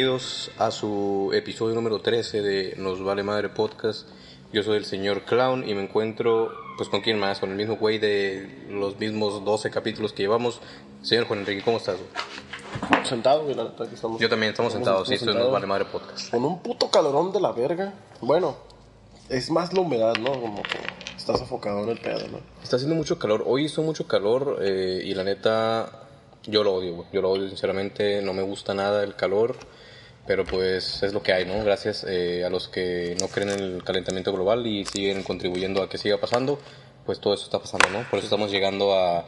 bienvenidos 0.00 0.50
a 0.56 0.70
su 0.70 1.30
episodio 1.34 1.74
número 1.74 2.00
13 2.00 2.40
de 2.40 2.74
Nos 2.78 3.04
Vale 3.04 3.22
Madre 3.22 3.50
Podcast. 3.50 4.08
Yo 4.50 4.62
soy 4.62 4.78
el 4.78 4.86
señor 4.86 5.26
Clown 5.26 5.68
y 5.68 5.74
me 5.74 5.82
encuentro, 5.82 6.52
pues 6.78 6.88
con 6.88 7.02
quién 7.02 7.18
más, 7.18 7.38
con 7.38 7.50
el 7.50 7.56
mismo 7.56 7.76
güey 7.76 7.98
de 7.98 8.64
los 8.70 8.98
mismos 8.98 9.44
12 9.44 9.70
capítulos 9.70 10.14
que 10.14 10.22
llevamos. 10.22 10.62
Señor 11.02 11.26
Juan 11.26 11.40
Enrique, 11.40 11.62
¿cómo 11.62 11.76
estás? 11.76 11.98
güey? 11.98 13.04
Sentado, 13.04 13.44
güey, 13.44 13.54
aquí 13.60 13.94
estamos. 13.94 14.18
Yo 14.18 14.30
también, 14.30 14.52
estamos 14.52 14.72
sentados, 14.72 15.06
sí, 15.06 15.16
esto 15.16 15.32
es 15.32 15.36
Nos. 15.36 15.52
Vale 15.52 15.66
Madre 15.66 15.84
Podcast. 15.84 16.30
Con 16.30 16.46
un 16.46 16.62
puto 16.62 16.90
calorón 16.90 17.30
de 17.30 17.40
la 17.42 17.52
verga. 17.52 17.92
Bueno, 18.22 18.56
es 19.28 19.50
más 19.50 19.74
la 19.74 19.82
humedad, 19.82 20.14
¿no? 20.16 20.32
Como 20.32 20.62
que 20.62 20.78
está 21.14 21.36
sofocador 21.36 21.90
el 21.90 21.98
pedo, 21.98 22.26
¿no? 22.28 22.40
Está 22.62 22.76
haciendo 22.76 22.96
mucho 22.96 23.18
calor, 23.18 23.44
hoy 23.46 23.66
hizo 23.66 23.82
mucho 23.82 24.06
calor 24.06 24.60
eh, 24.62 25.02
y 25.04 25.12
la 25.12 25.24
neta, 25.24 25.92
yo 26.44 26.64
lo 26.64 26.72
odio, 26.72 26.94
güey. 26.94 27.08
Yo 27.12 27.20
lo 27.20 27.30
odio, 27.30 27.48
sinceramente, 27.48 28.22
no 28.22 28.32
me 28.32 28.40
gusta 28.40 28.72
nada 28.72 29.04
el 29.04 29.14
calor. 29.14 29.56
Pero 30.26 30.44
pues 30.44 31.02
es 31.02 31.12
lo 31.12 31.22
que 31.22 31.32
hay, 31.32 31.44
¿no? 31.44 31.64
Gracias 31.64 32.04
eh, 32.08 32.44
a 32.44 32.50
los 32.50 32.68
que 32.68 33.16
no 33.20 33.28
creen 33.28 33.50
en 33.50 33.60
el 33.60 33.84
calentamiento 33.84 34.32
global 34.32 34.66
y 34.66 34.84
siguen 34.84 35.22
contribuyendo 35.22 35.82
a 35.82 35.88
que 35.88 35.98
siga 35.98 36.18
pasando, 36.18 36.58
pues 37.06 37.20
todo 37.20 37.34
eso 37.34 37.44
está 37.44 37.58
pasando, 37.58 37.88
¿no? 37.90 38.08
Por 38.08 38.18
eso 38.18 38.26
estamos 38.26 38.50
llegando 38.50 38.94
a 38.94 39.26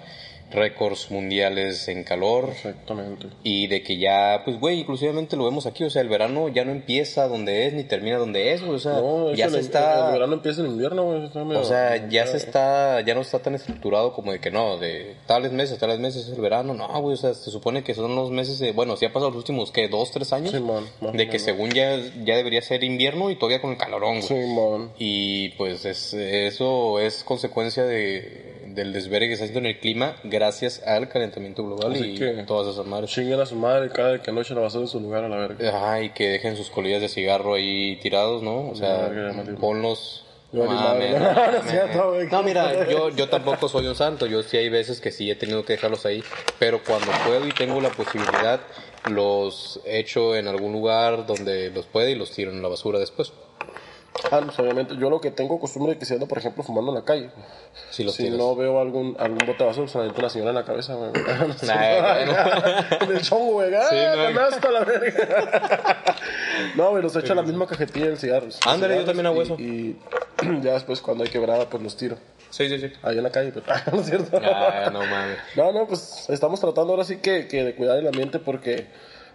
récords 0.53 1.11
mundiales 1.11 1.89
en 1.89 2.05
calor 2.05 2.49
Exactamente. 2.51 3.27
y 3.43 3.67
de 3.67 3.83
que 3.83 3.97
ya, 3.99 4.43
pues 4.45 4.59
güey, 4.61 4.81
inclusivamente 4.81 5.37
lo 5.37 5.45
vemos 5.45 5.67
aquí, 5.67 5.85
o 5.85 5.91
sea, 5.91 6.03
el 6.03 6.09
verano 6.09 6.49
ya 6.49 6.65
no 6.65 6.73
empieza 6.73 7.29
donde 7.29 7.67
es 7.67 7.75
ni 7.75 7.85
termina 7.85 8.19
donde 8.19 8.53
es, 8.53 8.61
güey, 8.63 8.75
o 8.77 8.79
sea, 8.79 8.93
No, 8.93 9.35
ya 9.35 9.49
se 9.49 9.57
el, 9.59 9.65
está... 9.65 10.07
el 10.09 10.13
verano 10.15 10.35
empieza 10.35 10.61
en 10.61 10.69
invierno, 10.69 11.05
güey. 11.05 11.25
está 11.25 11.45
medio- 11.45 11.61
O 11.61 11.65
sea, 11.65 12.09
ya 12.09 12.27
se 12.27 12.37
está, 12.37 13.01
ya 13.03 13.15
no 13.15 13.21
está 13.21 13.39
tan 13.41 13.55
estructurado 13.55 14.13
como 14.13 14.33
de 14.33 14.41
que 14.41 14.51
no, 14.51 14.79
de 14.79 15.17
tales 15.27 15.53
meses, 15.53 15.79
tales 15.79 15.99
meses 15.99 16.27
es 16.29 16.35
el 16.35 16.41
verano, 16.41 16.75
no, 16.75 16.87
güey, 17.01 17.15
o 17.15 17.17
sea, 17.17 17.35
se 17.35 17.51
supone 17.51 17.83
que 17.83 17.95
son 17.95 18.15
los 18.15 18.31
meses 18.31 18.59
de, 18.59 18.73
bueno, 18.73 18.97
si 18.97 19.07
ha 19.07 19.13
pasado 19.13 19.31
los 19.31 19.39
últimos, 19.39 19.71
¿qué? 19.73 19.89
¿Dos, 19.89 20.11
tres 20.11 20.33
años? 20.33 20.53
Más 20.61 20.83
o 21.01 21.13
de 21.13 21.29
que 21.29 21.39
según 21.39 21.71
ya, 21.71 21.97
ya 22.25 22.37
debería 22.37 22.63
ser 22.63 22.85
invierno 22.85 23.31
y 23.31 23.37
todavía 23.37 23.61
con 23.61 23.71
el 23.71 23.77
calorón, 23.79 24.21
güey. 24.21 24.23
Simón. 24.23 24.91
Y 24.99 25.51
pues 25.51 25.85
es, 25.85 26.15
eso 26.15 27.01
es 27.01 27.25
consecuencia 27.25 27.85
de, 27.85 28.52
del 28.75 28.93
desvergue 28.93 29.29
que 29.29 29.33
está 29.35 29.45
haciendo 29.45 29.61
en 29.69 29.75
el 29.75 29.79
clima 29.81 30.17
gracias 30.25 30.83
al 30.87 31.09
calentamiento 31.09 31.65
global 31.65 31.93
Así 31.93 32.05
y 32.13 32.19
que- 32.19 32.45
todas 32.47 32.73
esas 32.75 32.87
madres. 32.87 33.11
Chinguen 33.11 33.41
a 33.41 33.47
su 33.47 33.57
madre 33.57 33.91
cada 33.91 34.21
que 34.23 34.33
no 34.33 34.41
eche 34.41 34.55
la 34.55 34.61
basura 34.63 34.83
en 34.85 34.89
su 34.89 35.01
lugar 35.01 35.25
a 35.25 35.29
la 35.29 35.37
verga. 35.37 35.69
Ajá, 35.69 36.03
y 36.03 36.11
que 36.11 36.29
dejen 36.29 36.57
sus 36.57 36.71
colillas 36.71 37.01
de 37.01 37.09
cigarro 37.09 37.55
ahí 37.55 37.97
tirados, 37.97 38.43
¿no? 38.43 38.69
O 38.71 38.75
sea, 38.75 39.09
verga, 39.09 39.45
ponlos. 39.61 40.25
Yo. 40.53 40.65
No, 42.31 42.43
mira, 42.43 42.87
yo, 42.89 43.09
yo 43.11 43.29
tampoco 43.31 43.69
soy 43.69 43.87
un 43.87 43.95
santo. 43.95 44.27
Yo 44.27 44.43
sí 44.43 44.59
hay 44.59 44.69
veces 44.69 45.01
que 45.01 45.11
sí 45.11 45.31
he 45.31 45.35
tenido 45.35 45.65
que 45.65 45.73
dejarlos 45.75 46.05
ahí. 46.05 46.23
Pero 46.59 46.83
cuando 46.85 47.11
puedo 47.27 47.47
y 47.47 47.53
tengo 47.53 47.81
la 47.81 47.89
posibilidad, 47.91 48.61
los 49.11 49.81
echo 49.87 50.37
en 50.37 50.49
algún 50.49 50.73
lugar 50.73 51.27
donde 51.27 51.71
los 51.71 51.87
puede 51.87 52.11
y 52.13 52.15
los 52.17 52.31
tiro 52.33 52.51
en 52.51 52.61
la 52.63 52.69
basura 52.69 52.99
después. 52.99 53.33
Ah, 54.31 54.41
pues 54.45 54.59
obviamente, 54.59 54.95
yo 54.97 55.09
lo 55.11 55.21
que 55.21 55.31
tengo 55.31 55.59
costumbre 55.59 55.95
de 55.95 55.99
que 55.99 56.05
si 56.05 56.15
ando, 56.15 56.27
por 56.27 56.39
ejemplo, 56.39 56.63
fumando 56.63 56.91
en 56.93 56.99
la 56.99 57.05
calle. 57.05 57.31
Si 57.91 58.09
Si 58.11 58.31
no 58.31 58.55
veo 58.55 58.81
algún, 58.81 59.17
algún 59.19 59.39
bote 59.39 59.59
de 59.59 59.65
basura, 59.65 59.89
se 59.89 59.99
una 59.99 60.29
señora 60.29 60.51
en 60.51 60.57
la 60.57 60.65
cabeza, 60.65 60.95
güey. 60.95 61.11
Nah, 61.67 63.07
Del 63.07 63.23
chongo, 63.23 63.53
güey. 63.55 63.75
¡Ah, 63.75 63.87
Sí, 63.91 63.97
no. 63.97 64.35
ganaste 64.35 64.69
a 64.69 64.71
la 64.71 64.85
verga! 64.85 66.05
no, 66.77 66.91
güey, 66.91 67.03
los 67.03 67.17
echo 67.17 67.33
a 67.33 67.37
la 67.37 67.43
misma 67.43 67.67
cajetilla 67.67 68.07
del 68.07 68.19
cigarro. 68.19 68.49
Ándale, 68.67 68.97
yo 68.97 69.05
también 69.05 69.27
hago 69.27 69.43
eso. 69.43 69.57
Y, 69.59 69.97
y 70.43 70.61
ya 70.63 70.75
después, 70.75 71.01
cuando 71.01 71.25
hay 71.25 71.31
quebrada, 71.31 71.69
pues 71.69 71.83
los 71.83 71.97
tiro. 71.97 72.17
Sí, 72.51 72.69
sí, 72.69 72.79
sí. 72.79 72.93
Ahí 73.03 73.17
en 73.17 73.23
la 73.23 73.31
calle, 73.31 73.51
pero 73.53 73.65
no 73.93 74.01
es 74.01 74.07
cierto. 74.07 74.39
Ah, 74.45 74.91
no 74.93 75.01
mames. 75.01 75.39
No, 75.57 75.73
no, 75.73 75.87
pues 75.87 76.27
estamos 76.29 76.61
tratando 76.61 76.93
ahora 76.93 77.05
sí 77.05 77.17
que, 77.17 77.49
que 77.49 77.65
de 77.65 77.75
cuidar 77.75 77.99
el 77.99 78.07
ambiente 78.07 78.39
porque 78.39 78.89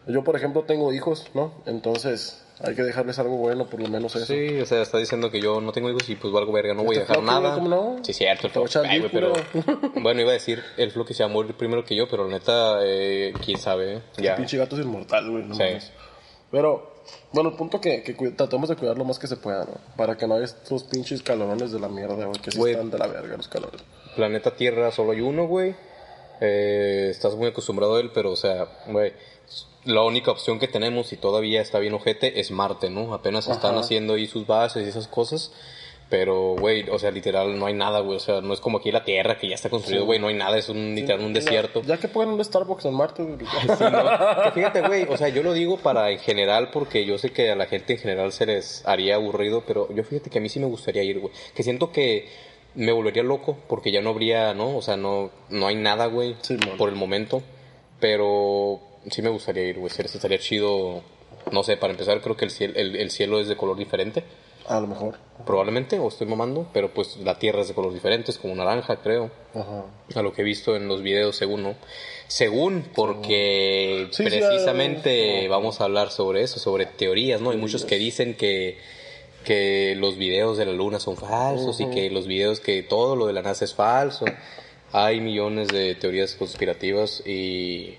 yo, 0.07 0.23
por 0.23 0.35
ejemplo, 0.35 0.63
tengo 0.63 0.93
hijos, 0.93 1.27
¿no? 1.33 1.51
Entonces 1.65 2.43
hay 2.59 2.73
que 2.75 2.81
dejarles 2.83 3.19
algo 3.19 3.37
bueno, 3.37 3.67
por 3.67 3.79
lo 3.81 3.87
menos 3.87 4.15
eso. 4.15 4.25
Sí, 4.25 4.59
o 4.59 4.65
sea, 4.65 4.81
está 4.81 4.97
diciendo 4.97 5.29
que 5.29 5.39
yo 5.39 5.61
no 5.61 5.71
tengo 5.71 5.89
hijos 5.89 6.09
y 6.09 6.15
pues 6.15 6.33
valgo 6.33 6.51
verga, 6.51 6.73
no 6.73 6.83
voy 6.83 6.95
a 6.97 6.99
dejar 7.01 7.21
nada. 7.21 7.53
¿cómo 7.55 7.67
no? 7.69 8.03
Sí, 8.03 8.13
cierto, 8.13 8.47
el 8.47 8.87
Ay, 8.87 8.97
el 9.03 9.11
culo. 9.11 9.33
pero 9.53 9.91
bueno, 10.01 10.21
iba 10.21 10.31
a 10.31 10.33
decir 10.33 10.63
el 10.77 10.91
floqui 10.91 11.13
se 11.13 11.23
va 11.23 11.29
a 11.29 11.33
morir 11.33 11.55
primero 11.55 11.83
que 11.83 11.95
yo, 11.95 12.07
pero 12.09 12.23
la 12.25 12.31
neta, 12.37 12.79
eh, 12.83 13.33
quién 13.45 13.57
sabe, 13.59 13.95
eh, 13.97 14.01
ya. 14.17 14.35
Pinche 14.35 14.57
gato 14.57 14.75
es 14.77 14.85
inmortal, 14.85 15.29
güey. 15.29 15.43
no 15.43 15.53
Sí. 15.55 15.61
mames. 15.63 15.91
Pero, 16.49 16.93
bueno, 17.33 17.49
el 17.49 17.55
punto 17.57 17.81
que, 17.81 18.01
que 18.01 18.13
tratemos 18.31 18.69
de 18.69 18.75
cuidar 18.77 18.97
lo 18.97 19.03
más 19.03 19.19
que 19.19 19.27
se 19.27 19.35
pueda, 19.35 19.65
¿no? 19.65 19.73
Para 19.97 20.17
que 20.17 20.25
no 20.27 20.35
haya 20.35 20.45
estos 20.45 20.83
pinches 20.85 21.21
calorones 21.21 21.71
de 21.73 21.79
la 21.79 21.89
mierda, 21.89 22.25
güey, 22.25 22.39
que 22.41 22.51
sí 22.51 22.61
están 22.69 22.89
de 22.89 22.97
la 22.97 23.07
verga 23.07 23.35
los 23.35 23.49
calores. 23.49 23.81
Planeta 24.15 24.55
Tierra 24.55 24.91
solo 24.91 25.11
hay 25.11 25.19
uno, 25.21 25.45
güey. 25.45 25.75
Eh, 26.39 27.07
estás 27.11 27.35
muy 27.35 27.47
acostumbrado 27.47 27.95
a 27.95 27.99
él, 27.99 28.11
pero 28.13 28.31
o 28.31 28.35
sea, 28.35 28.67
güey, 28.87 29.11
la 29.85 30.03
única 30.03 30.31
opción 30.31 30.59
que 30.59 30.67
tenemos 30.67 31.13
y 31.13 31.17
todavía 31.17 31.61
está 31.61 31.79
bien 31.79 31.93
ojete 31.93 32.39
es 32.39 32.51
Marte, 32.51 32.89
¿no? 32.89 33.13
Apenas 33.13 33.47
están 33.47 33.71
Ajá. 33.71 33.81
haciendo 33.81 34.15
ahí 34.15 34.27
sus 34.27 34.45
bases 34.45 34.85
y 34.85 34.89
esas 34.89 35.07
cosas. 35.07 35.51
Pero, 36.09 36.55
güey, 36.57 36.89
o 36.89 36.97
sea, 36.99 37.11
literal, 37.11 37.59
no 37.59 37.65
hay 37.65 37.73
nada, 37.73 37.99
güey. 37.99 38.15
O 38.15 38.19
sea, 38.21 38.39
no 38.39 38.53
es 38.53 38.61
como 38.61 38.77
aquí 38.77 38.91
la 38.91 39.03
Tierra 39.03 39.37
que 39.37 39.49
ya 39.49 39.55
está 39.55 39.69
construido, 39.69 40.05
güey. 40.05 40.19
No 40.19 40.27
hay 40.27 40.35
nada, 40.35 40.57
es 40.57 40.69
un, 40.69 40.95
literal 40.95 41.19
un 41.25 41.33
desierto. 41.33 41.81
Ya 41.81 41.97
que 41.97 42.07
ponen 42.07 42.33
un 42.33 42.43
Starbucks 42.43 42.85
en 42.85 42.93
Marte, 42.93 43.23
güey. 43.23 43.37
Sí, 43.77 43.83
¿no? 43.83 44.43
Que 44.43 44.51
fíjate, 44.53 44.81
güey, 44.81 45.03
o 45.03 45.17
sea, 45.17 45.27
yo 45.27 45.43
lo 45.43 45.51
digo 45.51 45.77
para 45.77 46.09
en 46.11 46.19
general 46.19 46.71
porque 46.71 47.05
yo 47.05 47.17
sé 47.17 47.31
que 47.31 47.51
a 47.51 47.57
la 47.57 47.65
gente 47.65 47.93
en 47.93 47.99
general 47.99 48.31
se 48.31 48.45
les 48.45 48.85
haría 48.87 49.15
aburrido, 49.15 49.63
pero 49.67 49.93
yo 49.93 50.03
fíjate 50.05 50.29
que 50.29 50.37
a 50.37 50.41
mí 50.41 50.47
sí 50.47 50.61
me 50.61 50.67
gustaría 50.67 51.03
ir, 51.03 51.19
güey. 51.19 51.33
Que 51.53 51.63
siento 51.63 51.91
que 51.91 52.29
me 52.75 52.93
volvería 52.93 53.23
loco 53.23 53.57
porque 53.67 53.91
ya 53.91 54.01
no 54.01 54.11
habría, 54.11 54.53
¿no? 54.53 54.77
O 54.77 54.81
sea, 54.81 54.95
no, 54.95 55.29
no 55.49 55.67
hay 55.67 55.75
nada, 55.75 56.05
güey, 56.05 56.37
Sí, 56.41 56.55
por 56.77 56.87
el 56.87 56.95
momento, 56.95 57.41
pero 57.99 58.79
sí 59.09 59.21
me 59.21 59.29
gustaría 59.29 59.63
ir, 59.63 59.79
güey. 59.79 59.91
Estaría 59.97 60.39
chido, 60.39 61.01
no 61.51 61.63
sé, 61.63 61.77
para 61.77 61.91
empezar 61.91 62.21
creo 62.21 62.35
que 62.37 62.45
el 62.45 62.51
cielo, 62.51 62.73
el, 62.75 62.95
el 62.95 63.11
cielo 63.11 63.39
es 63.39 63.47
de 63.47 63.55
color 63.55 63.77
diferente, 63.77 64.23
A 64.67 64.79
lo 64.79 64.87
mejor. 64.87 65.17
probablemente, 65.45 65.99
o 65.99 66.07
estoy 66.07 66.27
mamando, 66.27 66.67
pero 66.73 66.93
pues 66.93 67.17
la 67.17 67.39
tierra 67.39 67.61
es 67.61 67.67
de 67.69 67.73
color 67.73 67.93
diferente, 67.93 68.31
es 68.31 68.37
como 68.37 68.53
naranja, 68.55 68.97
creo. 68.97 69.31
Ajá. 69.55 69.85
a 70.15 70.21
lo 70.21 70.33
que 70.33 70.41
he 70.41 70.45
visto 70.45 70.75
en 70.75 70.87
los 70.87 71.01
videos 71.01 71.35
según 71.35 71.63
no 71.63 71.75
según 72.27 72.83
porque 72.93 74.07
Sí, 74.11 74.23
precisamente 74.23 75.47
vamos 75.47 75.81
a 75.81 75.85
hablar 75.85 76.11
sobre 76.11 76.43
eso 76.43 76.59
sobre 76.59 76.85
teorías 76.85 77.41
no 77.41 77.49
hay 77.49 77.57
muchos 77.57 77.85
que 77.85 77.95
dicen 77.97 78.35
que 78.35 78.77
que 79.43 79.95
los 79.97 80.17
videos 80.17 80.57
de 80.57 80.65
la 80.65 80.73
luna 80.73 80.99
son 80.99 81.15
falsos 81.17 81.79
y 81.79 81.85
que 81.89 82.09
los 82.11 82.27
videos 82.27 82.59
que 82.59 82.83
todo 82.83 83.15
lo 83.15 83.27
de 83.27 83.33
la 83.33 83.41
NASA 83.41 83.63
es 83.63 83.73
falso. 83.73 84.25
Hay 84.91 85.21
millones 85.21 85.69
de 85.69 85.95
teorías 85.95 86.35
conspirativas 86.35 87.23
y 87.25 87.95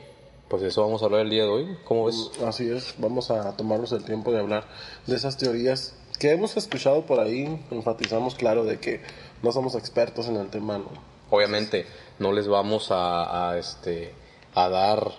pues 0.48 0.62
de 0.62 0.68
eso 0.68 0.82
vamos 0.82 1.02
a 1.02 1.06
hablar 1.06 1.22
el 1.22 1.30
día 1.30 1.44
de 1.44 1.48
hoy 1.48 1.78
cómo 1.84 2.06
ves 2.06 2.30
Así 2.46 2.68
es, 2.70 2.94
vamos 2.98 3.30
a 3.30 3.56
tomarnos 3.56 3.92
el 3.92 4.04
tiempo 4.04 4.32
de 4.32 4.40
hablar 4.40 4.64
de 5.06 5.16
esas 5.16 5.36
teorías 5.36 5.94
que 6.18 6.32
hemos 6.32 6.56
escuchado 6.56 7.06
por 7.06 7.20
ahí. 7.20 7.64
Enfatizamos, 7.70 8.34
claro, 8.34 8.64
de 8.64 8.80
que 8.80 9.00
no 9.42 9.52
somos 9.52 9.76
expertos 9.76 10.26
en 10.26 10.36
el 10.36 10.48
tema, 10.48 10.78
¿no? 10.78 10.88
obviamente 11.30 11.86
no 12.18 12.32
les 12.32 12.48
vamos 12.48 12.90
a, 12.90 13.50
a, 13.50 13.58
este 13.58 14.12
a 14.54 14.68
dar 14.68 15.12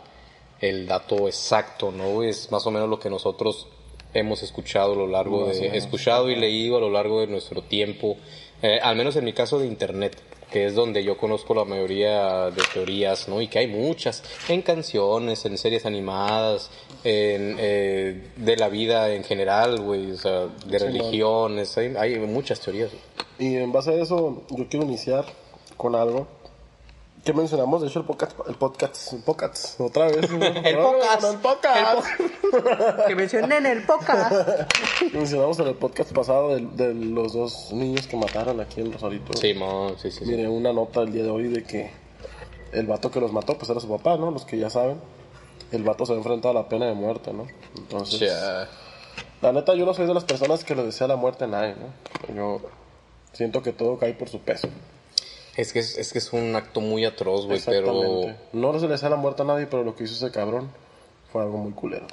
el 0.60 0.88
dato 0.88 1.28
exacto 1.28 1.92
no 1.92 2.24
es 2.24 2.52
más 2.52 2.66
o 2.66 2.72
menos 2.72 2.90
lo 2.90 3.00
que 3.00 3.10
nosotros 3.10 3.68
hemos 4.14 4.44
escuchado 4.44 4.94
a 4.94 4.96
lo 4.96 5.08
largo 5.08 5.46
de 5.46 5.78
escuchado 5.78 6.30
y 6.30 6.36
leído 6.36 6.78
a 6.78 6.80
lo 6.80 6.90
largo 6.90 7.22
de 7.22 7.28
nuestro 7.28 7.62
tiempo 7.62 8.18
eh, 8.62 8.80
al 8.82 8.96
menos 8.96 9.16
en 9.16 9.26
mi 9.26 9.34
caso 9.34 9.60
de 9.60 9.68
internet 9.68 10.18
que 10.52 10.66
es 10.66 10.76
donde 10.76 11.04
yo 11.04 11.18
conozco 11.18 11.54
la 11.54 11.66
mayoría 11.66 12.50
de 12.50 12.62
teorías, 12.74 13.28
¿no? 13.28 13.42
Y 13.42 13.48
que 13.48 13.60
hay 13.60 13.68
muchas, 13.68 14.24
en 14.48 14.62
canciones, 14.62 15.46
en 15.46 15.58
series 15.58 15.86
animadas, 15.86 16.72
en, 17.04 17.56
eh, 17.60 18.30
de 18.36 18.58
la 18.58 18.70
vida 18.70 19.14
en 19.14 19.24
general, 19.24 19.80
güey, 19.80 20.12
o 20.12 20.18
sea, 20.18 20.48
de 20.66 20.80
Sí, 20.80 20.86
religiones, 20.86 21.78
hay, 21.78 21.96
hay 21.96 22.18
muchas 22.20 22.60
teorías. 22.60 22.92
Y 23.38 23.56
en 23.56 23.72
base 23.72 23.92
a 23.92 24.02
eso, 24.02 24.44
yo 24.50 24.68
quiero 24.68 24.86
iniciar 24.86 25.26
con 25.78 25.96
algo 25.96 26.28
que 27.24 27.34
mencionamos, 27.34 27.82
de 27.82 27.88
hecho, 27.88 28.00
el 28.00 28.06
podcast, 28.06 28.34
el 28.48 28.56
podcast, 28.56 29.14
el 29.14 29.20
podcast, 29.24 29.80
otra 29.82 30.06
vez. 30.08 30.30
El 30.32 30.78
podcast. 30.78 31.24
El 31.24 31.38
podcast. 31.40 32.08
que 33.08 33.16
mencioné 33.16 33.58
en 33.58 33.66
el 33.66 33.86
podcast. 33.86 34.72
mencionamos 35.14 35.60
en 35.60 35.68
el 35.68 35.76
podcast 35.76 36.12
pasado 36.14 36.56
de, 36.56 36.62
de 36.62 36.94
los 36.94 37.34
dos 37.34 37.72
niños 37.74 38.08
que 38.08 38.16
mataron 38.18 38.60
aquí 38.62 38.82
en 38.82 38.92
Rosarito. 38.94 39.34
Sí, 39.38 39.54
mon, 39.54 39.98
sí, 40.00 40.12
sí, 40.12 40.20
sí. 40.26 40.32
Miré 40.32 40.48
una 40.48 40.72
nota 40.74 41.02
el 41.02 41.12
día 41.12 41.24
de 41.24 41.30
hoy 41.30 41.50
de 41.50 41.64
que 41.64 41.92
el 42.72 42.88
vato 42.88 43.12
que 43.12 43.20
los 43.20 43.34
mató, 43.34 43.58
pues 43.58 43.70
era 43.70 43.80
su 43.80 43.90
papá, 43.90 44.16
¿no? 44.18 44.32
Los 44.32 44.46
que 44.46 44.58
ya 44.58 44.70
saben. 44.70 45.00
El 45.72 45.84
vato 45.84 46.06
se 46.06 46.14
ha 46.14 46.16
enfrentado 46.16 46.58
a 46.58 46.62
la 46.64 46.70
pena 46.70 46.86
de 46.88 46.94
muerte, 46.94 47.32
¿no? 47.34 47.46
Entonces, 47.78 48.20
Ya. 48.22 48.68
la 49.42 49.52
neta, 49.52 49.76
yo 49.76 49.86
no 49.86 49.94
soy 49.94 50.08
de 50.08 50.14
las 50.14 50.24
personas 50.24 50.64
que 50.64 50.74
le 50.76 50.84
desea 50.84 51.08
la 51.08 51.16
muerte 51.16 51.44
a 51.44 51.48
nadie, 51.48 51.76
¿no? 51.76 52.34
Yo 52.34 52.62
siento 53.34 53.62
que 53.62 53.74
todo 53.74 53.98
cae 54.00 54.14
por 54.14 54.30
su 54.30 54.40
peso. 54.40 54.68
Es 55.60 55.74
que 55.74 55.80
es, 55.80 55.98
es 55.98 56.14
que 56.14 56.20
es 56.20 56.32
un 56.32 56.56
acto 56.56 56.80
muy 56.80 57.04
atroz, 57.04 57.46
güey, 57.46 57.62
pero. 57.66 58.34
No 58.54 58.80
se 58.80 58.86
le 58.86 58.94
desea 58.94 59.10
la 59.10 59.18
muerte 59.18 59.42
a 59.42 59.46
nadie, 59.46 59.68
pero 59.68 59.84
lo 59.84 59.94
que 59.94 60.06
hizo 60.06 60.14
ese 60.14 60.32
cabrón 60.32 60.72
fue 61.34 61.42
algo 61.42 61.58
muy 61.58 61.74
culero. 61.74 62.08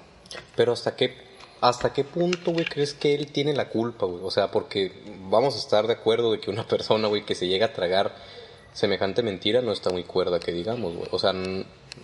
pero 0.57 0.73
hasta 0.73 0.97
qué 0.97 1.15
hasta 1.61 1.93
qué 1.93 2.03
punto, 2.03 2.53
güey, 2.53 2.65
crees 2.65 2.93
que 2.93 3.15
él 3.15 3.31
tiene 3.31 3.55
la 3.55 3.69
culpa, 3.69 4.05
güey. 4.07 4.21
O 4.25 4.31
sea, 4.33 4.51
porque 4.51 4.93
vamos 5.31 5.55
a 5.55 5.59
estar 5.59 5.87
de 5.87 5.93
acuerdo 5.93 6.33
de 6.33 6.41
que 6.41 6.51
una 6.51 6.67
persona, 6.69 7.07
güey, 7.07 7.25
que 7.25 7.37
se 7.37 7.47
llega 7.47 7.67
a 7.67 7.73
tragar 7.73 8.15
semejante 8.73 9.23
mentira 9.23 9.63
no 9.63 9.73
está 9.73 9.91
muy 9.91 10.03
cuerda 10.03 10.41
que 10.41 10.53
digamos, 10.53 10.97
güey. 10.97 11.09
O 11.13 11.19
sea, 11.21 11.33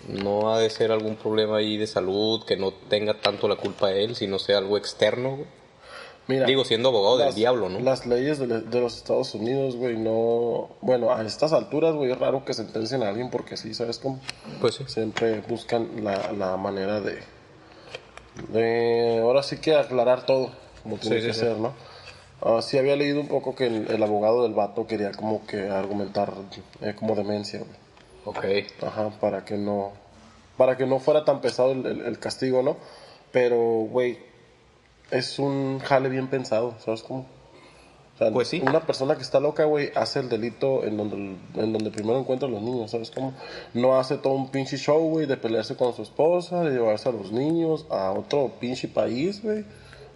no 0.08 0.54
ha 0.54 0.60
de 0.60 0.70
ser 0.70 0.92
algún 0.92 1.16
problema 1.16 1.56
ahí 1.56 1.76
de 1.76 1.88
salud, 1.88 2.44
que 2.44 2.56
no 2.56 2.72
tenga 2.72 3.14
tanto 3.14 3.48
la 3.48 3.56
culpa 3.56 3.90
él, 3.90 4.14
sino 4.14 4.38
sea 4.38 4.58
algo 4.58 4.76
externo, 4.76 5.36
güey. 5.36 5.61
Mira, 6.28 6.46
Digo, 6.46 6.64
siendo 6.64 6.90
abogado 6.90 7.18
del 7.18 7.26
las- 7.26 7.34
diablo, 7.34 7.68
¿no? 7.68 7.80
Las 7.80 8.06
leyes 8.06 8.38
de, 8.38 8.46
de 8.46 8.80
los 8.80 8.96
Estados 8.96 9.34
Unidos, 9.34 9.74
güey, 9.76 9.96
no... 9.96 10.68
Bueno, 10.80 11.12
a 11.12 11.22
estas 11.22 11.52
alturas, 11.52 11.94
güey, 11.94 12.12
es 12.12 12.18
raro 12.18 12.44
que 12.44 12.54
sentencien 12.54 13.02
a 13.02 13.08
alguien 13.08 13.28
porque 13.30 13.56
sí, 13.56 13.74
¿sabes 13.74 13.98
cómo? 13.98 14.20
Pues 14.60 14.76
sí. 14.76 14.84
Siempre 14.86 15.40
buscan 15.48 16.04
la, 16.04 16.32
la 16.32 16.56
manera 16.56 17.00
de... 17.00 17.18
de... 18.48 19.18
Ahora 19.20 19.42
sí 19.42 19.58
que 19.58 19.74
aclarar 19.74 20.24
todo, 20.26 20.50
como 20.82 20.96
tiene 20.96 21.20
Sí, 21.20 21.26
que 21.26 21.34
sí, 21.34 21.40
ser, 21.40 21.56
¿no? 21.58 21.72
Ah, 22.40 22.60
sí 22.62 22.78
había 22.78 22.96
leído 22.96 23.20
un 23.20 23.28
poco 23.28 23.54
que 23.54 23.66
el, 23.66 23.88
el 23.90 24.02
abogado 24.02 24.42
del 24.42 24.52
vato 24.54 24.86
quería 24.86 25.12
como 25.12 25.46
que 25.46 25.68
argumentar 25.70 26.32
eh, 26.80 26.94
como 26.96 27.14
demencia, 27.14 27.60
güey. 27.60 27.82
Ok. 28.24 28.84
Ajá, 28.84 29.10
para 29.20 29.44
que 29.44 29.56
no... 29.56 29.92
Para 30.56 30.76
que 30.76 30.86
no 30.86 30.98
fuera 31.00 31.24
tan 31.24 31.40
pesado 31.40 31.72
el, 31.72 31.84
el- 31.86 32.00
el 32.06 32.18
castigo, 32.18 32.62
¿no? 32.62 32.76
Pero, 33.32 33.56
güey, 33.90 34.18
es 35.12 35.38
un 35.38 35.78
jale 35.78 36.08
bien 36.08 36.28
pensado, 36.28 36.74
¿sabes 36.84 37.02
cómo? 37.02 37.26
O 38.14 38.18
sea, 38.18 38.30
Pues 38.30 38.48
sí. 38.48 38.62
Una 38.66 38.80
persona 38.80 39.14
que 39.16 39.22
está 39.22 39.40
loca, 39.40 39.64
güey, 39.64 39.92
hace 39.94 40.20
el 40.20 40.28
delito 40.28 40.84
en 40.84 40.96
donde, 40.96 41.16
en 41.16 41.72
donde 41.72 41.90
primero 41.90 42.18
encuentra 42.18 42.48
a 42.48 42.50
los 42.50 42.62
niños, 42.62 42.90
¿sabes 42.90 43.10
cómo? 43.10 43.34
No 43.74 43.98
hace 43.98 44.16
todo 44.16 44.32
un 44.32 44.50
pinche 44.50 44.76
show, 44.78 45.00
güey, 45.08 45.26
de 45.26 45.36
pelearse 45.36 45.76
con 45.76 45.94
su 45.94 46.02
esposa, 46.02 46.64
de 46.64 46.70
llevarse 46.70 47.08
a 47.08 47.12
los 47.12 47.30
niños 47.30 47.86
a 47.90 48.12
otro 48.12 48.52
pinche 48.58 48.88
país, 48.88 49.42
güey. 49.42 49.64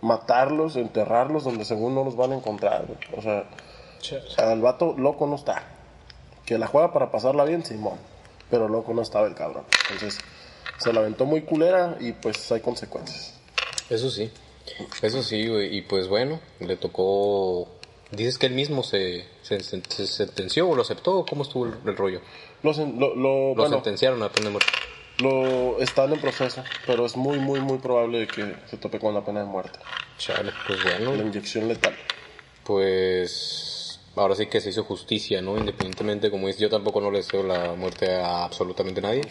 Matarlos, 0.01 0.77
enterrarlos 0.77 1.45
donde 1.45 1.65
según 1.65 1.95
no 1.95 2.05
los 2.05 2.17
van 2.17 2.33
a 2.33 2.37
encontrar, 2.37 2.87
güey. 2.87 2.99
O 3.17 3.23
sea, 3.23 3.45
al 4.39 4.61
vato 4.61 4.95
loco 4.97 5.27
no 5.27 5.37
está. 5.37 5.63
Que 6.45 6.59
la 6.59 6.67
juega 6.67 6.93
para 6.93 7.11
pasarla 7.11 7.45
bien, 7.45 7.65
Simón. 7.65 7.99
Pero 8.51 8.69
loco 8.69 8.95
no 8.95 9.03
estaba 9.03 9.27
el 9.27 9.35
cabrón. 9.35 9.65
Entonces, 9.91 10.21
se 10.79 10.93
la 10.93 11.01
aventó 11.01 11.25
muy 11.27 11.43
culera 11.43 11.97
y 12.01 12.13
pues 12.13 12.51
hay 12.53 12.61
consecuencias. 12.61 13.35
Eso 13.91 14.11
sí. 14.11 14.31
Eso 15.03 15.23
sí, 15.23 15.49
güey. 15.49 15.77
Y 15.77 15.83
pues 15.83 16.09
bueno, 16.09 16.41
le 16.61 16.77
tocó... 16.77 17.69
Dices 18.13 18.39
que 18.39 18.47
él 18.47 18.53
mismo 18.55 18.83
se, 18.83 19.25
se, 19.43 19.61
se- 19.61 19.83
se 19.89 20.07
sentenció 20.07 20.69
o 20.69 20.75
lo 20.77 20.83
aceptó. 20.83 21.27
¿Cómo 21.27 21.43
estuvo 21.43 21.67
el, 21.67 21.75
el 21.85 21.97
rollo? 21.97 22.21
Lo, 22.63 22.73
sen- 22.73 22.97
lo, 22.99 23.15
lo- 23.17 23.49
Lo 23.51 23.55
bueno, 23.55 23.77
sentenciaron 23.77 24.23
a 24.23 24.31
pena 24.31 24.47
de 24.47 24.53
muerte. 24.53 24.73
lo 25.19 25.81
están 25.81 26.13
en 26.13 26.21
proceso, 26.21 26.63
pero 26.87 27.05
es 27.05 27.17
muy, 27.17 27.39
muy, 27.39 27.61
muy 27.61 27.79
probable 27.79 28.29
que 28.29 28.55
se 28.67 28.77
tope 28.77 28.99
con 29.01 29.13
la 29.15 29.25
pena 29.25 29.41
de 29.41 29.47
muerte. 29.47 29.79
Chale, 30.19 30.53
pues 30.67 30.83
La 30.85 30.99
bueno. 30.99 31.15
inyección 31.17 31.69
letal. 31.69 31.95
Pues 32.65 34.01
ahora 34.15 34.35
sí 34.35 34.47
que 34.47 34.61
se 34.61 34.71
hizo 34.71 34.85
justicia, 34.85 35.43
¿no? 35.43 35.57
Independientemente, 35.59 36.31
como 36.31 36.47
dices, 36.47 36.61
yo 36.63 36.71
tampoco 36.71 37.01
no 37.01 37.11
le 37.11 37.19
deseo 37.19 37.43
la 37.43 37.75
muerte 37.75 38.15
a 38.15 38.45
absolutamente 38.45 39.01
nadie. 39.01 39.23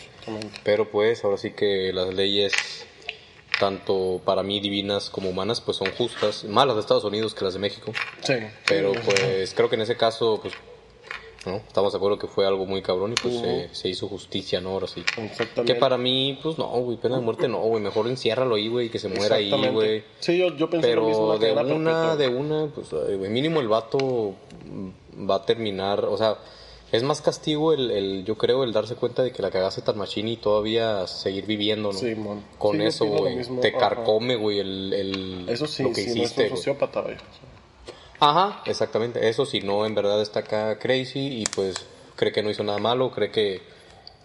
Pero 0.64 0.90
pues 0.92 1.24
ahora 1.24 1.38
sí 1.38 1.52
que 1.52 1.92
las 1.94 2.14
leyes, 2.14 2.86
tanto 3.60 4.22
para 4.24 4.44
mí 4.44 4.60
divinas 4.60 5.10
como 5.10 5.30
humanas, 5.30 5.62
pues 5.62 5.78
son 5.78 5.92
justas. 5.98 6.44
Más 6.46 6.66
las 6.66 6.75
de 6.75 6.81
Estados 6.81 7.04
Unidos 7.04 7.34
que 7.34 7.46
las 7.46 7.54
de 7.54 7.60
México. 7.60 7.92
Sí. 8.22 8.36
Pero 8.68 8.94
pues 8.94 9.54
creo 9.54 9.69
que 9.69 9.75
en 9.75 9.81
ese 9.81 9.96
caso, 9.96 10.40
pues, 10.42 10.54
¿no? 11.46 11.57
Estamos 11.57 11.94
de 11.94 11.98
acuerdo 11.98 12.18
que 12.18 12.28
fue 12.28 12.46
algo 12.46 12.66
muy 12.66 12.81
cabrón 12.81 13.13
y 13.13 13.16
pues 13.16 13.40
se, 13.40 13.69
se 13.72 13.90
hizo 13.90 14.07
justicia, 14.07 14.62
¿no? 14.62 14.72
Ahora 14.72 14.88
sí. 14.88 15.02
Exactamente. 15.02 15.74
Que 15.74 15.80
para 15.80 15.98
mí, 15.98 16.40
pues 16.42 16.57
no, 16.57 16.68
güey, 16.68 16.98
pena 16.98 17.16
de 17.18 17.22
muerte 17.22 17.48
no, 17.48 17.60
güey. 17.60 17.81
Mejor 17.81 18.07
enciérralo 18.07 18.56
ahí, 18.56 18.68
güey, 18.68 18.90
que 18.90 19.00
se 19.00 19.07
muera 19.07 19.36
ahí, 19.36 19.52
güey. 19.72 20.04
Sí, 20.19 20.38
yo, 20.38 20.56
yo 20.56 20.69
pensé 20.69 20.96
lo 20.96 21.07
mismo. 21.07 21.38
Pero 21.40 21.56
de 21.63 21.74
una, 21.74 21.92
perpetua. 21.92 22.16
de 22.16 22.28
una, 22.28 22.68
pues, 22.68 22.88
ay, 23.07 23.16
güey, 23.16 23.30
mínimo 23.30 23.62
el 23.62 23.68
vato 23.68 24.36
va 25.30 25.36
a 25.36 25.46
terminar, 25.46 26.06
o 26.06 26.18
sea, 26.18 26.38
es 26.95 27.03
más 27.03 27.21
castigo 27.21 27.74
el, 27.74 27.92
el, 27.92 28.25
yo 28.25 28.38
creo, 28.38 28.63
el 28.63 28.74
darse 28.74 28.95
cuenta 28.95 29.24
de 29.24 29.31
que 29.31 29.42
la 29.42 29.51
cagaste 29.51 29.81
tan 29.81 29.97
machín 29.97 30.27
y 30.27 30.38
todavía 30.38 31.06
seguir 31.07 31.45
viviendo, 31.45 31.92
¿no? 31.92 31.97
Sí. 31.97 32.15
Con 32.57 32.77
Sí, 32.77 32.83
eso, 32.83 33.06
güey, 33.06 33.42
te 33.62 33.69
ajá. 33.69 33.77
carcome, 33.80 34.36
güey, 34.36 34.59
el, 34.59 34.94
el, 34.94 35.45
Eso 35.50 35.68
sí, 35.68 35.83
lo 35.83 35.89
que 35.89 35.95
sí, 36.03 36.07
no 36.07 36.12
es 36.13 36.18
hiciste, 36.18 36.44
un 36.44 36.50
güey. 36.50 36.57
sociópata, 36.57 37.01
güey. 37.01 37.15
Ajá, 38.19 38.62
exactamente. 38.65 39.27
Eso 39.27 39.45
si 39.45 39.59
no, 39.62 39.86
en 39.86 39.94
verdad 39.95 40.21
está 40.21 40.39
acá 40.39 40.80
crazy 40.80 41.42
y 41.42 41.44
pues 41.56 41.75
cree 42.15 42.31
que 42.31 42.42
no 42.44 42.50
hizo 42.50 42.63
nada 42.63 42.77
malo, 42.80 43.12
cree 43.12 43.30
que, 43.31 43.62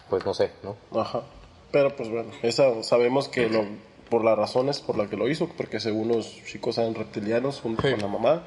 pues 0.09 0.25
no 0.25 0.33
sé, 0.33 0.51
¿no? 0.63 0.77
Ajá. 0.99 1.23
Pero 1.71 1.95
pues 1.95 2.09
bueno, 2.09 2.31
esa 2.41 2.83
sabemos 2.83 3.27
que 3.27 3.47
lo, 3.49 3.65
por 4.09 4.23
las 4.23 4.37
razones 4.37 4.79
por 4.81 4.97
las 4.97 5.09
que 5.09 5.17
lo 5.17 5.29
hizo, 5.29 5.47
porque 5.55 5.79
según 5.79 6.09
los 6.09 6.27
chicos 6.45 6.77
eran 6.77 6.95
reptilianos 6.95 7.59
junto 7.61 7.81
con 7.83 7.99
la 7.99 8.07
mamá. 8.07 8.43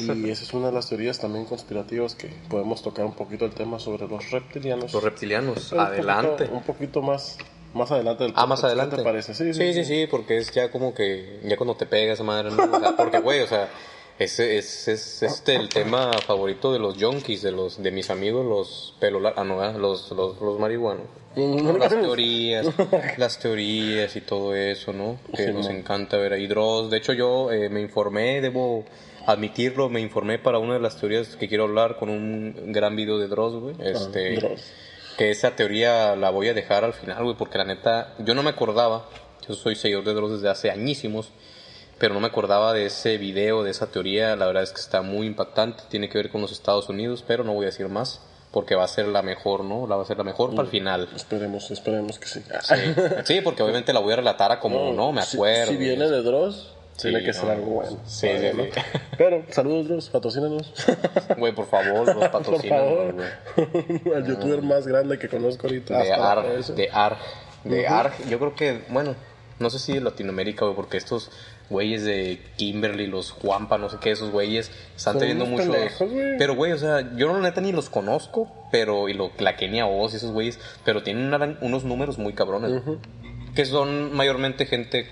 Y 0.00 0.30
esa 0.30 0.42
es 0.44 0.52
una 0.54 0.66
de 0.68 0.72
las 0.72 0.88
teorías 0.88 1.18
también 1.18 1.44
conspirativas 1.44 2.14
que 2.14 2.28
podemos 2.48 2.82
tocar 2.82 3.04
un 3.04 3.14
poquito 3.14 3.44
el 3.44 3.52
tema 3.52 3.78
sobre 3.78 4.06
los 4.08 4.30
reptilianos. 4.30 4.92
Los 4.92 5.02
reptilianos, 5.02 5.72
un 5.72 5.80
adelante. 5.80 6.44
poquito- 6.46 6.52
un 6.56 6.62
poquito 6.62 7.02
más, 7.02 7.38
más 7.74 7.90
adelante 7.90 8.24
del 8.24 8.32
Ah, 8.36 8.46
más 8.46 8.60
podcast, 8.60 8.62
¿qué 8.62 8.66
adelante. 8.66 8.96
te 8.96 9.02
parece? 9.02 9.34
Sí, 9.34 9.52
sí, 9.54 9.72
sí, 9.74 9.84
sí, 9.84 10.06
porque 10.10 10.38
es 10.38 10.50
ya 10.52 10.70
como 10.70 10.94
que, 10.94 11.40
ya 11.44 11.56
cuando 11.56 11.74
te 11.74 11.86
pega 11.86 12.12
esa 12.12 12.22
madre, 12.24 12.50
¿no? 12.50 12.62
O 12.76 12.80
sea, 12.80 12.96
porque, 12.96 13.18
güey, 13.20 13.40
o 13.40 13.46
sea, 13.46 13.68
ese 14.18 14.58
es, 14.58 14.88
es 14.88 15.22
este 15.22 15.54
el 15.54 15.68
tema 15.68 16.10
favorito 16.26 16.72
de 16.72 16.78
los 16.80 16.96
junkies, 17.00 17.42
de 17.42 17.52
los, 17.52 17.80
de 17.82 17.90
mis 17.92 18.10
amigos, 18.10 18.44
los 18.44 18.94
pelo 18.98 19.20
ah, 19.36 19.44
no, 19.44 19.58
¿verdad? 19.58 19.78
los, 19.78 20.10
los, 20.12 20.40
los 20.40 20.58
marihuanos. 20.58 21.04
Las 21.36 21.90
teorías, 21.90 22.66
las 23.16 23.38
teorías 23.38 24.16
y 24.16 24.20
todo 24.22 24.56
eso, 24.56 24.92
¿no? 24.92 25.18
Que 25.36 25.46
Sí, 25.46 25.52
nos 25.52 25.66
no. 25.66 25.70
encanta 25.72 26.16
ver 26.16 26.32
ahí 26.32 26.48
Dross. 26.48 26.90
De 26.90 26.96
hecho, 26.96 27.12
yo 27.12 27.52
eh, 27.52 27.68
me 27.68 27.80
informé, 27.80 28.40
debo 28.40 28.84
admitirlo, 29.32 29.88
me 29.88 30.00
informé 30.00 30.38
para 30.38 30.58
una 30.58 30.74
de 30.74 30.80
las 30.80 30.96
teorías 30.96 31.36
que 31.36 31.48
quiero 31.48 31.64
hablar 31.64 31.96
con 31.96 32.08
un 32.08 32.72
gran 32.72 32.96
video 32.96 33.18
de 33.18 33.28
Dross, 33.28 33.54
güey. 33.54 33.74
Este, 33.80 34.36
Dross. 34.36 34.62
que 35.16 35.30
esa 35.30 35.54
teoría 35.56 36.16
la 36.16 36.30
voy 36.30 36.48
a 36.48 36.54
dejar 36.54 36.84
al 36.84 36.94
final, 36.94 37.22
güey, 37.24 37.36
porque 37.36 37.58
la 37.58 37.64
neta, 37.64 38.14
yo 38.18 38.34
no 38.34 38.42
me 38.42 38.50
acordaba, 38.50 39.06
yo 39.46 39.54
soy 39.54 39.74
seguidor 39.76 40.04
de 40.04 40.14
Dross 40.14 40.32
desde 40.32 40.48
hace 40.48 40.70
añísimos, 40.70 41.30
pero 41.98 42.14
no 42.14 42.20
me 42.20 42.28
acordaba 42.28 42.72
de 42.72 42.86
ese 42.86 43.18
video, 43.18 43.62
de 43.64 43.70
esa 43.72 43.88
teoría, 43.90 44.34
la 44.36 44.46
verdad 44.46 44.62
es 44.62 44.70
que 44.72 44.80
está 44.80 45.02
muy 45.02 45.26
impactante, 45.26 45.82
tiene 45.90 46.08
que 46.08 46.18
ver 46.18 46.30
con 46.30 46.40
los 46.40 46.52
Estados 46.52 46.88
Unidos, 46.88 47.24
pero 47.26 47.44
no 47.44 47.52
voy 47.54 47.64
a 47.64 47.66
decir 47.66 47.88
más, 47.88 48.20
porque 48.52 48.74
va 48.76 48.84
a 48.84 48.88
ser 48.88 49.08
la 49.08 49.20
mejor, 49.20 49.62
¿no? 49.64 49.86
La 49.86 49.96
va 49.96 50.04
a 50.04 50.06
ser 50.06 50.16
la 50.16 50.24
mejor 50.24 50.50
para 50.50 50.62
el 50.62 50.68
final. 50.68 51.08
Esperemos, 51.14 51.70
esperemos 51.70 52.18
que 52.18 52.26
sí. 52.28 52.40
Sí, 52.62 52.74
Sí, 53.24 53.40
porque 53.42 53.62
obviamente 53.62 53.92
la 53.92 54.00
voy 54.00 54.12
a 54.14 54.16
relatar 54.16 54.52
a 54.52 54.58
como, 54.60 54.92
no, 54.94 55.12
me 55.12 55.22
Si- 55.22 55.36
acuerdo. 55.36 55.72
Si, 55.72 55.76
viene 55.76 56.08
de 56.08 56.22
Dross, 56.22 56.72
Sí, 56.98 57.08
tiene 57.10 57.24
que 57.24 57.32
ser 57.32 57.48
algo 57.48 57.66
bueno. 57.66 57.98
Sí, 58.06 58.28
sí, 58.28 58.46
¿no? 58.54 58.64
sí. 58.64 58.70
Pero, 59.16 59.42
saludos 59.50 59.88
Dross, 59.88 60.08
patrocínanos. 60.10 60.72
Güey, 61.38 61.54
por 61.54 61.66
favor, 61.66 62.14
los 62.14 62.28
favor. 62.68 63.14
güey. 63.14 64.14
El 64.14 64.26
youtuber 64.26 64.62
más 64.62 64.86
grande 64.86 65.18
que 65.18 65.28
conozco 65.28 65.66
ahorita. 65.68 65.96
de 66.02 66.60
eso. 66.60 66.74
de 66.74 66.90
ARG, 66.90 67.18
de 67.64 67.86
ARG, 67.86 68.28
yo 68.28 68.38
creo 68.38 68.54
que, 68.54 68.82
bueno, 68.90 69.14
no 69.60 69.70
sé 69.70 69.78
si 69.78 69.92
de 69.94 70.00
Latinoamérica, 70.00 70.64
güey, 70.64 70.74
porque 70.76 70.96
estos 70.96 71.30
güeyes 71.70 72.02
de 72.04 72.40
Kimberly, 72.56 73.06
los 73.06 73.30
Juanpa, 73.30 73.78
no 73.78 73.88
sé 73.90 73.98
qué, 74.00 74.10
esos 74.10 74.30
güeyes, 74.30 74.70
están 74.96 75.14
Son 75.14 75.20
teniendo 75.20 75.44
güey. 75.44 76.38
Pero, 76.38 76.54
güey, 76.56 76.72
o 76.72 76.78
sea, 76.78 77.14
yo 77.16 77.28
no 77.28 77.40
neta 77.40 77.60
ni 77.60 77.72
los 77.72 77.90
conozco, 77.90 78.50
pero, 78.72 79.08
y 79.08 79.14
lo, 79.14 79.30
la 79.38 79.54
Kenia 79.56 79.86
Oz 79.86 80.14
y 80.14 80.16
esos 80.16 80.32
güeyes, 80.32 80.58
pero 80.84 81.02
tienen 81.04 81.32
una- 81.32 81.58
unos 81.60 81.84
números 81.84 82.18
muy 82.18 82.32
cabrones, 82.32 82.84
güey, 82.84 82.98
que 83.54 83.64
son 83.66 84.14
mayormente 84.14 84.66
gente 84.66 85.06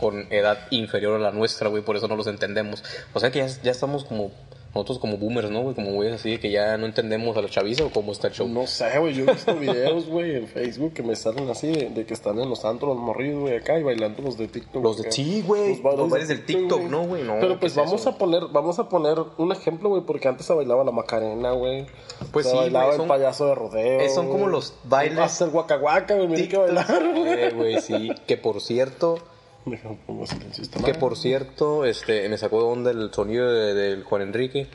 con 0.00 0.26
edad 0.32 0.58
inferior 0.70 1.14
a 1.16 1.18
la 1.18 1.30
nuestra, 1.30 1.68
güey, 1.68 1.82
por 1.82 1.96
eso 1.96 2.08
no 2.08 2.16
los 2.16 2.26
entendemos. 2.26 2.82
O 3.14 3.20
sea 3.20 3.30
que 3.30 3.38
ya, 3.40 3.46
ya 3.62 3.70
estamos 3.70 4.04
como, 4.04 4.30
nosotros 4.74 4.98
como 5.00 5.16
boomers, 5.16 5.50
¿no, 5.50 5.62
güey? 5.62 5.74
Como 5.74 5.90
güeyes 5.92 6.14
así, 6.14 6.38
que 6.38 6.50
ya 6.52 6.76
no 6.78 6.86
entendemos 6.86 7.36
a 7.36 7.42
la 7.42 7.48
chaviza 7.48 7.84
o 7.84 7.90
cómo 7.90 8.12
está 8.12 8.28
el 8.28 8.34
show. 8.34 8.48
No 8.48 8.68
sé, 8.68 8.98
güey, 9.00 9.14
yo 9.14 9.24
he 9.24 9.32
visto 9.32 9.54
videos, 9.56 10.06
güey, 10.06 10.36
en 10.36 10.46
Facebook 10.46 10.92
que 10.94 11.02
me 11.02 11.16
salen 11.16 11.50
así 11.50 11.66
de, 11.72 11.90
de 11.90 12.06
que 12.06 12.14
están 12.14 12.38
en 12.38 12.48
los 12.48 12.64
antros 12.64 12.94
los 12.94 13.04
morridos, 13.04 13.40
güey, 13.40 13.56
acá 13.56 13.78
y 13.78 13.82
bailando 13.82 14.22
los 14.22 14.38
de 14.38 14.46
TikTok. 14.46 14.80
Los 14.82 14.96
de- 14.98 15.02
acá. 15.02 15.10
sí, 15.12 15.42
güey, 15.44 15.80
los 15.82 16.08
bailes 16.08 16.28
del 16.28 16.44
TikTok, 16.46 16.82
¿no, 16.82 17.02
güey? 17.04 17.24
No, 17.24 17.34
Pero 17.40 17.54
¿qué 17.54 17.60
pues 17.60 17.72
es 17.72 17.78
vamos 17.78 18.00
eso? 18.02 18.10
a 18.10 18.16
poner, 18.18 18.44
vamos 18.52 18.78
a 18.78 18.88
poner 18.88 19.16
un 19.38 19.50
ejemplo, 19.50 19.88
güey, 19.88 20.02
porque 20.02 20.28
antes 20.28 20.46
se 20.46 20.54
bailaba 20.54 20.84
la 20.84 20.92
Macarena, 20.92 21.50
güey. 21.50 21.86
Pues 22.30 22.46
se 22.46 22.52
sí, 22.52 22.56
bailaba 22.58 22.92
el 22.92 22.96
son- 22.98 23.08
payaso 23.08 23.46
de 23.46 23.54
rodeo. 23.56 24.08
son 24.10 24.28
como 24.28 24.46
los 24.46 24.74
bailes- 24.88 25.18
Hasta 25.18 25.46
el 25.46 25.50
güey, 26.14 26.28
mira 26.28 26.48
que 26.48 26.56
bailar. 26.56 26.86
Eh, 27.16 27.52
güey, 27.56 27.80
sí, 27.80 28.10
que 28.28 28.36
por 28.36 28.60
cierto, 28.60 29.18
Déjame 29.66 29.98
pongo 30.06 30.26
silencio 30.26 30.62
esta 30.62 30.76
que 30.78 30.82
madre. 30.82 30.98
por 30.98 31.16
cierto, 31.16 31.84
este, 31.84 32.28
me 32.28 32.38
sacó 32.38 32.58
de 32.58 32.64
onda 32.64 32.90
el 32.90 33.12
sonido 33.12 33.50
de- 33.52 33.74
del 33.74 34.04
Juan 34.04 34.22
Enrique, 34.22 34.68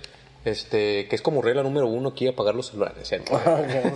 este, 0.46 1.08
que 1.08 1.16
es 1.16 1.22
como 1.24 1.42
regla 1.42 1.64
número 1.64 1.88
uno 1.88 2.10
aquí 2.10 2.28
apagar 2.28 2.54
los 2.56 2.68
celulares, 2.68 3.08
¿cierto? 3.08 3.34
Ah, 3.46 3.62
ya. 3.68 3.94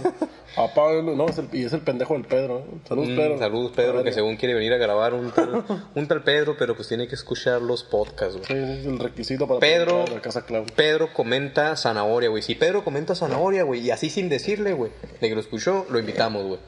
Apáguenlo, 0.64 1.16
no, 1.16 1.28
es 1.30 1.38
el, 1.38 1.48
y 1.54 1.64
es 1.64 1.74
el 1.74 1.82
pendejo 1.82 2.16
del 2.16 2.26
Pedro. 2.26 2.60
¿eh? 2.60 2.64
Saludos, 2.88 3.10
Mm, 3.10 3.16
Pedro. 3.16 3.38
saludos 3.38 3.72
Pedro, 3.76 4.04
que 4.04 4.12
según 4.12 4.36
quiere 4.36 4.56
venir 4.56 4.74
a 4.74 4.78
grabar 4.78 5.14
un 5.14 5.30
tal, 5.30 5.64
un 5.94 6.08
tal 6.08 6.24
Pedro, 6.24 6.56
pero 6.58 6.76
pues 6.76 6.88
tiene 6.88 7.08
que 7.08 7.14
escuchar 7.14 7.62
los 7.62 7.84
podcasts, 7.84 8.34
güey. 8.36 8.46
Sí, 8.48 8.54
es 8.80 8.86
el 8.88 8.98
requisito 8.98 9.48
para 9.48 9.60
Pedro, 9.60 10.06
la 10.12 10.20
casa 10.22 10.44
Claudia. 10.48 10.74
Pedro 10.76 11.14
comenta 11.14 11.76
zanahoria, 11.78 12.30
güey. 12.30 12.42
Si 12.42 12.56
Pedro 12.56 12.84
comenta 12.84 13.14
zanahoria, 13.14 13.62
güey, 13.64 13.82
y 13.82 13.92
así 13.92 14.10
sin 14.10 14.28
decirle, 14.28 14.74
güey, 14.74 14.92
de 15.22 15.30
que 15.30 15.36
lo 15.36 15.40
escuchó, 15.40 15.86
lo 15.92 16.00
invitamos, 16.00 16.44
güey. 16.44 16.60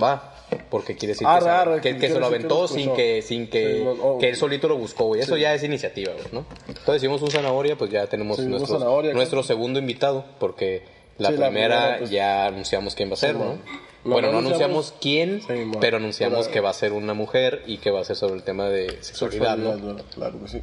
Va, 0.00 0.34
porque 0.70 0.96
quiere 0.96 1.12
decir 1.14 1.26
que, 1.26 1.32
Arre, 1.32 1.42
se- 1.44 1.48
arre, 1.50 1.80
que, 1.80 1.98
se 2.00 2.14
lo 2.14 2.20
que 2.20 2.26
aventó 2.26 2.68
sin 2.68 2.92
que, 2.94 3.22
sin 3.22 3.48
que, 3.48 3.76
Sí, 3.78 3.84
no, 3.84 3.90
oh, 3.92 4.18
que 4.18 4.28
él 4.30 4.36
solito 4.36 4.68
lo 4.68 4.76
buscó, 4.76 5.04
güey. 5.06 5.20
Eso 5.20 5.36
ya 5.36 5.54
es 5.54 5.62
iniciativa, 5.64 6.12
güey, 6.12 6.26
¿no? 6.32 6.44
Entonces, 6.68 6.94
decimos 6.94 7.22
un 7.22 7.30
zanahoria, 7.30 7.76
pues 7.76 7.90
ya 7.90 8.06
tenemos 8.06 8.36
Sí, 8.38 8.46
nuestro, 8.46 8.78
zanahoria, 8.78 9.12
nuestro 9.14 9.42
segundo 9.42 9.78
invitado, 9.78 10.24
porque 10.38 10.82
La 11.18 11.28
primera 11.30 11.96
pues, 11.98 12.10
ya 12.10 12.46
anunciamos 12.46 12.94
quién 12.94 13.10
va 13.10 13.14
a 13.14 13.16
ser, 13.16 13.34
¿no? 13.36 13.56
bueno, 14.04 14.32
no 14.32 14.38
anunciamos- 14.38 14.94
quién, 15.00 15.42
pero 15.80 15.98
anunciamos 15.98 16.48
que 16.48 16.60
va 16.60 16.70
a 16.70 16.74
ser 16.74 16.92
una 16.92 17.12
mujer 17.14 17.62
y 17.66 17.78
que 17.78 17.90
va 17.90 18.00
a 18.00 18.04
ser 18.04 18.16
sobre 18.16 18.34
el 18.34 18.42
tema 18.42 18.68
de 18.68 19.02
sexualidad, 19.02 19.56
¿no? 19.56 19.96
Claro 20.14 20.40
que 20.42 20.48
sí. 20.48 20.62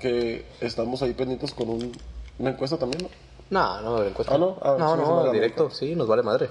Que 0.00 0.44
estamos 0.60 1.00
ahí 1.02 1.12
pendientes 1.14 1.52
con 1.52 1.70
un, 1.70 1.92
una 2.38 2.50
encuesta 2.50 2.76
también, 2.76 3.02
¿no? 3.04 3.08
No, 3.48 3.80
no, 3.80 4.04
encuesta. 4.04 4.34
Ah, 4.34 4.38
¿no? 4.38 4.58
Ah, 4.60 4.74
no, 4.78 4.96
no, 4.96 5.32
directo, 5.32 5.70
sí, 5.70 5.94
nos 5.94 6.08
vale 6.08 6.22
madre. 6.24 6.48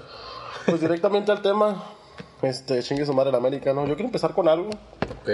Pues 0.64 0.80
directamente 0.80 1.30
al 1.30 1.42
tema. 1.42 1.92
Este, 2.42 2.82
chingue 2.82 3.06
su 3.06 3.14
madre 3.14 3.32
la 3.32 3.38
América, 3.38 3.72
¿no? 3.72 3.86
Yo 3.86 3.94
quiero 3.94 4.08
empezar 4.08 4.34
con 4.34 4.48
algo. 4.48 4.70
Ok. 5.22 5.28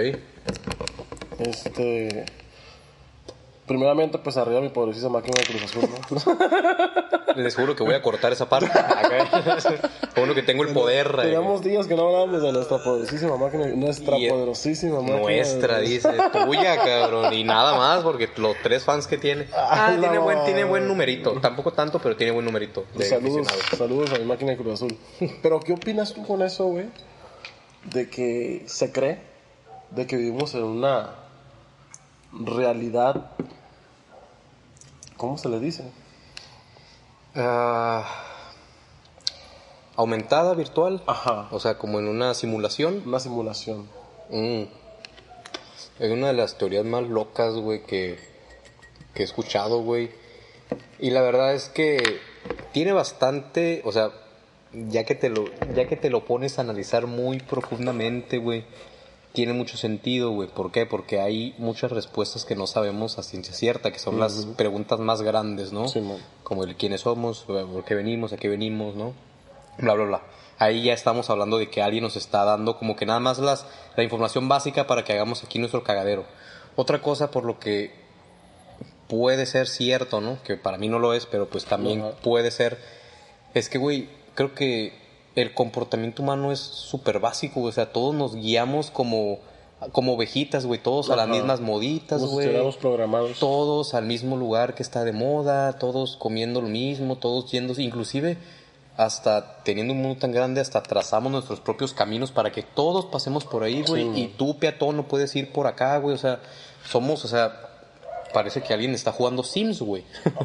Este. 1.39 2.25
Primeramente, 3.73 4.19
pues 4.19 4.37
arriba 4.37 4.61
mi 4.61 4.69
pobrecita 4.69 5.09
máquina 5.09 5.33
de 5.39 5.47
Cruz 5.47 5.63
Azul, 5.63 5.89
¿no? 5.89 7.35
Les 7.41 7.55
juro 7.55 7.75
que 7.75 7.81
voy 7.81 7.95
a 7.95 8.03
cortar 8.03 8.31
esa 8.31 8.47
parte. 8.47 8.69
Bueno, 10.15 10.35
que 10.35 10.43
tengo 10.43 10.61
el 10.61 10.71
poder. 10.75 11.07
eh, 11.17 11.21
Teníamos 11.23 11.63
días 11.63 11.87
que 11.87 11.95
no 11.95 12.05
hablábamos 12.05 12.39
de 12.43 12.51
nuestra 12.51 12.77
poderosísima 12.83 13.35
máquina, 13.35 13.65
nuestra 13.69 14.19
Y- 14.19 14.29
poderosísima 14.29 14.99
máquina. 15.01 15.17
Nuestra, 15.21 15.77
de- 15.79 15.87
dice, 15.87 16.09
tuya, 16.31 16.75
cabrón, 16.83 17.33
y 17.33 17.43
nada 17.43 17.75
más, 17.75 18.03
porque 18.03 18.29
los 18.37 18.55
tres 18.61 18.83
fans 18.83 19.07
que 19.07 19.17
tiene. 19.17 19.47
Ah, 19.55 19.87
Ah, 19.87 19.97
tiene 19.99 20.19
buen, 20.19 20.45
tiene 20.45 20.63
buen 20.65 20.87
numerito, 20.87 21.31
tampoco 21.41 21.73
tanto, 21.73 21.97
pero 21.97 22.15
tiene 22.15 22.31
buen 22.31 22.45
numerito. 22.45 22.85
de 22.93 23.05
Saludos, 23.05 23.47
saludos 23.75 24.11
a 24.13 24.19
mi 24.19 24.25
máquina 24.25 24.51
de 24.51 24.57
Cruz 24.57 24.73
Azul. 24.75 24.95
Pero, 25.41 25.59
¿qué 25.61 25.73
opinas 25.73 26.13
tú 26.13 26.23
con 26.27 26.43
eso, 26.43 26.65
güey? 26.65 26.85
De 27.85 28.07
que 28.07 28.61
se 28.67 28.91
cree 28.91 29.19
de 29.89 30.05
que 30.05 30.15
vivimos 30.15 30.53
en 30.53 30.63
una 30.63 31.15
realidad. 32.31 33.31
¿Cómo 35.23 35.37
se 35.37 35.47
le 35.47 35.61
dice? 35.61 35.85
Ah, 37.33 38.03
aumentada, 39.95 40.53
virtual. 40.53 41.01
Ajá. 41.07 41.47
O 41.51 41.61
sea, 41.61 41.77
como 41.77 41.99
en 41.99 42.09
una 42.09 42.33
simulación. 42.33 43.01
Una 43.05 43.21
simulación. 43.21 43.87
Mm. 44.29 44.63
Es 45.99 46.11
una 46.11 46.27
de 46.27 46.33
las 46.33 46.57
teorías 46.57 46.83
más 46.83 47.03
locas, 47.03 47.53
güey, 47.53 47.83
que, 47.83 48.19
que 49.13 49.21
he 49.21 49.25
escuchado, 49.25 49.81
güey. 49.81 50.11
Y 50.99 51.11
la 51.11 51.21
verdad 51.21 51.53
es 51.53 51.69
que 51.69 52.19
tiene 52.73 52.91
bastante, 52.91 53.81
o 53.85 53.93
sea, 53.93 54.11
ya 54.73 55.05
que 55.05 55.15
te 55.15 55.29
lo, 55.29 55.45
ya 55.73 55.87
que 55.87 55.95
te 55.95 56.09
lo 56.09 56.25
pones 56.25 56.59
a 56.59 56.63
analizar 56.63 57.07
muy 57.07 57.39
profundamente, 57.39 58.39
güey, 58.39 58.65
tiene 59.33 59.53
mucho 59.53 59.77
sentido, 59.77 60.29
güey. 60.29 60.47
¿Por 60.47 60.71
qué? 60.71 60.85
Porque 60.85 61.19
hay 61.19 61.55
muchas 61.57 61.91
respuestas 61.91 62.45
que 62.45 62.55
no 62.55 62.67
sabemos 62.67 63.17
a 63.17 63.23
ciencia 63.23 63.53
cierta, 63.53 63.91
que 63.91 63.99
son 63.99 64.19
las 64.19 64.45
preguntas 64.57 64.99
más 64.99 65.23
grandes, 65.23 65.73
¿no? 65.73 65.87
Simón. 65.87 66.19
Como 66.43 66.63
el 66.63 66.75
quiénes 66.75 67.01
somos, 67.01 67.41
por 67.41 67.83
qué 67.83 67.95
venimos, 67.95 68.31
a 68.31 68.37
qué 68.37 68.47
venimos, 68.47 68.95
¿no? 68.95 69.13
Bla, 69.79 69.95
bla, 69.95 70.05
bla. 70.05 70.21
Ahí 70.59 70.83
ya 70.83 70.93
estamos 70.93 71.31
hablando 71.31 71.57
de 71.57 71.69
que 71.69 71.81
alguien 71.81 72.03
nos 72.03 72.15
está 72.15 72.45
dando 72.45 72.77
como 72.77 72.95
que 72.95 73.07
nada 73.07 73.19
más 73.19 73.39
las, 73.39 73.65
la 73.97 74.03
información 74.03 74.47
básica 74.47 74.85
para 74.85 75.03
que 75.03 75.13
hagamos 75.13 75.43
aquí 75.43 75.57
nuestro 75.57 75.83
cagadero. 75.83 76.25
Otra 76.75 77.01
cosa 77.01 77.31
por 77.31 77.43
lo 77.43 77.59
que 77.59 77.91
puede 79.07 79.47
ser 79.47 79.67
cierto, 79.67 80.21
¿no? 80.21 80.41
Que 80.43 80.57
para 80.57 80.77
mí 80.77 80.89
no 80.89 80.99
lo 80.99 81.15
es, 81.15 81.25
pero 81.25 81.49
pues 81.49 81.65
también 81.65 82.03
puede 82.21 82.51
ser. 82.51 82.77
Es 83.55 83.67
que, 83.67 83.79
güey, 83.79 84.09
creo 84.35 84.53
que 84.53 85.02
el 85.35 85.53
comportamiento 85.53 86.21
humano 86.21 86.51
es 86.51 86.59
súper 86.59 87.19
básico, 87.19 87.61
güey. 87.61 87.69
O 87.69 87.73
sea, 87.73 87.91
todos 87.91 88.13
nos 88.13 88.35
guiamos 88.35 88.91
como, 88.91 89.39
como 89.91 90.13
ovejitas, 90.13 90.65
güey. 90.65 90.81
Todos 90.81 91.09
a 91.09 91.15
las 91.15 91.27
mismas 91.27 91.59
moditas, 91.59 92.21
si 92.21 92.27
güey. 92.27 92.49
programados. 92.79 93.39
Todos 93.39 93.93
al 93.93 94.05
mismo 94.05 94.37
lugar 94.37 94.75
que 94.75 94.83
está 94.83 95.03
de 95.03 95.11
moda, 95.11 95.73
todos 95.73 96.17
comiendo 96.17 96.61
lo 96.61 96.69
mismo, 96.69 97.17
todos 97.17 97.51
yendo, 97.51 97.73
inclusive 97.79 98.37
hasta 98.95 99.63
teniendo 99.63 99.93
un 99.93 100.01
mundo 100.01 100.19
tan 100.19 100.31
grande, 100.31 100.61
hasta 100.61 100.83
trazamos 100.83 101.31
nuestros 101.31 101.59
propios 101.59 101.93
caminos 101.93 102.31
para 102.31 102.51
que 102.51 102.61
todos 102.61 103.05
pasemos 103.05 103.43
por 103.43 103.63
ahí, 103.63 103.83
güey. 103.87 104.03
Sí. 104.13 104.21
y 104.21 104.27
tú, 104.27 104.59
peatón, 104.59 104.97
no 104.97 105.07
puedes 105.07 105.35
ir 105.35 105.51
por 105.51 105.67
acá, 105.67 105.97
güey. 105.97 106.13
O 106.13 106.17
sea, 106.19 106.39
somos, 106.85 107.25
o 107.25 107.27
sea, 107.27 107.69
parece 108.33 108.61
que 108.61 108.73
alguien 108.73 108.93
está 108.93 109.11
jugando 109.11 109.43
Sims, 109.43 109.81
güey. 109.81 110.03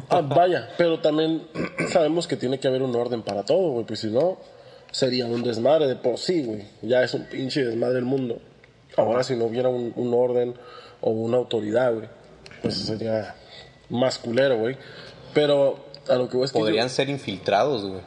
Ah, 0.09 0.21
vaya, 0.21 0.69
pero 0.77 0.99
también 0.99 1.47
sabemos 1.91 2.27
que 2.27 2.37
tiene 2.37 2.59
que 2.59 2.67
haber 2.67 2.81
un 2.81 2.95
orden 2.95 3.21
para 3.21 3.43
todo, 3.43 3.71
güey. 3.71 3.85
Pues 3.85 3.99
si 3.99 4.07
no, 4.07 4.37
sería 4.91 5.25
un 5.25 5.43
desmadre 5.43 5.87
de 5.87 5.95
por 5.95 6.17
sí, 6.17 6.43
güey. 6.43 6.63
Ya 6.81 7.03
es 7.03 7.13
un 7.13 7.25
pinche 7.25 7.63
desmadre 7.63 7.99
el 7.99 8.05
mundo. 8.05 8.39
Ahora, 8.97 9.23
si 9.23 9.35
no 9.35 9.45
hubiera 9.45 9.69
un, 9.69 9.93
un 9.95 10.13
orden 10.13 10.55
o 11.01 11.11
una 11.11 11.37
autoridad, 11.37 11.93
güey, 11.93 12.07
pues 12.61 12.75
sería 12.75 13.35
más 13.89 14.17
culero, 14.19 14.57
güey. 14.57 14.77
Pero 15.33 15.85
a 16.07 16.15
lo 16.15 16.27
que 16.29 16.37
voy 16.37 16.45
es 16.45 16.51
que. 16.51 16.59
yo- 16.59 16.65
Podrían 16.65 16.89
ser 16.89 17.09
infiltrados, 17.09 17.85
güey. 17.85 18.01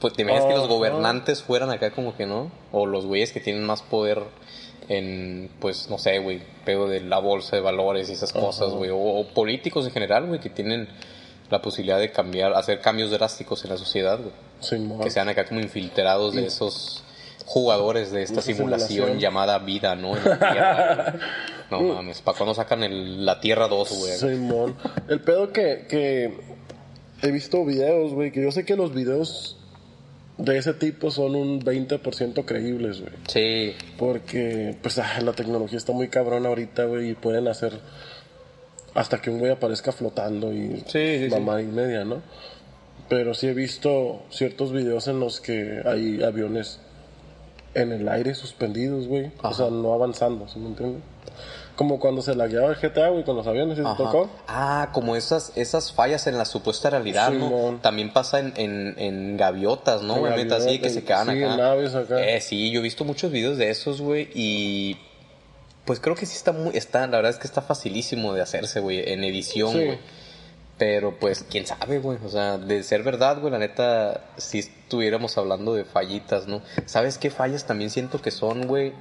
Pues 0.00 0.14
te 0.14 0.22
imaginas 0.22 0.46
que 0.46 0.54
los 0.54 0.68
gobernantes 0.68 1.42
fueran 1.42 1.68
acá 1.70 1.90
como 1.90 2.16
que 2.16 2.24
no, 2.24 2.50
o 2.72 2.86
los 2.86 3.04
güeyes 3.04 3.32
que 3.32 3.40
tienen 3.40 3.64
más 3.64 3.82
poder 3.82 4.22
en, 4.88 5.50
pues 5.60 5.88
no 5.90 5.98
sé, 5.98 6.18
güey, 6.20 6.40
pedo 6.64 6.88
de 6.88 7.00
la 7.00 7.18
bolsa 7.18 7.56
de 7.56 7.62
valores 7.62 8.08
y 8.08 8.14
esas 8.14 8.32
cosas, 8.32 8.70
güey, 8.72 8.90
o, 8.90 8.96
o 8.98 9.28
políticos 9.28 9.84
en 9.86 9.92
general, 9.92 10.26
güey, 10.26 10.40
que 10.40 10.48
tienen 10.50 10.88
la 11.50 11.60
posibilidad 11.60 11.98
de 11.98 12.12
cambiar, 12.12 12.54
hacer 12.54 12.80
cambios 12.80 13.10
drásticos 13.10 13.64
en 13.64 13.70
la 13.70 13.76
sociedad, 13.76 14.18
güey. 14.18 14.32
Simón. 14.60 15.00
Que 15.00 15.10
sean 15.10 15.28
acá 15.28 15.44
como 15.46 15.60
infiltrados 15.60 16.34
de 16.34 16.46
esos 16.46 17.02
jugadores 17.46 18.12
de 18.12 18.22
esta 18.22 18.40
simulación, 18.42 18.88
simulación. 18.88 19.18
llamada 19.18 19.58
vida, 19.58 19.96
¿no? 19.96 20.16
En 20.16 20.24
la 20.24 20.38
Tierra, 20.52 21.14
no 21.70 21.80
mames, 21.80 22.20
¿para 22.22 22.38
cuándo 22.38 22.54
sacan 22.54 22.84
el, 22.84 23.26
la 23.26 23.40
Tierra 23.40 23.66
2, 23.68 23.98
güey? 23.98 24.12
Simón. 24.12 24.76
El 25.08 25.20
pedo 25.20 25.52
que, 25.52 25.86
que 25.88 26.32
he 27.22 27.30
visto 27.32 27.64
videos, 27.64 28.12
güey, 28.12 28.30
que 28.30 28.42
yo 28.42 28.52
sé 28.52 28.64
que 28.64 28.76
los 28.76 28.94
videos 28.94 29.56
de 30.38 30.58
ese 30.58 30.74
tipo 30.74 31.10
son 31.10 31.34
un 31.34 31.60
20% 31.60 32.44
creíbles, 32.44 33.00
güey. 33.00 33.12
Sí, 33.28 33.74
Porque, 33.98 34.76
pues, 34.82 34.98
ah, 34.98 35.20
la 35.22 35.32
tecnología 35.32 35.78
está 35.78 35.92
muy 35.92 36.08
cabrona 36.08 36.48
ahorita, 36.48 36.84
güey, 36.84 37.10
y 37.10 37.14
pueden 37.14 37.48
hacer 37.48 37.80
hasta 38.94 39.20
que 39.20 39.30
un 39.30 39.38
güey 39.38 39.52
aparezca 39.52 39.92
flotando 39.92 40.52
y 40.52 40.82
Sí, 40.86 41.18
sí, 41.18 41.24
sí. 41.24 41.30
mamá 41.30 41.60
y 41.62 41.66
media, 41.66 42.04
¿no? 42.04 42.22
Pero 43.08 43.34
sí 43.34 43.48
he 43.48 43.54
visto 43.54 44.22
ciertos 44.30 44.72
videos 44.72 45.08
en 45.08 45.20
los 45.20 45.40
que 45.40 45.82
hay 45.84 46.22
aviones 46.22 46.78
en 47.74 47.92
el 47.92 48.08
aire 48.08 48.34
suspendidos, 48.34 49.06
güey. 49.08 49.30
O 49.42 49.52
sea, 49.52 49.70
no 49.70 49.92
avanzando, 49.94 50.48
¿sí 50.48 50.58
me 50.58 50.68
entiendes? 50.68 51.02
Como 51.76 51.98
cuando 51.98 52.20
se 52.20 52.34
lagueaba 52.34 52.68
el 52.68 52.76
GTA, 52.76 53.08
güey, 53.08 53.24
con 53.24 53.36
los 53.36 53.46
aviones, 53.46 53.76
¿sí 53.78 53.82
te 53.82 53.88
Ajá. 53.88 53.96
tocó? 53.96 54.28
Ah, 54.48 54.90
como 54.92 55.16
esas, 55.16 55.52
esas 55.56 55.92
fallas 55.92 56.26
en 56.26 56.36
la 56.36 56.44
supuesta 56.44 56.90
realidad, 56.90 57.30
¿no? 57.32 57.46
Simón. 57.48 57.78
También 57.80 58.12
pasa 58.12 58.38
en, 58.38 58.52
en, 58.56 58.94
en 58.98 59.36
gaviotas, 59.38 60.02
¿no? 60.02 60.16
Güey? 60.18 60.50
Así 60.52 60.78
que 60.78 60.90
se 60.90 61.04
quedan 61.04 61.26
sí, 61.28 61.42
acá. 61.42 61.52
en 61.52 61.56
naves 61.58 61.94
acá. 61.94 62.22
Eh, 62.22 62.40
sí, 62.42 62.70
yo 62.70 62.80
he 62.80 62.82
visto 62.82 63.04
muchos 63.04 63.30
videos 63.32 63.56
de 63.56 63.70
esos, 63.70 64.00
güey, 64.02 64.28
y 64.34 64.98
pues 65.84 66.00
creo 66.00 66.14
que 66.14 66.26
sí 66.26 66.36
está 66.36 66.52
muy, 66.52 66.76
está, 66.76 67.00
la 67.06 67.16
verdad 67.18 67.30
es 67.32 67.38
que 67.38 67.46
está 67.46 67.62
facilísimo 67.62 68.32
de 68.34 68.42
hacerse, 68.42 68.80
güey, 68.80 69.12
en 69.12 69.24
edición, 69.24 69.72
Sí. 69.72 69.84
güey. 69.84 69.98
Pero 70.78 71.14
pues, 71.20 71.44
quién 71.50 71.66
sabe, 71.66 71.98
güey. 71.98 72.16
O 72.24 72.30
sea, 72.30 72.56
de 72.56 72.82
ser 72.82 73.02
verdad, 73.02 73.38
güey, 73.38 73.52
la 73.52 73.58
neta, 73.58 74.24
si 74.38 74.60
estuviéramos 74.60 75.36
hablando 75.36 75.74
de 75.74 75.84
fallitas, 75.84 76.46
¿no? 76.46 76.62
¿Sabes 76.86 77.18
qué 77.18 77.28
fallas 77.28 77.66
también 77.66 77.90
siento 77.90 78.22
que 78.22 78.30
son, 78.30 78.66
güey? 78.66 78.94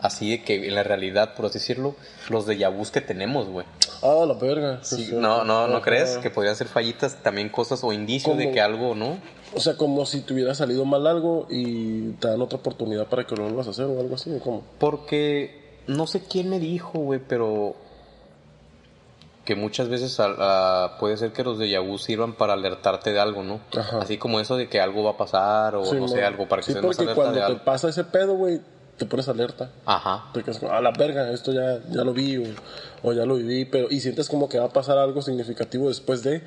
Así 0.00 0.28
de 0.30 0.42
que 0.42 0.66
en 0.66 0.74
la 0.74 0.82
realidad, 0.82 1.34
por 1.34 1.46
así 1.46 1.60
decirlo, 1.60 1.94
los 2.28 2.46
de 2.46 2.66
vus 2.68 2.90
que 2.90 3.00
tenemos, 3.00 3.46
güey. 3.46 3.64
Ah, 4.02 4.24
la 4.26 4.34
verga. 4.34 4.80
Sí, 4.82 5.10
no, 5.12 5.44
no, 5.44 5.68
¿no 5.68 5.80
crees? 5.80 6.18
Que 6.18 6.30
podrían 6.30 6.56
ser 6.56 6.66
fallitas 6.66 7.22
también 7.22 7.48
cosas 7.48 7.84
o 7.84 7.92
indicios 7.92 8.36
de 8.36 8.50
que 8.50 8.60
algo, 8.60 8.94
¿no? 8.94 9.16
O 9.54 9.60
sea, 9.60 9.76
como 9.76 10.04
si 10.04 10.20
te 10.22 10.34
hubiera 10.34 10.54
salido 10.54 10.84
mal 10.84 11.06
algo 11.06 11.46
y 11.48 12.10
te 12.14 12.26
dan 12.26 12.42
otra 12.42 12.58
oportunidad 12.58 13.06
para 13.06 13.24
que 13.24 13.36
lo 13.36 13.44
vuelvas 13.44 13.68
a 13.68 13.70
hacer 13.70 13.84
o 13.84 14.00
algo 14.00 14.16
así, 14.16 14.30
¿o 14.32 14.40
cómo? 14.40 14.62
Porque 14.78 15.63
no 15.86 16.06
sé 16.06 16.22
quién 16.22 16.48
me 16.50 16.58
dijo, 16.58 16.98
güey, 16.98 17.20
pero 17.26 17.76
que 19.44 19.54
muchas 19.56 19.88
veces 19.88 20.18
a- 20.20 20.84
a- 20.86 20.98
puede 20.98 21.16
ser 21.18 21.32
que 21.32 21.44
los 21.44 21.58
de 21.58 21.68
Yahoo 21.68 21.98
sirvan 21.98 22.32
para 22.34 22.54
alertarte 22.54 23.12
de 23.12 23.20
algo, 23.20 23.42
¿no? 23.42 23.60
Ajá. 23.76 23.98
Así 23.98 24.16
como 24.16 24.40
eso 24.40 24.56
de 24.56 24.68
que 24.68 24.80
algo 24.80 25.04
va 25.04 25.10
a 25.12 25.16
pasar 25.18 25.74
o 25.76 25.84
Sí, 25.84 25.96
no 25.96 26.08
sé, 26.08 26.24
algo 26.24 26.48
para 26.48 26.62
que 26.62 26.68
sí, 26.68 26.74
más 26.74 26.82
porque 26.82 27.02
alerta 27.02 27.14
cuando 27.14 27.34
de 27.34 27.40
te 27.40 27.46
algo. 27.52 27.64
pasa 27.64 27.90
ese 27.90 28.04
pedo, 28.04 28.34
güey, 28.36 28.60
te 28.96 29.04
pones 29.04 29.28
alerta. 29.28 29.70
Ajá. 29.84 30.30
Te 30.32 30.42
quedas 30.42 30.58
como, 30.58 30.72
a 30.72 30.80
la 30.80 30.92
verga, 30.92 31.30
esto 31.30 31.52
ya, 31.52 31.78
ya 31.90 32.04
lo 32.04 32.14
vi 32.14 32.38
o, 32.38 32.44
o 33.02 33.12
ya 33.12 33.26
lo 33.26 33.34
viví, 33.34 33.66
pero 33.66 33.88
y 33.90 34.00
sientes 34.00 34.30
como 34.30 34.48
que 34.48 34.58
va 34.58 34.64
a 34.66 34.70
pasar 34.72 34.96
algo 34.96 35.20
significativo 35.20 35.88
después 35.88 36.22
de, 36.22 36.42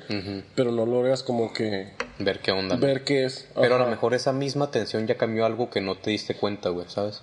pero 0.56 0.72
no 0.72 0.84
logras 0.84 1.22
como 1.22 1.52
que 1.52 1.92
Ver 2.18 2.40
qué 2.40 2.50
onda. 2.50 2.74
¿no? 2.74 2.80
ver 2.80 3.04
qué 3.04 3.24
es. 3.26 3.46
Pero 3.54 3.76
a 3.76 3.78
lo 3.78 3.84
Ajá. 3.84 3.90
mejor 3.92 4.14
esa 4.14 4.32
misma 4.32 4.64
atención 4.64 5.06
ya 5.06 5.16
cambió 5.16 5.46
algo 5.46 5.70
que 5.70 5.80
no 5.80 5.94
te 5.94 6.10
diste 6.10 6.34
cuenta, 6.34 6.70
güey, 6.70 6.86
¿sabes? 6.88 7.22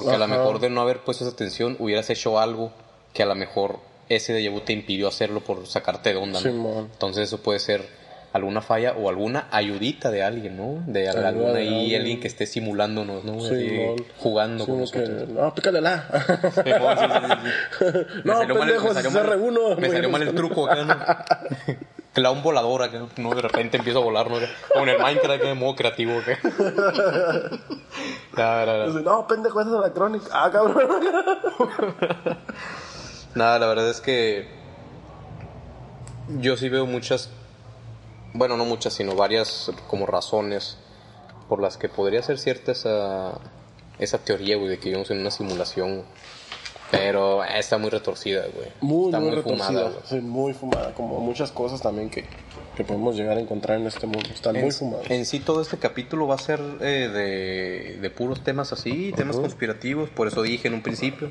Porque 0.00 0.14
a 0.14 0.18
lo 0.18 0.24
Ajá. 0.24 0.36
mejor 0.38 0.60
de 0.60 0.70
no 0.70 0.80
haber 0.80 0.98
puesto 1.00 1.24
esa 1.24 1.32
atención 1.32 1.76
hubieras 1.78 2.08
hecho 2.10 2.38
algo 2.38 2.72
que 3.12 3.22
a 3.22 3.26
lo 3.26 3.34
mejor 3.34 3.78
ese 4.08 4.32
de 4.32 4.48
vu 4.48 4.60
te 4.60 4.72
impidió 4.72 5.08
hacerlo 5.08 5.40
por 5.40 5.66
sacarte 5.66 6.10
de 6.10 6.16
onda, 6.16 6.40
¿no? 6.40 6.50
Simón. 6.50 6.88
Entonces 6.92 7.24
eso 7.28 7.42
puede 7.42 7.58
ser 7.58 7.82
alguna 8.32 8.60
falla 8.60 8.92
o 8.92 9.08
alguna 9.08 9.48
ayudita 9.50 10.10
de 10.10 10.22
alguien, 10.22 10.56
¿no? 10.56 10.82
De 10.86 11.08
Ayuda 11.08 11.28
alguna 11.28 11.52
de 11.52 11.60
ahí, 11.60 11.68
alguien. 11.68 12.00
alguien 12.00 12.20
que 12.20 12.28
esté 12.28 12.46
simulándonos, 12.46 13.24
¿no? 13.24 13.38
Así, 13.44 13.68
Simón. 13.68 14.04
jugando 14.18 14.64
Sí, 14.64 14.70
con 14.70 14.80
como 14.80 14.90
que, 14.92 14.98
nosotros. 15.00 15.28
no, 15.30 15.54
pícale 15.54 15.80
la. 15.80 16.04
Sí, 16.54 16.60
sí, 16.64 16.70
sí, 16.70 17.92
sí. 17.92 18.20
No, 18.24 18.38
salió 18.38 18.54
mal 18.54 18.68
el- 18.68 18.74
pendejo, 18.76 19.10
mal- 19.10 19.26
R1. 19.40 19.76
Me 19.78 19.90
salió 19.90 20.10
mal 20.10 20.22
el 20.22 20.34
truco 20.34 20.66
acá, 20.70 20.84
¿no? 20.84 20.94
la 22.20 22.30
un 22.30 22.42
volador 22.42 22.82
acá, 22.82 23.02
¿no? 23.16 23.34
De 23.34 23.42
repente 23.42 23.76
empiezo 23.76 24.00
a 24.00 24.02
volar, 24.02 24.30
¿no? 24.30 24.36
Como 24.72 24.84
en 24.84 24.90
el 24.90 24.98
Minecraft, 24.98 25.42
de 25.42 25.54
modo 25.54 25.76
creativo, 25.76 26.18
acá. 26.18 26.38
Nada, 28.36 28.66
nada, 28.66 28.86
Dice, 28.86 29.00
no, 29.00 29.26
pendejo, 29.26 29.60
esa 29.60 29.70
es 29.70 29.80
la 29.80 29.92
crónica. 29.92 30.26
Ah, 30.32 30.50
cabrón. 30.50 30.88
Nada, 33.34 33.58
la 33.58 33.66
verdad 33.66 33.90
es 33.90 34.00
que 34.00 34.48
yo 36.40 36.56
sí 36.56 36.68
veo 36.68 36.86
muchas, 36.86 37.30
bueno, 38.32 38.56
no 38.56 38.64
muchas, 38.64 38.94
sino 38.94 39.14
varias 39.14 39.70
como 39.88 40.06
razones 40.06 40.78
por 41.48 41.60
las 41.60 41.76
que 41.76 41.88
podría 41.88 42.22
ser 42.22 42.38
cierta 42.38 42.72
esa, 42.72 43.38
esa 43.98 44.18
teoría, 44.18 44.56
güey, 44.56 44.68
de 44.68 44.78
que 44.78 44.86
vivimos 44.90 45.10
en 45.10 45.20
una 45.20 45.30
simulación. 45.30 46.04
Pero 46.90 47.44
está 47.44 47.76
muy 47.76 47.90
retorcida, 47.90 48.44
güey. 48.54 48.68
Muy, 48.80 49.06
está 49.06 49.20
muy, 49.20 49.28
muy, 49.28 49.36
retorcida. 49.36 49.66
fumada, 49.66 49.88
güey. 49.90 50.02
Sí, 50.08 50.20
muy 50.20 50.52
fumada. 50.54 50.94
Como 50.94 51.20
muchas 51.20 51.52
cosas 51.52 51.82
también 51.82 52.08
que, 52.08 52.24
que 52.76 52.84
podemos 52.84 53.14
llegar 53.14 53.36
a 53.36 53.40
encontrar 53.40 53.78
en 53.78 53.86
este 53.86 54.06
mundo. 54.06 54.28
Están 54.32 54.58
muy 54.58 54.70
fumadas. 54.70 55.10
en 55.10 55.26
sí 55.26 55.40
todo 55.40 55.60
este 55.60 55.76
capítulo 55.76 56.26
va 56.26 56.36
a 56.36 56.38
ser 56.38 56.60
eh, 56.80 57.08
de, 57.12 57.98
de 58.00 58.10
puros 58.10 58.42
temas 58.42 58.72
así, 58.72 59.12
temas 59.14 59.36
conspirativos, 59.36 60.08
por 60.08 60.28
eso 60.28 60.42
dije 60.42 60.68
en 60.68 60.74
un 60.74 60.82
principio. 60.82 61.30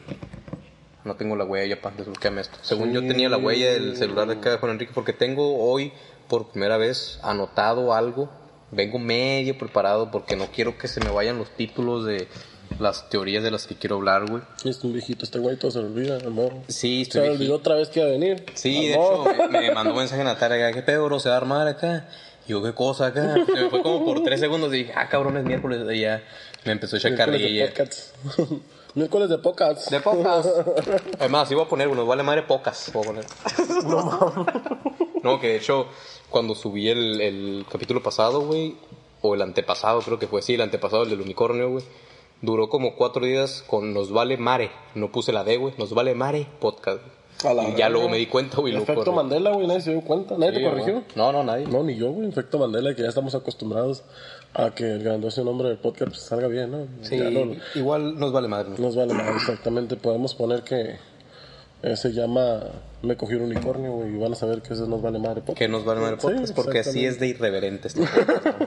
No 1.04 1.16
tengo 1.16 1.36
la 1.36 1.46
huella, 1.46 1.82
pa, 1.82 1.92
desbloqueame 1.98 2.42
esto. 2.42 2.58
Según 2.62 2.92
yo 2.92 3.00
Sí. 3.02 3.08
tenía 3.08 3.30
la 3.30 3.38
huella 3.38 3.72
del 3.72 3.96
celular 3.96 4.28
de 4.28 4.34
acá 4.36 4.52
de 4.52 4.58
Juan 4.58 4.74
Enrique, 4.74 4.92
porque 4.94 5.14
tengo 5.14 5.58
hoy 5.58 5.92
por 6.28 6.50
primera 6.50 6.78
vez 6.78 7.20
anotado 7.24 7.94
algo. 7.94 8.30
Vengo 8.72 9.00
medio 9.00 9.58
preparado 9.58 10.12
porque 10.12 10.36
no 10.36 10.48
quiero 10.48 10.78
que 10.78 10.90
se 10.90 11.00
me 11.00 11.10
vayan 11.10 11.38
los 11.38 11.50
títulos 11.52 12.06
de 12.06 12.28
las 12.80 13.10
teorías 13.10 13.44
de 13.44 13.52
las 13.52 13.68
que 13.68 13.76
quiero 13.76 13.96
hablar, 13.98 14.30
güey. 14.30 14.42
Es 14.66 14.84
un 14.84 14.94
viejito, 14.94 15.26
este 15.26 15.40
güey 15.40 15.58
todo 15.58 15.72
se 15.72 15.80
le 15.80 15.86
olvida, 15.86 16.18
amor. 16.26 16.54
Sí, 16.68 16.98
Se 16.98 17.02
estoy 17.04 17.22
le 17.22 17.28
viejito. 17.30 17.42
olvidó 17.44 17.56
otra 17.56 17.76
vez 17.76 17.90
que 17.90 18.00
iba 18.00 18.10
a 18.10 18.12
venir. 18.12 18.46
Sí, 18.54 18.88
de 18.88 18.94
hecho, 18.94 19.26
me, 19.50 19.72
mandó 19.72 19.92
un 19.94 20.00
mensaje 20.00 20.24
Natalia, 20.24 20.72
¿qué 20.72 20.82
pedo, 20.82 21.06
bro? 21.06 21.20
¿Se 21.20 21.30
va 21.30 21.36
a 21.36 21.38
armar 21.38 21.68
acá? 21.68 22.08
Y 22.46 22.52
yo, 22.52 22.64
¿qué 22.64 22.74
cosa 22.74 23.08
acá? 23.08 23.34
Se 23.46 23.52
me 23.54 23.70
fue 23.70 23.82
como 23.82 24.06
por 24.06 24.24
tres 24.24 24.40
segundos 24.40 24.74
y 24.74 24.78
dije, 24.78 24.94
ah, 24.96 25.10
cabrón, 25.10 25.38
es 25.38 25.44
miércoles. 25.44 25.82
Y 25.94 26.02
ya 26.02 26.24
me 26.66 26.72
empezó 26.72 26.96
a 26.96 27.00
echar 27.00 27.16
carrilla. 27.16 27.72
Miércoles 28.96 29.30
de 29.30 29.38
podcasts. 29.38 29.92
De 29.92 30.00
pocas. 30.00 30.48
Además, 31.20 31.52
iba 31.52 31.62
a 31.64 31.68
poner 31.68 31.88
uno, 31.88 32.04
vale 32.08 32.24
madre 32.24 32.42
pocas. 32.44 32.90
Voy 32.94 33.04
a 33.04 33.06
poner. 33.06 33.26
No, 35.24 35.40
que 35.40 35.48
de 35.48 35.56
hecho, 35.58 35.88
cuando 36.30 36.56
subí 36.56 36.90
el, 36.90 37.20
el 37.20 37.66
capítulo 37.70 38.02
pasado, 38.02 38.42
güey, 38.42 38.76
o 39.22 39.36
el 39.36 39.42
antepasado, 39.42 40.00
creo 40.02 40.20
que 40.20 40.28
fue, 40.28 40.42
sí, 40.42 40.54
el 40.54 40.62
antepasado, 40.62 41.04
el 41.04 41.10
del 41.10 41.22
unicornio, 41.22 41.70
güey, 41.70 41.84
duró 42.42 42.70
como 42.70 42.96
cuatro 42.96 43.26
días 43.26 43.64
con 43.68 43.94
Nos 43.94 44.12
Vale 44.12 44.38
Mare. 44.38 44.72
No 44.96 45.12
puse 45.12 45.32
la 45.34 45.44
D, 45.44 45.58
güey, 45.58 45.74
Nos 45.78 45.94
Vale 45.94 46.16
Mare 46.16 46.48
Podcast. 46.60 47.02
A 47.46 47.54
la 47.54 47.70
Y 47.70 47.76
ya 47.76 47.88
luego 47.90 48.10
me 48.10 48.18
di 48.18 48.26
cuenta, 48.26 48.58
güey, 48.58 48.74
lo 48.74 48.80
Efecto 48.82 49.04
corrí. 49.06 49.16
Mandela, 49.16 49.52
güey, 49.52 49.68
nadie 49.68 49.82
se 49.82 49.92
dio 49.92 50.02
cuenta. 50.02 50.36
Nadie 50.40 50.54
Sí, 50.54 50.58
te 50.58 50.70
corrigió. 50.70 50.94
güey. 50.94 51.06
No, 51.16 51.32
no, 51.32 51.44
nadie. 51.44 51.68
No, 51.68 51.84
ni 51.84 51.96
yo, 51.96 52.10
güey. 52.12 52.28
Efecto 52.30 52.58
Mandela, 52.58 52.96
que 52.96 53.04
ya 53.04 53.10
estamos 53.10 53.36
acostumbrados 53.36 54.04
a 54.56 54.72
que 54.74 54.84
el 54.94 55.04
grandioso 55.04 55.44
nombre 55.44 55.68
del 55.70 55.78
podcast 55.78 56.10
pues, 56.14 56.22
salga 56.24 56.48
bien, 56.48 56.72
¿no? 56.72 56.88
Sí, 57.04 57.18
no- 57.18 57.56
igual 57.76 58.20
nos 58.20 58.32
vale 58.32 58.48
madre. 58.48 58.70
¿no? 58.72 58.78
nos 58.86 58.96
vale 58.96 59.14
más, 59.14 59.36
exactamente. 59.36 59.96
Podemos 59.98 60.34
poner 60.34 60.64
que 60.64 60.96
eh, 61.84 61.96
se 61.96 62.12
llama 62.12 62.64
Me 63.02 63.16
cogió 63.16 63.38
un 63.38 63.44
unicornio, 63.44 63.92
güey, 63.92 64.16
y 64.16 64.18
van 64.18 64.34
a 64.34 64.36
saber 64.36 64.62
que 64.62 64.74
ese 64.74 64.88
nos 64.88 65.02
vale 65.02 65.20
madre 65.20 65.42
podcast. 65.42 65.60
Que 65.60 65.68
nos 65.68 65.86
vale 65.86 66.02
madre 66.02 66.16
Sí, 66.20 66.28
podcast, 66.28 66.56
porque 66.56 66.80
así 66.80 67.06
es 67.06 67.20
de 67.20 67.28
irreverente 67.28 67.88
este. 67.90 68.02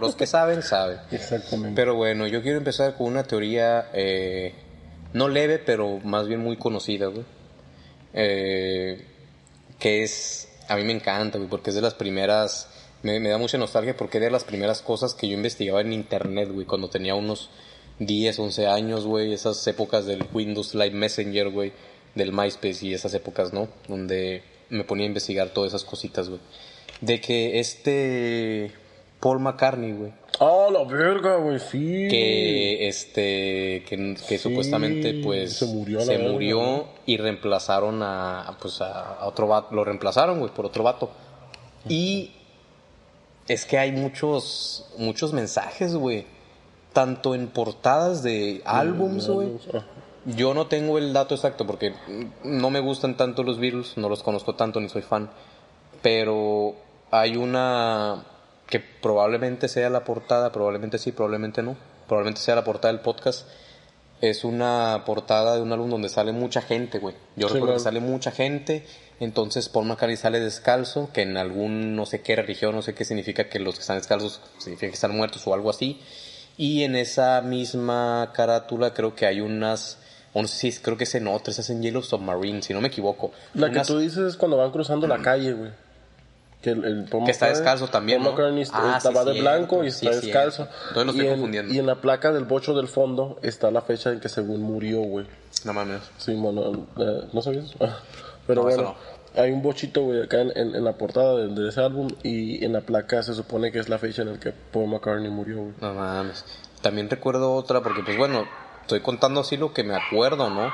Los 0.01 0.15
que 0.15 0.27
saben, 0.27 0.63
saben. 0.63 0.99
Exactamente. 1.11 1.75
Pero 1.75 1.95
bueno, 1.97 2.27
yo 2.27 2.43
quiero 2.43 2.59
empezar 2.59 2.97
con 2.97 3.09
una 3.09 3.25
teoría 3.25 3.89
eh, 3.93 4.55
no 5.13 5.29
leve, 5.29 5.59
pero 5.59 5.99
más 6.05 6.29
bien 6.29 6.41
muy 6.41 6.57
conocida, 6.57 7.07
güey. 7.07 7.25
Eh, 8.13 9.05
que 9.79 10.03
es, 10.03 10.49
a 10.69 10.77
mí 10.77 10.85
me 10.85 10.93
encanta, 10.93 11.39
güey, 11.39 11.51
porque 11.51 11.71
es 11.71 11.77
de 11.77 11.83
las 11.83 11.95
primeras, 11.95 12.69
me, 13.03 13.19
me 13.19 13.29
da 13.29 13.39
mucha 13.39 13.59
nostalgia 13.59 13.97
porque 13.97 14.19
es 14.19 14.25
de 14.25 14.31
las 14.31 14.45
primeras 14.45 14.83
cosas 14.83 15.15
que 15.15 15.29
yo 15.29 15.35
investigaba 15.35 15.81
en 15.81 15.93
internet, 15.93 16.51
güey, 16.53 16.67
cuando 16.67 16.89
tenía 16.89 17.15
unos 17.15 17.51
10, 17.99 18.39
11 18.39 18.67
años, 18.67 19.07
güey, 19.07 19.33
esas 19.33 19.67
épocas 19.67 20.07
del 20.07 20.25
Windows 20.33 20.75
Live 20.75 20.93
Messenger, 20.93 21.51
güey, 21.51 21.73
del 22.15 22.33
MySpace 22.33 22.87
y 22.87 22.95
esas 22.95 23.15
épocas, 23.15 23.53
¿no? 23.53 23.69
Donde 23.89 24.43
me 24.69 24.85
ponía 24.85 25.05
a 25.05 25.09
investigar 25.09 25.51
todas 25.51 25.71
esas 25.71 25.85
cositas, 25.85 26.29
güey. 26.29 26.41
De 27.01 27.21
que 27.21 27.61
este 27.61 28.73
Paul 29.21 29.41
McCartney, 29.41 29.93
güey, 29.93 30.13
¡Ah, 30.39 30.69
la 30.73 30.85
verga, 30.85 31.37
güey! 31.37 31.59
Sí. 31.59 32.09
que 32.09 32.89
este 32.89 33.85
que, 33.87 34.17
que 34.27 34.39
supuestamente 34.39 35.21
pues 35.23 35.57
se 35.57 35.67
murió 35.67 35.99
a 35.99 36.01
la 36.01 36.07
se 36.07 36.17
verga, 36.17 36.33
murió 36.33 36.89
y 37.05 37.19
reemplazaron 37.19 38.03
a 38.03 38.57
pues 38.61 38.81
a, 38.81 39.17
a 39.17 39.27
otro 39.27 39.49
vato 39.49 39.75
lo 39.75 39.85
reemplazaron 39.85 40.39
güey 40.39 40.51
por 40.53 40.65
otro 40.65 40.83
vato 40.83 41.11
y 41.87 42.33
es 43.49 43.67
que 43.67 43.77
hay 43.79 43.93
muchos 43.93 44.87
muchos 44.97 45.35
mensajes 45.35 45.95
güey 45.95 46.25
tanto 46.95 47.35
en 47.35 47.49
portadas 47.49 48.23
de 48.23 48.63
álbums 48.65 49.29
güey 49.29 49.51
yo 50.25 50.55
no 50.55 50.67
tengo 50.67 50.99
el 50.99 51.13
dato 51.13 51.35
exacto 51.35 51.67
porque 51.67 51.95
no 52.45 52.71
me 52.71 52.81
gustan 52.81 53.17
tanto 53.17 53.43
los 53.43 53.59
Beatles, 53.59 53.97
no 53.97 54.09
los 54.09 54.23
conozco 54.23 54.55
tanto 54.55 54.81
ni 54.81 54.89
soy 54.89 55.03
fan, 55.03 55.31
pero 56.03 56.75
hay 57.11 57.37
una 57.37 58.25
que 58.67 58.81
probablemente 58.81 59.69
sea 59.69 59.91
la 59.91 60.05
portada, 60.05 60.53
probablemente 60.53 60.99
sí, 60.99 61.13
probablemente 61.13 61.63
no, 61.63 61.77
probablemente 62.07 62.41
sea 62.41 62.55
la 62.55 62.65
portada 62.65 62.93
del 62.93 63.03
podcast. 63.03 63.49
Es 64.21 64.45
una 64.45 65.03
portada 65.07 65.57
de 65.57 65.63
un 65.63 65.73
álbum 65.73 65.89
donde 65.89 66.11
sale 66.11 66.33
mucha 66.33 66.61
gente, 66.61 66.99
güey. 66.99 67.15
Yo 67.37 67.49
Sí, 67.49 67.55
recuerdo 67.55 67.75
claro. 67.75 67.79
que 67.79 67.85
sale 67.85 68.01
mucha 68.01 68.31
gente, 68.31 68.85
entonces 69.19 69.71
Paul 69.71 69.87
McCartney 69.87 70.19
sale 70.19 70.41
descalzo, 70.41 71.09
que 71.13 71.23
en 71.23 71.39
algún 71.39 71.97
no 71.97 72.05
sé 72.05 72.21
qué 72.21 72.37
religión, 72.37 72.75
no 72.75 72.83
sé 72.83 72.95
qué 72.95 73.07
significa 73.07 73.49
que 73.49 73.59
los 73.59 73.77
que 73.77 73.81
están 73.81 73.97
descalzos 73.97 74.43
significa 74.59 74.89
que 74.91 74.95
están 74.95 75.17
muertos 75.17 75.47
o 75.47 75.55
algo 75.55 75.71
así. 75.71 76.01
Y 76.59 76.83
en 76.85 76.97
esa 76.97 77.41
misma 77.41 78.31
carátula 78.35 78.93
creo 78.93 79.15
que 79.15 79.25
hay 79.25 79.41
unas, 79.41 79.97
o 80.33 80.43
no 80.43 80.49
sé 80.49 80.71
si 80.73 80.81
creo 80.81 80.97
que 80.97 81.05
es 81.05 81.15
en 81.15 81.27
otra, 81.29 81.51
esa 81.51 81.63
es 81.63 81.71
en 81.71 81.83
Yellow 81.83 82.03
Submarine, 82.03 82.63
si 82.63 82.73
no 82.75 82.81
me 82.81 82.89
equivoco. 82.89 83.33
La 83.55 83.69
que 83.69 83.75
Unas- 83.77 83.87
tú 83.87 83.99
dices 83.99 84.19
es 84.19 84.37
cuando 84.37 84.57
van 84.57 84.71
cruzando 84.71 85.07
la 85.07 85.19
calle, 85.23 85.53
güey. 85.55 85.71
Que, 86.63 86.71
el, 86.71 86.85
el 86.85 87.05
Paul 87.05 87.25
Que 87.25 87.31
está 87.31 87.49
descalzo 87.49 87.89
también, 87.89 88.19
Paul 88.23 88.33
¿no? 88.35 88.37
McCartney 88.37 88.63
está- 88.63 88.95
Ah, 88.95 88.97
estaba 88.99 89.23
sí, 89.23 89.29
de 89.29 89.33
cierto. 89.33 89.51
blanco 89.51 89.83
y 89.85 89.91
Sí, 89.91 90.07
está 90.07 90.21
cierto. 90.21 90.27
descalzo. 90.27 90.63
Entonces 90.89 91.05
lo 91.07 91.11
estoy 91.13 91.25
y, 91.25 91.29
en, 91.29 91.33
confundiendo. 91.35 91.75
y 91.75 91.79
en 91.79 91.87
la 91.87 91.95
placa 92.03 92.33
del 92.33 92.45
bocho 92.45 92.75
del 92.75 92.87
fondo 92.87 93.39
está 93.43 93.71
la 93.71 93.81
fecha 93.81 94.11
en 94.13 94.21
que 94.21 94.29
según 94.29 94.61
murió, 94.63 95.01
güey. 95.01 95.27
No 95.65 95.73
mames. 95.73 96.03
Sí, 96.19 96.35
bueno, 96.35 96.87
eh, 96.99 97.23
¿no 97.33 97.41
sabías? 97.41 97.73
Pero 98.47 98.63
No, 98.63 98.69
bueno, 98.69 98.95
hay 99.37 99.53
un 99.53 99.63
bochito, 99.63 100.03
güey, 100.03 100.23
acá 100.23 100.43
en, 100.43 100.51
en- 100.55 100.75
en 100.75 100.85
la 100.85 100.93
portada 100.99 101.37
de, 101.37 101.49
de 101.49 101.69
ese 101.71 101.81
álbum 101.81 102.09
y 102.23 102.63
en 102.63 102.75
la 102.75 102.83
placa 102.83 103.23
se 103.23 103.33
supone 103.33 103.73
que 103.73 103.79
es 103.79 103.89
la 103.89 103.99
fecha 103.99 104.21
en 104.21 104.33
la 104.33 104.39
que 104.39 104.53
Paul 104.53 104.89
McCartney 104.91 105.31
murió, 105.31 105.57
güey. 105.63 105.73
No 105.81 105.95
mames. 105.95 106.45
También 106.83 107.09
recuerdo 107.09 107.55
otra, 107.55 107.81
porque 107.83 108.03
pues 108.05 108.19
bueno, 108.19 108.45
estoy 108.91 109.01
contando 109.01 109.41
así 109.41 109.57
lo 109.57 109.73
que 109.73 109.85
me 109.85 109.95
acuerdo, 109.95 110.51
¿no? 110.51 110.73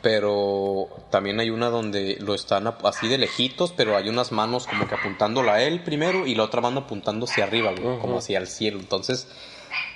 Pero 0.00 0.88
también 1.10 1.38
hay 1.38 1.50
una 1.50 1.68
donde 1.68 2.16
lo 2.20 2.34
están 2.34 2.66
así 2.66 3.08
de 3.08 3.18
lejitos, 3.18 3.74
pero 3.76 3.94
hay 3.96 4.08
unas 4.08 4.32
manos 4.32 4.66
como 4.66 4.88
que 4.88 4.94
apuntándola 4.94 5.54
a 5.54 5.62
él 5.62 5.82
primero 5.82 6.26
y 6.26 6.34
la 6.34 6.44
otra 6.44 6.62
mano 6.62 6.80
apuntando 6.80 7.26
hacia 7.26 7.44
arriba, 7.44 7.72
güey, 7.78 7.98
como 7.98 8.18
hacia 8.18 8.38
el 8.38 8.46
cielo. 8.46 8.78
Entonces, 8.78 9.28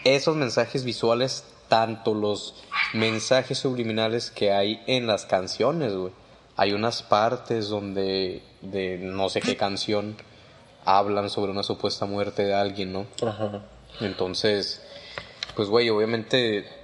esos 0.05 0.37
mensajes 0.37 0.85
visuales, 0.85 1.45
tanto 1.69 2.15
los 2.15 2.57
mensajes 2.93 3.59
subliminales 3.59 4.31
que 4.31 4.53
hay 4.53 4.83
en 4.87 5.07
las 5.07 5.25
canciones, 5.25 5.95
güey. 5.95 6.13
Hay 6.57 6.73
unas 6.73 7.03
partes 7.03 7.69
donde 7.69 8.43
de 8.61 8.99
no 8.99 9.31
sé 9.31 9.41
qué 9.41 9.57
canción 9.57 10.17
hablan 10.85 11.31
sobre 11.31 11.53
una 11.53 11.63
supuesta 11.63 12.05
muerte 12.05 12.45
de 12.45 12.55
alguien, 12.55 12.93
¿no? 12.93 13.07
Ajá. 13.27 13.63
Entonces, 14.01 14.83
pues 15.55 15.69
güey, 15.69 15.89
obviamente 15.89 16.82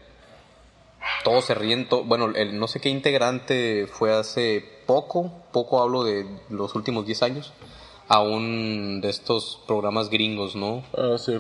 todos 1.24 1.44
se 1.44 1.54
ríen, 1.54 1.88
to- 1.88 2.04
bueno, 2.04 2.26
el 2.35 2.59
no 2.59 2.68
sé 2.68 2.81
qué 2.81 2.88
integrante 2.88 3.87
fue 3.87 4.12
hace 4.14 4.64
poco, 4.87 5.31
poco 5.52 5.81
hablo 5.83 6.04
de 6.04 6.26
los 6.50 6.74
últimos 6.74 7.07
10 7.07 7.22
años, 7.22 7.52
a 8.09 8.20
un 8.22 9.00
de 9.02 9.11
estos 9.11 9.61
programas 9.66 10.09
gringos, 10.09 10.57
¿no? 10.57 10.83
Ah, 10.96 11.16
sí, 11.18 11.33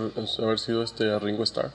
haber 0.42 0.58
sido 0.58 0.82
este 0.82 1.18
Ringo 1.18 1.42
Starr. 1.44 1.72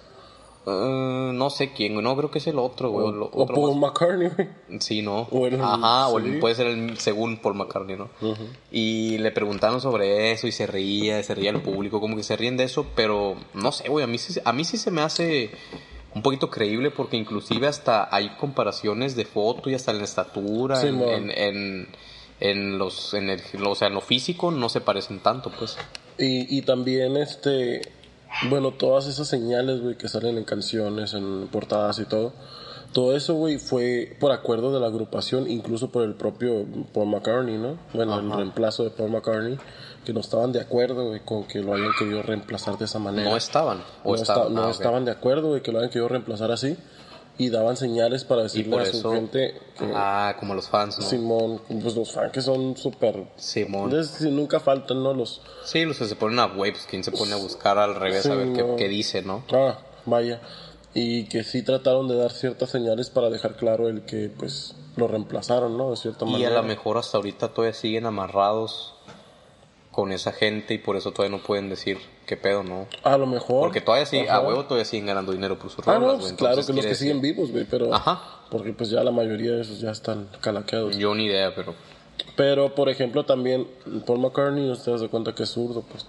Eh, 0.65 1.31
no 1.33 1.49
sé 1.49 1.73
quién, 1.73 2.01
no 2.01 2.15
creo 2.15 2.31
que 2.31 2.37
es 2.37 2.47
el 2.47 2.57
otro, 2.57 2.89
güey. 2.89 3.05
O, 3.05 3.09
o 3.09 3.11
lo- 3.11 3.25
o 3.25 3.43
otro 3.43 3.55
Paul 3.55 3.71
más- 3.71 3.91
McCartney, 3.91 4.29
güey. 4.29 4.49
Sí, 4.79 5.01
¿no? 5.01 5.27
o 5.29 5.45
el- 5.47 5.59
Ajá, 5.59 6.07
o 6.07 6.19
el- 6.19 6.33
sí. 6.35 6.39
puede 6.39 6.55
ser 6.55 6.67
el 6.67 6.97
según 6.99 7.37
Paul 7.37 7.55
McCartney, 7.55 7.97
¿no? 7.97 8.09
Y 8.71 9.17
le 9.17 9.31
preguntaron 9.31 9.81
sobre 9.81 10.31
eso 10.31 10.47
y 10.47 10.51
se 10.53 10.65
reía, 10.67 11.21
se 11.23 11.35
reía 11.35 11.49
el 11.49 11.61
público, 11.61 11.99
como 11.99 12.15
que 12.15 12.23
se 12.23 12.37
ríen 12.37 12.55
de 12.55 12.63
eso, 12.63 12.85
pero 12.95 13.35
no 13.53 13.71
sé, 13.73 13.89
güey, 13.89 14.05
a 14.05 14.07
mí, 14.07 14.17
sí, 14.17 14.39
a 14.45 14.53
mí 14.53 14.63
sí 14.63 14.77
se 14.77 14.89
me 14.91 15.01
hace 15.01 15.51
un 16.15 16.21
poquito 16.21 16.49
creíble 16.49 16.91
porque 16.91 17.17
inclusive 17.17 17.67
hasta 17.67 18.13
hay 18.13 18.29
comparaciones 18.37 19.15
de 19.15 19.25
foto 19.25 19.69
y 19.69 19.75
hasta 19.75 19.91
en 19.91 19.97
la 19.99 20.03
estatura, 20.03 20.75
Sí, 20.77 20.87
en, 20.87 21.01
en, 21.01 21.31
en, 21.31 21.87
en 22.39 22.77
los, 22.77 23.13
en 23.13 23.29
el, 23.29 23.41
o 23.65 23.75
sea, 23.75 23.87
en 23.87 23.95
lo 23.95 24.01
físico 24.01 24.51
no 24.51 24.69
se 24.69 24.81
parecen 24.81 25.19
tanto, 25.19 25.51
pues. 25.57 25.77
Y, 26.17 26.57
y 26.57 26.61
también, 26.61 27.17
este, 27.17 27.81
bueno, 28.49 28.71
todas 28.71 29.07
esas 29.07 29.27
señales, 29.27 29.81
güey, 29.81 29.97
que 29.97 30.07
salen 30.07 30.37
en 30.37 30.43
canciones, 30.43 31.13
en 31.13 31.47
portadas 31.47 31.99
y 31.99 32.05
todo. 32.05 32.33
Todo 32.91 33.15
eso, 33.15 33.33
güey, 33.33 33.57
fue 33.57 34.15
por 34.19 34.31
acuerdo 34.31 34.71
de 34.71 34.79
la 34.79 34.85
agrupación, 34.85 35.49
incluso 35.49 35.89
por 35.89 36.03
el 36.03 36.13
propio 36.13 36.63
Paul 36.93 37.07
McCartney, 37.07 37.57
¿no? 37.57 37.79
Bueno, 37.91 38.19
el 38.19 38.31
reemplazo 38.31 38.83
de 38.83 38.91
Paul 38.91 39.09
McCartney 39.09 39.57
que 40.03 40.13
no 40.13 40.19
estaban 40.19 40.51
de 40.51 40.61
acuerdo, 40.61 41.07
güey, 41.07 41.19
con 41.21 41.43
que 41.45 41.59
lo 41.59 41.73
hayan 41.73 41.91
querido 41.97 42.21
reemplazar 42.21 42.77
de 42.77 42.85
esa 42.85 42.99
manera. 42.99 43.29
No 43.29 43.37
estaban. 43.37 43.83
O 44.03 44.09
no, 44.09 44.15
estaban. 44.15 44.47
esta- 44.49 44.53
no 44.61 44.67
Ah, 44.67 44.71
estaban 44.71 45.05
de 45.05 45.11
acuerdo, 45.11 45.49
güey, 45.49 45.61
que 45.61 45.71
lo 45.71 45.79
hayan 45.79 45.89
querido 45.89 46.07
reemplazar 46.09 46.51
así. 46.51 46.77
Y 47.35 47.49
daban 47.49 47.75
señales 47.77 48.25
para 48.25 48.43
decirle 48.43 48.77
a 48.79 48.85
su 48.85 48.97
eso. 48.97 49.11
gente 49.13 49.59
que 49.79 49.91
Ah, 49.95 50.35
como 50.39 50.53
los 50.53 50.69
fans, 50.69 50.99
¿no? 50.99 51.05
Simón, 51.05 51.61
pues 51.81 51.95
los 51.95 52.11
fans 52.11 52.31
que 52.31 52.41
son 52.43 52.77
súper... 52.77 53.25
Simón. 53.37 53.91
Es- 53.97 54.09
sí, 54.09 54.29
nunca 54.29 54.59
faltan, 54.59 55.01
¿no? 55.01 55.15
Los... 55.15 55.41
Sí, 55.63 55.83
los 55.83 55.97
que 55.97 56.05
se 56.05 56.15
ponen 56.15 56.37
a 56.37 56.45
waves, 56.45 56.85
quien 56.87 57.03
se 57.03 57.11
pone 57.11 57.33
a 57.33 57.37
buscar 57.37 57.79
al 57.79 57.95
revés 57.95 58.27
a 58.27 58.35
ver 58.35 58.53
qué, 58.53 58.61
no. 58.61 58.75
qué 58.75 58.87
dice, 58.87 59.23
¿no? 59.23 59.43
Ah, 59.51 59.79
vaya. 60.05 60.41
Y 60.93 61.23
que 61.23 61.43
sí 61.43 61.63
trataron 61.63 62.07
de 62.07 62.15
dar 62.17 62.31
ciertas 62.31 62.69
señales 62.69 63.09
para 63.09 63.31
dejar 63.31 63.55
claro 63.55 63.89
el 63.89 64.03
que, 64.03 64.29
pues, 64.37 64.75
lo 64.95 65.07
reemplazaron, 65.07 65.75
¿no? 65.75 65.89
De 65.89 65.97
cierta 65.97 66.25
Y 66.25 66.29
a 66.29 66.31
manera. 66.33 66.53
lo 66.61 66.63
mejor 66.67 66.99
hasta 66.99 67.17
ahorita 67.17 67.47
todavía 67.47 67.73
siguen 67.73 68.05
amarrados 68.05 68.93
con 69.93 70.11
esa 70.11 70.33
gente 70.33 70.73
y 70.73 70.77
por 70.79 70.97
eso 70.97 71.11
todavía 71.13 71.37
no 71.37 71.41
pueden 71.43 71.69
decir 71.69 71.97
qué 72.25 72.35
pedo, 72.35 72.63
¿no? 72.63 72.87
A 73.03 73.15
lo 73.17 73.25
mejor. 73.27 73.61
Porque 73.61 73.79
todavía 73.79 74.05
sí, 74.05 74.19
Ajá. 74.19 74.35
a 74.37 74.41
huevo 74.41 74.63
todavía 74.65 74.83
siguen 74.83 75.05
ganando 75.05 75.31
dinero 75.31 75.57
por 75.57 75.69
sus 75.69 75.87
Ah, 75.87 75.93
rolas, 75.93 76.01
no, 76.01 76.07
güey. 76.15 76.19
pues, 76.21 76.33
claro 76.33 76.65
que 76.65 76.73
los 76.73 76.85
que 76.85 76.95
siguen 76.95 77.21
vivos, 77.21 77.51
güey, 77.51 77.63
pero... 77.69 77.93
Ajá. 77.93 78.21
Porque 78.49 78.73
pues 78.73 78.89
ya 78.89 79.03
la 79.03 79.11
mayoría 79.11 79.51
de 79.53 79.61
esos 79.61 79.79
ya 79.79 79.91
están 79.91 80.27
calaqueados. 80.41 80.97
Yo 80.97 81.15
ni 81.15 81.25
idea, 81.25 81.53
pero... 81.55 81.73
Pero, 82.35 82.75
por 82.75 82.89
ejemplo, 82.89 83.23
también 83.25 83.67
Paul 84.05 84.19
McCartney, 84.19 84.69
ustedes 84.69 84.99
se 85.01 85.07
cuenta 85.09 85.33
que 85.35 85.43
es 85.43 85.49
zurdo, 85.49 85.81
pues 85.83 86.05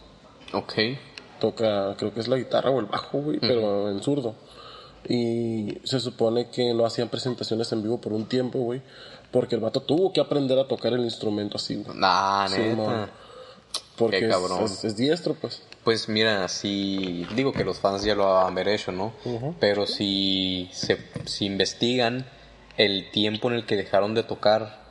Ok. 0.52 0.72
toca, 1.40 1.94
creo 1.98 2.12
que 2.12 2.20
es 2.20 2.28
la 2.28 2.36
guitarra 2.36 2.70
o 2.70 2.80
el 2.80 2.86
bajo, 2.86 3.18
güey, 3.18 3.38
pero 3.38 3.90
en 3.90 4.02
zurdo. 4.02 4.34
Y 5.08 5.78
se 5.84 6.00
supone 6.00 6.48
que 6.48 6.72
no 6.72 6.86
hacían 6.86 7.08
presentaciones 7.08 7.70
en 7.72 7.82
vivo 7.82 8.00
por 8.00 8.12
un 8.14 8.26
tiempo, 8.26 8.58
güey, 8.60 8.80
porque 9.30 9.54
el 9.54 9.60
vato 9.60 9.80
tuvo 9.80 10.12
que 10.12 10.20
aprender 10.20 10.58
a 10.58 10.66
tocar 10.66 10.92
el 10.94 11.00
instrumento 11.04 11.56
así, 11.58 11.76
güey. 11.76 11.96
Nah, 11.98 12.48
Sí, 12.48 12.58
neta. 12.60 12.76
mon. 12.76 13.23
Porque 13.96 14.18
Qué 14.20 14.24
es- 14.26 14.30
cabrón. 14.32 14.64
Es, 14.64 14.84
es 14.84 14.96
diestro, 14.96 15.34
pues. 15.34 15.62
Pues 15.84 16.08
mira, 16.08 16.48
si 16.48 17.26
digo 17.36 17.52
que 17.52 17.62
los 17.64 17.78
fans 17.78 18.02
ya 18.04 18.14
lo 18.14 18.38
han 18.38 18.56
hecho, 18.58 18.90
¿no? 18.90 19.12
Pero 19.60 19.86
si 19.86 20.68
se 20.72 20.98
si 21.26 21.44
investigan 21.46 22.26
el 22.76 23.10
tiempo 23.10 23.48
en 23.50 23.54
el 23.56 23.66
que 23.66 23.76
dejaron 23.76 24.14
de 24.14 24.22
tocar 24.24 24.82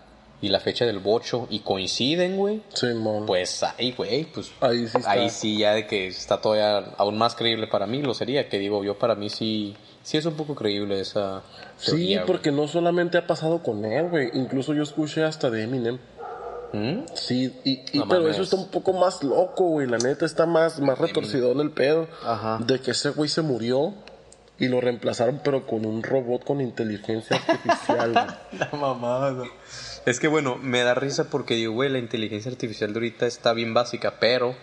y 0.42 0.50
la 0.50 0.60
fecha 0.60 0.86
del 0.86 1.00
bocho 1.00 1.48
y 1.50 1.60
coinciden, 1.60 2.38
güey, 2.38 2.62
Sí, 2.74 2.88
mon. 2.94 3.26
pues 3.26 3.64
ahí, 3.64 3.92
güey, 3.94 4.26
pues 4.26 4.52
Ahí 4.62 4.88
sí 4.88 4.98
está. 4.98 5.12
ahí 5.12 5.30
sí 5.30 5.58
ya 5.58 5.74
de 5.74 5.88
que 5.88 6.08
está 6.08 6.42
todavía 6.42 6.94
aún 6.98 7.18
más 7.18 7.34
creíble 7.36 7.68
para 7.68 7.88
mí, 7.88 8.02
lo 8.02 8.14
sería, 8.14 8.48
que 8.50 8.60
digo 8.60 8.84
yo 8.84 8.98
para 9.00 9.16
mí 9.16 9.30
sí 9.30 9.76
sí 10.04 10.18
es 10.18 10.26
un 10.26 10.34
poco 10.36 10.54
creíble 10.54 11.00
esa 11.00 11.44
sí, 11.78 11.92
teoría, 11.92 12.26
porque 12.26 12.52
no 12.52 12.68
solamente 12.68 13.18
ha 13.18 13.26
pasado 13.26 13.64
con 13.64 13.86
él, 13.86 14.10
güey. 14.10 14.32
Incluso 14.34 14.74
yo 14.74 14.84
escuché 14.84 15.24
hasta 15.24 15.50
de 15.50 15.64
Eminem. 15.64 15.98
¿Mm? 16.74 17.06
Sí, 17.16 17.54
y, 17.64 17.84
y- 17.94 18.00
No 18.00 18.08
pero 18.08 18.22
mames. 18.22 18.36
eso 18.36 18.44
está 18.44 18.56
un 18.56 18.70
poco 18.70 18.94
más 18.94 19.24
loco, 19.24 19.66
güey. 19.70 19.88
La 19.88 19.98
neta 20.00 20.26
está 20.26 20.46
más, 20.46 20.80
más 20.80 20.98
retorcido 20.98 21.52
en 21.52 21.60
el 21.60 21.72
pedo. 21.72 22.08
Ajá. 22.26 22.58
De 22.66 22.82
que 22.82 22.92
ese 22.92 23.12
güey 23.12 23.30
se 23.30 23.42
murió 23.44 23.94
y 24.60 24.68
lo 24.68 24.82
reemplazaron, 24.82 25.40
pero 25.44 25.66
con 25.68 25.86
un 25.86 26.02
robot 26.04 26.44
con 26.44 26.62
inteligencia 26.62 27.38
artificial. 27.38 28.14
La 28.52 28.70
mamada. 28.74 29.44
Es 30.06 30.20
que 30.20 30.28
bueno, 30.28 30.58
me 30.62 30.82
da 30.84 30.96
risa 30.96 31.30
porque 31.30 31.54
digo, 31.56 31.74
güey, 31.74 31.90
la 31.90 32.00
inteligencia 32.00 32.52
artificial 32.52 32.92
de 32.92 32.98
ahorita 33.00 33.26
está 33.28 33.54
bien 33.54 33.74
básica, 33.74 34.16
pero 34.20 34.56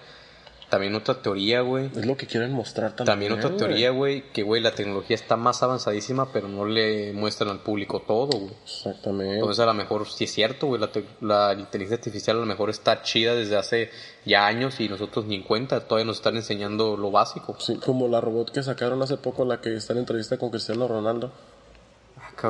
también 0.70 0.94
otra 0.94 1.20
teoría, 1.20 1.60
güey. 1.60 1.86
es 1.86 2.06
lo 2.06 2.16
que 2.16 2.26
quieren 2.26 2.52
mostrar 2.52 2.94
también. 2.94 3.06
También 3.06 3.32
otra 3.32 3.56
teoría, 3.56 3.90
güey, 3.90 4.30
que 4.32 4.42
güey, 4.42 4.62
la 4.62 4.72
tecnología 4.72 5.16
está 5.16 5.36
más 5.36 5.62
avanzadísima, 5.62 6.32
pero 6.32 6.48
no 6.48 6.64
le 6.64 7.12
muestran 7.12 7.50
al 7.50 7.58
público 7.58 8.00
todo, 8.00 8.38
güey. 8.38 8.52
Exactamente. 8.64 9.34
Entonces 9.34 9.60
a 9.60 9.66
lo 9.66 9.74
mejor 9.74 10.08
sí 10.08 10.24
es 10.24 10.32
cierto, 10.32 10.68
güey, 10.68 10.80
la, 10.80 10.90
la 11.20 11.60
inteligencia 11.60 11.96
artificial 11.96 12.36
a 12.36 12.40
lo 12.40 12.46
mejor 12.46 12.70
está 12.70 13.02
chida 13.02 13.34
desde 13.34 13.56
hace 13.56 13.90
ya 14.24 14.46
años 14.46 14.80
y 14.80 14.88
nosotros 14.88 15.26
ni 15.26 15.34
en 15.34 15.42
cuenta, 15.42 15.80
todavía 15.80 16.06
nos 16.06 16.18
están 16.18 16.36
enseñando 16.36 16.96
lo 16.96 17.10
básico. 17.10 17.56
Sí, 17.58 17.76
como 17.76 18.08
la 18.08 18.20
robot 18.20 18.52
que 18.52 18.62
sacaron 18.62 19.02
hace 19.02 19.16
poco, 19.16 19.44
la 19.44 19.60
que 19.60 19.74
está 19.74 19.92
en 19.92 20.00
entrevista 20.00 20.38
con 20.38 20.50
Cristiano 20.50 20.86
Ronaldo. 20.86 21.32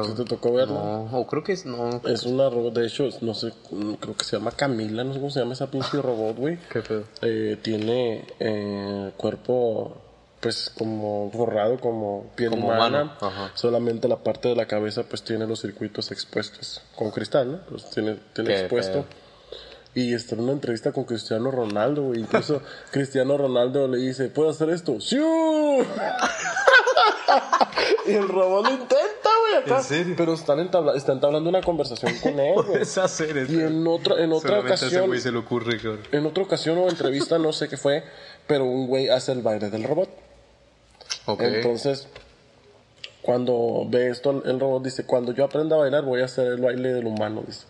¿Sí 0.04 0.14
te 0.16 0.24
tocó 0.24 0.52
verla? 0.52 0.74
No, 0.74 1.18
o 1.18 1.26
creo 1.26 1.42
que 1.42 1.52
es, 1.52 1.66
no. 1.66 2.00
Es 2.06 2.24
una 2.24 2.48
robot, 2.48 2.74
de 2.74 2.86
hecho, 2.86 3.08
no 3.20 3.34
sé, 3.34 3.52
mm, 3.70 3.94
creo 3.94 4.16
que 4.16 4.24
se 4.24 4.36
llama 4.36 4.52
Camila, 4.52 5.04
no 5.04 5.12
sé 5.12 5.18
cómo 5.20 5.30
se 5.30 5.40
llama 5.40 5.52
esa 5.54 5.70
pinche 5.70 5.96
robot, 6.02 6.36
güey. 6.36 6.58
¿Qué 6.72 6.80
pedo? 6.80 7.04
Eh, 7.22 7.58
tiene 7.62 8.24
eh, 8.38 9.10
cuerpo, 9.16 9.96
pues, 10.40 10.70
como 10.76 11.30
forrado, 11.32 11.78
como 11.80 12.30
piel 12.36 12.50
Como 12.50 12.68
humana. 12.68 13.16
ajá. 13.20 13.50
Solamente 13.54 14.08
la 14.08 14.16
parte 14.18 14.48
de 14.48 14.56
la 14.56 14.66
cabeza, 14.66 15.02
pues, 15.04 15.22
tiene 15.22 15.46
los 15.46 15.60
circuitos 15.60 16.10
expuestos 16.12 16.82
con 16.96 17.10
cristal, 17.10 17.52
¿no? 17.52 17.58
Pues 17.68 17.90
tiene, 17.90 18.16
tiene 18.32 18.58
expuesto. 18.60 19.02
pedo. 19.02 19.29
Y 19.94 20.14
está 20.14 20.36
en 20.36 20.42
una 20.42 20.52
entrevista 20.52 20.92
con 20.92 21.04
Cristiano 21.04 21.50
Ronaldo, 21.50 22.04
güey. 22.04 22.20
Incluso 22.20 22.62
Cristiano 22.92 23.36
Ronaldo 23.36 23.88
le 23.88 23.98
dice, 23.98 24.28
¿puedo 24.28 24.50
hacer 24.50 24.70
esto? 24.70 25.00
¡Sí! 25.00 25.16
y 28.06 28.12
el 28.12 28.28
robot 28.28 28.64
lo 28.66 28.70
intenta, 28.72 29.30
güey, 29.40 29.62
acá. 29.62 29.78
¿En 29.78 29.84
serio? 29.84 30.14
Pero 30.16 30.34
están, 30.34 30.58
entabla- 30.60 30.94
está 30.96 31.12
entablando 31.12 31.48
una 31.50 31.60
conversación 31.60 32.12
con 32.22 32.38
él, 32.38 32.54
güey. 32.66 32.82
Hacer. 32.82 33.46
Y 33.50 33.60
en 33.60 33.86
otra, 33.86 34.22
en 34.22 34.32
otra 34.32 34.48
Solamente 34.50 34.74
ese 34.74 34.84
ocasión, 34.86 35.06
güey 35.08 35.20
se 35.20 35.32
le 35.32 35.38
ocurre, 35.38 35.76
cabrón. 35.78 36.00
en 36.12 36.26
otra 36.26 36.42
ocasión 36.44 36.78
o 36.78 36.88
entrevista, 36.88 37.38
no 37.38 37.52
sé 37.52 37.68
qué 37.68 37.76
fue, 37.76 38.04
pero 38.46 38.64
un 38.64 38.86
güey 38.86 39.08
hace 39.08 39.32
el 39.32 39.42
baile 39.42 39.70
del 39.70 39.84
robot. 39.84 40.08
Entonces, 41.38 42.08
cuando 43.22 43.84
ve 43.88 44.08
esto, 44.10 44.42
el 44.44 44.58
robot 44.58 44.82
dice, 44.82 45.04
cuando 45.04 45.32
yo 45.32 45.44
aprenda 45.44 45.76
a 45.76 45.80
bailar, 45.80 46.04
voy 46.04 46.22
a 46.22 46.24
hacer 46.24 46.46
el 46.46 46.60
baile 46.60 46.92
del 46.92 47.06
humano, 47.06 47.42
dice. 47.46 47.64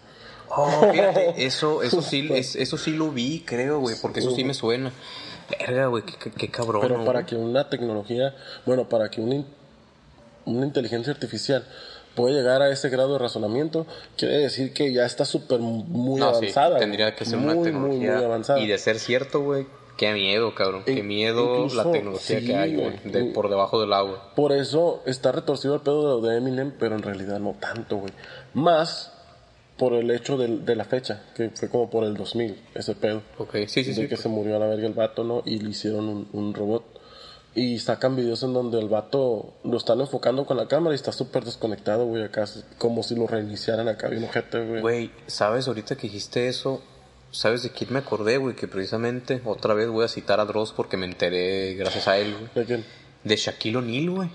Oh, 0.51 0.89
fíjate, 0.91 1.35
eso, 1.47 1.83
eso 1.83 2.03
sí, 2.03 2.29
es- 2.33 2.57
eso 2.57 2.77
sí 2.77 2.93
lo 2.93 3.11
vi, 3.11 3.41
creo, 3.47 3.79
güey, 3.81 3.97
porque 4.01 4.21
eso 4.21 4.31
sí 4.33 4.45
me 4.45 4.55
suena. 4.55 4.93
Verga, 5.59 5.87
güey, 5.87 6.05
qué, 6.05 6.15
qué- 6.19 6.31
qué 6.31 6.49
cabrón. 6.49 6.81
Pero 6.83 7.05
para 7.05 7.25
que 7.27 7.37
una 7.37 7.69
tecnología, 7.69 8.35
bueno, 8.67 8.89
para 8.89 9.11
que 9.11 9.21
una, 9.21 9.45
una 10.47 10.67
inteligencia 10.67 11.13
artificial 11.13 11.65
pueda 12.15 12.35
llegar 12.37 12.63
a 12.63 12.71
ese 12.71 12.89
grado 12.89 13.13
de 13.15 13.19
razonamiento, 13.21 13.87
quiere 14.17 14.39
decir 14.39 14.73
que 14.73 14.93
ya 14.93 15.05
está 15.07 15.25
súper 15.25 15.61
muy 15.61 16.19
No, 16.21 16.27
avanzada. 16.29 16.79
tendría 16.79 17.15
que 17.15 17.25
ser 17.25 17.39
muy, 17.39 17.55
una 17.55 17.63
tecnología. 17.63 17.99
Muy, 18.11 18.17
muy 18.17 18.25
avanzada. 18.25 18.61
Y 18.61 18.67
de 18.67 18.79
ser 18.79 18.99
cierto, 18.99 19.41
güey, 19.41 19.67
qué 19.97 20.13
miedo, 20.13 20.55
cabrón. 20.55 20.83
Qué 20.85 21.03
miedo 21.03 21.57
incluso, 21.65 21.77
la 21.85 21.93
tecnología 21.93 22.41
sí, 22.41 22.47
que 22.47 22.57
hay, 22.57 22.75
güey, 22.77 22.99
de- 23.05 23.25
por 23.33 23.49
debajo 23.49 23.81
del 23.81 23.93
agua. 23.93 24.33
Por 24.35 24.53
eso 24.53 25.03
está 25.07 25.31
retorcido 25.33 25.75
el 25.77 25.81
pedo 25.83 26.21
de 26.21 26.37
Eminem, 26.39 26.73
pero 26.79 26.97
en 26.97 27.03
realidad 27.03 27.39
no 27.39 27.55
tanto, 27.61 27.97
güey. 27.99 28.13
Más 28.55 29.13
por 29.81 29.95
el 29.95 30.11
hecho 30.11 30.37
del- 30.37 30.65
de, 30.67 30.77
la 30.77 30.85
fecha, 30.85 31.23
que 31.35 31.49
fue 31.55 31.71
como 31.71 31.89
por 31.89 32.05
el 32.05 32.15
2000, 32.15 32.55
ese 32.75 32.95
pedo. 32.95 33.23
Ok, 33.39 33.55
sí, 33.67 33.83
sí, 33.83 33.93
de 33.95 34.03
sí. 34.03 34.09
que 34.09 34.17
se 34.19 34.29
murió 34.29 34.57
a 34.57 34.59
la 34.59 34.67
verga 34.67 34.87
el 34.87 34.93
vato, 34.93 35.25
¿no? 35.25 35.43
Y 35.47 35.59
le 35.59 35.71
hicieron 35.71 36.07
un, 36.09 36.29
un 36.35 36.53
robot. 36.53 36.85
Y 37.55 37.79
sacan 37.79 38.15
videos 38.15 38.43
en 38.43 38.53
donde 38.53 38.79
el 38.79 38.89
vato 38.91 39.55
lo 39.65 39.79
están 39.79 40.01
enfocando 40.01 40.45
con 40.45 40.59
la 40.59 40.69
cámara 40.69 40.95
y 40.95 40.97
está 40.97 41.13
súper 41.13 41.45
desconectado, 41.45 42.05
güey, 42.05 42.23
acá. 42.25 42.45
Como 42.77 43.03
si 43.03 43.15
lo 43.17 43.27
reiniciaran 43.27 43.89
acá, 43.89 44.09
bien 44.09 44.23
ojete, 44.25 44.63
güey. 44.67 44.81
Güey, 44.83 45.11
¿sabes? 45.27 45.67
Ahorita 45.67 45.97
que 45.97 46.03
dijiste 46.09 46.47
eso, 46.47 46.83
¿sabes 47.31 47.63
de 47.63 47.71
quién 47.71 47.93
me 47.93 48.01
acordé, 48.01 48.37
güey? 48.37 48.55
Que 48.55 48.69
precisamente, 48.69 49.41
otra 49.47 49.73
vez 49.75 49.89
voy 49.89 50.05
a 50.05 50.09
citar 50.09 50.39
a 50.41 50.45
Dross 50.45 50.73
porque 50.73 50.97
me 50.99 51.07
enteré 51.07 51.75
gracias 51.75 52.07
a 52.07 52.19
él, 52.19 52.35
güey. 52.39 52.51
¿De 52.55 52.65
quién? 52.67 52.85
De 53.25 53.35
Shaquille 53.37 53.79
O'Neal, 53.79 54.11
güey. 54.11 54.31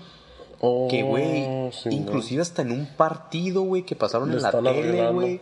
Oh, 0.60 0.88
Que, 0.90 1.02
güey, 1.02 1.70
sí, 1.72 1.90
inclusive 1.90 2.40
hasta 2.42 2.62
en 2.62 2.72
un 2.72 2.86
partido, 2.86 3.62
güey, 3.62 3.82
que 3.84 3.94
pasaron 3.96 4.30
Le 4.30 4.36
en 4.36 4.42
la 4.42 4.50
tele, 4.52 5.10
güey. 5.12 5.40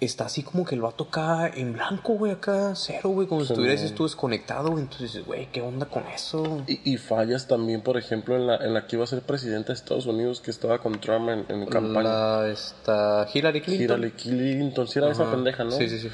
Está 0.00 0.24
así 0.24 0.42
como 0.42 0.64
que 0.64 0.74
el 0.74 0.80
vato 0.80 1.04
acá 1.04 1.46
en 1.54 1.74
blanco, 1.74 2.14
güey, 2.14 2.32
acá 2.32 2.72
cero, 2.74 3.10
güey, 3.10 3.28
como 3.28 3.42
si 3.42 3.48
Sí, 3.48 3.52
estuviera 3.52 3.74
no. 3.74 3.80
dices 3.82 3.94
tú 3.94 4.04
desconectado, 4.04 4.70
güey. 4.70 4.84
Entonces, 4.84 5.26
güey, 5.26 5.48
¿qué 5.52 5.60
onda 5.60 5.84
con 5.84 6.06
eso? 6.06 6.62
Y, 6.66 6.80
y 6.90 6.96
fallas 6.96 7.46
también, 7.46 7.82
por 7.82 7.98
ejemplo, 7.98 8.34
en 8.34 8.46
la, 8.46 8.56
en 8.56 8.72
la 8.72 8.86
que 8.86 8.96
iba 8.96 9.04
a 9.04 9.06
ser 9.06 9.20
presidente 9.20 9.68
de 9.68 9.74
Estados 9.74 10.06
Unidos, 10.06 10.40
que 10.40 10.50
estaba 10.50 10.78
con 10.78 10.98
Trump 11.00 11.28
en, 11.28 11.44
en 11.50 11.66
campaña. 11.66 12.08
La, 12.08 12.48
esta, 12.48 13.28
Hillary 13.32 13.60
Clinton. 13.60 13.98
Hillary 14.00 14.12
Clinton, 14.12 14.88
sí 14.88 14.98
era 15.00 15.10
esa 15.12 15.30
pendeja, 15.30 15.64
¿no? 15.64 15.72
Sí, 15.72 15.86
sí, 15.90 15.98
sí. 16.00 16.08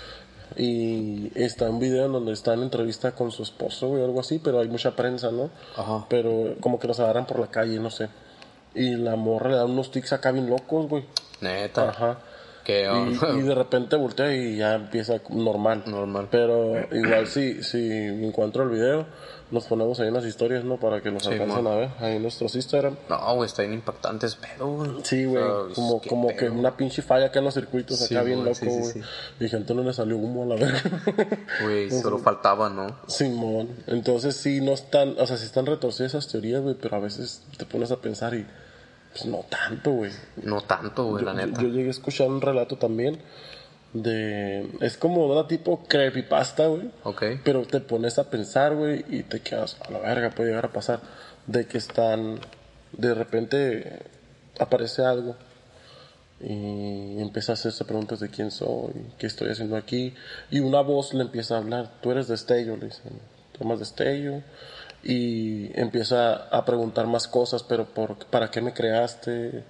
Y 0.56 1.32
está 1.34 1.68
un 1.68 1.78
video 1.80 2.06
en 2.06 2.12
donde 2.12 2.32
está 2.32 2.54
en 2.54 2.62
entrevista 2.62 3.12
con 3.12 3.30
su 3.30 3.42
esposo, 3.42 3.88
güey, 3.88 4.04
algo 4.04 4.20
así, 4.20 4.38
pero 4.38 4.60
hay 4.60 4.68
mucha 4.68 4.94
prensa, 4.94 5.30
¿no? 5.30 5.50
Ajá. 5.76 6.06
Pero 6.08 6.54
como 6.60 6.78
que 6.78 6.86
los 6.86 7.00
agarran 7.00 7.26
por 7.26 7.40
la 7.40 7.48
calle, 7.48 7.78
no 7.78 7.90
sé. 7.90 8.08
Y 8.74 8.94
la 8.94 9.16
morra 9.16 9.50
le 9.50 9.56
da 9.56 9.64
unos 9.64 9.90
tics 9.90 10.12
acá 10.12 10.32
bien 10.32 10.48
locos, 10.48 10.88
güey. 10.88 11.04
Neta. 11.40 11.90
Ajá. 11.90 12.18
Que, 12.64 12.82
Y, 12.82 13.38
y 13.38 13.42
de 13.42 13.54
repente 13.54 13.96
voltea 13.96 14.34
y 14.34 14.56
ya 14.56 14.74
empieza 14.74 15.20
normal. 15.30 15.84
Normal. 15.86 16.28
Pero 16.30 16.74
igual 16.92 17.26
si, 17.26 17.62
si 17.62 17.78
encuentro 17.88 18.64
el 18.64 18.70
video, 18.70 19.06
nos 19.50 19.64
ponemos 19.66 20.00
ahí 20.00 20.08
en 20.08 20.14
las 20.14 20.24
historias, 20.24 20.64
¿no? 20.64 20.76
Para 20.76 21.00
que 21.00 21.10
nos 21.12 21.22
Sí, 21.22 21.28
alcancen 21.30 21.62
mon. 21.64 21.72
a 21.72 21.76
ver 21.76 21.90
ahí 22.00 22.16
en 22.16 22.22
nuestros 22.22 22.54
Instagram. 22.56 22.96
No, 23.08 23.34
güey, 23.36 23.46
está 23.46 23.62
bien 23.62 23.74
impactante 23.74 24.26
ese 24.26 24.36
pedo, 24.38 24.66
güey. 24.66 24.90
Sí, 25.04 25.24
güey, 25.24 25.42
O 25.42 25.66
sea, 25.66 25.74
como, 25.74 26.00
como 26.02 26.28
que 26.36 26.50
una 26.50 26.76
pinche 26.76 27.00
falla 27.02 27.26
acá 27.26 27.38
en 27.38 27.44
los 27.44 27.54
circuitos, 27.54 27.98
Sí, 27.98 28.14
acá 28.14 28.24
bien 28.24 28.44
loco, 28.44 28.58
güey. 28.66 28.84
sí. 28.84 29.00
Y 29.38 29.48
gente 29.48 29.72
no 29.74 29.82
le 29.84 29.92
salió 29.92 30.16
humo 30.16 30.42
a 30.42 30.46
la 30.46 30.54
verga. 30.56 30.82
Güey, 31.62 31.90
solo 31.90 32.18
faltaba, 32.18 32.68
¿no? 32.68 32.96
Simón. 33.06 33.68
Entonces 33.86 34.36
sí 34.36 34.60
no 34.60 34.72
están, 34.72 35.14
o 35.18 35.26
sea, 35.26 35.36
sí 35.36 35.44
están 35.44 35.66
retorcidas 35.66 36.12
esas 36.14 36.28
teorías, 36.28 36.62
güey, 36.62 36.74
pero 36.74 36.96
a 36.96 37.00
veces 37.00 37.42
te 37.56 37.64
pones 37.66 37.90
a 37.92 37.96
pensar 38.00 38.34
y 38.34 38.44
pues 39.12 39.26
no 39.26 39.44
tanto, 39.48 39.92
güey. 39.92 40.10
No 40.42 40.60
tanto, 40.62 41.04
güey, 41.06 41.24
la 41.24 41.32
neta. 41.34 41.62
yo- 41.62 41.68
yo 41.68 41.74
llegué 41.74 41.88
a 41.88 41.90
escuchar 41.92 42.28
un 42.28 42.40
relato 42.40 42.76
también 42.76 43.18
de... 43.92 44.68
Es 44.80 44.96
como 44.96 45.26
una 45.26 45.46
tipo 45.46 45.84
creepypasta, 45.86 46.66
güey. 46.66 46.90
Ok. 47.04 47.22
Pero 47.44 47.66
te 47.66 47.80
pones 47.80 48.18
a 48.18 48.30
pensar, 48.30 48.74
güey, 48.74 49.04
y 49.08 49.22
te 49.22 49.40
quedas, 49.40 49.76
a 49.86 49.90
la 49.90 49.98
verga, 49.98 50.30
puede 50.30 50.50
llegar 50.50 50.66
a 50.66 50.72
pasar. 50.72 51.00
De 51.46 51.66
que 51.66 51.78
están, 51.78 52.40
de 52.92 53.14
repente 53.14 54.00
aparece 54.58 55.04
algo 55.04 55.36
y 56.40 57.20
empieza 57.20 57.52
a 57.52 57.54
hacerse 57.54 57.84
preguntas 57.84 58.20
de 58.20 58.28
quién 58.28 58.50
soy, 58.50 58.92
qué 59.18 59.26
estoy 59.26 59.50
haciendo 59.50 59.76
aquí. 59.76 60.14
Y 60.50 60.60
una 60.60 60.80
voz 60.80 61.14
le 61.14 61.22
empieza 61.22 61.54
a 61.54 61.58
hablar, 61.58 61.92
tú 62.02 62.10
eres 62.10 62.28
destello, 62.28 62.76
le 62.76 62.86
dicen, 62.86 63.18
tomas 63.58 63.78
destello. 63.78 64.42
Y 65.02 65.70
empieza 65.78 66.34
a 66.34 66.64
preguntar 66.64 67.06
más 67.06 67.28
cosas, 67.28 67.62
pero 67.62 67.86
por, 67.86 68.16
¿para 68.26 68.50
qué 68.50 68.60
me 68.60 68.74
creaste? 68.74 69.62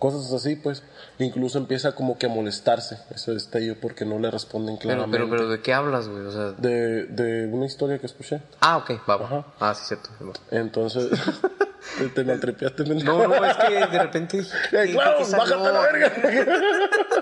Cosas 0.00 0.32
así, 0.32 0.56
pues. 0.56 0.82
Incluso 1.18 1.58
empieza 1.58 1.94
como 1.94 2.18
que 2.18 2.26
a 2.26 2.28
molestarse 2.30 2.98
ese 3.14 3.32
destello 3.32 3.76
porque 3.80 4.04
no 4.04 4.18
le 4.18 4.30
responden 4.30 4.76
Pero, 4.78 4.88
claramente. 4.94 5.16
pero, 5.18 5.30
pero, 5.30 5.48
¿de 5.48 5.60
qué 5.60 5.72
hablas, 5.74 6.08
güey? 6.08 6.24
O 6.24 6.32
sea... 6.32 6.52
De, 6.52 7.04
de 7.04 7.46
una 7.52 7.66
historia 7.66 7.98
que 7.98 8.06
escuché. 8.06 8.40
Ah, 8.60 8.78
ok, 8.78 8.92
va, 9.08 9.16
va. 9.18 9.26
Ajá. 9.26 9.44
Ah, 9.60 9.74
sí, 9.74 9.84
cierto. 9.86 10.08
Entonces, 10.50 11.10
te, 11.98 12.08
te 12.08 12.24
maltripeaste, 12.24 12.84
men. 12.84 13.04
No, 13.04 13.28
no, 13.28 13.44
es 13.44 13.56
que 13.58 13.74
de 13.74 13.86
repente 14.02 14.38
dije... 14.40 14.56
¡Ey, 14.72 14.86
¿qué- 14.88 14.92
Klaus, 14.94 15.18
qué 15.18 15.24
salió? 15.26 15.60
bájate 15.60 15.72
la 15.74 15.80
verga! 15.80 16.12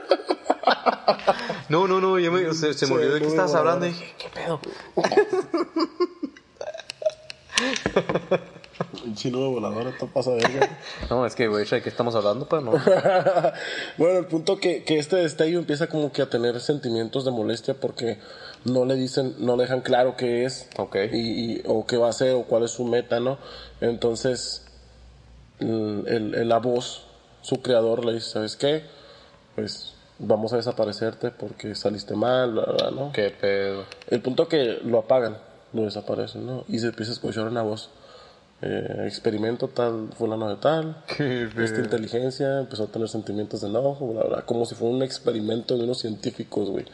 No, 1.69 1.87
no, 1.87 2.01
no, 2.01 2.19
ya 2.19 2.31
me, 2.31 2.55
se, 2.55 2.73
se 2.73 2.87
me 2.87 2.95
olvidó 2.95 3.14
de 3.14 3.21
qué 3.21 3.27
estabas 3.27 3.55
hablando 3.55 3.85
y 3.87 3.91
dije, 3.91 4.14
¿qué 4.19 4.29
pedo? 4.31 4.61
El 9.05 9.14
chino 9.14 9.38
de 9.41 9.49
voladora, 9.49 9.91
esto 9.91 10.07
pasa 10.07 10.31
de 10.33 10.37
verga. 10.38 10.69
No, 11.11 11.27
es 11.27 11.35
que, 11.35 11.49
güey, 11.49 11.64
¿de 11.64 11.83
qué 11.83 11.88
estamos 11.88 12.14
hablando? 12.14 12.49
Pero 12.49 12.62
no. 12.62 12.73
bueno, 13.99 14.19
el 14.19 14.27
punto 14.27 14.59
que, 14.59 14.85
que 14.85 14.99
este 14.99 15.17
destello 15.17 15.59
empieza 15.59 15.88
como 15.88 16.12
que 16.12 16.23
a 16.23 16.31
tener 16.31 16.61
sentimientos 16.61 17.25
de 17.25 17.31
molestia 17.31 17.75
porque 17.75 18.19
no 18.64 18.85
le 18.85 18.95
dicen, 18.95 19.35
no 19.38 19.57
le 19.57 19.62
dejan 19.64 19.81
claro 19.81 20.17
qué 20.17 20.45
es. 20.45 20.69
Ok. 20.79 20.97
Y, 21.12 21.17
y- 21.57 21.62
o 21.67 21.87
qué 21.87 21.97
va 21.97 22.07
a 22.07 22.11
hacer 22.11 22.35
o 22.35 22.43
cuál 22.45 22.64
es 22.64 22.71
su 22.73 22.85
meta, 22.85 23.21
¿no? 23.21 23.38
Entonces, 23.81 24.64
el, 25.61 26.05
el- 26.07 26.35
el- 26.35 26.49
la 26.49 26.59
voz, 26.59 27.07
su 27.43 27.62
creador 27.62 28.05
le 28.05 28.14
dice, 28.14 28.31
¿sabes 28.31 28.57
qué? 28.57 28.85
Pues 29.55 29.95
vamos 30.19 30.53
a 30.53 30.57
desaparecerte 30.57 31.31
porque 31.31 31.75
saliste 31.75 32.14
mal, 32.14 32.53
bla, 32.53 32.64
bla, 32.67 32.91
¿no? 32.91 33.12
¿Qué 33.12 33.31
pedo? 33.31 33.85
El 34.09 34.21
punto 34.21 34.49
que 34.49 34.79
lo 34.85 34.99
apagan, 34.99 35.38
lo 35.73 35.83
desaparecen, 35.83 36.47
¿no? 36.47 36.64
Y 36.69 36.79
se 36.79 36.88
empieza 36.88 37.12
a 37.12 37.14
escuchar 37.14 37.45
una 37.47 37.62
voz. 37.62 37.91
Eh, 38.61 39.05
experimento 39.07 39.68
tal, 39.68 40.09
fulano 40.16 40.49
de 40.49 40.57
tal. 40.57 41.05
Esta 41.18 41.81
inteligencia 41.81 42.61
empezó 42.61 42.85
a 42.85 42.87
tener 42.88 43.09
sentimientos 43.09 43.61
de 43.61 43.68
enojo, 43.68 44.09
bla, 44.09 44.25
bla, 44.25 44.42
como 44.42 44.66
si 44.66 44.75
fuera 44.75 44.94
un 44.94 45.03
experimento 45.03 45.77
de 45.77 45.85
unos 45.85 46.01
científicos, 46.01 46.68
güey. 46.68 46.85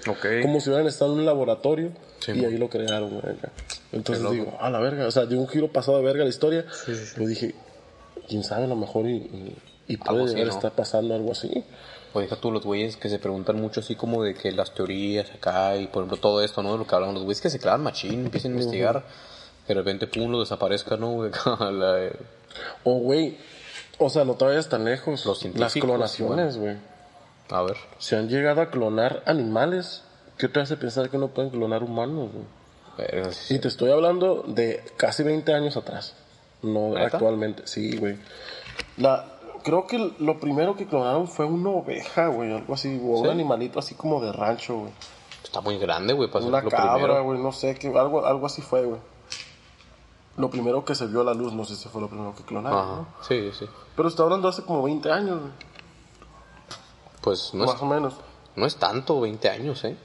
Como 0.42 0.60
si 0.60 0.70
hubieran 0.70 0.86
estado 0.86 1.12
en 1.14 1.20
un 1.20 1.26
laboratorio 1.26 1.92
Sí, 2.20 2.32
y 2.32 2.44
ahí 2.44 2.56
lo 2.56 2.68
crearon, 2.68 3.20
güey. 3.20 3.36
Entonces 3.92 4.30
digo, 4.30 4.56
a 4.60 4.70
la 4.70 4.80
verga, 4.80 5.06
o 5.06 5.10
sea, 5.10 5.26
dio 5.26 5.38
un 5.38 5.48
giro 5.48 5.70
pasado 5.70 5.98
de 5.98 6.04
verga 6.04 6.24
la 6.24 6.30
historia. 6.30 6.64
Yo 7.16 7.26
dije, 7.26 7.54
quién 8.28 8.44
sabe, 8.44 8.64
a 8.64 8.68
lo 8.68 8.76
mejor 8.76 9.06
y, 9.06 9.16
y, 9.16 9.56
y 9.88 9.96
puede 9.96 10.10
Algo 10.10 10.24
así, 10.24 10.34
llegar 10.34 10.48
a 10.48 10.50
¿no? 10.52 10.56
estar 10.56 10.72
pasando 10.72 11.14
algo 11.14 11.32
así. 11.32 11.64
O 12.12 12.20
deja 12.20 12.36
tú 12.36 12.52
los 12.52 12.64
güeyes 12.64 12.96
que 12.96 13.08
se 13.08 13.18
preguntan 13.18 13.60
mucho 13.60 13.80
así 13.80 13.96
como 13.96 14.22
de 14.22 14.34
que 14.34 14.52
las 14.52 14.72
teorías 14.72 15.30
acá 15.32 15.76
y 15.76 15.88
por 15.88 16.02
ejemplo 16.02 16.18
todo 16.18 16.42
esto, 16.42 16.62
¿no? 16.62 16.72
De 16.72 16.78
lo 16.78 16.86
que 16.86 16.94
hablan 16.94 17.12
los 17.12 17.24
güeyes 17.24 17.40
que 17.40 17.50
se 17.50 17.58
clavan 17.58 17.82
machín, 17.82 18.26
empiezan 18.26 18.52
a 18.52 18.54
investigar, 18.54 19.04
de 19.68 19.74
repente 19.74 20.06
pum, 20.06 20.30
lo 20.30 20.40
desaparezca, 20.40 20.96
¿no? 20.96 21.10
güey? 21.12 21.30
La- 21.60 22.10
O, 22.84 22.94
güey, 22.98 23.36
o 23.98 24.08
sea, 24.10 24.24
no 24.24 24.34
te 24.34 24.44
vayas 24.44 24.68
tan 24.68 24.84
lejos. 24.84 25.24
Los 25.26 25.44
Las 25.54 25.74
clonaciones, 25.74 26.56
güey. 26.56 26.76
a 27.50 27.62
ver. 27.62 27.76
Se 27.98 28.16
han 28.16 28.28
llegado 28.28 28.60
a 28.60 28.70
clonar 28.70 29.22
animales. 29.26 30.02
¿Qué 30.38 30.48
te 30.48 30.60
hace 30.60 30.76
pensar 30.76 31.10
que 31.10 31.18
no 31.18 31.28
pueden 31.28 31.50
clonar 31.50 31.82
humanos, 31.84 32.30
güey? 32.32 32.44
Y 33.50 33.58
te 33.58 33.68
estoy 33.68 33.90
hablando 33.90 34.44
de 34.46 34.82
casi 34.96 35.22
20 35.22 35.52
años 35.52 35.76
atrás. 35.76 36.14
No 36.62 36.90
¿Neta? 36.94 37.16
actualmente. 37.16 37.66
Sí, 37.66 37.96
güey. 37.96 38.16
La, 38.96 39.26
creo 39.64 39.86
que 39.86 40.12
lo 40.18 40.38
primero 40.40 40.76
que 40.76 40.86
clonaron 40.86 41.26
fue 41.28 41.44
una 41.44 41.70
oveja, 41.70 42.28
güey. 42.28 42.52
Algo 42.52 42.74
así. 42.74 43.00
O 43.02 43.18
un 43.20 43.28
animalito 43.30 43.78
así 43.78 43.94
como 43.94 44.20
de 44.20 44.32
rancho, 44.32 44.76
güey. 44.78 44.92
Está 45.42 45.60
muy 45.60 45.78
grande, 45.78 46.14
güey, 46.14 46.28
para 46.30 46.42
ser 46.44 46.48
Una 46.48 46.62
lo 46.62 46.70
cabra, 46.70 46.94
primero. 46.94 47.24
güey. 47.24 47.38
No 47.40 47.52
sé. 47.52 47.74
qué 47.74 47.88
algo, 47.88 48.24
algo 48.26 48.46
así 48.46 48.62
fue, 48.62 48.84
güey. 48.84 49.00
Lo 50.36 50.50
primero 50.50 50.84
que 50.84 50.94
se 50.94 51.06
vio 51.06 51.20
a 51.20 51.24
la 51.24 51.34
luz, 51.34 51.52
no 51.52 51.64
sé 51.64 51.76
si 51.76 51.88
fue 51.88 52.00
lo 52.00 52.08
primero 52.08 52.34
que 52.34 52.42
clonaron. 52.42 52.78
¿no? 52.86 52.92
Ajá, 53.02 53.04
sí, 53.28 53.50
sí. 53.56 53.66
Pero 53.96 54.08
está 54.08 54.24
hablando 54.24 54.48
hace 54.48 54.62
como 54.62 54.82
20 54.82 55.10
años, 55.12 55.40
güey. 55.40 55.52
Pues 57.20 57.54
no 57.54 57.64
Más 57.64 57.76
es, 57.76 57.82
o 57.82 57.86
menos. 57.86 58.14
no 58.56 58.66
es 58.66 58.76
tanto, 58.76 59.20
20 59.20 59.48
años, 59.48 59.82
¿eh? 59.84 59.96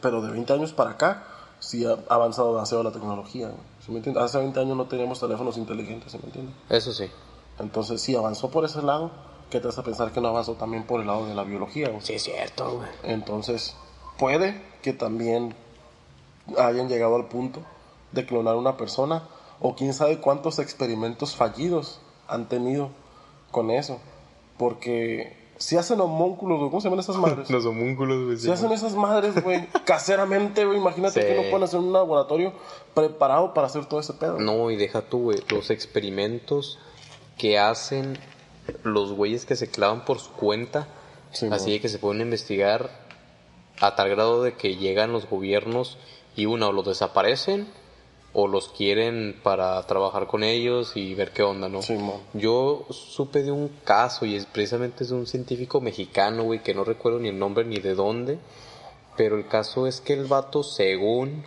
Pero 0.00 0.22
de 0.22 0.30
20 0.30 0.52
años 0.52 0.72
para 0.72 0.90
acá, 0.90 1.24
sí 1.58 1.84
ha 1.84 1.96
avanzado 2.08 2.54
demasiado 2.54 2.82
la 2.82 2.92
tecnología. 2.92 3.48
güey. 3.48 3.60
¿Sí 3.84 3.90
me 3.90 3.98
entiendes? 3.98 4.22
Hace 4.22 4.38
20 4.38 4.60
años 4.60 4.76
no 4.76 4.86
teníamos 4.86 5.20
teléfonos 5.20 5.56
inteligentes, 5.56 6.12
¿sí 6.12 6.18
me 6.18 6.26
entiendes? 6.26 6.54
Eso 6.70 6.92
sí. 6.92 7.10
Entonces, 7.58 8.00
si 8.00 8.16
avanzó 8.16 8.50
por 8.50 8.64
ese 8.64 8.82
lado, 8.82 9.10
¿qué 9.50 9.60
te 9.60 9.68
hace 9.68 9.82
pensar 9.82 10.12
que 10.12 10.20
no 10.20 10.28
avanzó 10.28 10.54
también 10.54 10.84
por 10.86 11.00
el 11.00 11.06
lado 11.08 11.26
de 11.26 11.34
la 11.34 11.42
biología? 11.44 11.88
güey? 11.88 12.00
Sí, 12.00 12.14
es 12.14 12.22
cierto, 12.22 12.70
güey. 12.78 12.88
Entonces, 13.02 13.76
puede 14.18 14.64
que 14.82 14.92
también 14.92 15.54
hayan 16.58 16.88
llegado 16.88 17.16
al 17.16 17.26
punto 17.26 17.60
de 18.12 18.24
clonar 18.26 18.56
una 18.56 18.76
persona, 18.76 19.24
o 19.62 19.74
quién 19.76 19.94
sabe 19.94 20.18
cuántos 20.18 20.58
experimentos 20.58 21.36
fallidos 21.36 22.00
han 22.28 22.48
tenido 22.48 22.90
con 23.50 23.70
eso. 23.70 24.00
Porque 24.58 25.36
si 25.56 25.76
hacen 25.76 26.00
homúnculos, 26.00 26.58
güey, 26.58 26.70
¿cómo 26.70 26.80
se 26.80 26.86
llaman 26.88 27.00
esas 27.00 27.16
madres? 27.16 27.48
Los 27.50 27.64
homúnculos, 27.64 28.24
güey. 28.26 28.36
Si 28.38 28.50
hacen 28.50 28.72
esas 28.72 28.94
madres, 28.94 29.40
güey, 29.42 29.66
caseramente, 29.84 30.64
güey, 30.64 30.78
imagínate 30.78 31.20
Sí. 31.22 31.26
que 31.26 31.34
no 31.36 31.42
pueden 31.50 31.62
hacer 31.62 31.78
un 31.80 31.92
laboratorio 31.92 32.52
preparado 32.94 33.54
para 33.54 33.68
hacer 33.68 33.86
todo 33.86 34.00
ese 34.00 34.12
pedo. 34.14 34.38
No, 34.38 34.70
y 34.70 34.76
deja 34.76 35.02
tú, 35.02 35.22
güey, 35.24 35.38
los 35.48 35.70
experimentos 35.70 36.78
que 37.38 37.58
hacen 37.58 38.18
los 38.82 39.12
güeyes 39.12 39.46
que 39.46 39.56
se 39.56 39.70
clavan 39.70 40.04
por 40.04 40.18
su 40.18 40.32
cuenta, 40.32 40.88
Sí, 41.32 41.48
así 41.50 41.70
de 41.72 41.80
que 41.80 41.88
se 41.88 41.98
pueden 41.98 42.20
investigar 42.20 42.90
a 43.80 43.94
tal 43.96 44.10
grado 44.10 44.42
de 44.42 44.52
que 44.54 44.76
llegan 44.76 45.12
los 45.12 45.28
gobiernos 45.28 45.96
y 46.36 46.44
uno 46.46 46.68
o 46.68 46.72
los 46.72 46.84
desaparecen 46.86 47.66
o 48.34 48.48
los 48.48 48.68
quieren 48.70 49.38
para 49.42 49.82
trabajar 49.86 50.26
con 50.26 50.42
ellos 50.42 50.96
y 50.96 51.14
ver 51.14 51.32
qué 51.32 51.42
onda, 51.42 51.68
¿no? 51.68 51.82
Sí. 51.82 51.98
Yo 52.32 52.86
supe 52.90 53.42
de 53.42 53.50
un 53.50 53.68
caso 53.84 54.24
y 54.24 54.36
es 54.36 54.46
precisamente 54.46 55.04
es 55.04 55.10
de 55.10 55.16
un 55.16 55.26
científico 55.26 55.80
mexicano, 55.80 56.44
güey, 56.44 56.62
que 56.62 56.74
no 56.74 56.84
recuerdo 56.84 57.18
ni 57.18 57.28
el 57.28 57.38
nombre 57.38 57.64
ni 57.64 57.76
de 57.76 57.94
dónde, 57.94 58.38
pero 59.16 59.36
el 59.36 59.46
caso 59.46 59.86
es 59.86 60.00
que 60.00 60.14
el 60.14 60.24
vato, 60.24 60.62
según, 60.62 61.44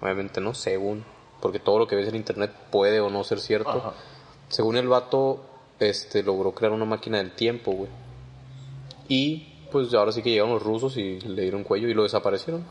obviamente 0.00 0.40
no 0.40 0.54
según, 0.54 1.04
porque 1.42 1.58
todo 1.58 1.78
lo 1.78 1.86
que 1.86 1.96
ves 1.96 2.08
en 2.08 2.16
internet 2.16 2.50
puede 2.70 3.00
o 3.00 3.10
no 3.10 3.24
ser 3.24 3.38
cierto, 3.38 3.70
Ajá. 3.70 3.92
según 4.48 4.76
el 4.78 4.88
vato, 4.88 5.42
este, 5.80 6.22
logró 6.22 6.52
crear 6.52 6.72
una 6.72 6.86
máquina 6.86 7.18
del 7.18 7.32
tiempo, 7.32 7.72
güey. 7.72 7.90
Y 9.08 9.48
pues 9.70 9.92
ahora 9.92 10.12
sí 10.12 10.22
que 10.22 10.30
llegaron 10.30 10.54
los 10.54 10.62
rusos 10.62 10.96
y 10.96 11.20
le 11.20 11.42
dieron 11.42 11.64
cuello 11.64 11.88
y 11.88 11.94
lo 11.94 12.04
desaparecieron. 12.04 12.64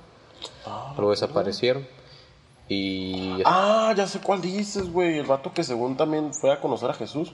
Ah, 0.66 0.96
Lo 0.98 1.12
desaparecieron. 1.12 1.86
Y... 2.74 3.42
Ah, 3.46 3.94
ya 3.98 4.08
sé 4.08 4.20
cuál 4.20 4.42
dices, 4.42 4.92
güey. 4.92 5.18
El 5.20 5.26
vato 5.26 5.52
que 5.54 5.64
según 5.64 5.98
también 5.98 6.34
fue 6.34 6.52
a 6.54 6.60
conocer 6.62 6.90
a 6.90 6.94
Jesús. 6.94 7.34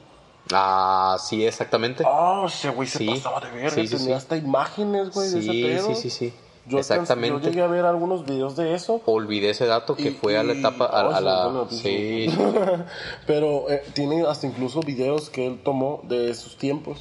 Ah, 0.51 1.17
sí, 1.19 1.45
exactamente. 1.45 2.03
Ah, 2.07 2.43
ese 2.47 2.69
güey 2.69 2.87
se 2.87 2.99
Sí. 2.99 3.07
pasaba 3.07 3.39
de 3.41 3.51
verga. 3.51 3.69
Sí, 3.69 3.87
sí, 3.87 3.97
Tenía 3.97 4.17
hasta 4.17 4.35
imágenes, 4.37 5.11
güey, 5.11 5.29
de 5.29 5.39
ese 5.39 5.51
pedo. 5.51 5.87
sí, 5.89 5.95
sí, 5.95 6.09
sí. 6.09 6.33
Yo 6.65 6.79
Exactamente. 6.79 7.39
Yo 7.45 7.49
llegué 7.49 7.61
a 7.61 7.67
ver 7.67 7.85
algunos 7.85 8.25
videos 8.25 8.55
de 8.57 8.73
eso. 8.73 9.01
Olvidé 9.05 9.51
ese 9.51 9.65
dato 9.67 9.95
que 9.95 10.09
Y- 10.09 10.11
fue 10.11 10.37
a 10.37 10.43
la 10.43 10.53
etapa, 10.53 10.85
a, 10.85 11.07
oh, 11.07 11.11
la... 11.11 11.21
la 11.21 11.65
Sí. 11.69 12.27
Pero 13.27 13.69
eh, 13.69 13.83
tiene 13.93 14.25
hasta 14.27 14.47
incluso 14.47 14.81
videos 14.81 15.29
que 15.29 15.47
él 15.47 15.59
tomó 15.63 16.01
de 16.03 16.33
sus 16.33 16.57
tiempos. 16.57 16.99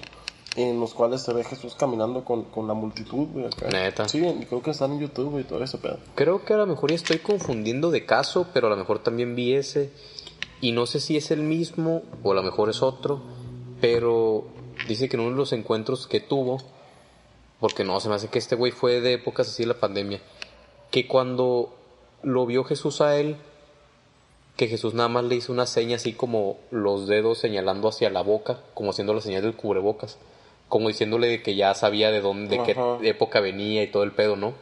En 0.57 0.81
los 0.81 0.95
cuales 0.95 1.23
se 1.23 1.33
ve 1.33 1.45
Jesús 1.45 1.75
caminando 1.75 2.25
con, 2.25 2.45
con 2.45 2.67
la 2.67 2.75
multitud, 2.75 3.29
güey. 3.33 3.47
acá. 3.47 3.69
Neta. 3.69 4.09
Sí, 4.09 4.21
creo 4.49 4.63
que 4.63 4.71
están 4.71 4.93
en 4.93 5.01
YouTube, 5.01 5.31
güey, 5.31 5.45
todo 5.45 5.63
ese 5.63 5.79
pedo. 5.79 5.99
creo 6.15 6.45
que 6.45 6.55
a 6.55 6.57
lo 6.57 6.67
mejor 6.67 6.91
ya 6.91 6.97
estoy 6.97 7.19
confundiendo 7.19 7.91
de 7.91 8.07
caso, 8.07 8.47
pero 8.55 8.67
a 8.67 8.71
lo 8.71 8.77
mejor 8.77 9.01
también 9.01 9.37
vi 9.37 9.55
ese. 9.55 9.91
Y 10.61 10.73
no 10.73 10.87
sé 10.87 11.01
si 11.01 11.17
es 11.17 11.31
el 11.31 11.43
mismo 11.43 12.03
o 12.23 12.33
a 12.33 12.35
lo 12.35 12.43
mejor 12.43 12.71
es 12.71 12.83
otro, 12.83 13.21
pero 13.81 14.47
dice 14.89 15.09
que 15.09 15.17
en 15.17 15.21
uno 15.21 15.33
de 15.33 15.37
los 15.37 15.53
encuentros 15.53 16.07
que 16.07 16.21
tuvo, 16.21 16.59
porque 17.61 17.85
no, 17.85 18.01
se 18.01 18.09
me 18.09 18.15
hace 18.15 18.29
que 18.29 18.39
este 18.39 18.57
güey 18.57 18.73
fue 18.73 19.01
de 19.01 19.15
épocas 19.15 19.49
así 19.49 19.65
de 19.65 19.69
la 19.69 19.81
pandemia, 19.81 20.21
que 20.91 21.07
cuando 21.07 21.75
lo 22.23 22.47
vio 22.47 22.65
Jesús 22.65 23.01
a 23.01 23.17
él, 23.17 23.37
que 24.57 24.69
Jesús 24.69 24.95
nada 24.95 25.09
más 25.09 25.25
le 25.25 25.35
hizo 25.35 25.53
una 25.53 25.67
seña 25.67 25.97
así 25.97 26.15
como 26.15 26.57
los 26.71 27.07
dedos 27.07 27.39
señalando 27.39 27.89
hacia 27.89 28.09
la 28.11 28.23
boca, 28.23 28.61
como 28.75 28.91
haciendo 28.91 29.13
la 29.13 29.21
señal 29.21 29.43
del 29.43 29.55
cubrebocas, 29.55 30.19
como 30.69 30.89
diciéndole 30.89 31.43
que 31.43 31.55
ya 31.55 31.75
sabía 31.75 32.11
de 32.11 32.21
dónde, 32.21 32.57
de 32.57 32.63
Ajá. 32.63 32.99
qué 33.01 33.09
época 33.09 33.41
venía 33.41 33.83
y 33.83 33.89
todo 33.89 34.03
el 34.03 34.13
pedo, 34.13 34.37
¿no? 34.37 34.55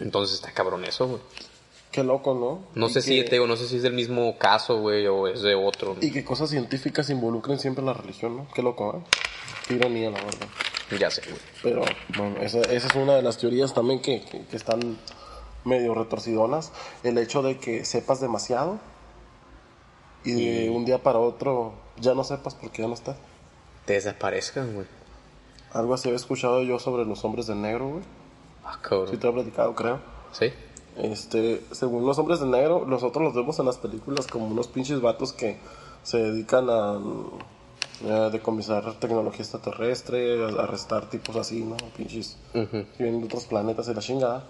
Entonces 0.00 0.36
está 0.36 0.52
cabrón 0.52 0.84
eso, 0.84 1.06
güey. 1.08 1.20
Qué 1.90 2.02
loco, 2.02 2.34
¿no? 2.34 2.66
No 2.74 2.88
Y 2.88 2.92
sé 2.92 3.02
si 3.02 3.22
te 3.22 3.36
digo, 3.36 3.46
no 3.46 3.54
sé 3.56 3.68
si 3.68 3.76
es 3.76 3.82
del 3.82 3.92
mismo 3.92 4.36
caso, 4.36 4.80
güey, 4.80 5.06
o 5.06 5.28
es 5.28 5.42
de 5.42 5.54
otro. 5.54 5.96
Y 6.00 6.10
que 6.10 6.24
cosas 6.24 6.50
científicas 6.50 7.08
involucren 7.10 7.60
siempre 7.60 7.84
la 7.84 7.92
religión, 7.92 8.36
¿no? 8.36 8.48
Qué 8.52 8.62
loco, 8.62 8.96
¿eh? 8.98 9.10
Qué 9.68 9.74
ironía, 9.74 10.10
la 10.10 10.22
verdad. 10.22 10.48
Ya 10.98 11.10
sé, 11.10 11.22
güey. 11.22 11.40
Pero 11.62 11.82
bueno, 12.16 12.40
esa, 12.40 12.60
esa 12.62 12.88
es 12.88 12.94
una 12.96 13.14
de 13.14 13.22
las 13.22 13.38
teorías 13.38 13.74
también 13.74 14.00
que, 14.02 14.22
que, 14.24 14.44
que 14.44 14.56
están 14.56 14.98
medio 15.64 15.94
retorcidonas. 15.94 16.72
El 17.04 17.16
hecho 17.18 17.42
de 17.42 17.58
que 17.58 17.84
sepas 17.84 18.20
demasiado 18.20 18.80
y 20.24 20.32
de 20.32 20.70
un 20.70 20.84
día 20.84 21.02
para 21.02 21.18
otro 21.20 21.74
ya 22.00 22.14
no 22.14 22.24
sepas 22.24 22.54
porque 22.54 22.82
ya 22.82 22.88
no 22.88 22.94
estás. 22.94 23.16
Te 23.84 23.92
desaparezcan, 23.94 24.74
güey. 24.74 24.86
Algo 25.74 25.94
así 25.94 26.08
había 26.08 26.16
escuchado 26.16 26.62
yo 26.62 26.78
sobre 26.78 27.04
los 27.04 27.24
hombres 27.24 27.46
de 27.46 27.54
negro, 27.54 27.88
güey. 27.88 28.02
Ah, 28.64 28.74
Sí 28.82 28.88
cabrón. 28.88 29.18
te 29.18 29.28
he 29.28 29.32
platicado, 29.32 29.74
creo. 29.74 29.98
¿Sí? 30.32 30.46
Este, 30.96 31.62
según 31.72 32.06
los 32.06 32.18
hombres 32.18 32.40
de 32.40 32.46
negro, 32.46 32.84
nosotros 32.86 33.24
los 33.24 33.34
vemos 33.34 33.58
en 33.58 33.66
las 33.66 33.76
películas 33.78 34.26
como 34.28 34.46
unos 34.46 34.68
pinches 34.68 35.00
vatos 35.00 35.32
que 35.32 35.58
se 36.04 36.18
dedican 36.18 36.68
a, 36.70 36.92
a 38.08 38.30
decomisar 38.30 38.92
tecnología 39.00 39.40
extraterrestre, 39.40 40.44
a 40.44 40.48
arrestar 40.62 41.10
tipos 41.10 41.34
así, 41.36 41.64
¿no? 41.64 41.76
Pinches 41.96 42.36
Ujú. 42.54 42.84
que 42.96 43.02
vienen 43.02 43.20
de 43.20 43.26
otros 43.26 43.46
planetas 43.46 43.88
y 43.88 43.94
la 43.94 44.00
chingada. 44.00 44.44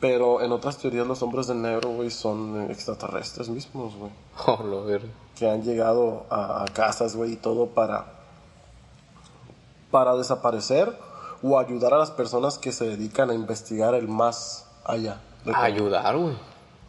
Pero 0.00 0.40
en 0.42 0.50
otras 0.52 0.78
teorías 0.78 1.06
los 1.06 1.22
hombres 1.22 1.46
de 1.46 1.54
negro, 1.54 1.90
güey, 1.90 2.10
son 2.10 2.70
extraterrestres 2.70 3.48
mismos, 3.48 3.94
güey. 3.96 4.10
Oh, 4.46 4.62
lo 4.62 4.84
ver. 4.84 5.02
Que 5.38 5.48
han 5.48 5.62
llegado 5.62 6.24
a, 6.30 6.62
a 6.62 6.66
casas, 6.66 7.16
güey, 7.16 7.32
y 7.32 7.36
todo 7.36 7.66
para, 7.66 8.19
para 9.90 10.16
desaparecer 10.16 10.96
o 11.42 11.58
ayudar 11.58 11.94
a 11.94 11.98
las 11.98 12.10
personas 12.10 12.58
que 12.58 12.72
se 12.72 12.86
dedican 12.86 13.30
a 13.30 13.34
investigar 13.34 13.94
el 13.94 14.08
más 14.08 14.66
allá. 14.84 15.20
Ayudar, 15.54 16.16
güey. 16.16 16.36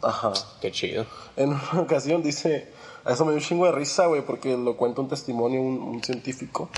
Ajá. 0.02 0.32
Qué 0.60 0.70
chido. 0.70 1.06
En 1.36 1.50
una 1.50 1.62
ocasión 1.80 2.22
dice, 2.22 2.72
a 3.04 3.12
eso 3.12 3.24
me 3.24 3.32
dio 3.32 3.38
un 3.38 3.44
chingo 3.44 3.66
de 3.66 3.72
risa, 3.72 4.06
güey, 4.06 4.22
porque 4.22 4.56
lo 4.56 4.76
cuenta 4.76 5.00
un 5.00 5.08
testimonio, 5.08 5.60
un, 5.60 5.80
un 5.80 6.02
científico, 6.02 6.68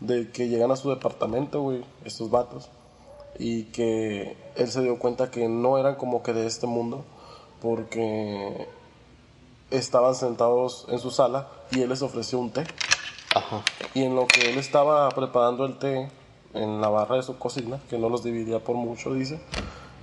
de 0.00 0.30
que 0.30 0.48
llegan 0.48 0.70
a 0.70 0.76
su 0.76 0.88
departamento, 0.90 1.60
güey, 1.60 1.84
estos 2.04 2.30
vatos, 2.30 2.70
y 3.38 3.64
que 3.64 4.36
él 4.56 4.70
se 4.70 4.82
dio 4.82 4.98
cuenta 4.98 5.30
que 5.30 5.48
no 5.48 5.78
eran 5.78 5.96
como 5.96 6.22
que 6.22 6.32
de 6.32 6.46
este 6.46 6.66
mundo, 6.66 7.04
porque 7.60 8.68
estaban 9.70 10.14
sentados 10.14 10.86
en 10.88 10.98
su 10.98 11.10
sala 11.10 11.48
y 11.70 11.80
él 11.80 11.88
les 11.88 12.02
ofreció 12.02 12.38
un 12.38 12.50
té. 12.50 12.64
Ajá. 13.34 13.62
Y 13.94 14.02
en 14.04 14.14
lo 14.16 14.26
que 14.26 14.50
él 14.50 14.58
estaba 14.58 15.08
preparando 15.10 15.64
el 15.64 15.78
té 15.78 16.08
en 16.54 16.80
la 16.80 16.88
barra 16.88 17.16
de 17.16 17.22
su 17.22 17.38
cocina, 17.38 17.78
que 17.88 17.98
no 17.98 18.08
los 18.08 18.22
dividía 18.22 18.58
por 18.60 18.76
mucho, 18.76 19.12
dice, 19.14 19.40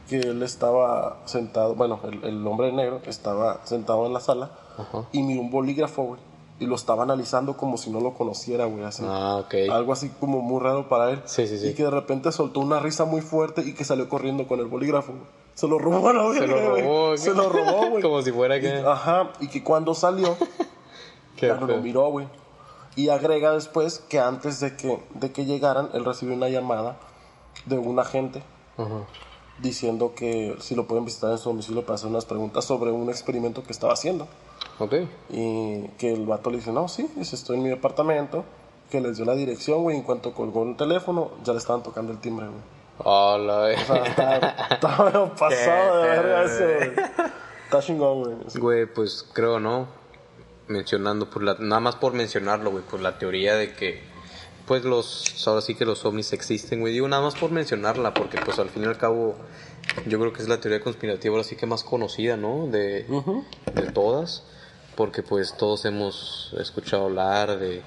que 0.09 0.17
él 0.19 0.41
estaba 0.43 1.17
sentado, 1.25 1.75
bueno, 1.75 1.99
el, 2.03 2.23
el 2.23 2.47
hombre 2.47 2.71
negro 2.71 3.01
estaba 3.05 3.61
sentado 3.65 4.05
en 4.07 4.13
la 4.13 4.19
sala 4.19 4.51
Ajá. 4.77 5.05
y 5.11 5.21
miró 5.21 5.41
un 5.41 5.51
bolígrafo, 5.51 6.03
güey, 6.03 6.21
y 6.59 6.65
lo 6.65 6.75
estaba 6.75 7.03
analizando 7.03 7.55
como 7.55 7.77
si 7.77 7.89
no 7.91 7.99
lo 8.01 8.15
conociera, 8.15 8.65
güey, 8.65 8.83
así. 8.83 9.03
Ah. 9.07 9.43
Algo 9.71 9.93
así 9.93 10.09
como 10.19 10.41
muy 10.41 10.59
raro 10.61 10.89
para 10.89 11.11
él. 11.11 11.21
Sí, 11.25 11.47
sí, 11.47 11.57
sí. 11.59 11.67
Y 11.69 11.73
que 11.73 11.83
de 11.83 11.91
repente 11.91 12.31
soltó 12.31 12.59
una 12.59 12.79
risa 12.79 13.05
muy 13.05 13.21
fuerte 13.21 13.61
y 13.61 13.73
que 13.75 13.83
salió 13.85 14.09
corriendo 14.09 14.47
con 14.47 14.59
el 14.59 14.65
bolígrafo. 14.65 15.13
güey. 15.13 15.23
Se 15.53 15.67
lo 15.67 15.77
robó 15.77 16.09
a 16.09 16.13
la 16.13 16.23
Se 16.33 16.39
verga, 16.41 16.55
lo 16.61 16.69
güey. 16.71 16.81
robó. 16.83 17.17
Se 17.17 17.33
lo 17.33 17.47
robó, 17.49 17.89
güey. 17.91 18.01
Como 18.03 18.21
si 18.21 18.31
fuera 18.31 18.57
Y- 18.57 18.61
que. 18.61 18.73
Ajá, 18.85 19.31
y 19.39 19.47
que 19.47 19.63
cuando 19.63 19.93
salió, 19.93 20.35
ya 21.39 21.55
no 21.55 21.67
lo 21.67 21.77
miró, 21.77 22.09
güey. 22.09 22.27
Y 22.95 23.09
agrega 23.09 23.53
después 23.53 23.99
que 24.09 24.19
antes 24.19 24.59
de 24.59 24.75
que, 24.75 25.01
de 25.13 25.31
que 25.31 25.45
llegaran, 25.45 25.89
él 25.93 26.05
recibió 26.05 26.35
una 26.35 26.49
llamada 26.49 26.97
de 27.65 27.77
un 27.77 27.99
agente 27.99 28.43
diciendo 29.61 30.13
que 30.15 30.55
si 30.59 30.75
lo 30.75 30.87
pueden 30.87 31.05
visitar 31.05 31.31
en 31.31 31.37
su 31.37 31.49
domicilio 31.49 31.83
para 31.83 31.95
hacer 31.95 32.09
unas 32.09 32.25
preguntas 32.25 32.65
sobre 32.65 32.91
un 32.91 33.09
experimento 33.09 33.63
que 33.63 33.71
estaba 33.71 33.93
haciendo. 33.93 34.27
Ok. 34.79 34.93
Y 35.29 35.87
que 35.97 36.13
el 36.13 36.25
vato 36.25 36.49
le 36.49 36.57
dice, 36.57 36.71
no, 36.71 36.87
sí, 36.87 37.09
dice, 37.15 37.35
estoy 37.35 37.57
en 37.57 37.63
mi 37.63 37.69
departamento. 37.69 38.45
Que 38.89 39.01
les 39.01 39.17
dio 39.17 39.25
la 39.25 39.35
dirección, 39.35 39.83
güey. 39.83 39.97
En 39.97 40.03
cuanto 40.03 40.33
colgó 40.33 40.63
el 40.63 40.75
teléfono, 40.75 41.31
ya 41.43 41.53
le 41.53 41.59
estaban 41.59 41.83
tocando 41.83 42.11
el 42.11 42.19
timbre, 42.19 42.47
güey. 42.47 42.79
A 43.05 43.37
la 43.37 43.81
O 43.81 43.85
sea, 43.85 44.03
está, 44.69 45.29
pasado 45.37 46.01
de 46.01 46.09
verga 46.09 46.43
güey. 46.43 47.05
Está 47.65 47.81
chingón, 47.81 48.23
güey. 48.23 48.35
Güey, 48.55 48.85
pues 48.87 49.27
creo, 49.31 49.59
¿no? 49.59 49.87
Mencionando, 50.69 51.29
por 51.29 51.43
la, 51.43 51.55
nada 51.59 51.79
más 51.81 51.95
por 51.95 52.13
mencionarlo, 52.13 52.71
güey, 52.71 52.83
por 52.83 53.01
la 53.01 53.17
teoría 53.17 53.55
de 53.55 53.73
que, 53.73 54.01
pues 54.67 54.83
los, 54.85 55.25
ahora 55.47 55.61
sí 55.61 55.73
que 55.75 55.83
los 55.83 56.05
ovnis 56.05 56.31
existen, 56.31 56.79
güey. 56.79 56.93
Digo, 56.93 57.07
nada 57.07 57.23
más 57.23 57.35
por 57.35 57.51
mencionarla, 57.51 58.13
porque 58.13 58.37
pues 58.45 58.59
al 58.59 58.69
fin 58.69 58.83
y 58.83 58.85
al 58.85 58.97
cabo, 58.97 59.35
yo 60.05 60.19
creo 60.19 60.31
que 60.31 60.43
es 60.43 60.47
la 60.47 60.59
teoría 60.61 60.79
conspirativa 60.79 61.33
ahora 61.33 61.43
sí 61.43 61.55
que 61.55 61.65
más 61.65 61.83
conocida, 61.83 62.37
¿no? 62.37 62.67
De, 62.67 63.03
de 63.73 63.91
todas, 63.91 64.43
porque 64.95 65.23
pues 65.23 65.57
todos 65.57 65.85
hemos 65.85 66.53
escuchado 66.59 67.05
hablar 67.05 67.57
de 67.57 67.81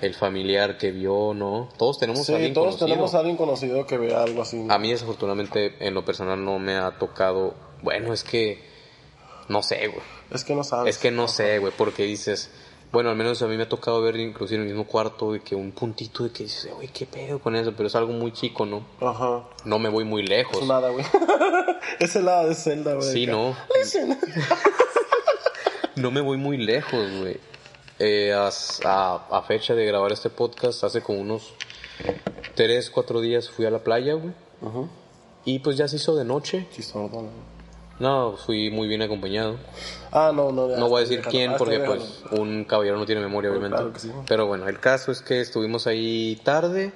el 0.00 0.14
familiar 0.14 0.78
que 0.78 0.92
vio, 0.92 1.34
¿no? 1.34 1.68
Todos 1.76 1.98
tenemos 1.98 2.20
a 2.20 2.24
Sí, 2.26 2.34
alguien 2.34 2.54
todos 2.54 2.66
conocido. 2.76 2.86
tenemos 2.86 3.14
a 3.14 3.18
alguien 3.18 3.36
conocido 3.36 3.84
que 3.84 3.98
vea 3.98 4.22
algo 4.22 4.42
así. 4.42 4.64
A 4.70 4.78
mí 4.78 4.92
desafortunadamente 4.92 5.74
en 5.84 5.92
lo 5.92 6.04
personal 6.04 6.44
no 6.44 6.60
me 6.60 6.76
ha 6.76 6.92
tocado, 6.98 7.54
bueno, 7.82 8.12
es 8.12 8.22
que, 8.22 8.62
no 9.48 9.60
sé, 9.64 9.88
güey. 9.88 10.17
Es 10.30 10.44
que 10.44 10.54
no 10.54 10.64
sabes. 10.64 10.96
Es 10.96 11.00
que 11.00 11.10
no 11.10 11.28
sé, 11.28 11.58
güey, 11.58 11.72
porque 11.76 12.04
dices, 12.04 12.50
bueno, 12.92 13.10
al 13.10 13.16
menos 13.16 13.42
a 13.42 13.46
mí 13.46 13.56
me 13.56 13.64
ha 13.64 13.68
tocado 13.68 14.00
ver 14.00 14.16
inclusive 14.16 14.56
en 14.56 14.62
el 14.62 14.68
mismo 14.68 14.86
cuarto 14.86 15.32
de 15.32 15.40
que 15.40 15.54
un 15.54 15.72
puntito 15.72 16.24
de 16.24 16.30
que 16.30 16.44
dices, 16.44 16.70
güey, 16.74 16.88
qué 16.88 17.06
pedo 17.06 17.38
con 17.38 17.56
eso, 17.56 17.72
pero 17.76 17.86
es 17.86 17.94
algo 17.94 18.12
muy 18.12 18.32
chico, 18.32 18.66
¿no? 18.66 18.86
Ajá. 19.00 19.44
No 19.64 19.78
me 19.78 19.88
voy 19.88 20.04
muy 20.04 20.22
lejos. 20.26 20.58
Es 20.60 20.66
nada, 20.66 20.90
güey. 20.90 21.04
es 22.00 22.16
el 22.16 22.24
lado 22.26 22.48
de 22.48 22.54
Zelda, 22.54 22.94
güey. 22.94 23.12
Sí, 23.12 23.24
acá. 23.24 23.32
no. 23.32 23.56
No 25.96 26.12
me 26.12 26.20
voy 26.20 26.36
muy 26.36 26.58
lejos, 26.58 27.10
güey. 27.18 27.40
Eh, 27.98 28.32
a, 28.32 28.50
a 29.30 29.42
fecha 29.42 29.74
de 29.74 29.84
grabar 29.84 30.12
este 30.12 30.30
podcast, 30.30 30.84
hace 30.84 31.02
como 31.02 31.18
unos 31.18 31.54
3, 32.54 32.90
4 32.90 33.20
días 33.20 33.50
fui 33.50 33.66
a 33.66 33.70
la 33.70 33.82
playa, 33.82 34.14
güey. 34.14 34.32
Ajá. 34.62 34.88
Y 35.44 35.58
pues 35.58 35.76
ya 35.76 35.88
se 35.88 35.96
hizo 35.96 36.14
de 36.14 36.24
noche. 36.24 36.68
Sí, 36.70 36.82
sordo, 36.82 37.24
¿no? 37.98 38.36
Fui 38.36 38.70
muy 38.70 38.88
bien 38.88 39.02
acompañado. 39.02 39.56
Ah, 40.12 40.32
no, 40.34 40.52
no. 40.52 40.68
No 40.68 40.88
voy 40.88 41.00
a 41.00 41.04
está, 41.04 41.14
decir 41.14 41.18
déjalo. 41.18 41.30
quién 41.30 41.50
Ah, 41.52 41.56
porque 41.58 41.80
pues 41.80 42.22
un 42.32 42.64
caballero 42.64 42.96
no 42.96 43.06
tiene 43.06 43.20
memoria 43.20 43.50
obviamente. 43.50 43.76
claro 43.76 43.92
que 43.92 44.00
sí. 44.00 44.10
Pero 44.26 44.46
bueno, 44.46 44.68
el 44.68 44.78
caso 44.80 45.10
es 45.12 45.20
que 45.22 45.40
estuvimos 45.40 45.86
ahí 45.86 46.40
tarde 46.44 46.92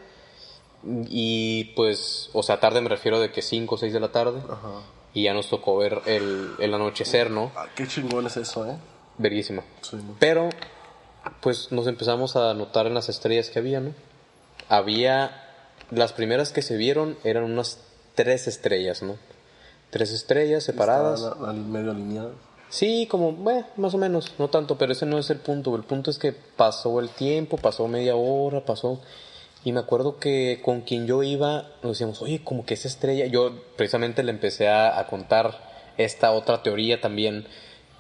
y 1.08 1.64
pues, 1.76 2.30
o 2.32 2.42
sea, 2.42 2.58
tarde 2.60 2.80
me 2.80 2.88
refiero 2.88 3.20
de 3.20 3.30
que 3.30 3.42
5 3.42 3.74
o 3.74 3.78
6 3.78 3.92
de 3.92 4.00
la 4.00 4.08
tarde 4.10 4.40
Ajá. 4.48 4.80
y 5.14 5.24
ya 5.24 5.34
nos 5.34 5.48
tocó 5.48 5.76
ver 5.78 6.00
el, 6.06 6.52
el 6.58 6.74
anochecer, 6.74 7.30
¿no? 7.30 7.52
Ah, 7.54 7.66
qué 7.74 7.86
chingón 7.86 8.26
es 8.26 8.36
eso, 8.36 8.66
¿eh? 8.66 8.76
Verguísima. 9.18 9.62
Sí, 9.82 9.96
¿no? 9.96 10.16
Pero 10.18 10.48
pues 11.40 11.70
nos 11.70 11.86
empezamos 11.86 12.34
a 12.34 12.52
notar 12.54 12.86
en 12.86 12.94
las 12.94 13.08
estrellas 13.08 13.48
que 13.50 13.58
había, 13.60 13.78
¿no? 13.80 13.92
Había, 14.68 15.44
las 15.90 16.12
primeras 16.12 16.50
que 16.52 16.62
se 16.62 16.76
vieron 16.76 17.16
eran 17.22 17.44
unas 17.44 17.78
tres 18.16 18.48
estrellas, 18.48 19.02
¿no? 19.02 19.16
Tres 19.92 20.10
estrellas 20.10 20.64
separadas. 20.64 21.36
Medio 21.54 21.90
alineada. 21.90 22.30
Sí, 22.70 23.06
como, 23.10 23.32
bueno, 23.32 23.66
más 23.76 23.92
o 23.92 23.98
menos, 23.98 24.32
no 24.38 24.48
tanto, 24.48 24.78
pero 24.78 24.92
ese 24.92 25.04
no 25.04 25.18
es 25.18 25.28
el 25.28 25.36
punto. 25.36 25.76
El 25.76 25.82
punto 25.82 26.10
es 26.10 26.18
que 26.18 26.32
pasó 26.32 26.98
el 26.98 27.10
tiempo, 27.10 27.58
pasó 27.58 27.86
media 27.88 28.16
hora, 28.16 28.64
pasó. 28.64 29.02
Y 29.64 29.72
me 29.72 29.80
acuerdo 29.80 30.18
que 30.18 30.62
con 30.64 30.80
quien 30.80 31.06
yo 31.06 31.22
iba, 31.22 31.68
nos 31.82 31.92
decíamos, 31.92 32.22
oye, 32.22 32.42
como 32.42 32.64
que 32.64 32.72
esa 32.72 32.88
estrella. 32.88 33.26
Yo 33.26 33.52
precisamente 33.76 34.22
le 34.22 34.30
empecé 34.30 34.68
a, 34.68 34.98
a 34.98 35.06
contar 35.06 35.58
esta 35.98 36.32
otra 36.32 36.62
teoría 36.62 37.02
también 37.02 37.46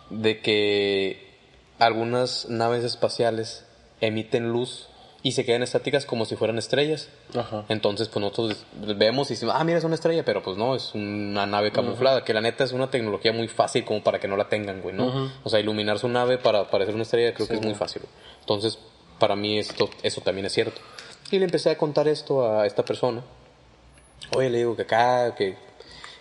de 0.08 0.40
que 0.40 1.36
algunas 1.78 2.48
naves 2.48 2.84
espaciales 2.84 3.66
emiten 4.00 4.50
luz 4.50 4.88
y 5.24 5.32
se 5.32 5.44
quedan 5.44 5.62
estáticas 5.62 6.04
como 6.04 6.24
si 6.24 6.34
fueran 6.34 6.58
estrellas. 6.58 7.08
Ajá. 7.34 7.64
Entonces, 7.68 8.08
pues 8.08 8.20
nosotros 8.20 8.64
vemos 8.96 9.30
y 9.30 9.34
decimos, 9.34 9.54
ah, 9.56 9.62
mira, 9.62 9.78
es 9.78 9.84
una 9.84 9.94
estrella, 9.94 10.24
pero 10.24 10.42
pues 10.42 10.56
no, 10.56 10.74
es 10.74 10.94
una 10.94 11.46
nave 11.46 11.70
camuflada, 11.70 12.24
que 12.24 12.34
la 12.34 12.40
neta 12.40 12.64
es 12.64 12.72
una 12.72 12.90
tecnología 12.90 13.32
muy 13.32 13.48
fácil 13.48 13.84
como 13.84 14.02
para 14.02 14.18
que 14.18 14.26
no 14.26 14.36
la 14.36 14.48
tengan, 14.48 14.82
güey, 14.82 14.94
¿no? 14.94 15.30
O 15.44 15.48
sea, 15.48 15.60
iluminar 15.60 15.98
su 15.98 16.08
nave 16.08 16.38
para 16.38 16.68
parecer 16.70 16.94
una 16.94 17.04
estrella 17.04 17.32
creo 17.34 17.46
que 17.46 17.54
es 17.54 17.62
muy 17.62 17.74
fácil. 17.74 18.02
güey. 18.02 18.12
Entonces, 18.40 18.78
para 19.18 19.36
mí 19.36 19.58
esto, 19.58 19.88
eso 20.02 20.20
también 20.20 20.46
es 20.46 20.52
cierto. 20.52 20.80
Y 21.30 21.38
le 21.38 21.44
empecé 21.44 21.70
a 21.70 21.78
contar 21.78 22.08
esto 22.08 22.46
a 22.46 22.66
esta 22.66 22.84
persona. 22.84 23.22
Oye, 24.34 24.50
le 24.50 24.58
digo 24.58 24.76
que 24.76 24.82
acá, 24.82 25.34
que... 25.36 25.56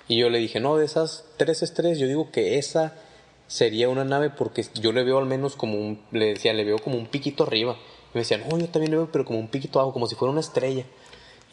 Y 0.07 0.17
yo 0.17 0.29
le 0.29 0.39
dije, 0.39 0.59
no, 0.59 0.77
de 0.77 0.85
esas 0.85 1.25
tres 1.37 1.63
estrellas, 1.63 1.97
yo 1.97 2.05
digo 2.05 2.31
que 2.31 2.57
esa 2.57 2.93
sería 3.47 3.89
una 3.89 4.03
nave 4.03 4.29
porque 4.29 4.65
yo 4.75 4.91
le 4.91 5.03
veo 5.03 5.17
al 5.17 5.25
menos 5.25 5.55
como 5.55 5.77
un... 5.79 6.01
Le 6.11 6.27
decía, 6.27 6.53
le 6.53 6.63
veo 6.63 6.77
como 6.77 6.97
un 6.97 7.07
piquito 7.07 7.43
arriba. 7.43 7.77
Y 8.13 8.15
me 8.17 8.21
decían, 8.21 8.43
no, 8.49 8.57
yo 8.57 8.67
también 8.67 8.91
le 8.91 8.97
veo, 8.97 9.09
pero 9.11 9.25
como 9.25 9.39
un 9.39 9.47
piquito 9.47 9.79
abajo, 9.79 9.93
como 9.93 10.07
si 10.07 10.15
fuera 10.15 10.31
una 10.31 10.41
estrella. 10.41 10.85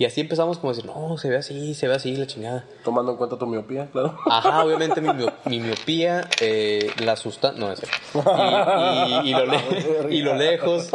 Y 0.00 0.04
así 0.04 0.20
empezamos 0.20 0.59
como 0.59 0.70
a 0.70 0.74
decir, 0.74 0.88
no, 0.88 1.18
se 1.18 1.28
ve 1.28 1.36
así, 1.36 1.74
se 1.74 1.88
ve 1.88 1.94
así, 1.96 2.14
la 2.16 2.26
chingada. 2.28 2.64
Tomando 2.84 3.11
en 3.12 3.18
cuenta 3.18 3.36
tu 3.36 3.46
miopía, 3.48 3.90
claro. 3.90 4.16
Ajá, 4.30 4.64
obviamente 4.64 5.00
mi, 5.00 5.09
mio- 5.09 5.32
mi 5.44 5.59
miopía 5.59 6.28
eh, 6.40 6.88
la 7.00 7.12
asusta. 7.12 7.50
No, 7.50 7.72
es. 7.72 7.80
Y, 7.82 8.18
y- 8.18 9.30
y 9.30 9.32
lo, 9.32 9.46
le- 9.46 10.09
y 10.14 10.22
lo 10.22 10.34
lejos. 10.36 10.88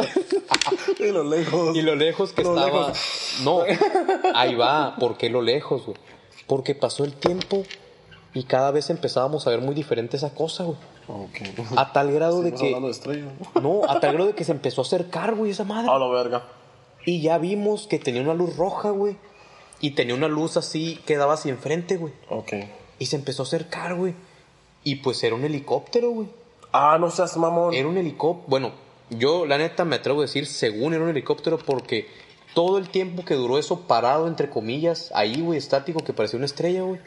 y 0.98 1.10
lo 1.12 1.22
lejos. 1.24 1.76
Y 1.76 1.82
lo 1.82 1.94
lejos 1.96 2.32
que 2.32 2.42
Lo 2.44 2.56
estaba. 2.56 2.88
lejos. 2.88 2.98
No, 3.42 3.62
ahí 4.34 4.54
va. 4.54 4.96
¿Por 4.96 5.18
qué 5.18 5.28
lo 5.28 5.42
lejos, 5.42 5.84
güey? 5.84 5.98
Porque 6.46 6.74
pasó 6.74 7.04
el 7.04 7.12
tiempo 7.12 7.62
y 8.32 8.44
cada 8.44 8.70
vez 8.70 8.88
empezábamos 8.90 9.46
a 9.46 9.50
ver 9.50 9.60
muy 9.60 9.74
diferente 9.74 10.16
esa 10.16 10.34
cosa, 10.34 10.64
güey. 10.64 10.78
A 11.76 11.92
tal 11.92 12.12
grado 12.12 12.42
de 12.42 12.52
que. 12.52 12.74
de. 12.74 13.22
¿no? 13.54 13.60
No, 13.60 13.90
a 13.90 14.00
tal 14.00 14.12
grado 14.14 14.28
de 14.28 14.34
que 14.34 14.44
se 14.44 14.52
empezó 14.52 14.80
a 14.80 14.84
acercar, 14.84 15.34
güey, 15.34 15.50
esa 15.50 15.64
madre. 15.64 15.90
A 15.90 15.98
la 15.98 16.08
verga. 16.08 16.44
Y 17.04 17.20
ya 17.20 17.38
vimos 17.38 17.86
que 17.86 17.98
tenía 17.98 18.22
una 18.22 18.34
luz 18.34 18.56
roja, 18.56 18.90
güey. 18.90 19.16
y 19.80 19.90
tenía 19.90 20.14
una 20.14 20.28
luz 20.28 20.56
así 20.56 20.98
que 21.04 21.16
daba 21.16 21.34
hacia 21.34 21.50
enfrente, 21.50 21.96
güey. 21.96 22.12
Ok. 22.30 22.52
Y 22.98 23.06
se 23.06 23.16
empezó 23.16 23.42
a 23.42 23.46
acercar, 23.46 23.94
güey. 23.94 24.14
Y 24.82 24.96
pues 24.96 25.22
era 25.22 25.34
un 25.34 25.44
helicóptero, 25.44 26.10
güey. 26.10 26.28
Ah, 26.72 26.96
no 26.98 27.10
seas 27.10 27.36
mamón. 27.36 27.74
Era 27.74 27.88
un 27.88 27.96
helicóptero. 27.98 28.48
Bueno, 28.48 28.72
yo 29.10 29.46
la 29.46 29.58
neta 29.58 29.84
me 29.84 29.96
atrevo 29.96 30.20
a 30.20 30.22
decir, 30.22 30.46
según 30.46 30.94
era 30.94 31.04
un 31.04 31.10
helicóptero, 31.10 31.58
porque 31.58 32.08
todo 32.54 32.78
el 32.78 32.88
tiempo 32.88 33.24
que 33.24 33.34
duró 33.34 33.58
eso 33.58 33.80
parado, 33.82 34.26
entre 34.26 34.48
comillas, 34.48 35.10
ahí, 35.14 35.40
güey, 35.40 35.58
estático, 35.58 36.02
que 36.02 36.12
parecía 36.12 36.36
una 36.38 36.46
estrella, 36.46 36.82
güey. 36.82 37.00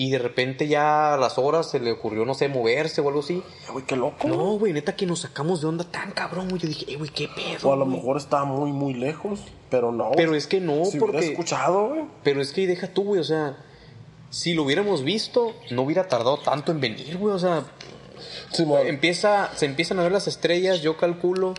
Y 0.00 0.12
de 0.12 0.18
repente 0.20 0.68
ya 0.68 1.14
a 1.14 1.16
las 1.16 1.38
horas 1.38 1.68
se 1.68 1.80
le 1.80 1.90
ocurrió, 1.90 2.24
no 2.24 2.32
sé, 2.32 2.48
moverse 2.48 3.00
o 3.00 3.08
algo 3.08 3.18
así. 3.18 3.42
Eh, 3.44 3.72
Güey, 3.72 3.84
qué 3.84 3.96
loco. 3.96 4.28
No, 4.28 4.52
güey, 4.56 4.72
neta 4.72 4.94
que 4.94 5.06
nos 5.06 5.22
sacamos 5.22 5.60
de 5.60 5.66
onda 5.66 5.82
tan 5.82 6.12
cabrón, 6.12 6.48
güey. 6.48 6.62
Yo 6.62 6.68
dije, 6.68 6.86
eh, 6.92 6.96
güey, 6.96 7.10
qué 7.10 7.26
pedo. 7.26 7.68
O 7.68 7.72
a 7.72 7.76
lo 7.76 7.84
güey?". 7.84 7.96
mejor 7.96 8.16
está 8.16 8.44
muy, 8.44 8.70
muy 8.70 8.94
lejos, 8.94 9.40
pero 9.70 9.90
no. 9.90 10.12
Pero 10.14 10.36
es 10.36 10.46
que 10.46 10.60
no, 10.60 10.84
si 10.84 11.00
porque. 11.00 11.18
escuchado, 11.18 11.88
güey. 11.88 12.04
Pero 12.22 12.40
es 12.40 12.52
que 12.52 12.68
deja 12.68 12.86
tú, 12.86 13.02
güey, 13.02 13.20
o 13.20 13.24
sea. 13.24 13.56
Si 14.30 14.54
lo 14.54 14.62
hubiéramos 14.62 15.02
visto, 15.02 15.52
no 15.70 15.82
hubiera 15.82 16.06
tardado 16.06 16.36
tanto 16.38 16.70
en 16.70 16.80
venir, 16.80 17.16
güey. 17.16 17.34
O 17.34 17.38
sea, 17.40 17.64
empieza, 18.86 19.50
se 19.56 19.66
empiezan 19.66 19.98
a 19.98 20.02
ver 20.04 20.12
las 20.12 20.28
estrellas, 20.28 20.80
yo 20.80 20.96
calculo, 20.96 21.54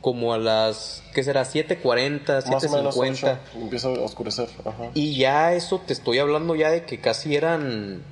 como 0.00 0.32
a 0.32 0.38
las, 0.38 1.02
¿qué 1.14 1.22
será? 1.22 1.42
7.40, 1.42 2.50
más 2.50 2.64
o 2.64 2.70
menos 2.70 2.96
7.50. 2.96 3.12
ocho, 3.12 3.38
empieza 3.60 3.88
a 3.88 3.92
oscurecer. 3.92 4.48
Ajá. 4.64 4.90
Y 4.94 5.16
ya 5.18 5.52
eso 5.54 5.80
te 5.86 5.92
estoy 5.92 6.18
hablando 6.18 6.54
ya 6.54 6.70
de 6.70 6.84
que 6.84 7.00
casi 7.00 7.36
eran 7.36 8.02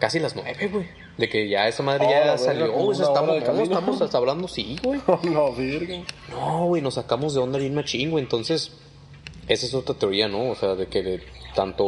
casi 0.00 0.18
las 0.18 0.34
9, 0.34 0.68
güey. 0.72 0.86
De 1.18 1.28
que 1.30 1.48
ya 1.48 1.66
esa 1.68 1.82
madre 1.82 2.04
Oh, 2.06 2.10
ya 2.10 2.18
verga, 2.18 2.38
salió. 2.38 2.74
Oh, 2.74 2.92
estamos, 2.92 3.36
estamos 3.62 4.02
hasta 4.02 4.18
hablando, 4.18 4.48
sí, 4.48 4.76
güey. 4.82 5.00
no, 5.22 5.52
virgen. 5.52 6.04
No, 6.30 6.66
güey, 6.66 6.82
nos 6.82 6.94
sacamos 6.94 7.32
de 7.32 7.40
onda 7.40 7.58
bien 7.58 7.74
machín, 7.74 8.10
güey. 8.10 8.22
Entonces, 8.24 8.72
esa 9.48 9.64
es 9.66 9.72
otra 9.74 9.94
teoría, 9.94 10.28
¿no? 10.28 10.50
O 10.50 10.54
sea, 10.56 10.74
de 10.74 10.88
que 10.88 11.02
de- 11.02 11.22
tanto 11.54 11.86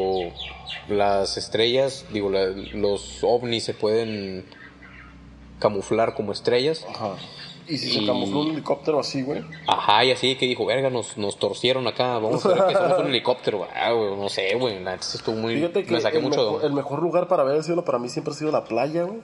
las 0.89 1.37
estrellas, 1.37 2.07
digo, 2.13 2.31
la- 2.31 2.47
los 2.47 3.19
ovnis 3.23 3.65
se 3.65 3.75
pueden 3.75 4.47
camuflar 5.59 6.15
como 6.15 6.33
estrellas. 6.33 6.87
Ajá. 6.89 7.17
Y 7.69 7.77
si 7.77 7.93
se 7.93 7.99
Y- 8.01 8.07
camufló 8.07 8.41
un 8.41 8.51
helicóptero 8.53 8.99
así, 9.01 9.23
güey. 9.23 9.43
Ajá, 9.67 10.05
y 10.05 10.11
así 10.11 10.37
que 10.37 10.47
dijo, 10.47 10.65
verga, 10.65 10.89
nos, 10.91 11.19
nos 11.19 11.39
torcieron 11.39 11.87
acá, 11.87 12.15
vamos 12.19 12.45
a 12.47 12.49
ver 12.49 12.67
que 12.69 12.75
somos 12.75 12.99
un 13.01 13.07
helicóptero. 13.09 13.67
Ah, 13.75 13.93
güey, 13.93 14.17
no 14.17 14.29
sé, 14.29 14.55
güey, 14.57 14.79
sí 15.01 15.17
estuvo 15.19 15.37
muy... 15.37 15.57
Fíjate 15.57 15.85
que 15.85 15.93
me 15.93 16.01
saqué 16.01 16.17
el, 16.19 16.23
mucho 16.23 16.43
mejor, 16.53 16.65
el 16.65 16.73
mejor 16.73 17.03
lugar 17.03 17.29
para 17.29 17.45
ver 17.45 17.57
el 17.57 17.65
cielo 17.65 17.85
para 17.85 17.99
mí 17.99 18.09
siempre 18.09 18.33
ha 18.33 18.37
sido 18.37 18.51
la 18.51 18.65
playa, 18.65 19.03
güey. 19.05 19.21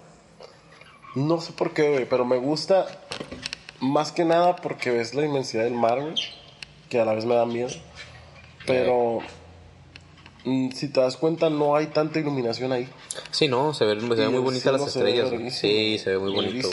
No 1.15 1.41
sé 1.41 1.53
por 1.53 1.73
qué, 1.73 1.89
güey, 1.91 2.09
pero 2.09 2.25
me 2.25 2.37
gusta 2.37 2.87
más 3.81 4.13
que 4.13 4.25
nada 4.25 4.57
porque 4.57 4.91
ves 4.91 5.15
la 5.15 5.25
inmensidad 5.25 5.65
del 5.65 5.75
mar, 5.75 6.01
güey. 6.03 6.15
Que 6.91 7.01
a 7.01 7.05
la 7.05 7.15
vez 7.15 7.25
me 7.25 7.35
da 7.35 7.47
miedo. 7.47 7.71
Pero 8.67 9.21
mm, 10.45 10.71
si 10.73 10.89
te 10.89 11.01
das 11.01 11.17
cuenta, 11.17 11.51
no 11.51 11.77
hay 11.77 11.87
tanta 11.87 12.19
iluminación 12.19 12.73
ahí. 12.73 12.89
Sí, 13.31 13.49
no, 13.49 13.73
se 13.75 13.85
ven, 13.85 14.01
se 14.01 14.07
ven 14.09 14.19
Y 14.23 14.27
muy 14.29 14.37
el 14.39 14.41
bonitas 14.45 14.73
las 14.73 14.83
ve 14.83 14.87
estrellas. 14.89 15.31
verguísima, 15.31 15.61
Sí, 15.61 15.99
se 15.99 16.11
ve 16.11 16.19
muy 16.19 16.33
bonito. 16.35 16.69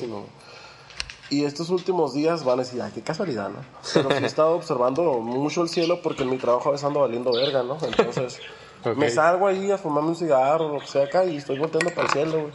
Y 1.31 1.45
estos 1.45 1.69
últimos 1.69 2.13
días 2.13 2.43
van 2.43 2.59
a 2.59 2.63
decir, 2.63 2.81
ay, 2.81 2.91
qué 2.93 3.01
casualidad, 3.01 3.47
¿no? 3.49 3.59
Pero 3.93 4.11
sí 4.11 4.21
he 4.21 4.27
estado 4.27 4.53
observando 4.53 5.13
mucho 5.21 5.61
el 5.63 5.69
cielo 5.69 6.01
porque 6.01 6.23
en 6.23 6.29
mi 6.29 6.37
trabajo 6.37 6.67
a 6.67 6.73
veces 6.73 6.85
ando 6.85 6.99
valiendo 6.99 7.31
verga, 7.31 7.63
¿no? 7.63 7.77
Entonces, 7.81 8.41
me 8.97 9.09
salgo 9.09 9.47
ahí 9.47 9.71
a 9.71 9.77
fumarme 9.77 10.09
un 10.09 10.17
cigarro, 10.17 10.73
lo 10.73 10.81
que 10.81 10.87
sea 10.87 11.05
acá, 11.05 11.23
y 11.23 11.37
estoy 11.37 11.57
volteando 11.57 11.89
para 11.91 12.07
el 12.07 12.13
cielo, 12.13 12.41
güey. 12.41 12.53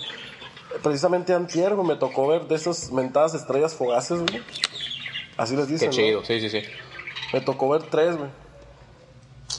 Precisamente 0.82 1.32
antier, 1.32 1.74
güey, 1.74 1.88
me 1.88 1.96
tocó 1.96 2.26
ver 2.28 2.46
de 2.48 2.54
esas 2.54 2.92
mentadas 2.92 3.32
estrellas 3.32 3.74
fugaces, 3.74 4.20
güey. 4.20 4.42
Así 5.38 5.56
les 5.56 5.66
Qué 5.66 5.72
dicen, 5.72 5.88
¿no? 5.88 5.94
chido, 5.94 6.24
sí, 6.24 6.38
sí, 6.40 6.50
sí. 6.50 6.60
Me 7.32 7.40
tocó 7.40 7.70
ver 7.70 7.84
tres, 7.84 8.14
güey. 8.18 8.28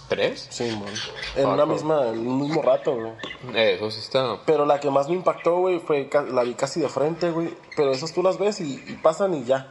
¿Tres? 0.09 0.47
Sí, 0.49 0.65
man. 0.71 0.93
En 1.35 1.45
Ah, 1.45 1.53
una 1.53 1.65
misma, 1.65 2.07
en 2.09 2.27
un 2.27 2.41
mismo 2.41 2.61
rato, 2.61 2.95
güey. 2.95 3.11
Eso 3.55 3.89
sí 3.91 3.99
está... 3.99 4.37
Pero 4.45 4.65
la 4.65 4.79
que 4.79 4.89
más 4.89 5.07
me 5.09 5.15
impactó, 5.15 5.57
güey, 5.59 5.79
fue 5.79 6.09
la 6.31 6.43
vi 6.43 6.53
casi 6.53 6.79
de 6.79 6.89
frente, 6.89 7.31
güey. 7.31 7.53
Pero 7.75 7.91
esas 7.91 8.13
tú 8.13 8.21
las 8.23 8.37
ves 8.37 8.59
y, 8.61 8.73
y 8.87 8.93
pasan 9.01 9.33
y 9.33 9.43
ya. 9.45 9.69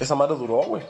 Esa 0.00 0.14
madre 0.14 0.36
duró, 0.36 0.56
güey. 0.62 0.82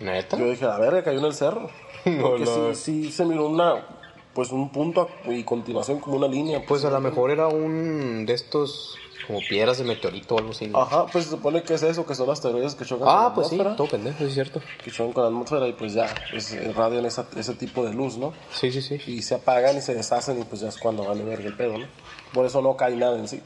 ¿Neta? 0.00 0.36
Yo 0.36 0.44
dije, 0.46 0.64
a 0.64 0.78
ver, 0.78 1.02
cayó 1.02 1.18
en 1.18 1.24
el 1.24 1.34
cerro. 1.34 1.68
No, 2.04 2.22
Porque 2.30 2.44
no. 2.44 2.74
sí, 2.74 3.04
sí 3.04 3.12
se 3.12 3.24
miró 3.24 3.46
una, 3.46 3.84
pues 4.32 4.50
un 4.52 4.70
punto 4.70 5.08
y 5.26 5.42
continuación 5.42 5.98
como 5.98 6.16
una 6.16 6.28
línea. 6.28 6.62
Pues 6.66 6.84
a 6.84 6.90
lo 6.90 7.00
mejor 7.00 7.30
era 7.32 7.48
un 7.48 8.24
de 8.24 8.32
estos 8.32 8.96
como 9.28 9.38
piedras 9.48 9.78
de 9.78 9.84
meteorito 9.84 10.34
o 10.34 10.38
algo 10.38 10.50
así. 10.50 10.68
Ajá, 10.74 11.06
pues 11.06 11.24
se 11.26 11.30
supone 11.30 11.62
que 11.62 11.74
es 11.74 11.82
eso, 11.84 12.04
que 12.04 12.16
son 12.16 12.26
las 12.26 12.40
teorías 12.40 12.74
que 12.74 12.84
chocan 12.84 13.06
con 13.06 13.16
Ah, 13.16 13.22
la 13.28 13.34
pues 13.34 13.46
sí, 13.48 13.54
atmósfera. 13.54 13.76
todo 13.76 13.86
pendejo, 13.88 14.24
es 14.24 14.34
cierto. 14.34 14.60
Que 14.82 14.90
chocan 14.90 15.12
con 15.12 15.22
la 15.22 15.28
atmósfera 15.28 15.68
y 15.68 15.72
pues 15.74 15.92
ya, 15.94 16.06
pues 16.32 16.52
irradian 16.54 17.04
esa- 17.06 17.28
ese 17.36 17.54
tipo 17.54 17.84
de 17.84 17.92
luz, 17.92 18.16
¿no? 18.16 18.32
Sí, 18.52 18.72
sí, 18.72 18.82
sí. 18.82 18.98
Y 19.06 19.22
se 19.22 19.36
apagan 19.36 19.76
y 19.76 19.80
se 19.82 19.94
deshacen 19.94 20.40
y 20.40 20.44
pues 20.44 20.62
ya 20.62 20.68
es 20.68 20.78
cuando 20.78 21.04
van 21.04 21.20
a 21.20 21.24
ver 21.24 21.40
el 21.42 21.54
pedo, 21.54 21.78
¿no? 21.78 21.86
Por 22.34 22.44
eso 22.46 22.60
no 22.62 22.76
cae 22.76 22.96
nada 22.96 23.16
en 23.16 23.28
sí. 23.28 23.40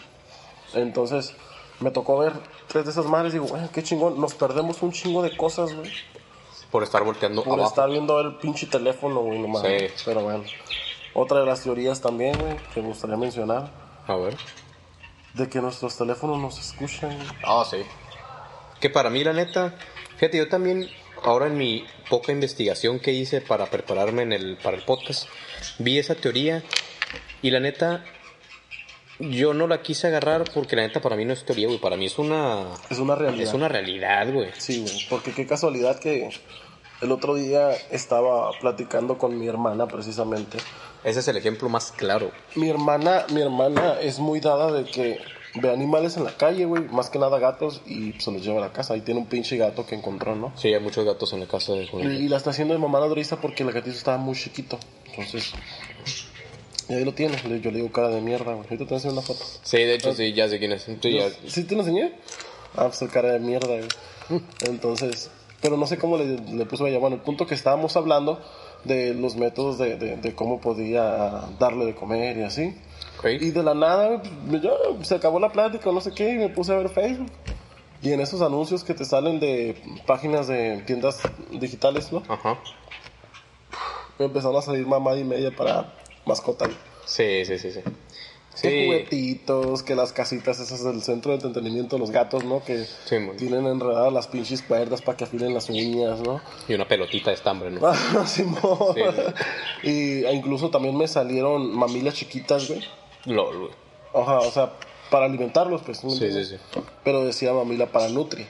Entonces, 0.74 1.34
me 1.80 1.90
tocó 1.90 2.16
ver 2.18 2.32
tres 2.68 2.84
de 2.84 2.92
esas 2.92 3.06
madres 3.06 3.34
y 3.34 3.38
digo, 3.38 3.48
güey, 3.48 3.68
qué 3.74 3.82
chingón, 3.82 4.20
nos 4.20 4.34
perdemos 4.34 4.82
un 4.82 4.92
chingo 4.92 5.22
de 5.22 5.36
cosas, 5.36 5.74
güey. 5.74 5.90
Por 6.70 6.82
estar 6.82 7.02
volteando 7.04 7.42
Por 7.42 7.54
abajo. 7.54 7.68
estar 7.68 7.90
viendo 7.90 8.18
el 8.20 8.36
pinche 8.36 8.66
teléfono, 8.66 9.20
güey, 9.20 9.38
nomás. 9.40 9.62
Sí. 9.62 9.88
Pero 10.06 10.22
bueno. 10.22 10.44
Otra 11.14 11.40
de 11.40 11.46
las 11.46 11.60
teorías 11.62 12.00
también, 12.00 12.38
güey, 12.40 12.56
que 12.72 12.80
me 12.80 12.88
gustaría 12.88 13.16
mencionar, 13.18 13.68
A 14.06 14.16
ver. 14.16 14.36
De 15.34 15.48
que 15.48 15.60
nuestros 15.60 15.96
teléfonos 15.96 16.38
nos 16.38 16.58
escuchan. 16.58 17.14
güey. 17.16 17.28
Ah, 17.44 17.64
sí. 17.68 17.78
Que 18.80 18.90
para 18.90 19.10
mí, 19.10 19.22
la 19.24 19.32
neta, 19.32 19.74
fíjate, 20.16 20.38
yo 20.38 20.48
también, 20.48 20.88
ahora 21.22 21.46
en 21.46 21.56
mi 21.56 21.84
poca 22.10 22.32
investigación 22.32 22.98
que 23.00 23.12
hice 23.12 23.40
para 23.40 23.66
prepararme 23.66 24.22
en 24.22 24.32
el, 24.32 24.56
para 24.58 24.76
el 24.76 24.82
podcast, 24.82 25.28
vi 25.78 25.98
esa 25.98 26.14
teoría 26.14 26.62
y 27.42 27.50
la 27.50 27.60
neta, 27.60 28.04
yo 29.18 29.54
no 29.54 29.66
la 29.68 29.82
quise 29.82 30.08
agarrar 30.08 30.44
porque 30.52 30.74
la 30.76 30.82
neta 30.82 31.00
para 31.00 31.16
mí 31.16 31.24
no 31.24 31.32
es 31.32 31.44
teoría, 31.44 31.68
güey, 31.68 31.78
para 31.78 31.96
mí 31.96 32.06
es 32.06 32.18
una, 32.18 32.66
Es 32.90 32.98
una 32.98 33.14
realidad. 33.14 33.48
es 33.48 33.54
una 33.54 33.68
realidad, 33.68 34.32
güey. 34.32 34.50
Sí, 34.58 34.82
güey, 34.82 35.06
porque 35.08 35.32
qué 35.32 35.46
casualidad 35.46 35.98
que 36.00 36.28
el 37.00 37.12
otro 37.12 37.34
día 37.36 37.70
estaba 37.90 38.50
platicando 38.60 39.18
con 39.18 39.38
mi 39.38 39.46
hermana 39.48 39.86
precisamente. 39.86 40.58
Ese 41.04 41.20
es 41.20 41.28
el 41.28 41.36
ejemplo 41.36 41.68
más 41.68 41.92
claro. 41.92 42.30
Mi 42.54 42.68
hermana, 42.68 43.26
mi 43.32 43.40
hermana 43.40 44.00
es 44.00 44.18
muy 44.18 44.40
dada 44.40 44.70
de 44.72 44.84
que 44.84 45.18
ve 45.54 45.70
animales 45.70 46.16
en 46.16 46.24
la 46.24 46.36
calle, 46.36 46.64
güey, 46.64 46.84
más 46.84 47.10
que 47.10 47.18
nada 47.18 47.38
gatos 47.38 47.82
y 47.86 48.12
se 48.20 48.30
los 48.30 48.42
lleva 48.44 48.58
a 48.58 48.68
la 48.68 48.72
casa. 48.72 48.94
Ahí 48.94 49.00
tiene 49.00 49.20
un 49.20 49.26
pinche 49.26 49.56
gato 49.56 49.84
que 49.84 49.94
encontró, 49.96 50.34
¿no? 50.36 50.52
Sí, 50.56 50.72
hay 50.72 50.80
muchos 50.80 51.04
gatos 51.04 51.32
en 51.32 51.40
la 51.40 51.46
casa 51.46 51.72
de 51.72 51.84
Y, 51.84 51.88
Julián. 51.88 52.12
y 52.14 52.28
la 52.28 52.36
está 52.36 52.50
haciendo 52.50 52.72
de 52.74 52.80
mamá 52.80 53.00
nodriza 53.00 53.40
porque 53.40 53.62
el 53.64 53.72
gatito 53.72 53.96
estaba 53.96 54.16
muy 54.16 54.34
chiquito. 54.36 54.78
Entonces, 55.10 55.52
y 56.88 56.94
ahí 56.94 57.04
lo 57.04 57.12
tiene. 57.14 57.36
Yo 57.60 57.70
le 57.70 57.78
digo 57.78 57.90
cara 57.92 58.08
de 58.08 58.20
mierda, 58.20 58.52
güey. 58.54 58.64
Ahorita 58.70 58.86
te 58.86 58.94
voy 58.94 59.02
a 59.04 59.12
una 59.12 59.22
foto. 59.22 59.44
Sí, 59.62 59.78
de 59.78 59.94
hecho, 59.94 60.14
sí, 60.14 60.32
ya 60.32 60.48
sé 60.48 60.58
quién 60.58 60.72
es. 60.72 60.82
Sí, 60.84 61.12
ya- 61.12 61.30
¿Sí 61.48 61.64
te 61.64 61.74
lo 61.74 61.80
enseñé? 61.80 62.12
Ah, 62.76 62.84
pues 62.86 63.02
el 63.02 63.10
cara 63.10 63.32
de 63.32 63.40
mierda, 63.40 63.66
güey. 63.66 63.88
Entonces, 64.66 65.30
pero 65.60 65.76
no 65.76 65.86
sé 65.86 65.98
cómo 65.98 66.16
le, 66.16 66.38
le 66.38 66.64
puso 66.66 66.86
ella. 66.86 66.98
Bueno, 66.98 67.16
el 67.16 67.22
punto 67.22 67.46
que 67.46 67.54
estábamos 67.54 67.96
hablando 67.96 68.40
de 68.84 69.14
los 69.14 69.36
métodos 69.36 69.78
de, 69.78 69.96
de, 69.96 70.16
de 70.16 70.34
cómo 70.34 70.60
podía 70.60 71.02
darle 71.58 71.86
de 71.86 71.94
comer 71.94 72.36
y 72.38 72.42
así. 72.42 72.76
Ok. 73.18 73.26
Y 73.40 73.50
de 73.50 73.62
la 73.62 73.74
nada, 73.74 74.22
pues, 74.48 74.62
yo, 74.62 74.76
se 75.02 75.14
acabó 75.14 75.38
la 75.38 75.52
plática, 75.52 75.90
no 75.92 76.00
sé 76.00 76.12
qué, 76.12 76.32
y 76.32 76.36
me 76.38 76.48
puse 76.48 76.72
a 76.72 76.76
ver 76.76 76.88
Facebook. 76.88 77.30
Y 78.02 78.12
en 78.12 78.20
esos 78.20 78.42
anuncios 78.42 78.82
que 78.82 78.94
te 78.94 79.04
salen 79.04 79.38
de 79.38 79.76
páginas 80.06 80.48
de 80.48 80.82
tiendas 80.86 81.20
digitales, 81.52 82.12
¿no? 82.12 82.22
Ajá. 82.28 82.58
Me 84.18 84.24
empezaron 84.24 84.56
a 84.56 84.62
salir 84.62 84.86
mamá 84.86 85.14
y 85.16 85.24
media 85.24 85.54
para 85.54 85.94
mascota. 86.26 86.66
güey. 86.66 86.76
Sí, 87.04 87.44
sí, 87.44 87.58
sí, 87.58 87.80
sí. 88.54 88.68
Que 88.68 88.84
juguetitos, 88.86 89.82
que 89.82 89.94
las 89.94 90.12
casitas 90.12 90.60
esas 90.60 90.84
del 90.84 91.02
centro 91.02 91.30
de 91.32 91.36
entretenimiento, 91.36 91.98
los 91.98 92.10
gatos, 92.10 92.44
¿no? 92.44 92.62
Que 92.64 92.84
Sí, 92.84 93.16
tienen 93.38 93.66
enredadas 93.66 94.12
las 94.12 94.26
pinches 94.26 94.62
cuerdas 94.62 95.02
para 95.02 95.16
que 95.16 95.24
afilen 95.24 95.54
las 95.54 95.68
uñas, 95.68 96.20
¿no? 96.20 96.40
y 96.68 96.74
una 96.74 96.86
pelotita 96.86 97.30
de 97.30 97.36
estambre, 97.36 97.70
¿no? 97.70 97.80
Sí. 98.26 98.44
Y 99.82 100.24
e 100.24 100.32
incluso 100.32 100.70
también 100.70 100.96
me 100.96 101.08
salieron 101.08 101.74
mamilas 101.76 102.14
chiquitas, 102.14 102.68
güey. 102.68 102.82
LOL, 103.26 103.58
güey. 103.58 103.72
Ajá, 104.14 104.40
o 104.40 104.50
sea, 104.50 104.72
para 105.10 105.26
alimentarlos, 105.26 105.82
pues. 105.82 106.02
¿me 106.04 106.10
Sí, 106.10 106.30
sí, 106.32 106.44
sí. 106.44 106.56
Pero 107.04 107.24
decía 107.24 107.52
mamila 107.52 107.86
para 107.86 108.08
nutri. 108.08 108.46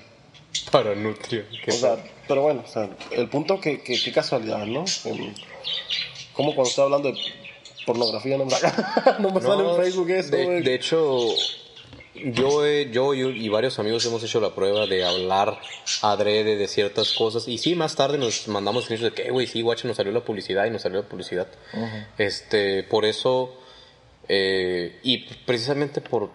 Para 0.71 0.95
nutria. 0.95 1.47
qué 1.65 1.71
O 1.71 1.75
sea, 1.75 1.97
pero 2.29 2.43
bueno, 2.43 2.63
o 2.65 2.69
sea, 2.69 2.89
el 3.11 3.29
punto 3.29 3.61
que, 3.61 3.83
que, 3.83 4.01
qué 4.01 4.13
casualidad, 4.13 4.67
¿no? 4.67 4.85
Como 6.35 6.55
cuando 6.55 6.69
estoy 6.69 6.85
hablando 6.85 7.13
de 7.13 7.19
pornografía, 7.87 8.37
no 8.39 8.45
me, 8.45 8.53
no 9.21 9.31
me 9.31 9.41
sale 9.41 9.63
en 9.71 9.77
Facebook 9.77 10.11
eso, 10.11 10.31
de, 10.31 10.61
de 10.63 10.75
hecho, 10.75 11.27
yo, 12.15 12.65
he- 12.67 12.91
yo 12.91 13.15
y, 13.15 13.21
y 13.45 13.49
varios 13.49 13.79
amigos 13.79 14.05
hemos 14.07 14.23
hecho 14.23 14.41
la 14.41 14.55
prueba 14.55 14.87
de 14.87 15.05
hablar 15.05 15.59
adrede 16.03 16.57
de 16.57 16.69
ciertas 16.69 17.13
cosas. 17.13 17.49
Y 17.49 17.59
sí, 17.59 17.75
más 17.75 17.97
tarde 17.97 18.19
nos 18.19 18.47
mandamos 18.49 18.85
screenshots 18.85 19.15
de 19.15 19.23
que, 19.23 19.29
"Eh, 19.29 19.31
güey, 19.33 19.47
sí, 19.47 19.63
guacha, 19.63 19.89
nos 19.89 19.97
salió 19.97 20.13
la 20.13 20.25
publicidad 20.25 20.67
y 20.67 20.71
nos 20.71 20.83
salió 20.83 21.03
la 21.03 21.09
publicidad. 21.09 21.49
Este, 22.19 22.83
por 22.85 23.05
eso, 23.05 23.55
eh, 24.29 24.99
y 25.03 25.19
precisamente 25.47 26.01
por 26.01 26.31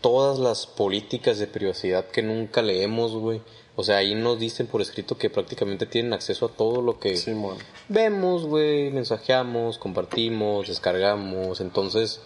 todas 0.00 0.38
las 0.38 0.66
políticas 0.66 1.38
de 1.38 1.46
privacidad 1.46 2.06
que 2.08 2.22
nunca 2.22 2.60
leemos, 2.62 3.12
güey. 3.12 3.40
O 3.76 3.82
sea, 3.82 3.96
ahí 3.96 4.14
nos 4.14 4.38
dicen 4.38 4.68
por 4.68 4.80
escrito 4.80 5.18
que 5.18 5.30
prácticamente 5.30 5.86
tienen 5.86 6.12
acceso 6.12 6.46
a 6.46 6.48
todo 6.50 6.80
lo 6.80 7.00
que 7.00 7.20
vemos, 7.88 8.46
güey, 8.46 8.90
mensajeamos, 8.90 9.78
compartimos, 9.78 10.68
descargamos. 10.68 11.60
Entonces, 11.60 12.20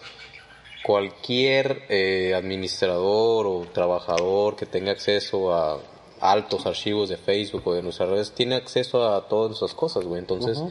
cualquier 0.83 1.83
eh, 1.89 2.35
administrador 2.35 3.47
o 3.47 3.65
trabajador 3.73 4.55
que 4.55 4.67
tenga 4.67 4.91
acceso 4.91 5.51
a 5.53 5.79
altos 6.21 6.65
archivos 6.67 7.09
de 7.09 7.17
Facebook 7.17 7.63
o 7.65 7.73
de 7.73 7.81
nuestras 7.81 8.09
redes 8.09 8.31
tiene 8.31 8.55
acceso 8.55 9.11
a 9.11 9.27
todas 9.27 9.49
nuestras 9.49 9.73
cosas, 9.73 10.05
güey. 10.05 10.19
Entonces, 10.19 10.61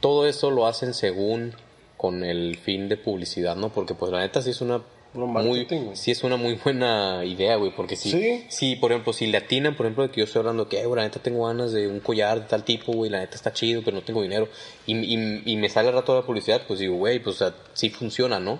todo 0.00 0.26
eso 0.26 0.50
lo 0.50 0.66
hacen 0.66 0.94
según 0.94 1.54
con 1.98 2.24
el 2.24 2.56
fin 2.56 2.88
de 2.88 2.96
publicidad, 2.96 3.56
¿no? 3.56 3.68
Porque 3.68 3.94
pues 3.94 4.10
la 4.10 4.20
neta 4.20 4.40
sí 4.40 4.50
es 4.50 4.62
una 4.62 4.80
muy, 5.12 5.64
güey. 5.64 5.96
sí 5.96 6.10
es 6.12 6.22
una 6.22 6.36
muy 6.36 6.54
buena 6.54 7.24
idea, 7.24 7.56
güey, 7.56 7.72
porque 7.74 7.96
si, 7.96 8.10
Sí. 8.12 8.46
si, 8.48 8.76
por 8.76 8.92
ejemplo, 8.92 9.12
si 9.12 9.26
le 9.26 9.38
atinan, 9.38 9.76
por 9.76 9.86
ejemplo, 9.86 10.04
de 10.04 10.10
que 10.12 10.20
yo 10.20 10.24
estoy 10.24 10.40
hablando 10.40 10.68
que, 10.68 10.78
"Ay, 10.78 10.84
güey, 10.84 10.96
la 10.96 11.02
neta 11.02 11.20
tengo 11.20 11.46
ganas 11.46 11.72
de 11.72 11.88
un 11.88 11.98
collar 12.00 12.40
de 12.42 12.46
tal 12.46 12.62
tipo, 12.64 12.92
güey, 12.92 13.10
la 13.10 13.18
neta 13.18 13.34
está 13.34 13.52
chido, 13.52 13.82
pero 13.84 13.96
no 13.96 14.02
tengo 14.04 14.22
dinero, 14.22 14.48
y, 14.86 14.94
y, 14.96 15.42
y 15.44 15.56
me 15.56 15.68
sale 15.68 15.88
al 15.88 15.94
rato 15.94 16.14
la 16.14 16.22
publicidad, 16.26 16.62
pues 16.66 16.78
digo, 16.78 16.94
güey, 16.96 17.18
pues 17.18 17.36
o 17.36 17.38
sea, 17.50 17.56
sí 17.72 17.90
funciona, 17.90 18.38
¿no? 18.38 18.58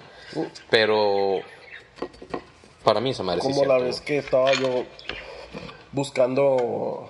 Pero 0.70 1.40
para 2.84 3.00
mí 3.00 3.10
esa 3.10 3.22
madre 3.22 3.42
sí 3.42 3.48
Como 3.48 3.64
la 3.64 3.74
cierto, 3.76 3.84
vez 3.84 4.00
que 4.00 4.18
estaba 4.18 4.52
yo 4.54 4.84
buscando 5.92 7.08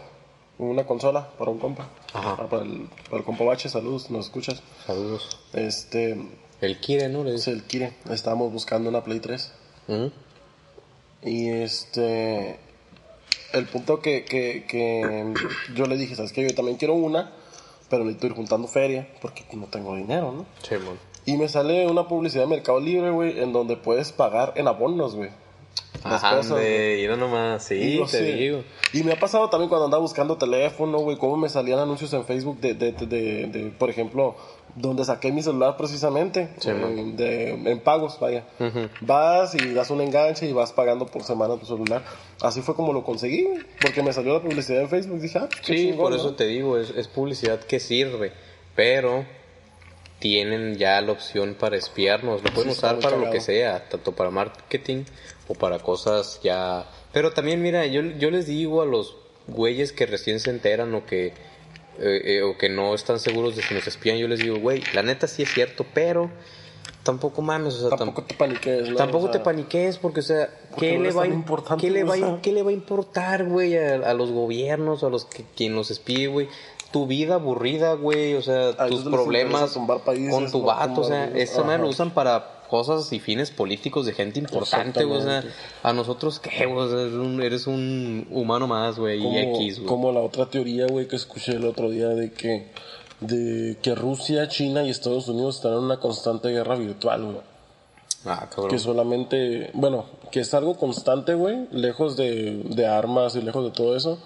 una 0.58 0.84
consola 0.84 1.30
para 1.38 1.50
un 1.50 1.58
compa. 1.58 1.88
Ajá. 2.12 2.36
Ah, 2.38 2.46
Para, 2.48 2.62
el, 2.64 2.88
para 3.06 3.18
el 3.18 3.24
compa 3.24 3.44
Bache, 3.44 3.68
saludos, 3.68 4.10
nos 4.10 4.26
escuchas. 4.26 4.62
Saludos. 4.86 5.38
Este, 5.52 6.16
El 6.60 6.78
Kire, 6.78 7.08
¿no? 7.08 7.24
Le 7.24 7.34
es 7.34 7.48
el 7.48 7.62
Kire. 7.62 7.92
Estábamos 8.10 8.52
buscando 8.52 8.88
una 8.88 9.02
Play 9.02 9.20
3. 9.20 9.52
Ujú. 9.88 10.12
Y 11.22 11.48
este. 11.48 12.58
El 13.52 13.66
punto 13.66 14.00
que, 14.00 14.24
que, 14.24 14.64
que 14.68 15.34
yo 15.74 15.86
le 15.86 15.96
dije, 15.96 16.14
¿sabes 16.14 16.32
qué? 16.32 16.42
Yo 16.48 16.54
también 16.54 16.76
quiero 16.76 16.94
una, 16.94 17.32
pero 17.88 18.04
necesito 18.04 18.28
ir 18.28 18.34
juntando 18.34 18.68
feria 18.68 19.08
porque 19.20 19.44
no 19.54 19.66
tengo 19.66 19.96
dinero, 19.96 20.32
¿no? 20.32 20.46
Sí, 20.62 20.76
man. 20.76 20.98
Y 21.26 21.36
me 21.36 21.48
sale 21.48 21.86
una 21.86 22.06
publicidad 22.06 22.44
de 22.44 22.50
Mercado 22.50 22.80
Libre, 22.80 23.10
güey, 23.10 23.40
en 23.40 23.52
donde 23.52 23.76
puedes 23.76 24.12
pagar 24.12 24.52
en 24.56 24.68
abonos, 24.68 25.16
güey. 25.16 25.30
Ajá, 26.02 26.40
mira 26.42 27.16
nomás, 27.16 27.64
sí, 27.64 27.74
Digo, 27.76 28.06
te 28.06 28.18
sí. 28.18 28.24
digo. 28.32 28.64
Y 28.92 29.02
me 29.04 29.12
ha 29.12 29.20
pasado 29.20 29.50
también 29.50 29.68
cuando 29.68 29.84
andaba 29.84 30.00
buscando 30.00 30.38
teléfono, 30.38 30.98
güey, 31.00 31.18
cómo 31.18 31.36
me 31.36 31.48
salían 31.48 31.78
anuncios 31.78 32.12
en 32.14 32.24
Facebook 32.24 32.58
de, 32.60 32.74
de, 32.74 32.92
de, 32.92 33.06
de- 33.06 33.46
de, 33.46 33.70
por 33.70 33.90
ejemplo, 33.90 34.34
donde 34.74 35.04
saqué 35.04 35.30
mi 35.30 35.42
celular 35.42 35.76
precisamente, 35.76 36.48
Sí, 36.58 36.70
eh, 36.70 37.12
de, 37.16 37.50
en 37.70 37.80
pagos, 37.80 38.18
vaya. 38.18 38.44
Ujú. 38.58 38.88
Vas 39.00 39.54
y 39.54 39.74
das 39.74 39.90
un 39.90 40.00
enganche 40.00 40.46
y 40.48 40.52
vas 40.52 40.72
pagando 40.72 41.06
por 41.06 41.22
semana 41.24 41.58
tu 41.58 41.66
celular. 41.66 42.02
Así 42.40 42.62
fue 42.62 42.74
como 42.74 42.92
lo 42.92 43.04
conseguí, 43.04 43.66
porque 43.80 44.02
me 44.02 44.12
salió 44.12 44.32
la 44.32 44.40
publicidad 44.42 44.80
en 44.80 44.88
Facebook 44.88 45.20
dije, 45.20 45.38
ah, 45.38 45.50
qué 45.62 45.74
Sí, 45.76 45.82
chingón, 45.82 45.98
por 45.98 46.10
¿no? 46.12 46.16
eso 46.16 46.34
te 46.34 46.46
digo, 46.46 46.78
es, 46.78 46.90
es 46.90 47.08
publicidad 47.08 47.60
que 47.60 47.78
sirve, 47.78 48.32
pero 48.74 49.24
tienen 50.18 50.76
ya 50.76 51.00
la 51.00 51.12
opción 51.12 51.56
para 51.58 51.76
espiarnos, 51.76 52.42
lo 52.42 52.50
pueden 52.50 52.70
Sí, 52.72 52.78
usar 52.78 53.00
para 53.00 53.16
lo 53.16 53.30
que 53.30 53.40
sea, 53.40 53.88
tanto 53.88 54.12
para 54.12 54.30
marketing 54.30 55.04
o 55.50 55.54
para 55.54 55.78
cosas 55.80 56.40
ya... 56.42 56.86
Pero 57.12 57.32
también, 57.32 57.60
mira, 57.60 57.84
yo, 57.86 58.02
yo 58.02 58.30
les 58.30 58.46
digo 58.46 58.82
a 58.82 58.86
los 58.86 59.16
güeyes 59.48 59.92
que 59.92 60.06
recién 60.06 60.38
se 60.38 60.50
enteran 60.50 60.94
o 60.94 61.04
que, 61.06 61.26
eh, 61.98 62.20
eh, 62.24 62.42
o 62.42 62.56
que 62.56 62.68
no 62.68 62.94
están 62.94 63.18
seguros 63.18 63.56
de 63.56 63.62
si 63.62 63.74
nos 63.74 63.86
espían, 63.88 64.16
yo 64.16 64.28
les 64.28 64.38
digo, 64.38 64.58
güey, 64.60 64.80
la 64.94 65.02
neta 65.02 65.26
sí 65.26 65.42
es 65.42 65.52
cierto, 65.52 65.84
pero 65.92 66.30
tampoco 67.02 67.42
mames, 67.42 67.74
o 67.74 67.88
sea, 67.88 67.96
Tampoco 67.98 68.22
tam- 68.22 68.26
te 68.28 68.34
paniques, 68.36 68.90
¿no? 68.90 68.96
Tampoco 68.96 69.24
O 69.24 69.32
sea, 69.32 69.32
te 69.32 69.40
paniques 69.40 69.98
porque, 69.98 70.20
o 70.20 70.22
sea, 70.22 70.48
Porque 70.70 70.90
¿qué, 70.90 70.98
no 70.98 71.02
le 71.04 71.10
va, 71.10 71.22
a- 71.24 71.76
¿qué, 71.78 71.90
le 71.90 72.04
va, 72.04 72.14
a-. 72.14 72.40
¿qué 72.40 72.52
le 72.52 72.62
va 72.62 72.70
a 72.70 72.74
importar, 72.74 73.44
güey, 73.46 73.76
a, 73.76 73.94
a 74.08 74.14
los 74.14 74.30
gobiernos, 74.30 75.02
a 75.02 75.08
los 75.08 75.24
que 75.24 75.44
quien 75.56 75.74
los 75.74 75.90
espíe, 75.90 76.28
güey? 76.28 76.48
Tu 76.92 77.06
vida 77.08 77.34
aburrida, 77.34 77.94
güey, 77.94 78.34
o 78.34 78.42
sea, 78.42 78.68
A 78.78 78.86
tus 78.86 79.02
problemas 79.02 79.72
con 80.30 80.50
tu 80.50 80.62
vato, 80.62 81.00
o 81.00 81.04
sea, 81.04 81.24
Ajá. 81.24 81.78
lo 81.78 81.88
usan 81.88 82.12
para 82.14 82.59
cosas 82.70 83.12
y 83.12 83.18
fines 83.20 83.50
políticos 83.50 84.06
de 84.06 84.12
gente 84.12 84.38
importante, 84.38 85.04
güey, 85.04 85.18
o 85.18 85.22
sea, 85.22 85.38
Exactamente. 85.40 85.80
a 85.82 85.92
nosotros, 85.92 86.38
¿qué, 86.38 86.66
güey? 86.66 86.86
O 86.86 86.88
sea, 86.88 87.00
eres 87.00 87.14
un, 87.14 87.42
eres 87.42 87.66
un 87.66 88.26
humano 88.30 88.66
más, 88.68 88.98
güey, 88.98 89.20
y 89.22 89.38
X, 89.56 89.78
güey. 89.78 89.88
como 89.88 90.12
la 90.12 90.20
otra 90.20 90.46
teoría, 90.46 90.86
güey, 90.86 91.08
que 91.08 91.16
escuché 91.16 91.52
el 91.52 91.66
otro 91.66 91.90
día 91.90 92.08
de 92.08 92.32
que 92.32 92.68
de 93.20 93.76
que 93.82 93.94
Rusia, 93.94 94.48
China 94.48 94.82
y 94.84 94.88
Estados 94.90 95.28
Unidos 95.28 95.56
están 95.56 95.72
en 95.72 95.78
una 95.80 95.98
constante 96.00 96.48
guerra 96.48 96.76
virtual, 96.76 97.22
güey. 97.24 97.36
Ah, 98.24 98.48
cabrón. 98.48 98.70
Que 98.70 98.78
solamente, 98.78 99.70
bueno, 99.74 100.06
que 100.30 100.40
es 100.40 100.54
algo 100.54 100.76
constante, 100.76 101.34
güey, 101.34 101.66
lejos 101.70 102.16
de, 102.16 102.62
de 102.64 102.86
armas 102.86 103.34
y 103.36 103.42
lejos 103.42 103.64
de 103.64 103.70
todo 103.72 103.94
eso, 103.96 104.18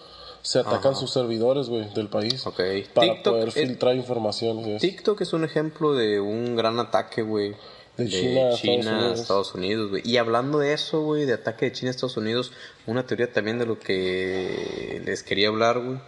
se 0.42 0.58
atacan 0.58 0.94
sus 0.94 1.10
servidores, 1.10 1.68
güey, 1.70 1.88
del 1.94 2.08
país. 2.08 2.46
Ok. 2.46 2.60
Para 2.92 3.14
TikTok 3.14 3.32
poder 3.34 3.48
es- 3.48 3.54
filtrar 3.54 3.96
información. 3.96 4.78
TikTok 4.78 5.20
es 5.22 5.32
un 5.32 5.42
ejemplo 5.44 5.94
de 5.94 6.20
un 6.20 6.54
gran 6.54 6.78
ataque, 6.78 7.22
güey. 7.22 7.54
De 7.96 8.08
China 8.08 8.40
Estados 8.50 8.60
China 8.60 8.98
Unidos. 8.98 9.20
Estados 9.20 9.54
Unidos, 9.54 9.90
güey. 9.90 10.02
Y 10.04 10.16
hablando 10.16 10.58
de 10.58 10.72
eso, 10.72 11.02
güey, 11.02 11.26
de 11.26 11.34
ataque 11.34 11.66
de 11.66 11.72
China 11.72 11.90
a 11.90 11.92
Estados 11.92 12.16
Unidos, 12.16 12.52
una 12.86 13.06
teoría 13.06 13.32
también 13.32 13.58
de 13.58 13.66
lo 13.66 13.78
que 13.78 15.00
les 15.04 15.22
quería 15.22 15.48
hablar, 15.48 15.78
güey. 15.80 15.98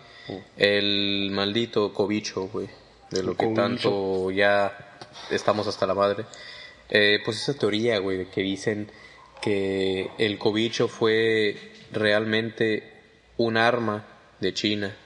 El 0.56 1.30
maldito 1.32 1.92
cobicho, 1.92 2.48
güey. 2.52 2.68
De 3.10 3.22
lo 3.22 3.36
que 3.36 3.44
cobicho. 3.46 3.62
tanto 3.62 4.30
ya 4.32 4.98
estamos 5.30 5.66
hasta 5.68 5.86
la 5.86 5.94
madre. 5.94 6.24
Eh, 6.90 7.20
pues 7.24 7.40
esa 7.40 7.54
teoría, 7.54 7.98
güey, 7.98 8.18
de 8.18 8.28
que 8.28 8.40
dicen 8.42 8.90
que 9.40 10.10
el 10.18 10.38
cobicho 10.38 10.88
fue 10.88 11.56
realmente 11.92 12.92
un 13.36 13.56
arma 13.56 14.04
de 14.40 14.52
China 14.54 14.96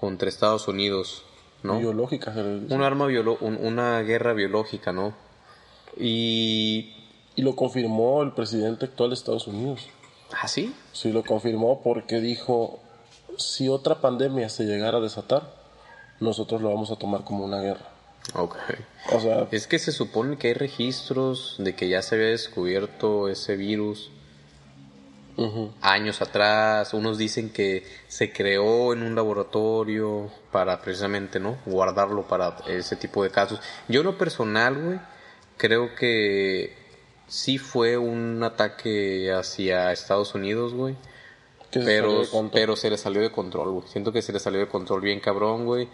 contra 0.00 0.28
Estados 0.28 0.66
Unidos, 0.66 1.24
¿no? 1.62 1.78
Biológica, 1.78 2.32
un 2.36 2.82
arma 2.82 3.06
biolo 3.06 3.36
un- 3.40 3.58
una 3.60 4.00
guerra 4.02 4.32
biológica, 4.32 4.92
¿no? 4.92 5.14
Y 5.96 6.94
Y 7.36 7.42
lo 7.42 7.56
confirmó 7.56 8.22
el 8.22 8.32
presidente 8.32 8.84
actual 8.86 9.10
de 9.10 9.14
Estados 9.14 9.46
Unidos. 9.46 9.88
¿ah 10.32 10.48
sí? 10.48 10.74
Sí, 10.92 11.12
lo 11.12 11.24
confirmó 11.24 11.80
porque 11.82 12.20
dijo, 12.20 12.78
si 13.38 13.68
otra 13.68 14.00
pandemia 14.00 14.48
se 14.48 14.64
llegara 14.64 14.98
a 14.98 15.00
desatar, 15.00 15.54
nosotros 16.20 16.60
lo 16.60 16.68
vamos 16.68 16.90
a 16.90 16.96
tomar 16.96 17.24
como 17.24 17.44
una 17.44 17.60
guerra. 17.60 17.88
Ok. 18.34 18.56
O 19.12 19.20
sea, 19.20 19.48
Es 19.50 19.66
que 19.66 19.78
se 19.78 19.92
supone 19.92 20.36
que 20.36 20.48
hay 20.48 20.54
registros 20.54 21.56
de 21.58 21.74
que 21.74 21.88
ya 21.88 22.02
se 22.02 22.16
había 22.16 22.28
descubierto 22.28 23.28
ese 23.28 23.56
virus 23.56 24.10
ujú. 25.36 25.72
años 25.80 26.20
atrás. 26.20 26.92
Unos 26.94 27.16
dicen 27.18 27.50
que 27.50 27.84
se 28.08 28.32
creó 28.32 28.92
en 28.92 29.02
un 29.02 29.14
laboratorio 29.14 30.30
para 30.52 30.80
precisamente, 30.82 31.40
¿no? 31.40 31.56
Guardarlo 31.64 32.28
para 32.28 32.58
ese 32.68 32.96
tipo 32.96 33.22
de 33.24 33.30
casos. 33.30 33.60
Yo 33.88 34.00
en 34.00 34.06
lo 34.06 34.18
personal, 34.18 34.74
güey, 34.76 35.00
creo 35.60 35.94
que 35.94 36.72
sí 37.28 37.58
fue 37.58 37.98
un 37.98 38.42
ataque 38.42 39.30
hacia 39.30 39.92
Estados 39.92 40.34
Unidos, 40.34 40.72
güey. 40.72 40.96
se 41.70 41.80
pero, 41.80 42.22
pero 42.50 42.76
se 42.76 42.88
le 42.88 42.96
salió 42.96 43.20
de 43.20 43.30
control, 43.30 43.70
güey. 43.70 43.88
Siento 43.88 44.10
que 44.10 44.22
se 44.22 44.32
le 44.32 44.40
salió 44.40 44.58
de 44.58 44.68
control 44.68 45.02
bien 45.02 45.20
cabrón, 45.20 45.66
güey. 45.66 45.88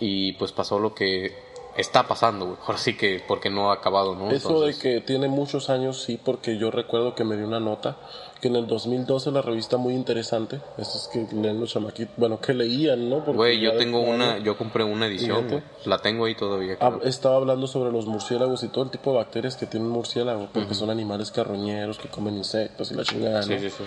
Y 0.00 0.32
pues 0.32 0.52
pasó 0.52 0.78
lo 0.78 0.94
que 0.94 1.36
está 1.76 2.06
pasando, 2.06 2.46
güey. 2.46 2.58
Ahora 2.66 2.78
sí 2.78 2.96
que 2.96 3.22
porque 3.26 3.50
no 3.50 3.70
ha 3.70 3.74
acabado, 3.74 4.14
¿no? 4.14 4.30
Eso 4.30 4.50
Entonces, 4.50 4.82
de 4.82 4.82
que 4.82 5.00
tiene 5.00 5.28
muchos 5.28 5.70
años, 5.70 6.02
sí, 6.02 6.18
porque 6.22 6.58
yo 6.58 6.70
recuerdo 6.70 7.14
que 7.14 7.24
me 7.24 7.36
dio 7.36 7.46
una 7.46 7.60
nota 7.60 7.96
que 8.40 8.48
en 8.48 8.56
el 8.56 8.66
2012 8.66 9.30
la 9.30 9.40
revista 9.40 9.76
muy 9.76 9.94
interesante, 9.94 10.60
esos 10.76 11.08
que 11.08 11.28
leen 11.32 11.60
los 11.60 11.70
chamaquitos, 11.70 12.12
bueno, 12.16 12.40
que 12.40 12.52
leían, 12.52 13.08
¿no? 13.08 13.20
Güey, 13.20 13.60
yo 13.60 13.76
tengo 13.76 14.00
una, 14.00 14.38
yo 14.38 14.58
compré 14.58 14.82
una 14.82 15.06
edición, 15.06 15.48
güey. 15.48 15.62
La 15.84 15.98
tengo 15.98 16.24
ahí 16.24 16.34
todavía. 16.34 16.76
Ah, 16.80 16.98
estaba 17.04 17.36
hablando 17.36 17.68
sobre 17.68 17.92
los 17.92 18.06
murciélagos 18.06 18.64
y 18.64 18.68
todo 18.68 18.82
el 18.82 18.90
tipo 18.90 19.12
de 19.12 19.18
bacterias 19.18 19.56
que 19.56 19.66
tienen 19.66 19.88
murciélagos, 19.88 20.48
porque 20.52 20.74
son 20.74 20.90
animales 20.90 21.30
carroñeros 21.30 21.98
que 21.98 22.08
comen 22.08 22.36
insectos 22.36 22.90
y 22.90 22.94
la 22.94 23.04
chingada, 23.04 23.42
¿no? 23.42 23.46
Sí, 23.46 23.58
sí, 23.60 23.70
sí. 23.70 23.84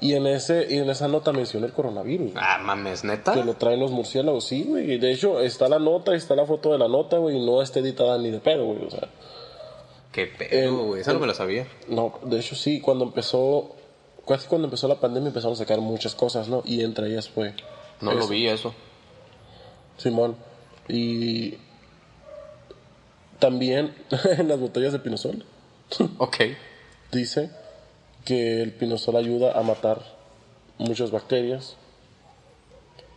Y 0.00 0.14
en 0.14 0.26
ese 0.26 0.66
y 0.68 0.78
en 0.78 0.90
esa 0.90 1.08
nota 1.08 1.32
menciona 1.32 1.66
el 1.66 1.72
coronavirus. 1.72 2.32
güey. 2.32 2.44
Ah, 2.44 2.58
mames, 2.62 3.04
neta. 3.04 3.32
Que 3.32 3.44
lo 3.44 3.54
traen 3.54 3.80
los 3.80 3.90
murciélagos, 3.90 4.44
sí, 4.44 4.64
güey. 4.64 4.92
Y 4.92 4.98
de 4.98 5.12
hecho, 5.12 5.40
está 5.40 5.68
la 5.68 5.78
nota, 5.78 6.14
está 6.14 6.34
la 6.34 6.44
foto 6.44 6.72
de 6.72 6.78
la 6.78 6.88
nota, 6.88 7.16
güey, 7.18 7.36
y 7.36 7.44
no 7.46 7.62
está 7.62 7.78
editada 7.80 8.18
ni 8.18 8.30
de 8.30 8.38
pedo, 8.40 8.64
güey. 8.66 8.84
O 8.84 8.90
sea, 8.90 9.08
Qué 10.12 10.26
pedo, 10.26 10.84
güey. 10.84 11.00
Esa 11.00 11.12
no 11.12 11.20
me 11.20 11.26
la 11.26 11.34
sabía. 11.34 11.66
no, 11.88 12.18
de 12.22 12.38
hecho, 12.38 12.54
sí, 12.54 12.80
cuando 12.80 13.04
empezó, 13.04 13.74
casi 14.28 14.46
cuando 14.46 14.66
empezó 14.66 14.86
la 14.88 15.00
pandemia 15.00 15.28
empezaron 15.28 15.54
a 15.54 15.56
sacar 15.56 15.80
muchas 15.80 16.14
cosas, 16.14 16.48
¿no? 16.48 16.62
Y 16.64 16.82
entre 16.82 17.08
ellas 17.08 17.28
fue 17.28 17.54
No 18.00 18.12
lo 18.12 18.28
vi 18.28 18.46
eso. 18.46 18.74
Simón. 19.96 20.36
Y 20.88 21.54
también 23.38 23.94
en 24.38 24.48
las 24.48 24.60
botellas 24.60 24.92
de 24.92 24.98
pinosol 24.98 25.44
Ok. 26.18 26.36
dice 27.12 27.50
que 28.24 28.62
el 28.62 28.72
pinosol 28.72 29.16
ayuda 29.16 29.58
a 29.58 29.62
matar 29.62 30.00
muchas 30.78 31.10
bacterias 31.10 31.76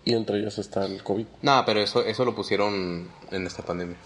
y 0.06 0.14
entre 0.14 0.40
ellas 0.40 0.58
está 0.58 0.86
el 0.86 1.04
COVID. 1.04 1.26
Nah, 1.42 1.64
pero 1.66 1.82
eso, 1.82 2.04
eso 2.04 2.26
lo 2.26 2.36
pusieron 2.36 3.10
en 3.32 3.48
esta 3.48 3.64
pandemia. 3.64 3.98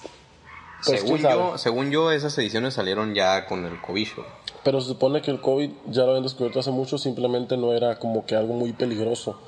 Pues, 0.86 1.02
según 1.02 1.20
yo, 1.20 1.58
según 1.58 1.91
yo, 1.91 2.12
esas 2.12 2.38
ediciones 2.38 2.74
salieron 2.74 3.14
ya 3.14 3.45
con 3.45 3.66
el 3.66 3.80
cobicho. 3.82 4.26
Pero 4.64 4.82
se 4.82 4.88
supone 4.88 5.22
que 5.22 5.30
el 5.32 5.39
COVID 5.41 5.70
ya 5.88 6.04
lo 6.04 6.10
habían 6.10 6.24
descubierto 6.24 6.60
hace 6.60 6.72
mucho, 6.72 6.97
simplemente 6.97 7.58
no 7.58 7.74
era 7.74 7.99
como 7.99 8.26
que 8.26 8.36
algo 8.36 8.54
muy 8.54 8.74
peligroso. 8.74 9.39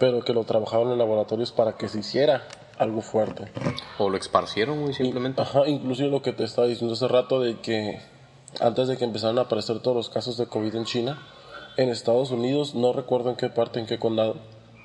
pero 0.00 0.24
que 0.24 0.32
lo 0.32 0.44
trabajaron 0.44 0.90
en 0.90 0.98
laboratorios 0.98 1.52
para 1.52 1.76
que 1.76 1.88
se 1.88 2.00
hiciera 2.00 2.48
algo 2.78 3.02
fuerte. 3.02 3.52
O 3.98 4.08
lo 4.08 4.16
esparcieron, 4.16 4.80
güey, 4.80 4.94
simplemente. 4.94 5.42
Ajá, 5.42 5.68
inclusive 5.68 6.08
lo 6.08 6.22
que 6.22 6.32
te 6.32 6.42
estaba 6.42 6.66
diciendo 6.66 6.94
hace 6.94 7.06
rato 7.06 7.38
de 7.38 7.60
que 7.60 8.00
antes 8.58 8.88
de 8.88 8.96
que 8.96 9.04
empezaran 9.04 9.38
a 9.38 9.42
aparecer 9.42 9.80
todos 9.80 9.96
los 9.96 10.10
casos 10.10 10.36
de 10.36 10.46
COVID 10.46 10.74
en 10.74 10.84
China, 10.84 11.22
en 11.76 11.88
Estados 11.88 12.30
Unidos, 12.30 12.74
no 12.74 12.92
recuerdo 12.92 13.30
en 13.30 13.36
qué 13.36 13.48
parte, 13.48 13.78
en 13.78 13.86
qué 13.86 13.98
condado, 13.98 14.36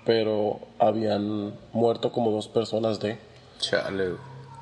pero 0.05 0.59
habían 0.79 1.53
muerto 1.73 2.11
como 2.11 2.31
dos 2.31 2.47
personas 2.47 2.99
de... 2.99 3.17
Chale. 3.59 4.13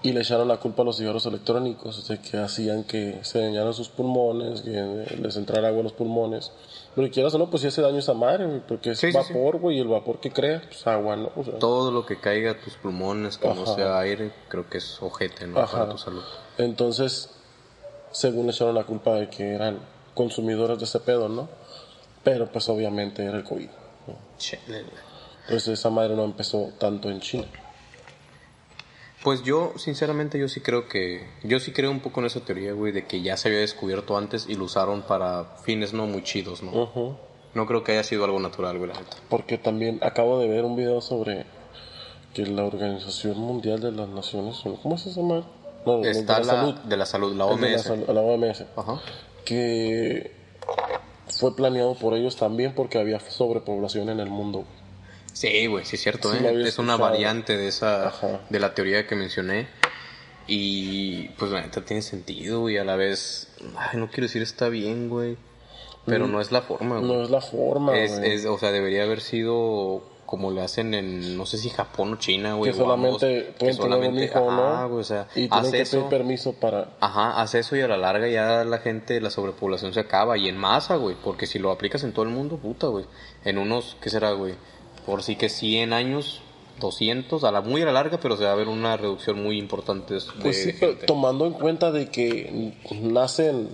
Y 0.01 0.11
le 0.11 0.19
echaron 0.19 0.49
la 0.49 0.57
culpa 0.57 0.81
a 0.81 0.85
los 0.85 0.97
cigarros 0.97 1.25
electrónicos, 1.25 2.07
de 2.07 2.19
que 2.19 2.37
hacían 2.37 2.83
que 2.83 3.19
se 3.23 3.39
dañaran 3.39 3.73
sus 3.73 3.87
pulmones, 3.87 4.61
que 4.61 5.17
les 5.17 5.37
entrara 5.37 5.69
agua 5.69 5.79
a 5.79 5.83
los 5.83 5.93
pulmones. 5.93 6.51
Pero 6.93 7.09
quieras 7.09 7.33
o 7.33 7.37
no, 7.37 7.49
pues 7.49 7.61
sí 7.61 7.67
hace 7.69 7.81
daño 7.81 7.99
esa 7.99 8.13
madre, 8.13 8.45
güey, 8.45 8.61
porque 8.67 8.91
es 8.91 8.99
Sí, 8.99 9.11
sí, 9.11 9.17
vapor, 9.17 9.59
güey, 9.59 9.77
y 9.77 9.79
el 9.79 9.87
vapor 9.87 10.19
que 10.19 10.31
crea, 10.31 10.61
pues 10.67 10.85
agua, 10.87 11.15
¿no? 11.15 11.31
O 11.37 11.43
sea, 11.43 11.57
Todo 11.57 11.91
lo 11.91 12.05
que 12.05 12.19
caiga 12.19 12.51
a 12.51 12.59
tus 12.59 12.73
pulmones, 12.75 13.37
que 13.37 13.47
no 13.47 13.65
sea 13.65 13.97
aire, 13.99 14.31
creo 14.49 14.69
que 14.69 14.79
es 14.79 15.01
ojete, 15.01 15.47
¿no? 15.47 15.59
Ajá. 15.59 15.79
Para 15.79 15.91
tu 15.91 15.97
salud. 15.97 16.23
Entonces, 16.57 17.29
según 18.13 18.45
le 18.45 18.53
echaron 18.53 18.75
la 18.75 18.85
culpa 18.85 19.15
de 19.15 19.29
que 19.29 19.53
eran 19.53 19.79
consumidores 20.13 20.77
de 20.79 20.85
ese 20.85 21.01
pedo, 21.01 21.27
¿no? 21.27 21.49
Pero 22.23 22.49
pues 22.49 22.69
obviamente 22.69 23.25
era 23.25 23.37
el 23.37 23.43
COVID. 23.43 23.69
Entonces 25.43 25.67
esa 25.67 25.89
madre 25.89 26.15
no 26.15 26.23
empezó 26.23 26.71
tanto 26.79 27.09
en 27.09 27.19
China. 27.19 27.47
Pues 29.23 29.41
yo, 29.43 29.73
sinceramente, 29.77 30.37
yo 30.37 30.49
sí 30.49 30.59
creo 30.59 30.87
que... 30.89 31.25
Yo 31.43 31.59
sí 31.59 31.71
creo 31.71 31.91
un 31.91 32.01
poco 32.01 32.19
en 32.19 32.25
esa 32.25 32.41
teoría, 32.41 32.73
güey, 32.73 32.91
de 32.91 33.05
que 33.05 33.21
ya 33.21 33.37
se 33.37 33.47
había 33.47 33.61
descubierto 33.61 34.17
antes 34.17 34.47
y 34.49 34.55
lo 34.55 34.65
usaron 34.65 35.01
para 35.03 35.45
fines 35.63 35.93
no 35.93 36.05
muy 36.05 36.23
chidos, 36.23 36.61
¿no? 36.61 37.17
No 37.53 37.65
creo 37.65 37.83
que 37.83 37.93
haya 37.93 38.03
sido 38.03 38.25
algo 38.25 38.39
natural, 38.39 38.77
güey, 38.77 38.91
la 38.91 38.99
neta. 38.99 39.17
Porque 39.29 39.57
también 39.57 39.99
acabo 40.01 40.39
de 40.39 40.49
ver 40.49 40.65
un 40.65 40.75
video 40.75 40.99
sobre 40.99 41.45
que 42.33 42.45
la 42.45 42.65
Organización 42.65 43.37
Mundial 43.37 43.79
de 43.79 43.91
las 43.91 44.09
Naciones 44.09 44.61
¿cómo 44.81 44.97
se 44.97 45.11
llama? 45.11 45.45
No, 45.85 46.03
Está 46.03 46.39
de 46.39 46.45
la, 46.45 46.53
la 46.53 46.61
salud. 46.61 46.75
de 46.75 46.97
la 46.97 47.05
salud, 47.05 47.35
la 47.35 47.51
Es 47.75 47.85
de 47.85 47.97
la 47.97 48.03
OMS. 48.03 48.07
la 48.09 48.21
OMS. 48.21 48.63
Ajá. 48.75 49.01
Que 49.45 50.31
fue 51.39 51.55
planeado 51.55 51.95
por 51.95 52.13
ellos 52.15 52.35
también 52.35 52.73
porque 52.75 52.99
había 52.99 53.19
sobrepoblación 53.19 54.09
en 54.09 54.19
el 54.19 54.29
mundo. 54.29 54.65
Sí, 55.33 55.65
güey, 55.67 55.83
sí 55.85 55.95
es 55.95 56.03
cierto, 56.03 56.31
Sí, 56.31 56.37
¿eh? 56.43 56.63
Es 56.65 56.77
una 56.79 56.95
variante 56.95 57.57
de 57.57 57.67
esa, 57.67 58.07
Ajá. 58.09 58.39
de 58.49 58.59
la 58.59 58.73
teoría 58.73 59.07
que 59.07 59.15
mencioné. 59.15 59.67
Y 60.45 61.29
pues 61.39 61.51
la 61.51 61.61
neta 61.61 61.83
tiene 61.85 62.01
sentido, 62.01 62.69
y 62.69 62.77
a 62.77 62.83
la 62.83 62.95
vez, 62.97 63.47
ay, 63.77 63.97
no 63.97 64.09
quiero 64.09 64.23
decir 64.23 64.41
está 64.41 64.67
bien, 64.69 65.09
güey. 65.09 65.37
Pero 66.05 66.27
no 66.27 66.41
es 66.41 66.51
la 66.51 66.61
forma, 66.61 66.97
güey. 66.99 67.09
No 67.11 67.23
es 67.23 67.29
la 67.29 67.39
forma, 67.39 67.97
es, 67.97 68.19
güey. 68.19 68.33
es, 68.33 68.45
o 68.45 68.57
sea, 68.57 68.71
debería 68.73 69.03
haber 69.03 69.21
sido 69.21 70.03
como 70.33 70.49
le 70.49 70.61
hacen 70.61 70.95
en, 70.95 71.37
no 71.37 71.45
sé 71.45 71.59
si 71.59 71.69
Japón 71.69 72.13
o 72.13 72.15
China, 72.15 72.55
güey. 72.55 72.71
que 72.71 72.77
solamente 72.79 73.53
pueden 73.59 73.75
solamente- 73.75 74.23
hijo, 74.25 74.49
ajá, 74.49 74.87
o 74.87 75.03
sea, 75.03 75.27
y 75.35 75.47
tienen 75.47 75.71
que 75.71 75.81
eso. 75.81 75.97
pedir 75.97 76.09
permiso 76.09 76.53
para... 76.53 76.87
Ajá, 76.99 77.39
haz 77.39 77.53
eso 77.53 77.75
y 77.75 77.81
a 77.81 77.87
la 77.87 77.97
larga 77.97 78.27
ya 78.27 78.63
la 78.63 78.79
gente, 78.79 79.21
la 79.21 79.29
sobrepoblación 79.29 79.93
se 79.93 79.99
acaba 79.99 80.35
y 80.39 80.47
en 80.49 80.57
masa, 80.57 80.95
güey, 80.95 81.15
porque 81.23 81.45
si 81.45 81.59
lo 81.59 81.69
aplicas 81.69 82.03
en 82.03 82.13
todo 82.13 82.25
el 82.25 82.31
mundo, 82.31 82.57
puta, 82.57 82.87
güey, 82.87 83.05
en 83.45 83.59
unos, 83.59 83.95
¿qué 84.01 84.09
será, 84.09 84.31
güey? 84.31 84.55
Por 85.05 85.21
sí 85.21 85.35
que 85.35 85.49
100 85.49 85.93
años, 85.93 86.41
200, 86.79 87.43
a 87.43 87.51
la 87.51 87.61
muy 87.61 87.83
a 87.83 87.85
la 87.85 87.91
larga, 87.91 88.17
pero 88.19 88.35
se 88.35 88.45
va 88.45 88.53
a 88.53 88.55
ver 88.55 88.69
una 88.69 88.97
reducción 88.97 89.39
muy 89.43 89.59
importante 89.59 90.15
de 90.15 90.21
Pues 90.41 90.63
sí, 90.63 90.73
pero 90.79 90.97
tomando 91.05 91.45
en 91.45 91.53
cuenta 91.53 91.91
de 91.91 92.09
que 92.09 92.73
nacen, 92.99 93.69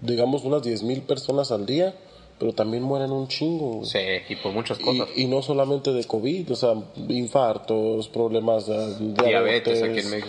digamos, 0.00 0.42
unas 0.42 0.62
10.000 0.62 1.02
personas 1.06 1.52
al 1.52 1.66
día, 1.66 1.94
pero 2.38 2.52
también 2.52 2.82
mueren 2.82 3.10
un 3.12 3.28
chingo. 3.28 3.84
Sí, 3.84 3.98
y 4.28 4.36
por 4.36 4.52
muchas 4.52 4.78
cosas. 4.78 5.08
Y, 5.16 5.22
y 5.22 5.26
no 5.26 5.40
solamente 5.42 5.92
de 5.92 6.04
COVID, 6.04 6.52
o 6.52 6.56
sea, 6.56 6.74
infartos, 7.08 8.08
problemas 8.08 8.66
de 8.66 8.96
Diabetes 9.24 9.82
aquí 9.82 10.00
en 10.00 10.10
México. 10.10 10.28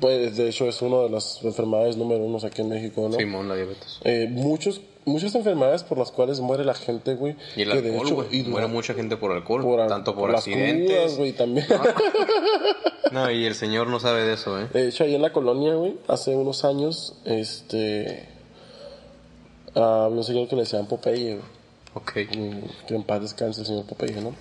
Pues 0.00 0.36
de 0.36 0.48
hecho 0.48 0.68
es 0.68 0.80
una 0.82 0.98
de 1.02 1.10
las 1.10 1.42
enfermedades 1.42 1.96
número 1.96 2.22
uno 2.24 2.38
aquí 2.44 2.62
en 2.62 2.68
México, 2.68 3.08
¿no? 3.10 3.16
Simón, 3.16 3.48
la 3.48 3.56
diabetes. 3.56 3.98
Eh, 4.04 4.28
muchos, 4.30 4.80
muchas 5.06 5.34
enfermedades 5.34 5.82
por 5.82 5.98
las 5.98 6.12
cuales 6.12 6.38
muere 6.38 6.64
la 6.64 6.74
gente, 6.74 7.14
güey. 7.16 7.34
Y 7.56 7.62
el 7.62 7.72
que 7.72 7.82
de 7.82 7.96
hecho, 7.96 8.14
güey. 8.14 8.28
y 8.30 8.42
Muere 8.44 8.68
la- 8.68 8.72
mucha 8.72 8.94
gente 8.94 9.16
por 9.16 9.32
alcohol, 9.32 9.62
por 9.62 9.80
al- 9.80 9.88
tanto 9.88 10.14
por, 10.14 10.30
las 10.30 10.44
crudas, 10.44 10.60
accidentes. 10.60 11.16
güey, 11.18 11.32
también. 11.32 11.66
no, 13.12 13.30
y 13.30 13.44
el 13.46 13.54
señor 13.54 13.88
no 13.88 13.98
sabe 13.98 14.24
de 14.24 14.34
eso, 14.34 14.60
¿eh? 14.60 14.68
De 14.72 14.88
hecho, 14.88 15.02
ahí 15.04 15.14
en 15.14 15.22
la 15.22 15.32
colonia, 15.32 15.74
güey, 15.74 15.96
hace 16.06 16.36
unos 16.36 16.64
años, 16.64 17.14
este. 17.24 18.27
Había 19.78 20.16
un 20.18 20.24
señor 20.24 20.48
que 20.48 20.56
le 20.56 20.62
decían 20.62 20.86
Popeye, 20.86 21.34
güey. 21.34 21.58
Ok. 21.94 22.12
Que 22.12 22.94
en 22.94 23.02
paz 23.04 23.20
descanse 23.20 23.60
el 23.62 23.66
señor 23.66 23.86
Popeye, 23.86 24.20
¿no? 24.20 24.34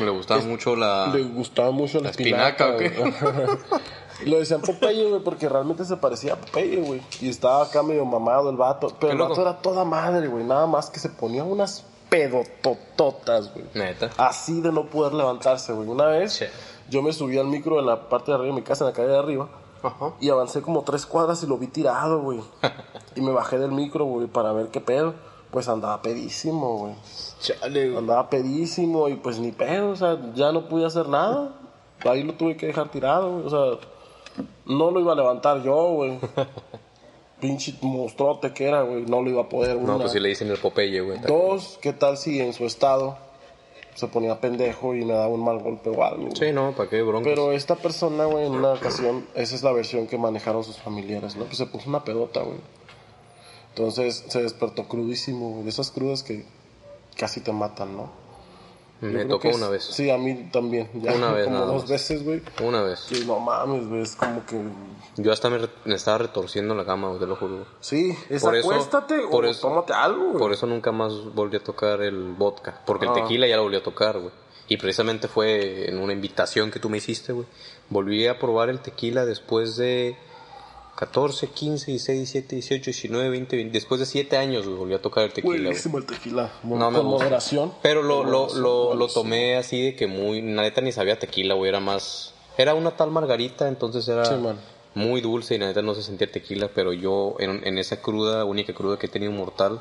Le 0.00 0.10
gustaba 0.10 0.42
mucho 0.42 0.76
la... 0.76 1.10
Le 1.14 1.22
gustaba 1.22 1.70
mucho 1.70 1.98
la. 1.98 2.04
¿La 2.04 2.10
espinaca, 2.10 2.76
espinaca. 2.76 3.58
Lo 4.26 4.38
decían 4.38 4.60
Popeye, 4.60 5.08
güey, 5.08 5.22
porque 5.22 5.48
realmente 5.48 5.84
se 5.84 5.96
parecía 5.96 6.34
a 6.34 6.36
Popeye, 6.36 6.80
güey. 6.80 7.00
Y 7.20 7.28
estaba 7.28 7.64
acá 7.64 7.82
medio 7.82 8.04
mamado 8.04 8.50
el 8.50 8.56
vato. 8.56 8.94
Pero 8.98 9.12
el 9.12 9.18
loco. 9.18 9.30
vato 9.30 9.42
era 9.42 9.58
toda 9.58 9.84
madre, 9.84 10.26
güey. 10.26 10.44
Nada 10.44 10.66
más 10.66 10.90
que 10.90 10.98
se 10.98 11.08
ponía 11.08 11.44
unas 11.44 11.84
pedotototas, 12.08 13.52
güey. 13.52 13.66
Neta. 13.74 14.10
Así 14.16 14.60
de 14.60 14.72
no 14.72 14.86
poder 14.86 15.14
levantarse, 15.14 15.72
güey. 15.72 15.88
Una 15.88 16.06
vez 16.06 16.44
yo 16.88 17.02
me 17.02 17.12
subí 17.12 17.38
al 17.38 17.46
micro 17.46 17.78
en 17.78 17.86
la 17.86 18.08
parte 18.08 18.30
de 18.32 18.36
arriba 18.36 18.54
de 18.54 18.60
mi 18.60 18.66
casa, 18.66 18.84
en 18.84 18.90
la 18.90 18.96
calle 18.96 19.08
de 19.08 19.18
arriba. 19.18 19.48
Ajá. 19.82 20.14
Y 20.20 20.30
avancé 20.30 20.62
como 20.62 20.82
tres 20.82 21.06
cuadras 21.06 21.42
y 21.42 21.46
lo 21.46 21.58
vi 21.58 21.66
tirado, 21.68 22.20
güey. 22.22 22.40
y 23.16 23.20
me 23.20 23.32
bajé 23.32 23.58
del 23.58 23.72
micro, 23.72 24.04
güey, 24.04 24.26
para 24.26 24.52
ver 24.52 24.68
qué 24.68 24.80
pedo. 24.80 25.14
Pues 25.50 25.68
andaba 25.68 26.02
pedísimo, 26.02 26.76
güey. 26.78 26.94
Chale, 27.40 27.86
güey. 27.86 27.98
Andaba 27.98 28.28
pedísimo 28.28 29.08
y 29.08 29.14
pues 29.14 29.38
ni 29.38 29.52
pedo, 29.52 29.90
o 29.90 29.96
sea, 29.96 30.18
ya 30.34 30.52
no 30.52 30.68
pude 30.68 30.84
hacer 30.84 31.08
nada. 31.08 31.54
Ahí 32.04 32.22
lo 32.22 32.34
tuve 32.34 32.56
que 32.56 32.66
dejar 32.66 32.90
tirado, 32.90 33.32
güey. 33.32 33.46
O 33.46 33.50
sea, 33.50 33.88
no 34.66 34.90
lo 34.90 35.00
iba 35.00 35.12
a 35.12 35.16
levantar 35.16 35.62
yo, 35.62 35.92
güey. 35.94 36.18
Pinche 37.40 37.74
monstruote 37.82 38.52
que 38.52 38.66
era, 38.66 38.82
güey. 38.82 39.04
No 39.04 39.22
lo 39.22 39.30
iba 39.30 39.42
a 39.42 39.48
poder. 39.48 39.76
No, 39.76 39.94
una. 39.94 39.98
pues 39.98 40.12
si 40.12 40.20
le 40.20 40.28
dicen 40.28 40.50
el 40.50 40.58
Popeye, 40.58 41.00
güey. 41.00 41.20
Dos, 41.20 41.78
¿qué 41.80 41.92
tal 41.92 42.16
si 42.16 42.40
en 42.40 42.52
su 42.52 42.66
estado 42.66 43.16
se 43.98 44.06
ponía 44.06 44.40
pendejo 44.40 44.94
y 44.94 45.04
me 45.04 45.12
daba 45.12 45.26
un 45.26 45.42
mal 45.42 45.58
golpe 45.58 45.90
o 45.90 46.04
algo? 46.04 46.28
Sí, 46.36 46.52
no, 46.52 46.70
¿para 46.70 46.88
qué 46.88 47.02
broncas? 47.02 47.28
Pero 47.28 47.50
esta 47.50 47.74
persona, 47.74 48.26
güey, 48.26 48.46
en 48.46 48.52
una 48.52 48.74
ocasión, 48.74 49.26
esa 49.34 49.56
es 49.56 49.64
la 49.64 49.72
versión 49.72 50.06
que 50.06 50.16
manejaron 50.16 50.62
sus 50.62 50.76
familiares, 50.76 51.34
¿no? 51.34 51.46
Pues 51.46 51.58
se 51.58 51.66
puso 51.66 51.88
una 51.88 52.04
pedota, 52.04 52.42
güey. 52.42 52.60
Entonces 53.70 54.24
se 54.28 54.40
despertó 54.40 54.84
crudísimo, 54.84 55.50
güey. 55.50 55.64
De 55.64 55.70
esas 55.70 55.90
crudas 55.90 56.22
que 56.22 56.44
casi 57.16 57.40
te 57.40 57.50
matan, 57.50 57.96
¿no? 57.96 58.27
Me 59.00 59.24
tocó 59.26 59.48
es- 59.48 59.56
una 59.56 59.68
vez. 59.68 59.84
Sí, 59.84 60.10
a 60.10 60.18
mí 60.18 60.48
también. 60.52 60.90
Ya 60.94 61.12
Una 61.14 61.32
vez 61.32 61.44
como 61.44 61.58
dos 61.66 61.82
más. 61.82 61.90
veces, 61.90 62.24
güey. 62.24 62.42
Una 62.62 62.82
vez. 62.82 63.06
Y 63.12 63.24
no 63.26 63.38
mames, 63.38 63.86
güey. 63.88 64.02
Es 64.02 64.16
como 64.16 64.44
que. 64.44 64.60
Yo 65.16 65.32
hasta 65.32 65.48
me, 65.50 65.58
re- 65.58 65.68
me 65.84 65.94
estaba 65.94 66.18
retorciendo 66.18 66.74
en 66.74 66.78
la 66.78 66.84
cama, 66.84 67.08
güey, 67.08 67.20
te 67.20 67.26
lo 67.26 67.36
juro. 67.36 67.64
Sí, 67.80 68.16
es 68.28 68.42
Por 68.42 68.56
eso- 68.56 68.70
acuéstate 68.70 69.20
por 69.30 69.44
o 69.44 69.48
eso- 69.48 69.68
tómate 69.68 69.92
algo, 69.92 70.26
güey. 70.30 70.38
Por 70.38 70.52
eso 70.52 70.66
nunca 70.66 70.90
más 70.92 71.12
volví 71.34 71.56
a 71.56 71.62
tocar 71.62 72.02
el 72.02 72.32
vodka. 72.36 72.80
Porque 72.86 73.04
el 73.06 73.12
Ah. 73.12 73.14
tequila 73.14 73.46
ya 73.46 73.56
lo 73.56 73.62
volví 73.64 73.76
a 73.76 73.82
tocar, 73.82 74.18
güey. 74.18 74.32
Y 74.68 74.76
precisamente 74.76 75.28
fue 75.28 75.88
en 75.88 75.98
una 75.98 76.12
invitación 76.12 76.70
que 76.70 76.78
tú 76.78 76.88
me 76.90 76.98
hiciste, 76.98 77.32
güey. 77.32 77.46
Volví 77.90 78.26
a 78.26 78.38
probar 78.38 78.68
el 78.68 78.80
tequila 78.80 79.24
después 79.24 79.76
de 79.76 80.16
14, 80.98 81.46
15, 81.46 81.92
16, 81.92 82.18
17, 82.18 82.56
18, 82.56 82.84
19, 82.90 83.30
20, 83.30 83.56
20. 83.56 83.72
Después 83.72 84.00
de 84.00 84.06
7 84.06 84.36
años, 84.36 84.66
güey, 84.66 84.76
volví 84.76 84.94
a 84.94 85.00
tocar 85.00 85.22
el 85.22 85.32
tequila, 85.32 85.52
güey. 85.52 85.62
Buenísimo 85.66 85.98
el 85.98 86.06
tequila. 86.06 86.50
No 86.64 86.90
me 86.90 86.98
con 86.98 87.06
gusta. 87.06 87.24
moderación. 87.24 87.72
Pero 87.82 88.02
lo, 88.02 88.24
lo, 88.24 88.52
lo, 88.56 88.94
lo 88.94 89.06
tomé 89.06 89.56
así 89.56 89.80
de 89.80 89.94
que 89.94 90.08
muy... 90.08 90.42
Neta 90.42 90.80
ni 90.80 90.90
sabía 90.90 91.16
tequila, 91.16 91.54
güey. 91.54 91.68
Era 91.68 91.78
más... 91.78 92.34
Era 92.56 92.74
una 92.74 92.96
tal 92.96 93.12
margarita, 93.12 93.68
entonces 93.68 94.08
era 94.08 94.24
Sí, 94.24 94.34
muy 94.94 95.20
dulce 95.20 95.54
y 95.54 95.58
la 95.58 95.66
neta 95.66 95.82
no 95.82 95.94
se 95.94 96.02
sentía 96.02 96.28
tequila. 96.28 96.68
Pero 96.74 96.92
yo 96.92 97.36
en, 97.38 97.64
en 97.64 97.78
esa 97.78 98.02
cruda, 98.02 98.44
única 98.44 98.74
cruda 98.74 98.98
que 98.98 99.06
he 99.06 99.08
tenido 99.08 99.30
mortal, 99.30 99.80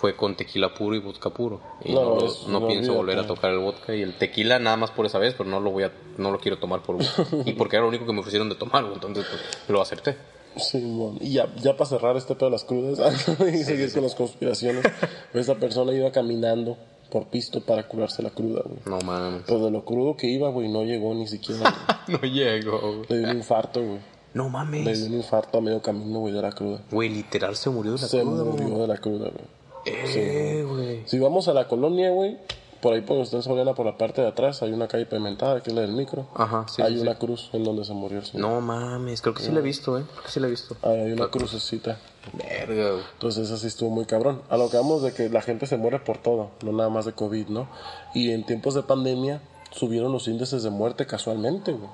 fue 0.00 0.14
con 0.16 0.36
tequila 0.36 0.74
puro 0.74 0.94
y 0.96 1.00
vodka 1.00 1.30
puro. 1.30 1.60
Y 1.84 1.92
No, 1.92 2.02
no, 2.04 2.14
lo- 2.16 2.26
es- 2.26 2.46
no 2.46 2.60
no, 2.60 2.66
pienso 2.68 2.94
volver 2.94 3.18
a 3.18 3.26
tocar 3.26 3.50
el 3.50 3.58
vodka 3.58 3.94
y 3.94 4.02
el 4.02 4.14
tequila 4.16 4.58
nada 4.58 4.76
más 4.76 4.90
por 4.90 5.06
esa 5.06 5.18
vez, 5.18 5.34
pero 5.36 5.48
no 5.50 5.60
lo 5.60 5.70
voy 5.70 5.84
a... 5.84 5.92
No 6.16 6.30
lo 6.30 6.38
quiero 6.38 6.58
tomar 6.58 6.82
por... 6.82 6.96
y 7.46 7.52
porque 7.54 7.76
era 7.76 7.82
lo 7.82 7.88
único 7.88 8.06
que 8.06 8.12
me 8.12 8.20
ofrecieron 8.20 8.48
de 8.48 8.54
tomar, 8.54 8.84
entonces 8.92 9.24
pues, 9.28 9.42
lo 9.68 9.80
acerté. 9.80 10.16
Sí. 10.56 10.78
Y 11.20 11.32
ya, 11.34 11.52
ya 11.56 11.76
para 11.76 11.88
cerrar 11.90 12.16
este 12.16 12.34
pedo 12.34 12.46
de 12.46 12.52
las 12.52 12.64
crudas 12.64 13.28
y 13.54 13.64
seguir 13.64 13.92
con 13.92 14.02
las 14.02 14.14
conspiraciones, 14.14 14.84
esa 15.34 15.54
persona 15.56 15.92
iba 15.92 16.10
caminando 16.10 16.76
por 17.10 17.26
pisto 17.26 17.60
para 17.60 17.86
curarse 17.88 18.22
la 18.22 18.30
cruda, 18.30 18.62
güey. 18.64 18.78
No 18.86 18.98
mames. 19.04 19.42
Pero 19.46 19.64
de 19.64 19.70
lo 19.70 19.84
crudo 19.84 20.16
que 20.16 20.26
iba, 20.26 20.48
güey, 20.50 20.68
no 20.68 20.82
llegó 20.84 21.14
ni 21.14 21.26
siquiera. 21.26 21.74
no 22.08 22.18
llego, 22.20 22.78
güey. 22.80 23.02
Le 23.08 23.18
dio 23.18 23.30
un 23.30 23.36
infarto, 23.38 23.80
güey. 23.80 23.98
No 24.34 24.44
Le 24.44 24.48
dio 24.50 24.52
mames. 24.52 25.02
un 25.02 25.14
infarto 25.14 25.58
a 25.58 25.60
medio 25.60 25.80
camino, 25.80 26.18
güey, 26.20 26.34
de 26.34 26.42
la 26.42 26.52
cruda. 26.52 26.82
Güey, 26.90 27.08
literal 27.08 27.56
se 27.56 27.70
murió 27.70 27.92
de 27.92 28.00
la 28.02 28.08
Se 28.08 28.20
cruda, 28.20 28.42
güey. 28.42 28.62
murió 28.62 28.78
de 28.82 28.86
la 28.88 28.96
cruda, 28.98 29.30
güey. 29.30 29.57
Eh, 29.92 30.64
güey. 30.68 31.02
Si 31.06 31.18
vamos 31.18 31.48
a 31.48 31.54
la 31.54 31.66
colonia, 31.68 32.10
güey, 32.10 32.36
Por 32.80 32.94
ahí, 32.94 33.00
por 33.00 33.18
usted 33.18 33.40
Soriana, 33.42 33.74
por 33.74 33.86
la 33.86 33.98
parte 33.98 34.20
de 34.22 34.28
atrás, 34.28 34.62
hay 34.62 34.70
una 34.72 34.86
calle 34.86 35.04
pavimentada, 35.04 35.60
que 35.60 35.70
es 35.70 35.74
la 35.74 35.80
del 35.82 35.90
micro. 35.94 36.26
Ajá, 36.36 36.64
sí, 36.68 36.80
hay 36.80 36.94
sí, 36.94 37.00
una 37.00 37.18
cruz 37.18 37.50
en 37.52 37.64
donde 37.64 37.84
se 37.84 37.92
murió 37.92 38.18
el 38.20 38.24
señor. 38.24 38.48
No 38.48 38.60
mames, 38.60 39.20
creo 39.20 39.34
que 39.34 39.42
sí 39.42 39.50
la 39.50 39.58
he 39.58 39.62
visto, 39.62 39.98
¿eh? 39.98 40.04
Creo 40.12 40.22
que 40.22 40.30
sí 40.30 40.38
la 40.38 40.46
he 40.46 40.50
visto. 40.50 40.76
Ahí 40.82 41.00
hay 41.00 41.12
una 41.12 41.26
crucecita. 41.28 41.98
Verga, 42.34 42.90
güey. 42.92 43.02
Entonces, 43.14 43.46
eso 43.46 43.56
sí 43.56 43.66
estuvo 43.66 43.90
muy 43.90 44.04
cabrón. 44.04 44.42
A 44.48 44.56
lo 44.56 44.70
que 44.70 44.76
vamos 44.76 45.02
de 45.02 45.12
que 45.12 45.28
la 45.28 45.42
gente 45.42 45.66
se 45.66 45.76
muere 45.76 45.98
por 45.98 46.18
todo, 46.18 46.50
no 46.64 46.70
nada 46.70 46.88
más 46.88 47.04
de 47.04 47.14
COVID, 47.14 47.48
¿no? 47.48 47.68
Y 48.14 48.30
en 48.30 48.46
tiempos 48.46 48.74
de 48.74 48.82
pandemia 48.84 49.40
subieron 49.72 50.12
los 50.12 50.28
índices 50.28 50.62
de 50.62 50.70
muerte 50.70 51.04
casualmente, 51.04 51.72
güey. 51.72 51.90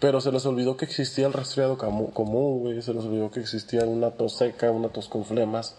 Pero 0.00 0.20
se 0.22 0.32
les 0.32 0.44
olvidó 0.46 0.76
que 0.76 0.86
existía 0.86 1.26
el 1.28 1.34
resfriado 1.34 1.78
camu- 1.78 2.12
común, 2.14 2.60
güey. 2.60 2.82
Se 2.82 2.92
les 2.94 3.04
olvidó 3.04 3.30
que 3.30 3.38
existía 3.40 3.84
una 3.84 4.10
tos 4.10 4.32
seca, 4.38 4.72
una 4.72 4.88
tos 4.88 5.08
con 5.08 5.24
flemas. 5.24 5.76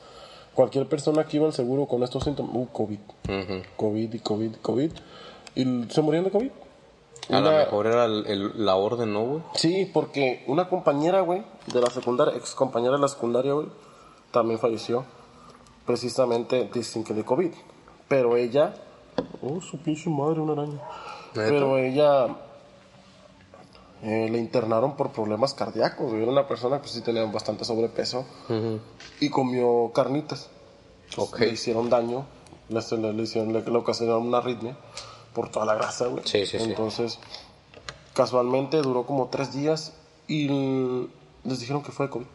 Cualquier 0.56 0.88
persona 0.88 1.24
que 1.26 1.38
iba 1.38 1.46
al 1.48 1.54
seguro 1.54 1.86
con 1.86 2.04
estos 2.04 2.24
síntomas, 2.24 2.52
uh, 2.56 2.68
COVID. 2.74 3.00
Ujú. 3.30 3.62
COVID 3.78 4.14
y 4.14 4.20
COVID 4.20 4.52
y 4.56 4.58
COVID. 4.58 4.92
Y 5.56 5.84
se 5.90 6.02
morían 6.02 6.24
de 6.26 6.32
COVID. 6.32 6.50
A 7.30 7.40
lo 7.40 7.52
mejor 7.52 7.88
era 7.88 8.06
el- 8.06 8.26
el- 8.28 8.66
la 8.66 8.76
orden, 8.76 9.14
¿no, 9.14 9.24
güey? 9.24 9.42
Sí, 9.54 9.90
porque 9.94 10.44
una 10.48 10.68
compañera, 10.68 11.22
güey, 11.22 11.44
de 11.72 11.80
la 11.80 11.90
secundaria, 11.90 12.36
ex 12.36 12.54
compañera 12.56 12.96
de 12.96 13.02
la 13.02 13.08
secundaria, 13.08 13.54
güey, 13.54 13.68
también 14.32 14.60
falleció. 14.60 15.06
Precisamente, 15.86 16.70
dicen 16.74 17.04
que 17.04 17.14
de 17.14 17.24
COVID. 17.24 17.52
Pero 18.08 18.36
ella. 18.36 18.74
Oh, 19.42 19.62
su 19.62 19.78
pinche 19.80 20.10
madre, 20.10 20.40
una 20.42 20.54
araña. 20.54 20.82
¿Neta? 21.36 21.50
Pero 21.50 21.78
ella. 21.78 22.28
Eh, 24.04 24.30
le 24.32 24.38
internaron 24.40 24.96
por 24.98 25.12
problemas 25.12 25.54
cardíacos. 25.54 26.14
Era 26.14 26.32
una 26.32 26.48
persona 26.48 26.82
que 26.82 26.88
sí 26.88 27.02
tenía 27.02 27.24
bastante 27.26 27.66
sobrepeso 27.66 28.26
Ujú. 28.50 28.80
y 29.20 29.30
comió 29.30 29.92
carnitas. 29.94 30.50
Entonces, 31.10 31.34
Ok. 31.34 31.40
Le 31.42 31.50
hicieron 31.50 31.90
daño, 31.90 32.26
le, 32.70 32.80
le, 32.98 33.14
le 33.14 33.24
hicieron, 33.24 33.54
le, 33.54 33.62
le 33.62 33.78
ocasionaron 33.78 34.28
una 34.28 34.38
arritmia 34.40 34.78
por 35.34 35.50
toda 35.50 35.66
la 35.66 35.76
grasa, 35.76 36.08
güey. 36.08 36.24
Sí, 36.26 36.46
sí, 36.46 36.58
sí. 36.58 36.64
Entonces, 36.66 37.20
casualmente 38.14 38.78
duró 38.82 39.06
como 39.06 39.28
tres 39.30 39.54
días 39.54 39.94
y 40.28 40.48
les 41.44 41.60
dijeron 41.60 41.84
que 41.84 41.92
fue 41.92 42.08
de 42.08 42.12
COVID. 42.12 42.26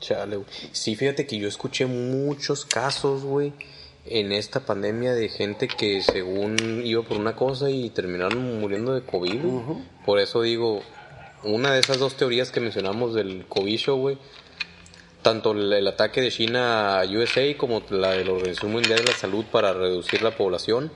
Chale, 0.00 0.36
güey. 0.36 0.48
Sí, 0.72 0.94
fíjate 0.96 1.26
que 1.26 1.38
yo 1.38 1.48
escuché 1.48 1.86
muchos 1.86 2.64
casos, 2.64 3.24
güey, 3.24 3.52
en 4.10 4.32
esta 4.32 4.60
pandemia 4.60 5.14
de 5.14 5.28
gente 5.28 5.68
que 5.68 6.02
según 6.02 6.56
iba 6.84 7.02
por 7.02 7.16
una 7.18 7.36
cosa 7.36 7.70
y 7.70 7.90
terminaron 7.90 8.60
muriendo 8.60 8.94
de 8.94 9.02
COVID. 9.02 9.40
Por 10.04 10.18
eso 10.18 10.42
digo, 10.42 10.82
una 11.44 11.72
de 11.72 11.80
esas 11.80 11.98
dos 11.98 12.16
teorías 12.16 12.50
que 12.50 12.60
mencionamos 12.60 13.14
del 13.14 13.46
COVID 13.46 13.76
show, 13.78 13.98
güey, 13.98 14.18
tanto 15.22 15.52
el, 15.52 15.72
el 15.72 15.86
ataque 15.86 16.20
de 16.20 16.30
China 16.30 17.00
a 17.00 17.04
USA 17.04 17.56
como 17.56 17.82
la 17.90 18.12
de 18.12 18.24
la 18.24 18.32
Organización 18.32 18.72
Mundial 18.72 18.98
de 19.00 19.04
la 19.04 19.14
Salud 19.14 19.44
para 19.50 19.72
reducir 19.72 20.22
la 20.22 20.36
población, 20.36 20.92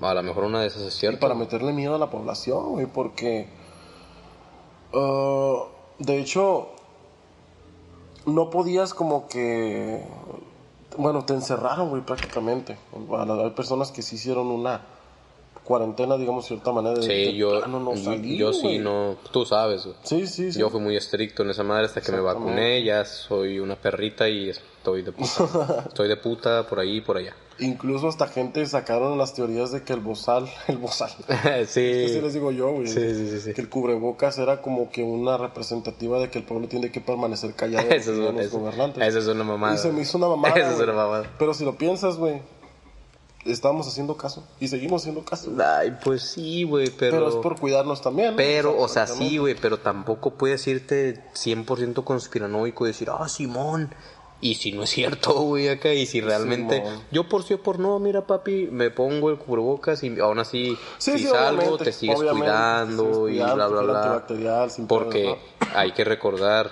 a 0.00 0.14
lo 0.14 0.22
mejor 0.22 0.44
una 0.44 0.60
de 0.60 0.68
esas 0.68 0.82
es 0.82 0.94
Y 0.94 0.98
cierta. 0.98 1.18
para 1.18 1.34
meterle 1.34 1.72
miedo 1.72 1.94
a 1.94 1.98
la 1.98 2.10
población, 2.10 2.70
güey, 2.70 2.86
porque. 2.86 3.48
ah, 4.92 5.64
de 5.98 6.18
hecho, 6.20 6.68
no 8.26 8.50
podías 8.50 8.94
como 8.94 9.28
que. 9.28 10.02
Bueno, 10.98 11.24
te 11.24 11.32
encerraron, 11.32 11.90
güey, 11.90 12.02
prácticamente. 12.02 12.76
Hay 12.92 13.50
personas 13.50 13.92
que 13.92 14.02
sí 14.02 14.16
hicieron 14.16 14.48
una 14.48 14.80
cuarentena, 15.62 16.16
digamos, 16.16 16.44
de 16.44 16.48
cierta 16.48 16.72
manera. 16.72 16.96
De, 16.96 17.02
Sí, 17.02 17.08
de 17.08 17.36
yo, 17.36 17.60
plano 17.60 17.78
no 17.78 17.96
salir, 17.96 18.36
yo 18.36 18.52
sí 18.52 18.78
no, 18.78 19.16
tú 19.30 19.46
sabes, 19.46 19.84
güey. 19.84 19.96
Sí, 20.02 20.26
sí, 20.26 20.52
sí. 20.52 20.58
Yo 20.58 20.70
fui 20.70 20.80
muy 20.80 20.96
estricto 20.96 21.44
en 21.44 21.50
esa 21.50 21.62
madre 21.62 21.86
hasta 21.86 22.00
que 22.00 22.10
me 22.10 22.20
vacuné, 22.20 22.82
ya 22.82 23.04
soy 23.04 23.60
una 23.60 23.76
perrita 23.76 24.28
y 24.28 24.50
estoy 24.50 25.02
de 25.02 25.12
puta. 25.12 25.84
estoy 25.88 26.08
de 26.08 26.16
puta 26.16 26.66
por 26.66 26.80
ahí 26.80 26.96
y 26.96 27.00
por 27.00 27.16
allá. 27.16 27.34
Incluso 27.60 28.06
hasta 28.06 28.28
gente 28.28 28.64
sacaron 28.66 29.18
las 29.18 29.34
teorías 29.34 29.72
de 29.72 29.82
que 29.82 29.92
el 29.92 30.00
bozal, 30.00 30.48
el 30.68 30.78
bozal, 30.78 31.10
que 31.26 31.66
sí 31.66 32.08
sí. 32.08 32.20
les 32.20 32.32
digo 32.34 32.52
yo, 32.52 32.70
güey, 32.72 32.86
Sí, 32.86 33.00
sí, 33.00 33.30
sí, 33.30 33.40
sí. 33.40 33.52
que 33.54 33.60
el 33.60 33.68
cubrebocas 33.68 34.38
era 34.38 34.62
como 34.62 34.90
que 34.90 35.02
una 35.02 35.36
representativa 35.36 36.18
de 36.20 36.30
que 36.30 36.38
el 36.38 36.44
pueblo 36.44 36.68
tiene 36.68 36.92
que 36.92 37.00
permanecer 37.00 37.54
callado 37.54 37.88
Eso 37.90 38.12
es, 38.12 38.18
los 38.18 38.34
eso- 38.40 38.58
gobernantes. 38.60 39.02
eso 39.02 39.18
es 39.18 39.26
una 39.26 39.42
mamada. 39.44 39.74
Y 39.74 39.78
se 39.78 39.90
me 39.92 40.02
hizo 40.02 40.18
una 40.18 40.28
mamada. 40.28 40.54
Eso 40.56 40.70
es 40.70 40.80
una 40.80 40.92
mamada. 40.92 41.30
Pero 41.38 41.52
si 41.52 41.64
lo 41.64 41.76
piensas, 41.76 42.16
güey, 42.16 42.40
estamos 43.44 43.88
haciendo 43.88 44.16
caso 44.16 44.46
y 44.60 44.68
seguimos 44.68 45.02
haciendo 45.02 45.24
caso. 45.24 45.50
Ay, 45.64 45.96
pues 46.04 46.22
sí, 46.22 46.64
güey, 46.64 46.90
pero... 46.90 47.16
Pero, 47.16 47.28
es 47.28 47.34
por 47.36 47.58
cuidarnos 47.58 48.02
también. 48.02 48.30
¿no? 48.32 48.36
Pero, 48.36 48.78
o 48.78 48.88
sea, 48.88 49.06
sí, 49.06 49.38
güey, 49.38 49.54
pero 49.54 49.78
tampoco 49.78 50.34
puedes 50.34 50.66
irte 50.66 51.24
100% 51.34 52.04
conspiranoico 52.04 52.84
y 52.84 52.88
decir, 52.90 53.08
ah, 53.10 53.28
Simón. 53.28 53.92
Y 54.40 54.54
si 54.54 54.70
no 54.72 54.84
es 54.84 54.90
cierto, 54.90 55.32
güey, 55.42 55.68
acá, 55.68 55.92
y 55.92 56.06
si 56.06 56.20
realmente. 56.20 56.82
Yo 57.10 57.28
por 57.28 57.42
sí 57.42 57.54
o 57.54 57.62
por 57.62 57.78
no, 57.80 57.98
mira, 57.98 58.26
papi, 58.26 58.68
me 58.70 58.90
pongo 58.90 59.30
el 59.30 59.38
cubrebocas 59.38 60.02
y 60.04 60.18
aún 60.20 60.38
así, 60.38 60.76
Sí, 60.98 61.12
si 61.12 61.18
sí, 61.18 61.24
salgo, 61.26 61.76
te 61.78 61.92
sigues 61.92 62.16
cuidando 62.22 63.02
te 63.26 63.32
sigues 63.32 63.50
y 63.50 63.54
bla, 63.54 63.66
bla, 63.68 63.80
bla. 63.82 64.24
Porque 64.86 65.36
hay 65.74 65.90
que 65.92 66.04
recordar, 66.04 66.70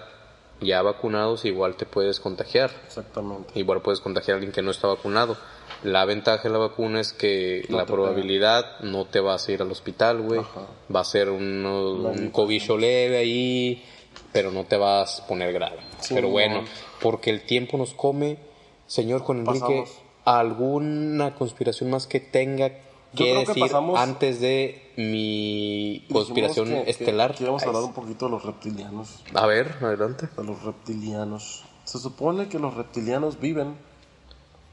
ya 0.60 0.80
vacunados 0.82 1.44
igual 1.44 1.74
te 1.74 1.86
puedes 1.86 2.20
contagiar. 2.20 2.70
Exactamente. 2.86 3.58
Igual 3.58 3.82
puedes 3.82 4.00
contagiar 4.00 4.34
a 4.34 4.36
alguien 4.36 4.52
que 4.52 4.62
no 4.62 4.70
está 4.70 4.86
vacunado. 4.86 5.36
La 5.82 6.04
ventaja 6.04 6.42
de 6.44 6.50
la 6.50 6.58
vacuna 6.58 7.00
es 7.00 7.12
que 7.12 7.66
No 7.68 7.76
la 7.78 7.84
probabilidad 7.84 8.78
no 8.80 9.04
te 9.04 9.20
vas 9.20 9.46
a 9.48 9.52
ir 9.52 9.60
al 9.60 9.70
hospital, 9.70 10.22
güey. 10.22 10.40
Ajá. 10.40 10.62
Va 10.94 11.00
a 11.00 11.04
ser 11.04 11.30
uno- 11.30 11.92
un 11.92 12.30
cobicho 12.30 12.78
leve 12.78 13.18
ahí, 13.18 13.84
pero 14.32 14.50
no 14.50 14.64
te 14.64 14.76
vas 14.76 15.20
a 15.20 15.26
poner 15.26 15.52
grave. 15.52 15.78
Sí, 16.00 16.14
pero 16.14 16.28
no. 16.28 16.64
Porque 17.02 17.30
el 17.30 17.42
tiempo 17.44 17.76
nos 17.78 17.94
come. 17.94 18.38
Señor 18.86 19.20
Juan 19.22 19.38
Enrique, 19.40 19.60
Pasamos. 19.60 19.90
¿alguna 20.24 21.34
conspiración 21.34 21.90
más 21.90 22.06
que 22.06 22.20
tenga 22.20 22.68
que 22.70 22.84
que 23.14 23.34
decir 23.34 23.62
pasamos- 23.62 23.98
antes 23.98 24.40
de 24.40 24.92
mi 24.96 26.04
conspiración 26.12 26.68
que- 26.68 26.84
que- 26.84 26.90
estelar? 26.90 27.34
Que 27.34 27.46
a 27.46 27.48
hablar 27.50 27.82
un 27.82 27.92
poquito 27.94 28.26
de 28.26 28.30
los 28.32 28.44
reptilianos. 28.44 29.22
a 29.34 29.46
ver, 29.46 29.74
adelante. 29.80 30.28
De 30.36 30.44
los 30.44 30.62
reptilianos. 30.62 31.64
Se 31.84 31.98
supone 31.98 32.48
que 32.48 32.58
los 32.58 32.74
reptilianos 32.74 33.38
viven 33.40 33.76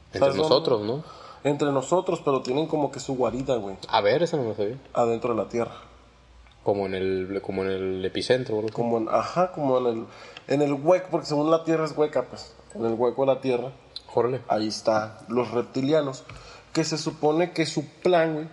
Entre 0.06 0.20
¿Sabes 0.20 0.36
nosotros, 0.36 0.82
¿no? 0.82 1.02
entre 1.42 1.72
nosotros, 1.72 2.20
pero 2.24 2.40
tienen 2.40 2.66
como 2.66 2.90
que 2.92 3.00
su 3.00 3.16
guarida, 3.16 3.56
güey, 3.56 3.76
A 3.88 4.00
ver, 4.00 4.22
esa 4.22 4.36
no 4.36 4.44
me 4.44 4.54
sabía. 4.54 4.78
adentro 4.92 5.34
de 5.34 5.42
la 5.42 5.48
Tierra. 5.48 5.74
Como 6.64 6.86
en 6.86 6.94
el, 6.94 7.42
como 7.42 7.62
en 7.62 7.70
el 7.70 8.04
epicentro, 8.04 8.56
bro. 8.56 8.68
Como 8.72 8.98
en, 8.98 9.08
ajá, 9.08 9.52
como 9.52 9.78
en 9.78 9.86
el, 9.86 10.06
en 10.48 10.62
el 10.62 10.72
hueco, 10.72 11.08
porque 11.10 11.26
según 11.26 11.50
la 11.50 11.62
Tierra 11.62 11.84
es 11.84 11.96
hueca, 11.96 12.22
pues, 12.24 12.54
en 12.74 12.84
el 12.84 12.94
hueco 12.94 13.26
de 13.26 13.34
la 13.34 13.40
Tierra, 13.40 13.70
Órale. 14.14 14.40
ahí 14.48 14.68
está 14.68 15.20
los 15.28 15.50
reptilianos, 15.50 16.24
que 16.72 16.84
se 16.84 16.98
supone 16.98 17.52
que 17.52 17.66
su 17.66 17.86
plan, 17.86 18.34
güey, 18.34 18.48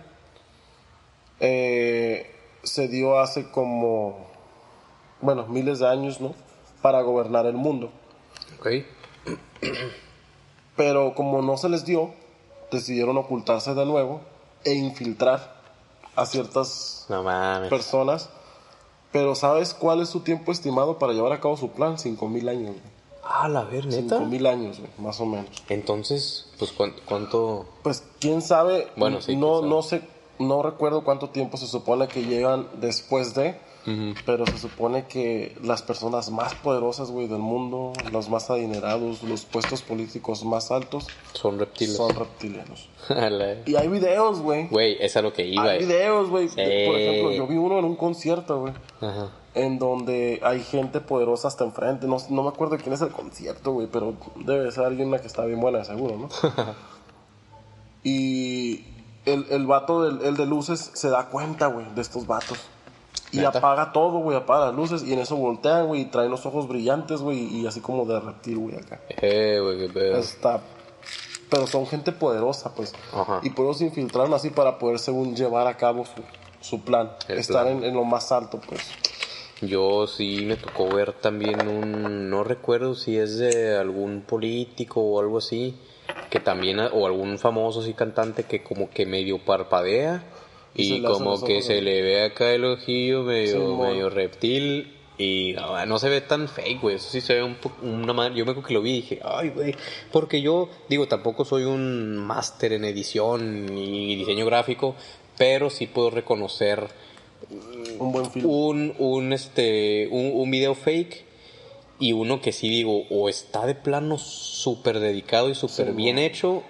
eh, 1.40 2.30
se 2.62 2.86
dio 2.86 3.18
hace 3.18 3.50
como, 3.50 4.26
bueno, 5.20 5.46
miles 5.46 5.80
de 5.80 5.88
años, 5.88 6.20
¿no? 6.20 6.34
Para 6.82 7.00
gobernar 7.02 7.46
el 7.46 7.54
mundo. 7.54 7.90
Ok. 8.58 8.68
Pero 10.76 11.14
como 11.14 11.42
no 11.42 11.56
se 11.56 11.68
les 11.68 11.84
dio, 11.84 12.12
decidieron 12.70 13.16
ocultarse 13.16 13.74
de 13.74 13.86
nuevo 13.86 14.20
e 14.64 14.74
infiltrar 14.74 15.51
a 16.16 16.26
ciertas 16.26 17.06
No 17.08 17.22
mames. 17.22 17.68
personas. 17.70 18.28
Pero 19.12 19.34
¿sabes 19.34 19.74
cuál 19.74 20.00
es 20.00 20.08
su 20.08 20.20
tiempo 20.20 20.52
estimado 20.52 20.98
para 20.98 21.12
llevar 21.12 21.32
a 21.32 21.40
cabo 21.40 21.56
su 21.56 21.70
plan? 21.70 21.98
5.000 21.98 22.48
años. 22.48 22.70
güey. 22.70 22.92
Ah, 23.24 23.48
la 23.48 23.62
ver, 23.64 23.86
neta. 23.86 24.18
5.000 24.18 24.46
años, 24.46 24.78
güey, 24.78 24.90
más 24.98 25.20
o 25.20 25.26
menos. 25.26 25.50
Entonces, 25.68 26.46
pues, 26.58 26.72
¿cuán- 26.72 26.94
¿cuánto? 27.06 27.66
Pues 27.82 28.02
quién 28.20 28.40
sabe, 28.42 28.88
Bueno, 28.96 29.20
sí, 29.20 29.36
no, 29.36 29.60
no 29.62 29.82
sé, 29.82 30.02
no 30.38 30.62
recuerdo 30.62 31.04
cuánto 31.04 31.28
tiempo 31.30 31.56
se 31.56 31.66
supone 31.66 32.08
que 32.08 32.24
llegan 32.24 32.68
después 32.80 33.34
de, 33.34 33.60
pero 34.24 34.46
se 34.46 34.58
supone 34.58 35.06
que 35.06 35.56
las 35.62 35.82
personas 35.82 36.30
más 36.30 36.54
poderosas, 36.54 37.10
güey, 37.10 37.26
del 37.26 37.40
mundo, 37.40 37.92
los 38.12 38.28
más 38.28 38.48
adinerados, 38.50 39.22
los 39.22 39.44
puestos 39.44 39.82
políticos 39.82 40.44
más 40.44 40.70
altos, 40.70 41.08
Son 41.32 41.58
reptiles. 41.58 41.96
son 41.96 42.14
reptilianos. 42.14 42.88
La- 43.08 43.56
Y 43.66 43.74
hay 43.76 43.88
videos, 43.88 44.40
güey. 44.40 44.68
Güey, 44.68 44.96
es 45.00 45.16
a 45.16 45.22
lo 45.22 45.32
que 45.32 45.44
iba. 45.46 45.64
Hay 45.64 45.78
eh. 45.82 45.86
videos, 45.86 46.30
güey. 46.30 46.48
Sí. 46.48 46.54
Por 46.56 46.64
ejemplo, 46.96 47.32
yo 47.32 47.46
vi 47.46 47.56
uno 47.56 47.78
en 47.78 47.84
un 47.84 47.96
concierto, 47.96 48.60
güey. 48.60 48.72
Ajá. 49.00 49.30
En 49.54 49.78
donde 49.78 50.40
hay 50.42 50.62
gente 50.62 51.00
poderosa 51.00 51.48
hasta 51.48 51.64
enfrente. 51.64 52.06
No, 52.06 52.16
no 52.30 52.42
me 52.42 52.48
acuerdo 52.48 52.78
quién 52.78 52.92
es 52.94 53.02
el 53.02 53.10
concierto, 53.10 53.72
güey. 53.72 53.86
Pero 53.86 54.14
debe 54.36 54.70
ser 54.70 54.84
alguien 54.84 55.08
una 55.08 55.18
que 55.18 55.26
está 55.26 55.44
bien 55.44 55.60
buena, 55.60 55.84
seguro, 55.84 56.16
¿no? 56.16 56.28
y 58.04 58.84
el, 59.24 59.46
el 59.50 59.66
vato, 59.66 60.02
del, 60.04 60.24
el 60.26 60.36
de 60.36 60.46
luces, 60.46 60.90
se 60.94 61.08
da 61.10 61.28
cuenta, 61.28 61.66
güey, 61.66 61.86
de 61.94 62.00
estos 62.00 62.26
vatos. 62.26 62.58
Y 63.32 63.38
¿Neta? 63.38 63.58
apaga 63.58 63.92
todo, 63.92 64.18
güey, 64.18 64.36
apaga 64.36 64.66
las 64.66 64.74
luces. 64.74 65.02
Y 65.02 65.12
en 65.14 65.20
eso 65.20 65.36
voltean, 65.36 65.86
güey, 65.86 66.02
y 66.02 66.04
traen 66.04 66.30
los 66.30 66.44
ojos 66.46 66.68
brillantes, 66.68 67.20
güey. 67.22 67.38
Y 67.38 67.66
así 67.66 67.80
como 67.80 68.04
de 68.04 68.20
reptil, 68.20 68.58
güey, 68.58 68.76
acá. 68.76 69.00
Eh, 69.08 69.58
güey, 69.60 69.78
qué 69.78 69.88
pedo. 69.92 70.16
Está. 70.18 70.60
Pero 71.50 71.66
son 71.66 71.86
gente 71.86 72.12
poderosa, 72.12 72.74
pues. 72.74 72.94
Ajá. 73.12 73.40
Y 73.42 73.50
por 73.50 73.64
eso 73.66 73.74
se 73.80 73.84
infiltraron 73.86 74.32
así 74.34 74.50
para 74.50 74.78
poder, 74.78 74.98
según, 74.98 75.34
llevar 75.34 75.66
a 75.66 75.76
cabo 75.76 76.04
su, 76.04 76.22
su 76.60 76.80
plan. 76.82 77.10
El 77.28 77.38
Estar 77.38 77.64
plan. 77.64 77.78
En, 77.78 77.84
en 77.84 77.94
lo 77.94 78.04
más 78.04 78.30
alto, 78.32 78.60
pues. 78.68 78.80
Yo 79.62 80.06
sí 80.06 80.44
me 80.44 80.56
tocó 80.56 80.88
ver 80.88 81.12
también 81.12 81.68
un. 81.68 82.28
No 82.30 82.42
recuerdo 82.44 82.94
si 82.94 83.16
es 83.16 83.38
de 83.38 83.76
algún 83.76 84.22
político 84.22 85.00
o 85.00 85.20
algo 85.20 85.38
así. 85.38 85.76
que 86.30 86.40
también, 86.40 86.80
o 86.80 87.06
algún 87.06 87.38
famoso 87.38 87.80
así 87.80 87.94
cantante 87.94 88.44
que 88.44 88.62
como 88.62 88.90
que 88.90 89.06
medio 89.06 89.38
parpadea 89.44 90.24
Y 90.74 90.94
y 90.94 91.02
como 91.02 91.42
que 91.44 91.60
se 91.62 91.82
le 91.82 92.00
ve 92.02 92.22
acá 92.24 92.52
el 92.52 92.64
ojillo 92.64 93.22
medio, 93.24 93.76
medio 93.76 94.08
reptil 94.10 94.92
y 95.18 95.52
no, 95.54 95.84
no 95.86 95.98
se 95.98 96.08
ve 96.08 96.20
tan 96.22 96.48
fake, 96.48 96.80
güey. 96.80 96.96
Eso 96.96 97.10
sí 97.10 97.20
se 97.20 97.34
ve 97.34 97.42
un 97.42 97.56
poco, 97.56 97.76
una 97.84 98.12
man- 98.14 98.34
Yo 98.34 98.44
me 98.46 98.52
acuerdo 98.52 98.68
que 98.68 98.74
lo 98.74 98.80
vi 98.82 98.90
y 98.92 98.94
dije, 99.02 99.20
ay, 99.22 99.50
güey. 99.50 99.74
Porque 100.10 100.40
yo, 100.40 100.70
digo, 100.88 101.06
tampoco 101.08 101.44
soy 101.44 101.64
un 101.64 102.16
máster 102.16 102.72
en 102.72 102.84
edición 102.86 103.66
ni 103.66 104.16
diseño 104.16 104.46
gráfico, 104.46 104.94
pero 105.36 105.68
sí 105.68 105.86
puedo 105.86 106.08
reconocer 106.10 106.88
Un 107.98 108.12
buen 108.12 108.30
film. 108.30 108.46
un, 108.48 108.94
un, 108.98 109.32
este, 109.34 110.08
un, 110.10 110.30
un 110.34 110.50
video 110.50 110.74
fake 110.74 111.24
y 111.98 112.14
uno 112.14 112.40
que 112.40 112.52
sí 112.52 112.68
digo, 112.68 113.04
o 113.10 113.28
está 113.28 113.66
de 113.66 113.74
plano 113.74 114.16
súper 114.18 114.98
dedicado 115.00 115.50
y 115.50 115.54
súper 115.54 115.88
Sí, 115.88 115.92
bien 115.92 116.18
hecho, 116.18 116.62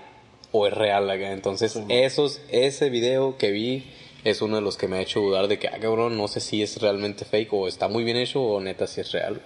o 0.52 0.66
es 0.66 0.74
real 0.74 1.10
acá. 1.10 1.32
Entonces, 1.32 1.72
Sí, 1.72 1.82
esos, 1.88 2.40
ese 2.50 2.90
video 2.90 3.36
que 3.38 3.50
vi 3.50 3.90
es 4.24 4.40
uno 4.42 4.56
de 4.56 4.62
los 4.62 4.76
que 4.76 4.86
me 4.86 4.98
ha 4.98 5.00
hecho 5.00 5.20
dudar 5.20 5.48
de 5.48 5.58
que, 5.58 5.68
ah, 5.68 5.78
cabrón, 5.80 6.16
no 6.16 6.28
sé 6.28 6.40
si 6.40 6.62
es 6.62 6.80
realmente 6.80 7.24
fake 7.24 7.52
o 7.52 7.66
está 7.66 7.88
muy 7.88 8.04
bien 8.04 8.16
hecho 8.16 8.40
o 8.42 8.60
neta 8.60 8.86
si 8.86 9.00
es 9.00 9.10
real. 9.12 9.40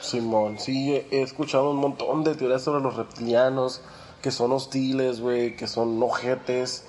Simón, 0.00 0.58
sí, 0.58 0.94
he- 1.10 1.22
escuchado 1.22 1.70
un 1.70 1.76
montón 1.76 2.24
de 2.24 2.34
teorías 2.34 2.62
sobre 2.62 2.82
los 2.82 2.96
reptilianos, 2.96 3.80
que 4.22 4.30
son 4.30 4.52
hostiles, 4.52 5.20
güey, 5.20 5.56
que 5.56 5.66
son 5.66 6.02
ojetes, 6.02 6.84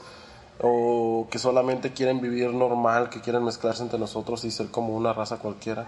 o 0.61 1.28
que 1.30 1.38
solamente 1.38 1.93
quieren 1.93 2.20
vivir 2.22 2.51
normal, 2.53 3.09
que 3.09 3.22
quieren 3.22 3.43
mezclarse 3.43 3.84
entre 3.84 3.99
nosotros 3.99 4.43
y 4.43 4.51
ser 4.51 4.68
como 4.68 4.95
una 4.95 5.13
raza 5.13 5.38
cualquiera. 5.38 5.88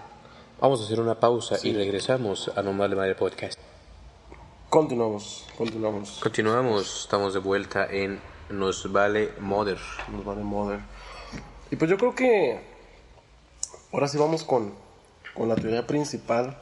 Vamos 0.60 0.80
a 0.80 0.84
hacer 0.84 1.00
una 1.00 1.18
pausa 1.18 1.56
Sí. 1.56 1.70
y 1.70 1.72
regresamos 1.72 2.50
a 2.54 2.62
No 2.62 2.72
Vale 2.76 2.94
Madre 2.94 3.14
Podcast. 3.16 3.58
Continuamos, 4.70 5.48
continuamos. 5.58 6.20
Continuamos, 6.22 7.00
estamos 7.00 7.34
de 7.34 7.40
vuelta 7.40 7.88
en 7.90 8.20
Nos 8.50 8.92
Vale 8.92 9.32
Mother. 9.40 9.78
Nos 10.12 10.24
vale 10.24 10.44
mother. 10.44 10.78
Y 11.72 11.74
pues 11.74 11.90
yo 11.90 11.98
creo 11.98 12.14
que 12.14 12.60
ahora 13.92 14.06
sí 14.06 14.16
vamos 14.16 14.44
con, 14.44 14.72
con 15.34 15.48
la 15.48 15.56
teoría 15.56 15.88
principal. 15.88 16.56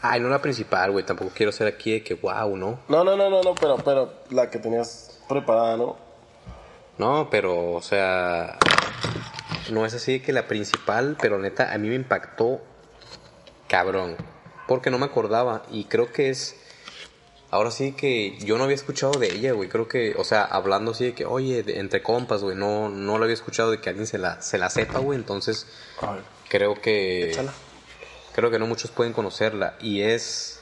Ay, 0.00 0.18
no 0.20 0.30
la 0.30 0.40
principal, 0.40 0.90
güey. 0.92 1.04
Tampoco 1.04 1.30
quiero 1.34 1.52
ser 1.52 1.66
aquí 1.66 1.92
de 1.92 2.02
que 2.02 2.14
wow, 2.14 2.56
¿no? 2.56 2.78
No, 2.88 3.04
no, 3.04 3.18
no, 3.18 3.28
no, 3.28 3.42
no, 3.42 3.54
pero, 3.54 3.76
pero 3.84 4.14
la 4.30 4.48
que 4.48 4.58
tenías 4.58 5.20
preparada, 5.28 5.76
¿no? 5.76 5.98
No, 6.96 7.28
pero, 7.28 7.74
o 7.74 7.82
sea, 7.82 8.58
no 9.70 9.84
es 9.84 9.92
así 9.92 10.12
de 10.12 10.22
que 10.22 10.32
la 10.32 10.48
principal, 10.48 11.18
pero 11.20 11.38
neta, 11.38 11.70
a 11.70 11.76
mí 11.76 11.90
me 11.90 11.96
impactó 11.96 12.62
cabrón. 13.68 14.16
Porque 14.66 14.90
no 14.90 14.98
me 14.98 15.04
acordaba 15.04 15.64
y 15.70 15.84
creo 15.84 16.10
que 16.14 16.30
es... 16.30 16.64
Ahora 17.50 17.70
sí 17.70 17.92
que 17.92 18.36
yo 18.40 18.58
no 18.58 18.64
había 18.64 18.74
escuchado 18.76 19.12
de 19.18 19.32
ella, 19.34 19.52
güey. 19.52 19.68
Creo 19.70 19.88
que, 19.88 20.14
o 20.18 20.24
sea, 20.24 20.44
hablando 20.44 20.90
así 20.90 21.04
de 21.06 21.14
que, 21.14 21.24
oye, 21.24 21.62
de- 21.62 21.78
entre 21.80 22.02
compas, 22.02 22.42
güey, 22.42 22.54
no, 22.56 22.90
no 22.90 23.16
lo 23.16 23.24
había 23.24 23.34
escuchado 23.34 23.70
de 23.70 23.80
que 23.80 23.88
alguien 23.88 24.06
se 24.06 24.18
la, 24.18 24.42
se 24.42 24.58
la 24.58 24.68
sepa, 24.68 24.98
güey. 24.98 25.18
Entonces, 25.18 25.66
creo 26.50 26.74
que... 26.80 27.30
échala. 27.30 27.54
Creo 28.34 28.50
que 28.50 28.58
no 28.58 28.66
muchos 28.66 28.90
pueden 28.90 29.12
conocerla. 29.14 29.76
Y 29.80 30.02
es. 30.02 30.60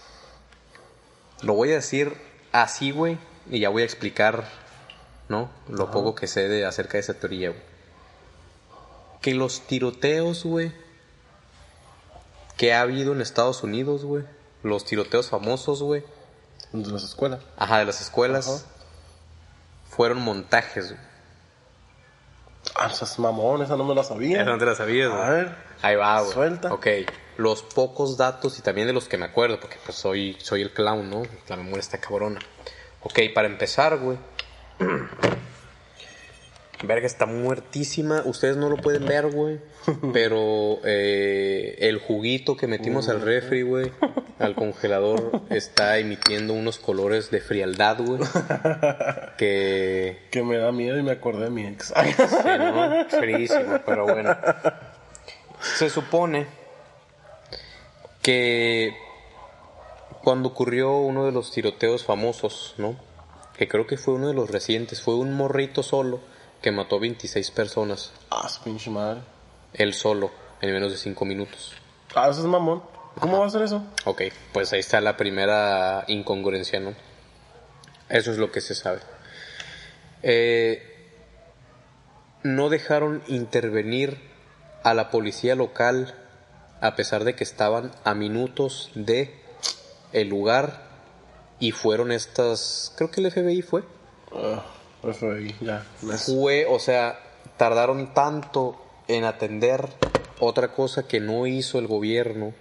Lo 1.43 1.55
voy 1.55 1.73
a 1.73 1.75
decir 1.75 2.15
así, 2.53 2.91
güey. 2.93 3.19
Y 3.51 3.59
ya 3.61 3.69
voy 3.69 3.83
a 3.83 3.85
explicar, 3.85 4.49
¿no? 5.29 5.51
Lo 5.69 5.91
poco 5.91 6.15
que 6.15 6.27
sé 6.29 6.49
de, 6.49 6.65
acerca 6.65 6.93
de 6.95 7.01
esa 7.01 7.15
teoría, 7.15 7.51
güey. 7.51 7.61
Que 9.21 9.35
los 9.35 9.61
tiroteos, 9.67 10.45
güey. 10.45 10.73
Que 12.57 12.73
ha 12.73 12.81
habido 12.81 13.13
en 13.13 13.21
Estados 13.21 13.63
Unidos, 13.63 14.05
güey. 14.05 14.25
Los 14.63 14.85
tiroteos 14.85 15.29
famosos, 15.29 15.83
güey. 15.83 16.03
De 16.73 16.91
las 16.91 17.05
escuelas. 17.05 17.41
Ajá, 17.57 17.79
de 17.79 17.85
las 17.87 18.01
escuelas. 18.01 18.49
Ajá. 18.49 18.77
Fueron 19.89 20.21
montajes, 20.21 20.93
güey. 20.93 21.01
Ah, 22.75 22.89
esas 22.93 23.19
mamón, 23.19 23.63
esa 23.63 23.77
no 23.77 23.85
me 23.85 23.95
la 23.95 24.05
sabía. 24.05 24.43
Esa 24.43 24.51
no 24.51 24.59
te 24.59 24.67
la 24.67 24.75
sabías, 24.75 25.11
güey. 25.11 25.23
A 25.23 25.29
ver. 25.31 25.57
Ahí 25.83 25.97
va, 25.97 26.21
güey. 26.21 26.33
Suelta. 26.33 26.73
Ok. 26.73 26.87
Los 27.37 27.63
pocos 27.63 28.17
datos 28.17 28.59
y 28.59 28.63
también 28.63 28.87
de 28.87 28.93
los 28.93 29.09
que 29.09 29.19
me 29.19 29.27
acuerdo, 29.27 29.61
porque 29.61 29.77
pues 29.85 29.97
soy, 29.97 30.37
soy 30.41 30.63
el 30.63 30.73
clown, 30.73 31.09
¿no? 31.09 31.23
La 31.49 31.57
memoria 31.57 31.81
está 31.81 31.99
cabrona. 31.99 32.41
Ok, 33.03 33.21
para 33.35 33.47
empezar, 33.47 33.99
güey. 33.99 34.19
Verga, 36.83 37.07
está 37.07 37.27
muertísima. 37.27 38.23
Ustedes 38.27 38.57
no 38.57 38.69
lo 38.69 38.77
pueden 38.77 39.07
ver, 39.07 39.31
güey. 39.31 39.61
Pero 40.13 40.79
eh, 40.85 41.77
el 41.81 41.99
juguito 41.99 42.57
que 42.57 42.67
metimos 42.67 43.09
al 43.09 43.23
refri, 43.23 43.63
güey, 43.63 43.93
al 44.39 44.55
congelador, 44.55 45.43
está 45.49 45.99
emitiendo 45.99 46.53
unos 46.53 46.79
colores 46.79 47.31
de 47.31 47.41
frialdad, 47.41 47.99
güey. 48.01 48.21
Que 49.39 50.19
Que 50.31 50.43
me 50.43 50.57
da 50.57 50.73
miedo 50.73 50.99
y 50.99 51.03
me 51.03 51.13
acordé 51.13 51.45
de 51.45 51.51
mi 51.51 51.67
ex. 51.67 51.93
Sí, 51.97 52.37
¿no? 52.59 53.05
Frísimo, 53.09 53.81
pero 53.85 54.05
bueno. 54.05 54.37
Se 55.61 55.91
supone 55.91 56.47
que 58.23 58.95
cuando 60.23 60.49
ocurrió 60.49 60.97
uno 60.99 61.25
de 61.25 61.33
los 61.33 61.53
tiroteos 61.53 62.05
famosos, 62.05 62.75
¿no? 62.79 62.97
Que 63.57 63.69
creo 63.69 63.87
que 63.87 63.97
fue 63.97 64.15
uno 64.15 64.29
de 64.29 64.35
los 64.35 64.51
recientes, 64.51 65.01
fue 65.01 65.15
un 65.15 65.33
morrito 65.33 65.83
solo 65.83 66.21
que 66.67 66.73
mató 66.73 66.99
26 66.99 67.53
personas, 67.53 68.11
ah, 68.29 68.49
su 68.49 68.61
pinche 68.65 68.91
madre. 68.91 69.21
él 69.73 69.95
solo, 69.95 70.33
en 70.61 70.73
menos 70.73 70.91
de 70.91 70.99
5 70.99 71.25
minutos. 71.25 71.75
Ah, 72.13 72.29
eso 72.29 72.41
es 72.41 72.47
mamón. 72.47 72.83
¿Cómo 73.21 73.39
va 73.39 73.47
a 73.47 73.51
ser 73.51 73.63
eso? 73.63 73.85
Ok, 74.05 74.23
pues 74.53 74.73
ahí 74.73 74.81
está 74.81 75.01
la 75.01 75.17
primera 75.17 76.05
incongruencia, 76.09 76.81
¿no? 76.81 76.93
Eso 78.09 78.33
es 78.33 78.39
lo 78.39 78.51
que 78.51 78.61
se 78.61 78.75
sabe. 78.75 78.99
Eh, 80.25 81.13
no 82.43 82.69
dejaron 82.69 83.23
intervenir 83.29 84.21
a 84.83 84.93
la 84.93 85.09
policía 85.11 85.55
local 85.55 86.17
a 86.81 86.97
pesar 86.97 87.23
de 87.23 87.37
que 87.37 87.45
estaban 87.45 87.93
a 88.03 88.15
minutos 88.15 88.91
de 88.97 89.41
el 90.13 90.31
lugar 90.31 90.83
y 91.61 91.71
fueron 91.71 92.11
estas, 92.11 92.93
creo 92.97 93.13
que 93.13 93.21
el 93.21 93.31
FBI 93.31 93.63
fue. 93.63 93.85
FBI, 94.33 94.76
ya. 95.61 95.85
Les- 96.03 96.25
Fue, 96.27 96.67
o 96.67 96.79
sea, 96.79 97.19
tardaron 97.57 98.13
tanto 98.15 98.77
en 99.09 99.25
atender 99.25 99.89
otra 100.41 100.69
cosa 100.75 101.07
que 101.07 101.21
no 101.21 101.47
hizo 101.47 101.79
el 101.79 101.87
gobierno 101.87 102.53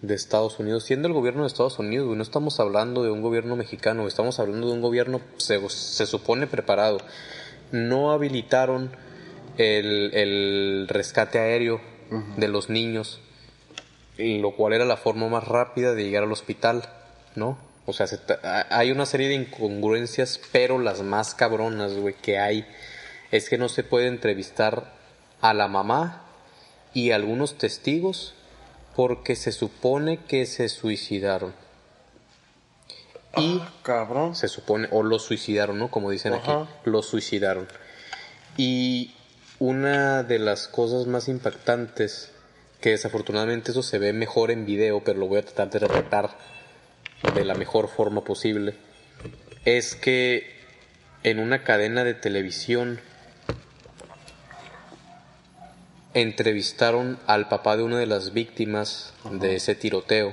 de 0.00 0.14
Estados 0.14 0.58
Unidos. 0.60 0.84
Siendo 0.84 1.08
el 1.08 1.14
gobierno 1.14 1.42
de 1.42 1.48
Estados 1.48 1.78
Unidos, 1.78 2.16
no 2.16 2.22
estamos 2.22 2.60
hablando 2.60 3.02
de 3.02 3.10
un 3.10 3.20
gobierno 3.20 3.56
mexicano, 3.56 4.06
estamos 4.06 4.38
hablando 4.38 4.68
de 4.68 4.74
un 4.74 4.80
gobierno, 4.80 5.20
se, 5.38 5.66
se 5.70 6.06
supone, 6.06 6.46
preparado. 6.46 6.98
No 7.72 8.12
habilitaron 8.12 8.90
el, 9.56 10.10
el 10.14 10.86
rescate 10.88 11.38
aéreo 11.40 11.80
de 12.36 12.48
los 12.48 12.70
niños, 12.70 13.20
lo 14.16 14.52
cual 14.52 14.72
era 14.72 14.84
la 14.84 14.96
forma 14.96 15.28
más 15.28 15.46
rápida 15.46 15.94
de 15.94 16.04
llegar 16.04 16.22
al 16.22 16.32
hospital, 16.32 16.88
¿no? 17.34 17.58
O 17.88 17.94
sea, 17.94 18.06
se 18.06 18.18
hay 18.68 18.90
una 18.90 19.06
serie 19.06 19.28
de 19.28 19.34
incongruencias, 19.34 20.38
pero 20.52 20.78
las 20.78 21.00
más 21.00 21.34
cabronas, 21.34 21.94
güey, 21.94 22.12
que 22.14 22.38
hay 22.38 22.66
es 23.30 23.48
que 23.48 23.56
no 23.56 23.70
se 23.70 23.82
puede 23.82 24.08
entrevistar 24.08 24.92
a 25.40 25.54
la 25.54 25.68
mamá 25.68 26.22
y 26.92 27.12
a 27.12 27.16
algunos 27.16 27.56
testigos 27.56 28.34
porque 28.94 29.36
se 29.36 29.52
supone 29.52 30.18
que 30.26 30.44
se 30.44 30.68
suicidaron. 30.68 31.54
Y 33.38 33.58
Ah, 33.62 33.72
cabrón. 33.82 34.36
se 34.36 34.48
supone, 34.48 34.88
o 34.90 35.02
los 35.02 35.22
suicidaron, 35.24 35.78
¿no? 35.78 35.90
Como 35.90 36.10
dicen 36.10 36.34
Ajá. 36.34 36.62
aquí, 36.64 36.70
los 36.84 37.06
suicidaron. 37.06 37.68
Y 38.58 39.14
una 39.58 40.24
de 40.24 40.38
las 40.38 40.68
cosas 40.68 41.06
más 41.06 41.28
impactantes, 41.28 42.32
que 42.82 42.90
desafortunadamente 42.90 43.70
eso 43.70 43.82
se 43.82 43.98
ve 43.98 44.12
mejor 44.12 44.50
en 44.50 44.66
video, 44.66 45.02
pero 45.02 45.18
lo 45.18 45.26
voy 45.26 45.38
a 45.38 45.42
tratar 45.42 45.70
de 45.70 45.78
retratar 45.78 46.57
de 47.34 47.44
la 47.44 47.54
mejor 47.54 47.88
forma 47.88 48.22
posible, 48.22 48.74
es 49.64 49.94
que 49.94 50.58
en 51.22 51.40
una 51.40 51.64
cadena 51.64 52.04
de 52.04 52.14
televisión 52.14 53.00
entrevistaron 56.14 57.18
al 57.26 57.48
papá 57.48 57.76
de 57.76 57.82
una 57.82 57.98
de 57.98 58.06
las 58.06 58.32
víctimas 58.32 59.12
de 59.30 59.56
ese 59.56 59.74
tiroteo 59.74 60.32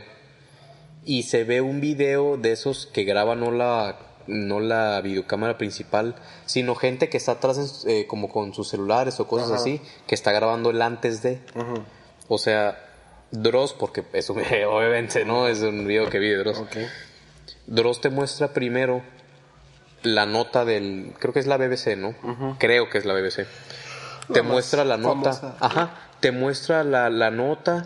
y 1.03 1.23
se 1.23 1.43
ve 1.43 1.61
un 1.61 1.81
video 1.81 2.37
de 2.37 2.51
esos 2.51 2.87
que 2.87 3.03
graba 3.03 3.35
no 3.35 3.51
la 3.51 3.99
no 4.27 4.59
la 4.59 4.99
videocámara 5.01 5.57
principal 5.57 6.15
sino 6.45 6.73
gente 6.73 7.09
que 7.09 7.17
está 7.17 7.33
atrás 7.33 7.85
eh, 7.87 8.07
como 8.07 8.29
con 8.29 8.53
sus 8.53 8.69
celulares 8.69 9.19
o 9.19 9.27
cosas 9.27 9.51
Ajá. 9.51 9.59
así 9.59 9.81
que 10.07 10.15
está 10.15 10.31
grabando 10.31 10.71
el 10.71 10.81
antes 10.81 11.21
de. 11.21 11.39
O 12.27 12.39
sea 12.39 12.84
Dross 13.31 13.73
porque 13.73 14.03
eso 14.13 14.33
obviamente 14.69 15.25
no 15.25 15.47
es 15.47 15.61
un 15.61 15.87
video 15.87 16.09
que 16.09 16.19
vi 16.19 16.29
de 16.29 16.37
Dross. 16.37 16.63
Dross 17.67 18.01
te 18.01 18.09
muestra 18.09 18.53
primero 18.53 19.01
la 20.03 20.25
nota 20.25 20.65
del 20.65 21.13
creo 21.19 21.33
que 21.33 21.39
es 21.39 21.47
la 21.47 21.57
BBC 21.57 21.97
no 21.97 22.13
creo 22.59 22.89
que 22.89 22.99
es 22.99 23.05
la 23.05 23.13
BBC 23.15 23.47
te 24.31 24.43
muestra 24.43 24.83
la 24.83 24.97
nota. 24.97 25.33
famosa. 25.33 25.57
ajá. 25.59 25.89
Te 26.19 26.31
muestra 26.31 26.83
la, 26.83 27.09
la 27.09 27.31
nota 27.31 27.85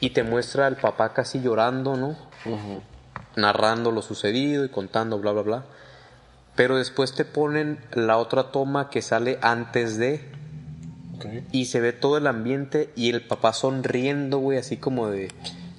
y 0.00 0.10
te 0.10 0.22
muestra 0.22 0.66
al 0.66 0.76
papá 0.76 1.12
casi 1.12 1.40
llorando 1.40 1.96
no 1.96 2.16
narrando 3.36 3.90
lo 3.90 4.02
sucedido 4.02 4.64
y 4.64 4.68
contando 4.68 5.18
bla 5.18 5.32
bla 5.32 5.42
bla. 5.42 5.64
Pero 6.54 6.76
después 6.76 7.14
te 7.14 7.24
ponen 7.24 7.80
la 7.92 8.18
otra 8.18 8.52
toma 8.52 8.90
que 8.90 9.02
sale 9.02 9.38
antes 9.42 9.98
de 9.98 10.24
Ok. 11.16 11.26
y 11.52 11.66
se 11.66 11.80
ve 11.80 11.92
todo 11.92 12.16
el 12.16 12.26
ambiente 12.26 12.90
y 12.96 13.10
el 13.10 13.26
papá 13.26 13.52
sonriendo, 13.52 14.38
güey, 14.38 14.58
así 14.58 14.76
como 14.76 15.08
de... 15.08 15.30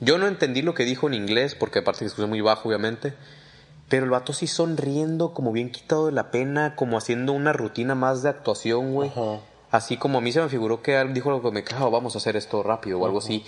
Yo 0.01 0.17
no 0.17 0.27
entendí 0.27 0.61
lo 0.61 0.73
que 0.73 0.83
dijo 0.83 1.07
en 1.07 1.13
inglés, 1.13 1.55
porque 1.55 1.79
aparte 1.79 1.99
que 1.99 2.05
escuché 2.05 2.27
muy 2.27 2.41
bajo, 2.41 2.69
obviamente, 2.69 3.13
pero 3.89 4.03
el 4.03 4.11
vato 4.11 4.33
sí 4.33 4.47
sonriendo, 4.47 5.33
como 5.33 5.51
bien 5.51 5.71
quitado 5.71 6.07
de 6.07 6.11
la 6.11 6.31
pena, 6.31 6.75
como 6.75 6.97
haciendo 6.97 7.33
una 7.33 7.53
rutina 7.53 7.95
más 7.95 8.23
de 8.23 8.29
actuación, 8.29 8.93
güey. 8.93 9.09
Ajá. 9.09 9.39
Así 9.71 9.97
como 9.97 10.19
a 10.19 10.21
mí 10.21 10.31
se 10.31 10.41
me 10.41 10.49
figuró 10.49 10.81
que 10.81 10.99
él 10.99 11.13
dijo 11.13 11.29
algo 11.29 11.41
que 11.41 11.53
me 11.53 11.63
cago, 11.63 11.91
vamos 11.91 12.15
a 12.15 12.17
hacer 12.17 12.36
esto 12.36 12.63
rápido 12.63 12.99
o 12.99 13.05
algo 13.05 13.19
así. 13.19 13.43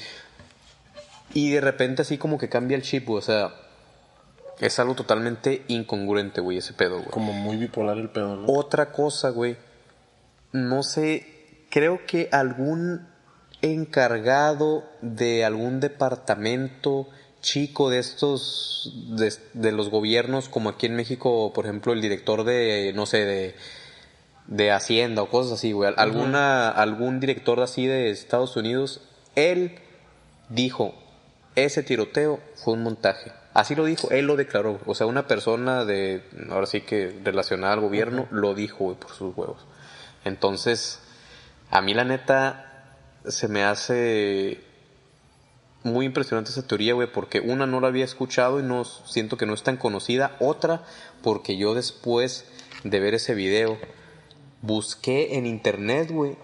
Y 1.33 1.51
de 1.51 1.61
repente 1.61 2.01
así 2.01 2.17
como 2.17 2.37
que 2.37 2.49
cambia 2.49 2.75
el 2.75 2.83
chip, 2.83 3.05
güey, 3.07 3.19
o 3.19 3.21
sea, 3.21 3.53
es 4.59 4.79
algo 4.79 4.95
totalmente 4.95 5.63
incongruente, 5.67 6.41
güey, 6.41 6.57
ese 6.57 6.73
pedo, 6.73 6.97
güey. 6.97 7.09
Como 7.09 7.33
muy 7.33 7.57
bipolar 7.57 7.97
el 7.97 8.09
pedo, 8.09 8.35
¿no? 8.35 8.51
Otra 8.51 8.91
cosa, 8.91 9.29
güey. 9.29 9.57
No 10.51 10.83
sé, 10.83 11.36
creo 11.69 12.05
que 12.05 12.29
algún 12.31 13.07
encargado 13.61 14.83
de 15.01 15.45
algún 15.45 15.79
departamento 15.79 17.07
chico 17.41 17.89
de 17.89 17.99
estos, 17.99 18.93
de, 19.09 19.33
de 19.53 19.71
los 19.71 19.89
gobiernos, 19.89 20.49
como 20.49 20.69
aquí 20.69 20.85
en 20.85 20.95
México, 20.95 21.51
por 21.53 21.65
ejemplo, 21.65 21.93
el 21.93 22.01
director 22.01 22.43
de, 22.43 22.91
no 22.95 23.05
sé, 23.05 23.25
de, 23.25 23.55
de 24.47 24.71
Hacienda 24.71 25.21
o 25.21 25.29
cosas 25.29 25.53
así, 25.53 25.71
güey. 25.71 25.93
Alguna, 25.97 26.69
algún 26.69 27.19
director 27.19 27.59
así 27.61 27.85
de 27.85 28.09
Estados 28.09 28.55
Unidos, 28.55 29.01
él 29.35 29.79
dijo, 30.49 30.93
ese 31.55 31.83
tiroteo 31.83 32.39
fue 32.55 32.73
un 32.73 32.83
montaje. 32.83 33.31
Así 33.53 33.75
lo 33.75 33.85
dijo, 33.85 34.11
él 34.11 34.25
lo 34.25 34.35
declaró. 34.35 34.79
O 34.85 34.93
sea, 34.93 35.07
una 35.07 35.27
persona 35.27 35.83
de, 35.85 36.23
ahora 36.49 36.67
sí 36.67 36.81
que 36.81 37.19
relacionada 37.23 37.73
al 37.73 37.81
gobierno, 37.81 38.27
lo 38.29 38.53
dijo, 38.53 38.85
güey, 38.85 38.97
por 38.97 39.11
sus 39.11 39.35
huevos. 39.35 39.65
Entonces, 40.25 40.99
a 41.69 41.81
mí 41.81 41.93
la 41.93 42.03
neta 42.03 42.95
se 43.25 43.47
me 43.47 43.63
hace 43.63 44.63
muy 45.83 46.05
impresionante 46.05 46.51
esa 46.51 46.67
teoría, 46.67 46.93
güey, 46.93 47.11
porque 47.11 47.39
una 47.39 47.65
no 47.65 47.79
la 47.79 47.87
había 47.87 48.05
escuchado 48.05 48.59
y 48.59 48.63
no 48.63 48.83
siento 48.83 49.37
que 49.37 49.45
no 49.45 49.53
es 49.53 49.63
tan 49.63 49.77
conocida. 49.77 50.35
Otra, 50.39 50.83
porque 51.23 51.57
yo 51.57 51.73
después 51.73 52.45
de 52.83 52.99
ver 52.99 53.13
ese 53.13 53.33
video 53.33 53.77
busqué 54.61 55.37
en 55.37 55.45
internet, 55.45 56.11
güey, 56.11 56.37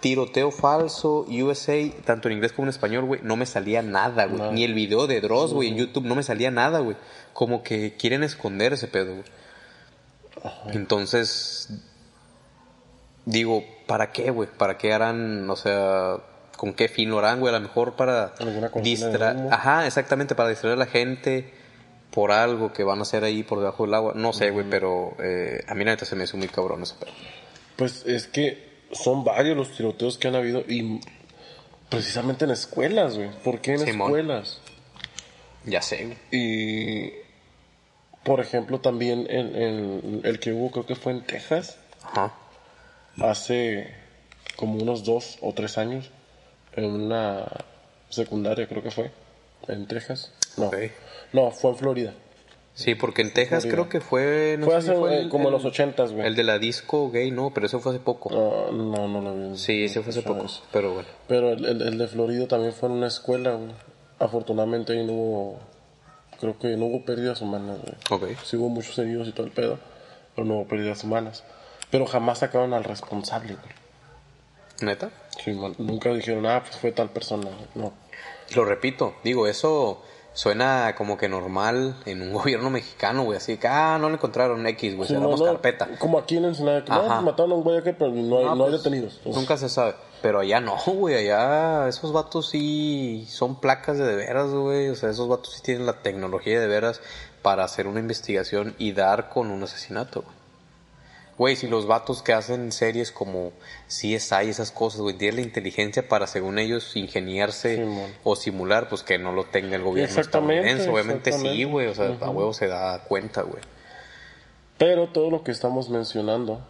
tiroteo 0.00 0.50
falso, 0.50 1.26
USA, 1.28 1.90
tanto 2.04 2.28
en 2.28 2.34
inglés 2.34 2.52
como 2.52 2.66
en 2.66 2.70
español, 2.70 3.04
güey, 3.04 3.20
no 3.22 3.36
me 3.36 3.46
salía 3.46 3.82
nada, 3.82 4.26
güey. 4.26 4.52
Ni 4.52 4.64
el 4.64 4.74
video 4.74 5.06
de 5.06 5.20
Dross, 5.20 5.52
güey, 5.52 5.68
en 5.68 5.76
YouTube 5.76 6.04
no 6.04 6.14
me 6.14 6.22
salía 6.22 6.50
nada, 6.50 6.80
güey. 6.80 6.96
Como 7.32 7.62
que 7.62 7.96
quieren 7.96 8.22
esconder 8.22 8.72
ese 8.72 8.88
pedo, 8.88 9.14
güey. 9.14 9.24
Entonces, 10.72 11.70
digo, 13.26 13.64
¿para 13.86 14.12
qué, 14.12 14.30
güey? 14.30 14.48
¿Para 14.48 14.78
qué 14.78 14.94
harán, 14.94 15.50
o 15.50 15.56
sea, 15.56 16.16
con 16.56 16.72
qué 16.72 16.88
fin 16.88 17.10
lo 17.10 17.18
harán, 17.18 17.40
güey? 17.40 17.54
A 17.54 17.58
lo 17.58 17.66
mejor 17.66 17.94
para 17.96 18.32
distraer, 18.82 19.36
ajá, 19.50 19.86
exactamente, 19.86 20.34
para 20.34 20.48
distraer 20.48 20.76
a 20.76 20.78
la 20.78 20.86
gente 20.86 21.52
por 22.10 22.32
algo 22.32 22.72
que 22.72 22.82
van 22.82 23.00
a 23.00 23.02
hacer 23.02 23.24
ahí 23.24 23.42
por 23.42 23.58
debajo 23.58 23.84
del 23.84 23.92
agua. 23.94 24.12
No 24.16 24.32
sé, 24.32 24.50
güey, 24.50 24.64
pero 24.70 25.14
eh, 25.18 25.62
a 25.68 25.74
mí 25.74 25.84
la 25.84 25.90
neta 25.90 26.06
se 26.06 26.16
me 26.16 26.24
hizo 26.24 26.38
muy 26.38 26.48
cabrón 26.48 26.82
ese 26.82 26.94
pedo. 26.94 27.10
Pues 27.76 28.06
es 28.06 28.26
que 28.26 28.64
son 28.92 29.22
varios 29.24 29.56
los 29.56 29.76
tiroteos 29.76 30.16
que 30.16 30.28
han 30.28 30.36
habido 30.36 30.60
y 30.60 31.00
precisamente 31.90 32.46
en 32.46 32.52
escuelas, 32.52 33.16
güey. 33.16 33.30
¿Por 33.44 33.60
qué 33.60 33.74
en 33.74 33.80
Simón. 33.80 34.08
escuelas? 34.08 34.60
Ya 35.64 35.82
sé, 35.82 36.04
güey. 36.06 36.18
Y, 36.30 37.12
por 38.24 38.40
ejemplo, 38.40 38.80
también 38.80 39.26
el, 39.28 39.56
el, 39.56 40.20
el 40.24 40.40
que 40.40 40.52
hubo, 40.52 40.70
creo 40.70 40.86
que 40.86 40.94
fue 40.94 41.12
en 41.12 41.22
Texas, 41.22 41.76
Ajá. 42.02 42.32
Hace 43.20 43.94
como 44.56 44.78
unos 44.82 45.04
dos 45.04 45.38
o 45.40 45.52
tres 45.52 45.78
años, 45.78 46.10
en 46.74 46.84
una 46.84 47.46
secundaria, 48.08 48.66
creo 48.68 48.82
que 48.82 48.90
fue, 48.90 49.10
en 49.68 49.86
Texas. 49.86 50.32
No, 50.56 50.66
Ok. 50.66 50.76
no 51.32 51.50
fue 51.50 51.70
en 51.70 51.76
Florida. 51.76 52.14
Sí, 52.74 52.94
porque 52.94 53.22
en 53.22 53.32
Texas 53.32 53.62
Florida. 53.62 53.72
creo 53.84 53.88
que 53.88 54.00
fue... 54.06 54.56
No 54.58 54.66
fue 54.66 54.76
hace 54.76 54.94
si 54.94 55.02
el- 55.14 55.28
como 55.30 55.46
en 55.48 55.52
los 55.52 55.64
ochentas, 55.64 56.12
güey. 56.12 56.26
El 56.26 56.36
de 56.36 56.44
la 56.44 56.58
disco 56.58 57.10
gay, 57.10 57.30
no, 57.30 57.50
pero 57.54 57.66
eso 57.66 57.80
fue 57.80 57.92
hace 57.92 58.00
poco. 58.00 58.28
No, 58.30 58.70
no, 58.70 59.08
no 59.08 59.20
lo 59.22 59.34
vi. 59.50 59.56
sí, 59.56 59.84
ese 59.84 60.02
fue 60.02 60.10
hace 60.10 60.20
poco, 60.22 60.44
pero 60.72 60.92
bueno. 60.92 61.08
Pero 61.26 61.52
el, 61.52 61.64
el- 61.64 61.80
el 61.82 61.96
de 61.98 62.06
Florida 62.06 62.46
también 62.46 62.74
fue 62.74 62.90
en 62.90 62.96
una 62.96 63.06
escuela, 63.06 63.52
güey. 63.52 63.70
Afortunadamente 64.18 64.92
ahí 64.92 65.06
no 65.06 65.12
hubo, 65.14 65.58
creo 66.38 66.58
que 66.58 66.68
no 66.76 66.84
hubo 66.86 67.02
pérdidas 67.06 67.40
humanas, 67.40 67.78
güey. 68.10 68.32
Ok. 68.34 68.38
Sí 68.44 68.56
hubo 68.56 68.68
muchos 68.68 68.98
heridos 68.98 69.26
y 69.28 69.32
todo 69.32 69.46
el 69.46 69.52
pedo, 69.52 69.78
pero 70.34 70.46
no 70.46 70.54
hubo 70.56 70.66
pérdidas 70.68 71.02
humanas. 71.02 71.44
Pero 71.96 72.04
jamás 72.04 72.40
sacaron 72.40 72.74
al 72.74 72.84
responsable, 72.84 73.54
güey. 73.54 73.74
¿Neta? 74.82 75.08
Sí, 75.42 75.52
man, 75.52 75.74
nunca 75.78 76.12
dijeron, 76.12 76.44
ah, 76.44 76.62
pues 76.62 76.76
fue 76.76 76.92
tal 76.92 77.08
persona. 77.08 77.48
No. 77.74 77.94
Lo 78.54 78.66
repito, 78.66 79.14
digo, 79.24 79.46
eso 79.46 80.02
suena 80.34 80.94
como 80.94 81.16
que 81.16 81.26
normal 81.30 81.96
en 82.04 82.20
un 82.20 82.32
gobierno 82.34 82.68
mexicano, 82.68 83.24
güey. 83.24 83.38
Así 83.38 83.56
que, 83.56 83.66
ah, 83.66 83.96
no 83.98 84.10
le 84.10 84.16
encontraron 84.16 84.66
X, 84.66 84.94
güey, 84.94 85.08
Sí, 85.08 85.14
no, 85.14 85.20
cerramos 85.20 85.40
no, 85.40 85.46
carpeta. 85.46 85.88
Como 85.98 86.18
aquí 86.18 86.36
en 86.36 86.44
Ensenada, 86.44 86.84
que 86.84 86.92
no, 86.92 87.06
pues 87.06 87.22
mataron 87.22 87.52
a 87.52 87.54
un 87.54 87.62
güey 87.62 87.78
aquí, 87.78 87.92
pero 87.98 88.10
no 88.10 88.40
hay, 88.40 88.44
no 88.44 88.52
hay 88.52 88.58
pues, 88.72 88.72
detenidos. 88.72 89.18
Pues, 89.24 89.34
Nunca 89.34 89.56
se 89.56 89.70
sabe. 89.70 89.94
Pero 90.20 90.40
allá 90.40 90.60
no, 90.60 90.76
güey. 90.86 91.14
Allá 91.14 91.88
esos 91.88 92.12
vatos 92.12 92.50
sí 92.50 93.26
son 93.30 93.58
placas 93.58 93.96
de 93.96 94.04
de 94.04 94.16
veras, 94.16 94.50
güey. 94.50 94.90
O 94.90 94.96
sea, 94.96 95.08
esos 95.08 95.28
vatos 95.28 95.54
sí 95.54 95.62
tienen 95.62 95.86
la 95.86 96.02
tecnología 96.02 96.60
de 96.60 96.66
veras 96.66 97.00
para 97.40 97.64
hacer 97.64 97.86
una 97.86 98.00
investigación 98.00 98.74
y 98.76 98.92
dar 98.92 99.30
con 99.30 99.50
un 99.50 99.62
asesinato, 99.62 100.20
güey. 100.20 100.35
Güey, 101.38 101.54
si 101.56 101.68
los 101.68 101.86
vatos 101.86 102.22
que 102.22 102.32
hacen 102.32 102.72
series 102.72 103.12
como 103.12 103.52
CSI, 103.88 104.48
esas 104.48 104.70
cosas, 104.70 105.02
güey, 105.02 105.14
tienen 105.16 105.36
la 105.36 105.42
inteligencia 105.42 106.08
para, 106.08 106.26
según 106.26 106.58
ellos, 106.58 106.96
ingeniarse 106.96 107.76
Simón. 107.76 108.10
o 108.24 108.36
simular, 108.36 108.88
pues 108.88 109.02
que 109.02 109.18
no 109.18 109.32
lo 109.32 109.44
tenga 109.44 109.76
el 109.76 109.82
gobierno 109.82 110.08
Exactamente, 110.08 110.60
estadounidense. 110.70 110.90
Obviamente 110.90 111.32
sí, 111.32 111.64
güey. 111.64 111.88
O 111.88 111.94
sea, 111.94 112.06
a 112.06 112.10
Ujú. 112.12 112.30
huevo 112.30 112.52
se 112.54 112.68
da 112.68 113.04
cuenta, 113.04 113.42
güey. 113.42 113.62
Pero 114.78 115.08
todo 115.08 115.30
lo 115.30 115.42
que 115.42 115.50
estamos 115.50 115.88
mencionando 115.90 116.60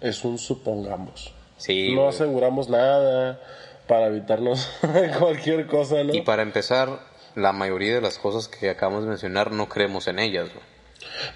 es 0.00 0.24
un 0.24 0.38
supongamos. 0.38 1.32
Sí, 1.56 1.94
no 1.94 2.08
aseguramos 2.08 2.68
nada 2.68 3.40
para 3.86 4.06
evitarnos 4.06 4.68
cualquier 5.18 5.66
cosa, 5.66 6.02
¿no? 6.04 6.14
Y 6.14 6.22
para 6.22 6.42
empezar, 6.42 7.00
la 7.36 7.52
mayoría 7.52 7.94
de 7.94 8.00
las 8.00 8.18
cosas 8.18 8.48
que 8.48 8.70
acabamos 8.70 9.04
de 9.04 9.10
mencionar 9.10 9.52
no 9.52 9.68
creemos 9.68 10.08
en 10.08 10.18
ellas, 10.18 10.48
güey. 10.52 10.64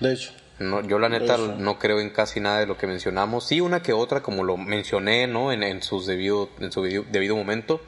De 0.01 0.12
hecho, 0.14 0.33
No, 0.59 0.83
yo 0.83 0.99
la 0.99 1.09
neta 1.09 1.35
Eso. 1.35 1.57
no 1.59 1.79
creo 1.79 2.01
en 2.01 2.11
casi 2.11 2.41
nada 2.41 2.61
de 2.61 2.67
lo 2.67 2.77
que 2.77 2.87
mencionamos. 2.87 3.47
Sí, 3.47 3.61
una 3.61 3.83
que 3.83 3.93
otra, 3.93 4.23
como 4.23 4.45
lo 4.45 4.57
mencioné, 4.57 5.27
¿no? 5.27 5.53
En, 5.53 5.63
en 5.63 5.83
sus 5.83 6.07
debido, 6.07 6.49
en 6.61 6.71
su 6.71 6.83
debido, 6.83 7.05
debido 7.11 7.37
momento. 7.37 7.81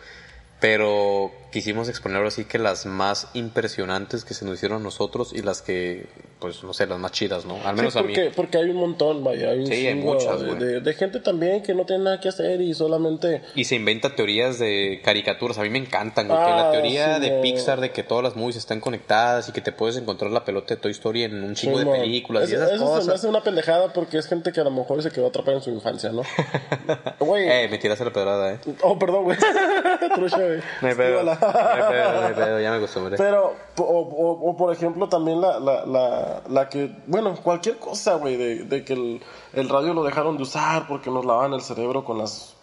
Pero 0.59 1.33
quisimos 1.53 1.89
exponer 1.89 2.25
así 2.25 2.45
que 2.47 2.59
las 2.59 2.87
más 2.87 3.29
impresionantes 3.35 4.25
que 4.25 4.33
se 4.35 4.45
nos 4.45 4.55
hicieron 4.55 4.81
a 4.81 4.83
nosotros 4.85 5.33
y 5.35 5.43
las 5.43 5.61
que, 5.61 6.07
pues, 6.39 6.63
no 6.63 6.73
sé, 6.75 6.87
las 6.87 6.99
más 6.99 7.13
chidas, 7.13 7.45
¿no? 7.47 7.57
Al 7.65 7.75
menos 7.77 7.93
Sí, 7.95 7.99
a 7.99 8.03
mí. 8.03 8.09
porque, 8.15 8.31
porque 8.35 8.59
hay 8.59 8.71
un 8.71 8.77
montón, 8.77 9.25
vaya, 9.25 9.51
hay 9.51 9.61
un 9.61 9.67
Sí, 9.67 9.87
hay 9.87 9.95
muchas, 9.95 10.41
de, 10.41 10.55
de- 10.55 10.81
de 10.81 10.95
gente 10.95 11.21
también 11.21 11.63
que 11.63 11.75
no 11.75 11.85
tiene 11.87 12.05
nada 12.05 12.21
que 12.21 12.29
hacer 12.29 12.61
y 12.61 12.75
solamente... 12.75 13.43
Y 13.55 13.65
se 13.65 13.75
inventa 13.77 14.15
teorías 14.15 14.59
de 14.59 15.01
caricaturas. 15.05 15.59
A 15.59 15.63
mí 15.63 15.71
me 15.71 15.79
encantan, 15.79 16.27
que 16.29 16.33
Ah, 16.35 16.57
la 16.67 16.71
teoría 16.73 17.17
sí, 17.17 17.23
de. 17.23 17.41
Pixar 17.41 17.81
de 17.81 17.91
que 17.91 18.03
todas 18.03 18.23
las 18.25 18.37
movies 18.37 18.57
están 18.57 18.81
conectadas 18.81 19.49
y 19.49 19.53
que 19.53 19.61
te 19.61 19.73
puedes 19.73 19.97
encontrar 19.97 20.31
la 20.31 20.45
pelota 20.45 20.75
de 20.75 20.81
Toy 20.81 20.91
Story 20.93 21.23
en 21.25 21.43
un 21.43 21.55
chingo 21.55 21.79
de 21.79 21.87
películas 21.87 22.51
y 22.51 22.55
eso, 22.55 22.65
esas 22.65 22.75
eso 22.77 22.85
se 22.87 22.93
me 22.93 22.99
cosas. 22.99 23.15
hace 23.15 23.29
una 23.29 23.43
pendejada 23.43 23.93
porque 23.93 24.19
es 24.19 24.27
gente 24.27 24.53
que 24.53 24.61
a 24.61 24.65
lo 24.65 24.71
mejor 24.71 25.03
se 25.03 25.11
quedó 25.11 25.29
atrapada 25.29 25.57
en 25.57 25.63
su 25.63 25.71
infancia, 25.71 26.11
¿no? 26.13 26.23
Güey. 27.19 27.49
Eh, 27.49 27.69
me 27.71 27.79
tiraste 27.79 28.05
la 28.05 28.13
pedrada, 28.13 28.53
eh. 28.55 28.59
Oh, 28.83 28.99
perdón, 28.99 29.25
güey. 29.25 29.37
Trucha, 30.15 30.37
güey. 30.39 30.61
No 30.83 30.89
hay 30.89 30.95
pedo, 30.95 31.23
no 31.23 31.31
hay 31.31 31.37
pedo, 31.39 32.21
no 32.21 32.27
hay 32.27 32.35
pedo, 32.35 32.61
ya 32.61 32.71
me 32.71 32.77
acostumbré. 32.77 33.17
Pero, 33.17 33.55
o, 33.79 33.83
o- 33.83 34.51
o, 34.51 34.57
por 34.57 34.73
ejemplo, 34.73 35.09
también 35.09 35.41
la, 35.41 35.59
la, 35.61 35.87
la, 35.87 36.26
la 36.49 36.69
que, 36.69 36.91
bueno, 37.07 37.35
cualquier 37.37 37.79
cosa, 37.79 38.15
güey, 38.15 38.37
de, 38.37 38.65
de 38.65 38.85
que 38.85 38.93
el, 38.95 39.21
el 39.53 39.69
radio 39.69 39.95
lo 39.95 40.03
dejaron 40.03 40.37
de 40.37 40.43
usar 40.43 40.87
porque 40.87 41.11
nos 41.11 41.25
lavaban 41.25 41.53
el 41.55 41.61
cerebro 41.61 42.05
con 42.05 42.19
las, 42.19 42.56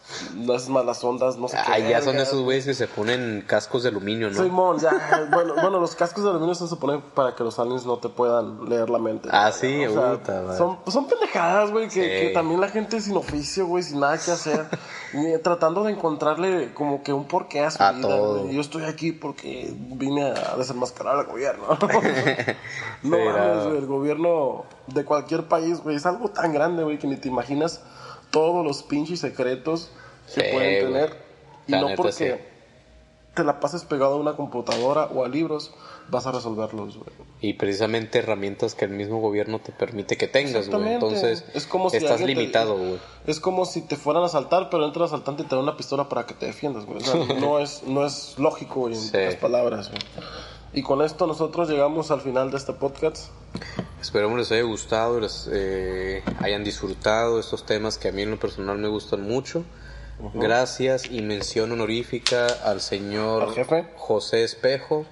las 0.46 0.68
malas 0.70 1.04
ondas, 1.04 1.38
no 1.38 1.48
sé 1.48 1.58
qué. 1.66 1.72
Ah, 1.72 1.80
ya 1.80 2.02
son 2.02 2.18
esos 2.18 2.42
güeyes 2.42 2.66
que 2.66 2.74
se 2.74 2.88
ponen 2.88 3.44
cascos 3.48 3.84
de 3.84 3.90
aluminio, 3.90 4.30
¿no? 4.30 4.44
Simón, 4.44 4.78
ya, 4.80 4.92
bueno, 5.34 5.54
bueno, 5.56 5.80
los 5.80 5.96
cascos 5.96 6.24
de 6.24 6.30
aluminio 6.30 6.54
se 6.56 6.68
suponen 6.68 7.02
para 7.02 7.36
que 7.36 7.44
los 7.44 7.58
aliens 7.58 7.86
no 7.86 7.98
te 7.98 8.10
puedan 8.10 8.70
leer 8.70 8.90
la 8.90 9.00
mente. 9.00 9.30
Ah, 9.32 9.46
¿no? 9.48 9.54
sí, 9.54 9.86
O 9.86 9.94
sea, 9.94 10.12
puta 10.18 10.42
madre. 10.42 10.58
son, 10.58 10.78
son 10.88 11.08
pendejadas, 11.08 11.72
güey, 11.72 11.88
que, 11.88 11.94
Sí. 11.94 12.00
que 12.28 12.32
también 12.34 12.60
la 12.60 12.68
gente 12.68 13.00
sin 13.02 13.16
oficio, 13.16 13.66
güey, 13.66 13.82
sin 13.84 14.02
nada 14.02 14.18
que 14.18 14.32
hacer, 14.32 14.68
y 15.14 15.38
tratando 15.42 15.84
de 15.84 15.94
encontrarle 15.94 16.74
como 16.74 17.02
que 17.02 17.14
un 17.14 17.26
porqué 17.26 17.62
a 17.62 17.72
su 17.72 17.82
A 17.82 17.92
vida, 17.94 18.08
todo. 18.08 18.44
güey. 18.44 18.56
Yo 18.56 18.62
estoy 18.62 18.84
aquí 18.84 19.14
porque 19.14 19.74
vine 19.74 20.32
a 20.32 20.56
desenmascarar 20.58 21.18
al 21.18 21.26
gobierno. 21.28 21.64
no 23.04 23.18
Sí, 23.18 23.24
mames, 23.24 23.56
no. 23.58 23.64
güey, 23.66 23.78
el 23.78 23.86
gobierno 23.86 24.66
de 24.88 25.06
cualquier 25.06 25.48
país, 25.48 25.82
güey, 25.82 25.96
es 25.96 26.06
algo 26.06 26.28
tan 26.30 26.52
grande, 26.54 26.84
güey, 26.84 27.00
que 27.00 27.08
ni 27.08 27.16
te 27.16 27.30
imaginas 27.30 27.82
todos 28.34 28.66
los 28.66 28.84
pinches 28.84 29.22
secretos 29.22 29.90
que 30.36 30.42
Sí, 30.42 30.48
pueden 30.52 30.86
tener. 30.88 31.18
Y 31.68 31.72
La 31.72 31.80
no 31.82 31.88
neta, 31.90 31.98
porque 31.98 32.12
sí. 32.12 32.26
te 33.36 33.44
la 33.46 33.60
pases 33.62 33.86
pegado 33.86 34.16
a 34.16 34.18
una 34.18 34.36
computadora 34.36 35.06
o 35.06 35.24
a 35.24 35.30
libros, 35.30 35.72
vas 36.10 36.28
a 36.28 36.32
resolverlos, 36.34 36.98
güey. 36.98 37.10
Y 37.42 37.54
precisamente 37.54 38.20
herramientas 38.20 38.76
que 38.76 38.86
el 38.86 38.92
mismo 38.92 39.20
gobierno 39.22 39.60
te 39.60 39.72
permite 39.72 40.18
que 40.18 40.28
tengas, 40.28 40.68
güey. 40.70 40.94
Entonces, 40.94 41.46
Es 41.54 41.66
como 41.68 41.90
si 41.90 41.98
estás 41.98 42.20
limitado, 42.22 42.76
güey. 42.78 43.00
Es 43.28 43.40
como 43.40 43.66
si 43.66 43.82
te 43.82 43.96
fueran 43.96 44.24
a 44.24 44.26
asaltar, 44.26 44.70
pero 44.70 44.86
entra 44.86 45.02
el 45.04 45.06
asaltante 45.08 45.44
y 45.44 45.46
te 45.46 45.56
da 45.56 45.62
una 45.62 45.78
pistola 45.78 46.10
para 46.10 46.26
que 46.26 46.34
te 46.34 46.48
defiendas, 46.48 46.86
güey. 46.86 46.98
O 46.98 47.02
sea, 47.02 47.16
no 47.40 47.60
es, 47.60 47.84
no 47.84 48.06
es 48.06 48.36
lógico, 48.38 48.82
güey, 48.82 48.96
en 48.96 49.00
Sí. 49.02 49.12
pocas 49.12 49.36
palabras, 49.36 49.90
güey. 49.90 50.02
Y 50.74 50.82
con 50.82 51.02
esto 51.02 51.28
nosotros 51.28 51.70
llegamos 51.70 52.10
al 52.12 52.22
final 52.22 52.50
de 52.52 52.58
este 52.58 52.74
podcast. 52.74 53.30
Esperamos 54.02 54.38
les 54.40 54.52
haya 54.52 54.64
gustado, 54.64 55.20
les 55.20 55.48
eh, 55.52 56.24
hayan 56.40 56.64
disfrutado 56.64 57.40
estos 57.40 57.66
temas 57.66 57.98
que 57.98 58.10
a 58.10 58.12
mí 58.12 58.24
en 58.24 58.32
lo 58.32 58.40
personal 58.40 58.78
me 58.78 58.88
gustan 58.88 59.22
mucho. 59.22 59.64
Gracias 60.34 61.10
y 61.12 61.22
mención 61.22 61.72
honorífica 61.72 62.48
al 62.64 62.82
señor 62.82 63.44
¿Al 63.44 63.54
jefe? 63.54 63.88
José 63.98 64.44
Espejo 64.44 65.06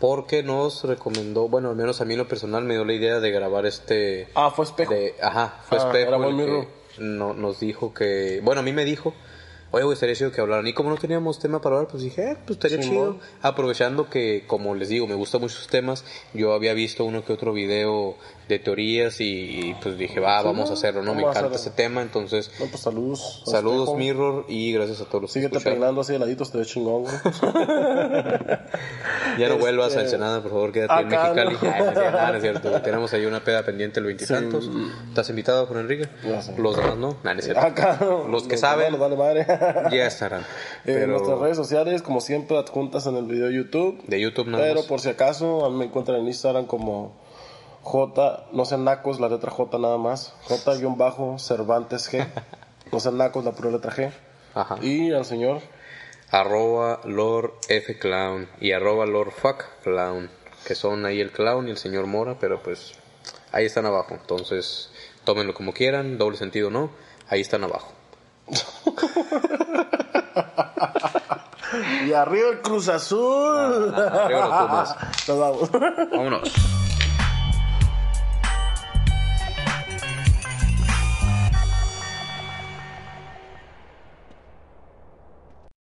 porque 0.00 0.42
nos 0.42 0.82
recomendó, 0.84 1.48
bueno, 1.48 1.68
al 1.70 1.76
menos 1.76 2.00
a 2.00 2.06
mí 2.06 2.14
en 2.14 2.18
lo 2.20 2.28
personal 2.28 2.64
me 2.64 2.72
dio 2.74 2.84
la 2.86 2.94
idea 2.94 3.20
de 3.20 3.30
grabar 3.30 3.66
este 3.66 4.28
Ah, 4.34 4.50
fue 4.50 4.64
espejo. 4.64 4.94
de, 4.94 5.14
ajá, 5.22 5.60
fue 5.68 5.76
Ah, 5.78 5.82
Espejo 5.86 6.24
el 6.24 6.36
que 6.36 6.68
no, 6.98 7.34
nos 7.34 7.60
dijo 7.60 7.92
que, 7.92 8.40
bueno, 8.42 8.60
a 8.62 8.64
mí 8.64 8.72
me 8.72 8.86
dijo, 8.86 9.12
oye, 9.70 9.84
güey, 9.84 9.94
estaría 9.94 10.14
chido 10.14 10.32
que 10.32 10.40
hablaran. 10.40 10.66
Y 10.66 10.72
como 10.72 10.90
no 10.90 10.96
teníamos 10.96 11.38
tema 11.38 11.60
para 11.60 11.76
hablar, 11.76 11.90
pues 11.90 12.02
dije, 12.02 12.32
eh, 12.32 12.36
pues 12.44 12.58
estaría 12.58 12.80
chido. 12.80 13.18
Aprovechando 13.42 14.08
que, 14.08 14.44
como 14.46 14.74
les 14.74 14.88
digo, 14.88 15.06
me 15.06 15.14
gustan 15.14 15.40
muchos 15.40 15.68
temas, 15.68 16.04
yo 16.34 16.52
había 16.52 16.74
visto 16.74 17.04
uno 17.04 17.24
que 17.24 17.32
otro 17.32 17.52
video 17.52 18.16
de 18.54 18.58
teorías 18.60 19.20
y, 19.20 19.70
y, 19.70 19.74
pues 19.82 19.96
dije, 19.96 20.20
va, 20.20 20.42
vamos 20.42 20.70
a 20.70 20.74
hacerlo, 20.74 21.02
¿no? 21.02 21.14
Me 21.14 21.22
encanta 21.22 21.56
ese 21.56 21.70
tema, 21.70 22.02
entonces, 22.02 22.50
No, 22.60 22.66
pues 22.66 22.82
saludos. 22.82 23.42
saludos. 23.46 23.94
Mirror, 23.96 24.44
y 24.48 24.72
gracias 24.72 25.00
a 25.00 25.04
todos 25.06 25.22
los 25.22 25.32
que 25.32 25.40
Síguete 25.40 25.60
peinando 25.60 26.00
así 26.02 26.12
de 26.12 26.18
laditos, 26.18 26.50
te 26.52 26.58
ves 26.58 26.68
chingón, 26.68 27.02
güey. 27.02 27.14
Ya 29.38 29.48
no 29.48 29.58
vuelvas 29.58 29.88
a 29.88 30.00
Este, 30.00 30.00
Ensenada, 30.02 30.42
por 30.42 30.50
favor, 30.50 30.72
quédate 30.72 31.02
en 31.02 31.08
Mexicali. 31.08 31.54
no. 31.54 31.70
Ay, 31.72 31.82
no 31.82 31.92
cierto, 31.92 32.10
no 32.30 32.34
es 32.34 32.42
cierto. 32.42 32.72
Tenemos 32.82 33.12
ahí 33.12 33.26
una 33.26 33.40
peda 33.42 33.62
pendiente 33.64 34.00
el 34.00 34.06
veintitantos. 34.06 34.70
¿Estás 35.08 35.30
invitado, 35.30 35.66
Juan 35.66 35.80
Enrique? 35.80 36.08
Los 36.58 36.76
demás 36.76 36.96
no. 36.96 37.16
No 37.22 37.30
es 37.30 37.44
cierto. 37.44 37.60
Acá, 37.60 37.98
Los 38.28 38.44
que 38.44 38.52
los 38.52 38.60
saben, 38.60 38.98
vale 38.98 39.16
madre. 39.16 39.46
ya 39.92 40.06
estarán. 40.06 40.40
En 40.84 40.94
Pero 40.94 41.06
nuestras 41.08 41.38
redes 41.38 41.56
sociales, 41.56 42.02
como 42.02 42.20
siempre, 42.20 42.58
adjuntas 42.58 43.06
en 43.06 43.16
el 43.16 43.24
video 43.24 43.46
de 43.46 43.54
YouTube. 43.54 44.02
de 44.06 44.20
YouTube 44.20 44.48
nada 44.48 44.64
Pero 44.64 44.80
más. 44.80 44.86
por 44.86 45.00
si 45.00 45.08
acaso, 45.08 45.64
a 45.64 45.70
mí 45.70 45.76
me 45.76 45.84
encuentran 45.86 46.18
en 46.20 46.26
Instagram 46.26 46.66
como 46.66 47.19
J, 47.90 48.46
no 48.52 48.64
sean 48.64 48.84
nacos, 48.84 49.18
la 49.18 49.28
letra 49.28 49.50
J 49.50 49.76
nada 49.78 49.98
más. 49.98 50.32
J-Cervantes 50.44 52.12
G. 52.12 52.24
No 52.92 53.00
sean 53.00 53.18
nacos, 53.18 53.44
la 53.44 53.50
pura 53.50 53.70
letra 53.70 53.90
G. 53.90 54.12
Ajá. 54.54 54.76
Y 54.80 55.12
al 55.12 55.24
señor, 55.24 55.60
Arroba 56.30 57.00
Lord 57.04 57.54
F 57.68 57.98
Clown 57.98 58.48
y 58.60 58.70
arroba 58.70 59.06
Lord 59.06 59.32
Fuck 59.32 59.64
Clown. 59.82 60.30
Que 60.64 60.76
son 60.76 61.04
ahí 61.04 61.20
el 61.20 61.32
clown 61.32 61.66
y 61.66 61.72
el 61.72 61.78
señor 61.78 62.06
Mora, 62.06 62.36
pero 62.38 62.62
pues 62.62 62.92
ahí 63.50 63.66
están 63.66 63.86
abajo. 63.86 64.14
Entonces, 64.14 64.90
tómenlo 65.24 65.52
como 65.54 65.72
quieran, 65.72 66.18
doble 66.18 66.36
sentido 66.36 66.70
no. 66.70 66.90
Ahí 67.28 67.40
están 67.40 67.64
abajo. 67.64 67.92
y 72.06 72.12
arriba 72.12 72.50
el 72.50 72.60
Cruz 72.60 72.88
Azul. 72.88 73.92
Arriba 73.92 74.46
los 74.46 74.68
Pumas. 74.68 74.96
Nos 75.26 75.40
vamos. 75.40 75.68
Vámonos. 76.12 76.52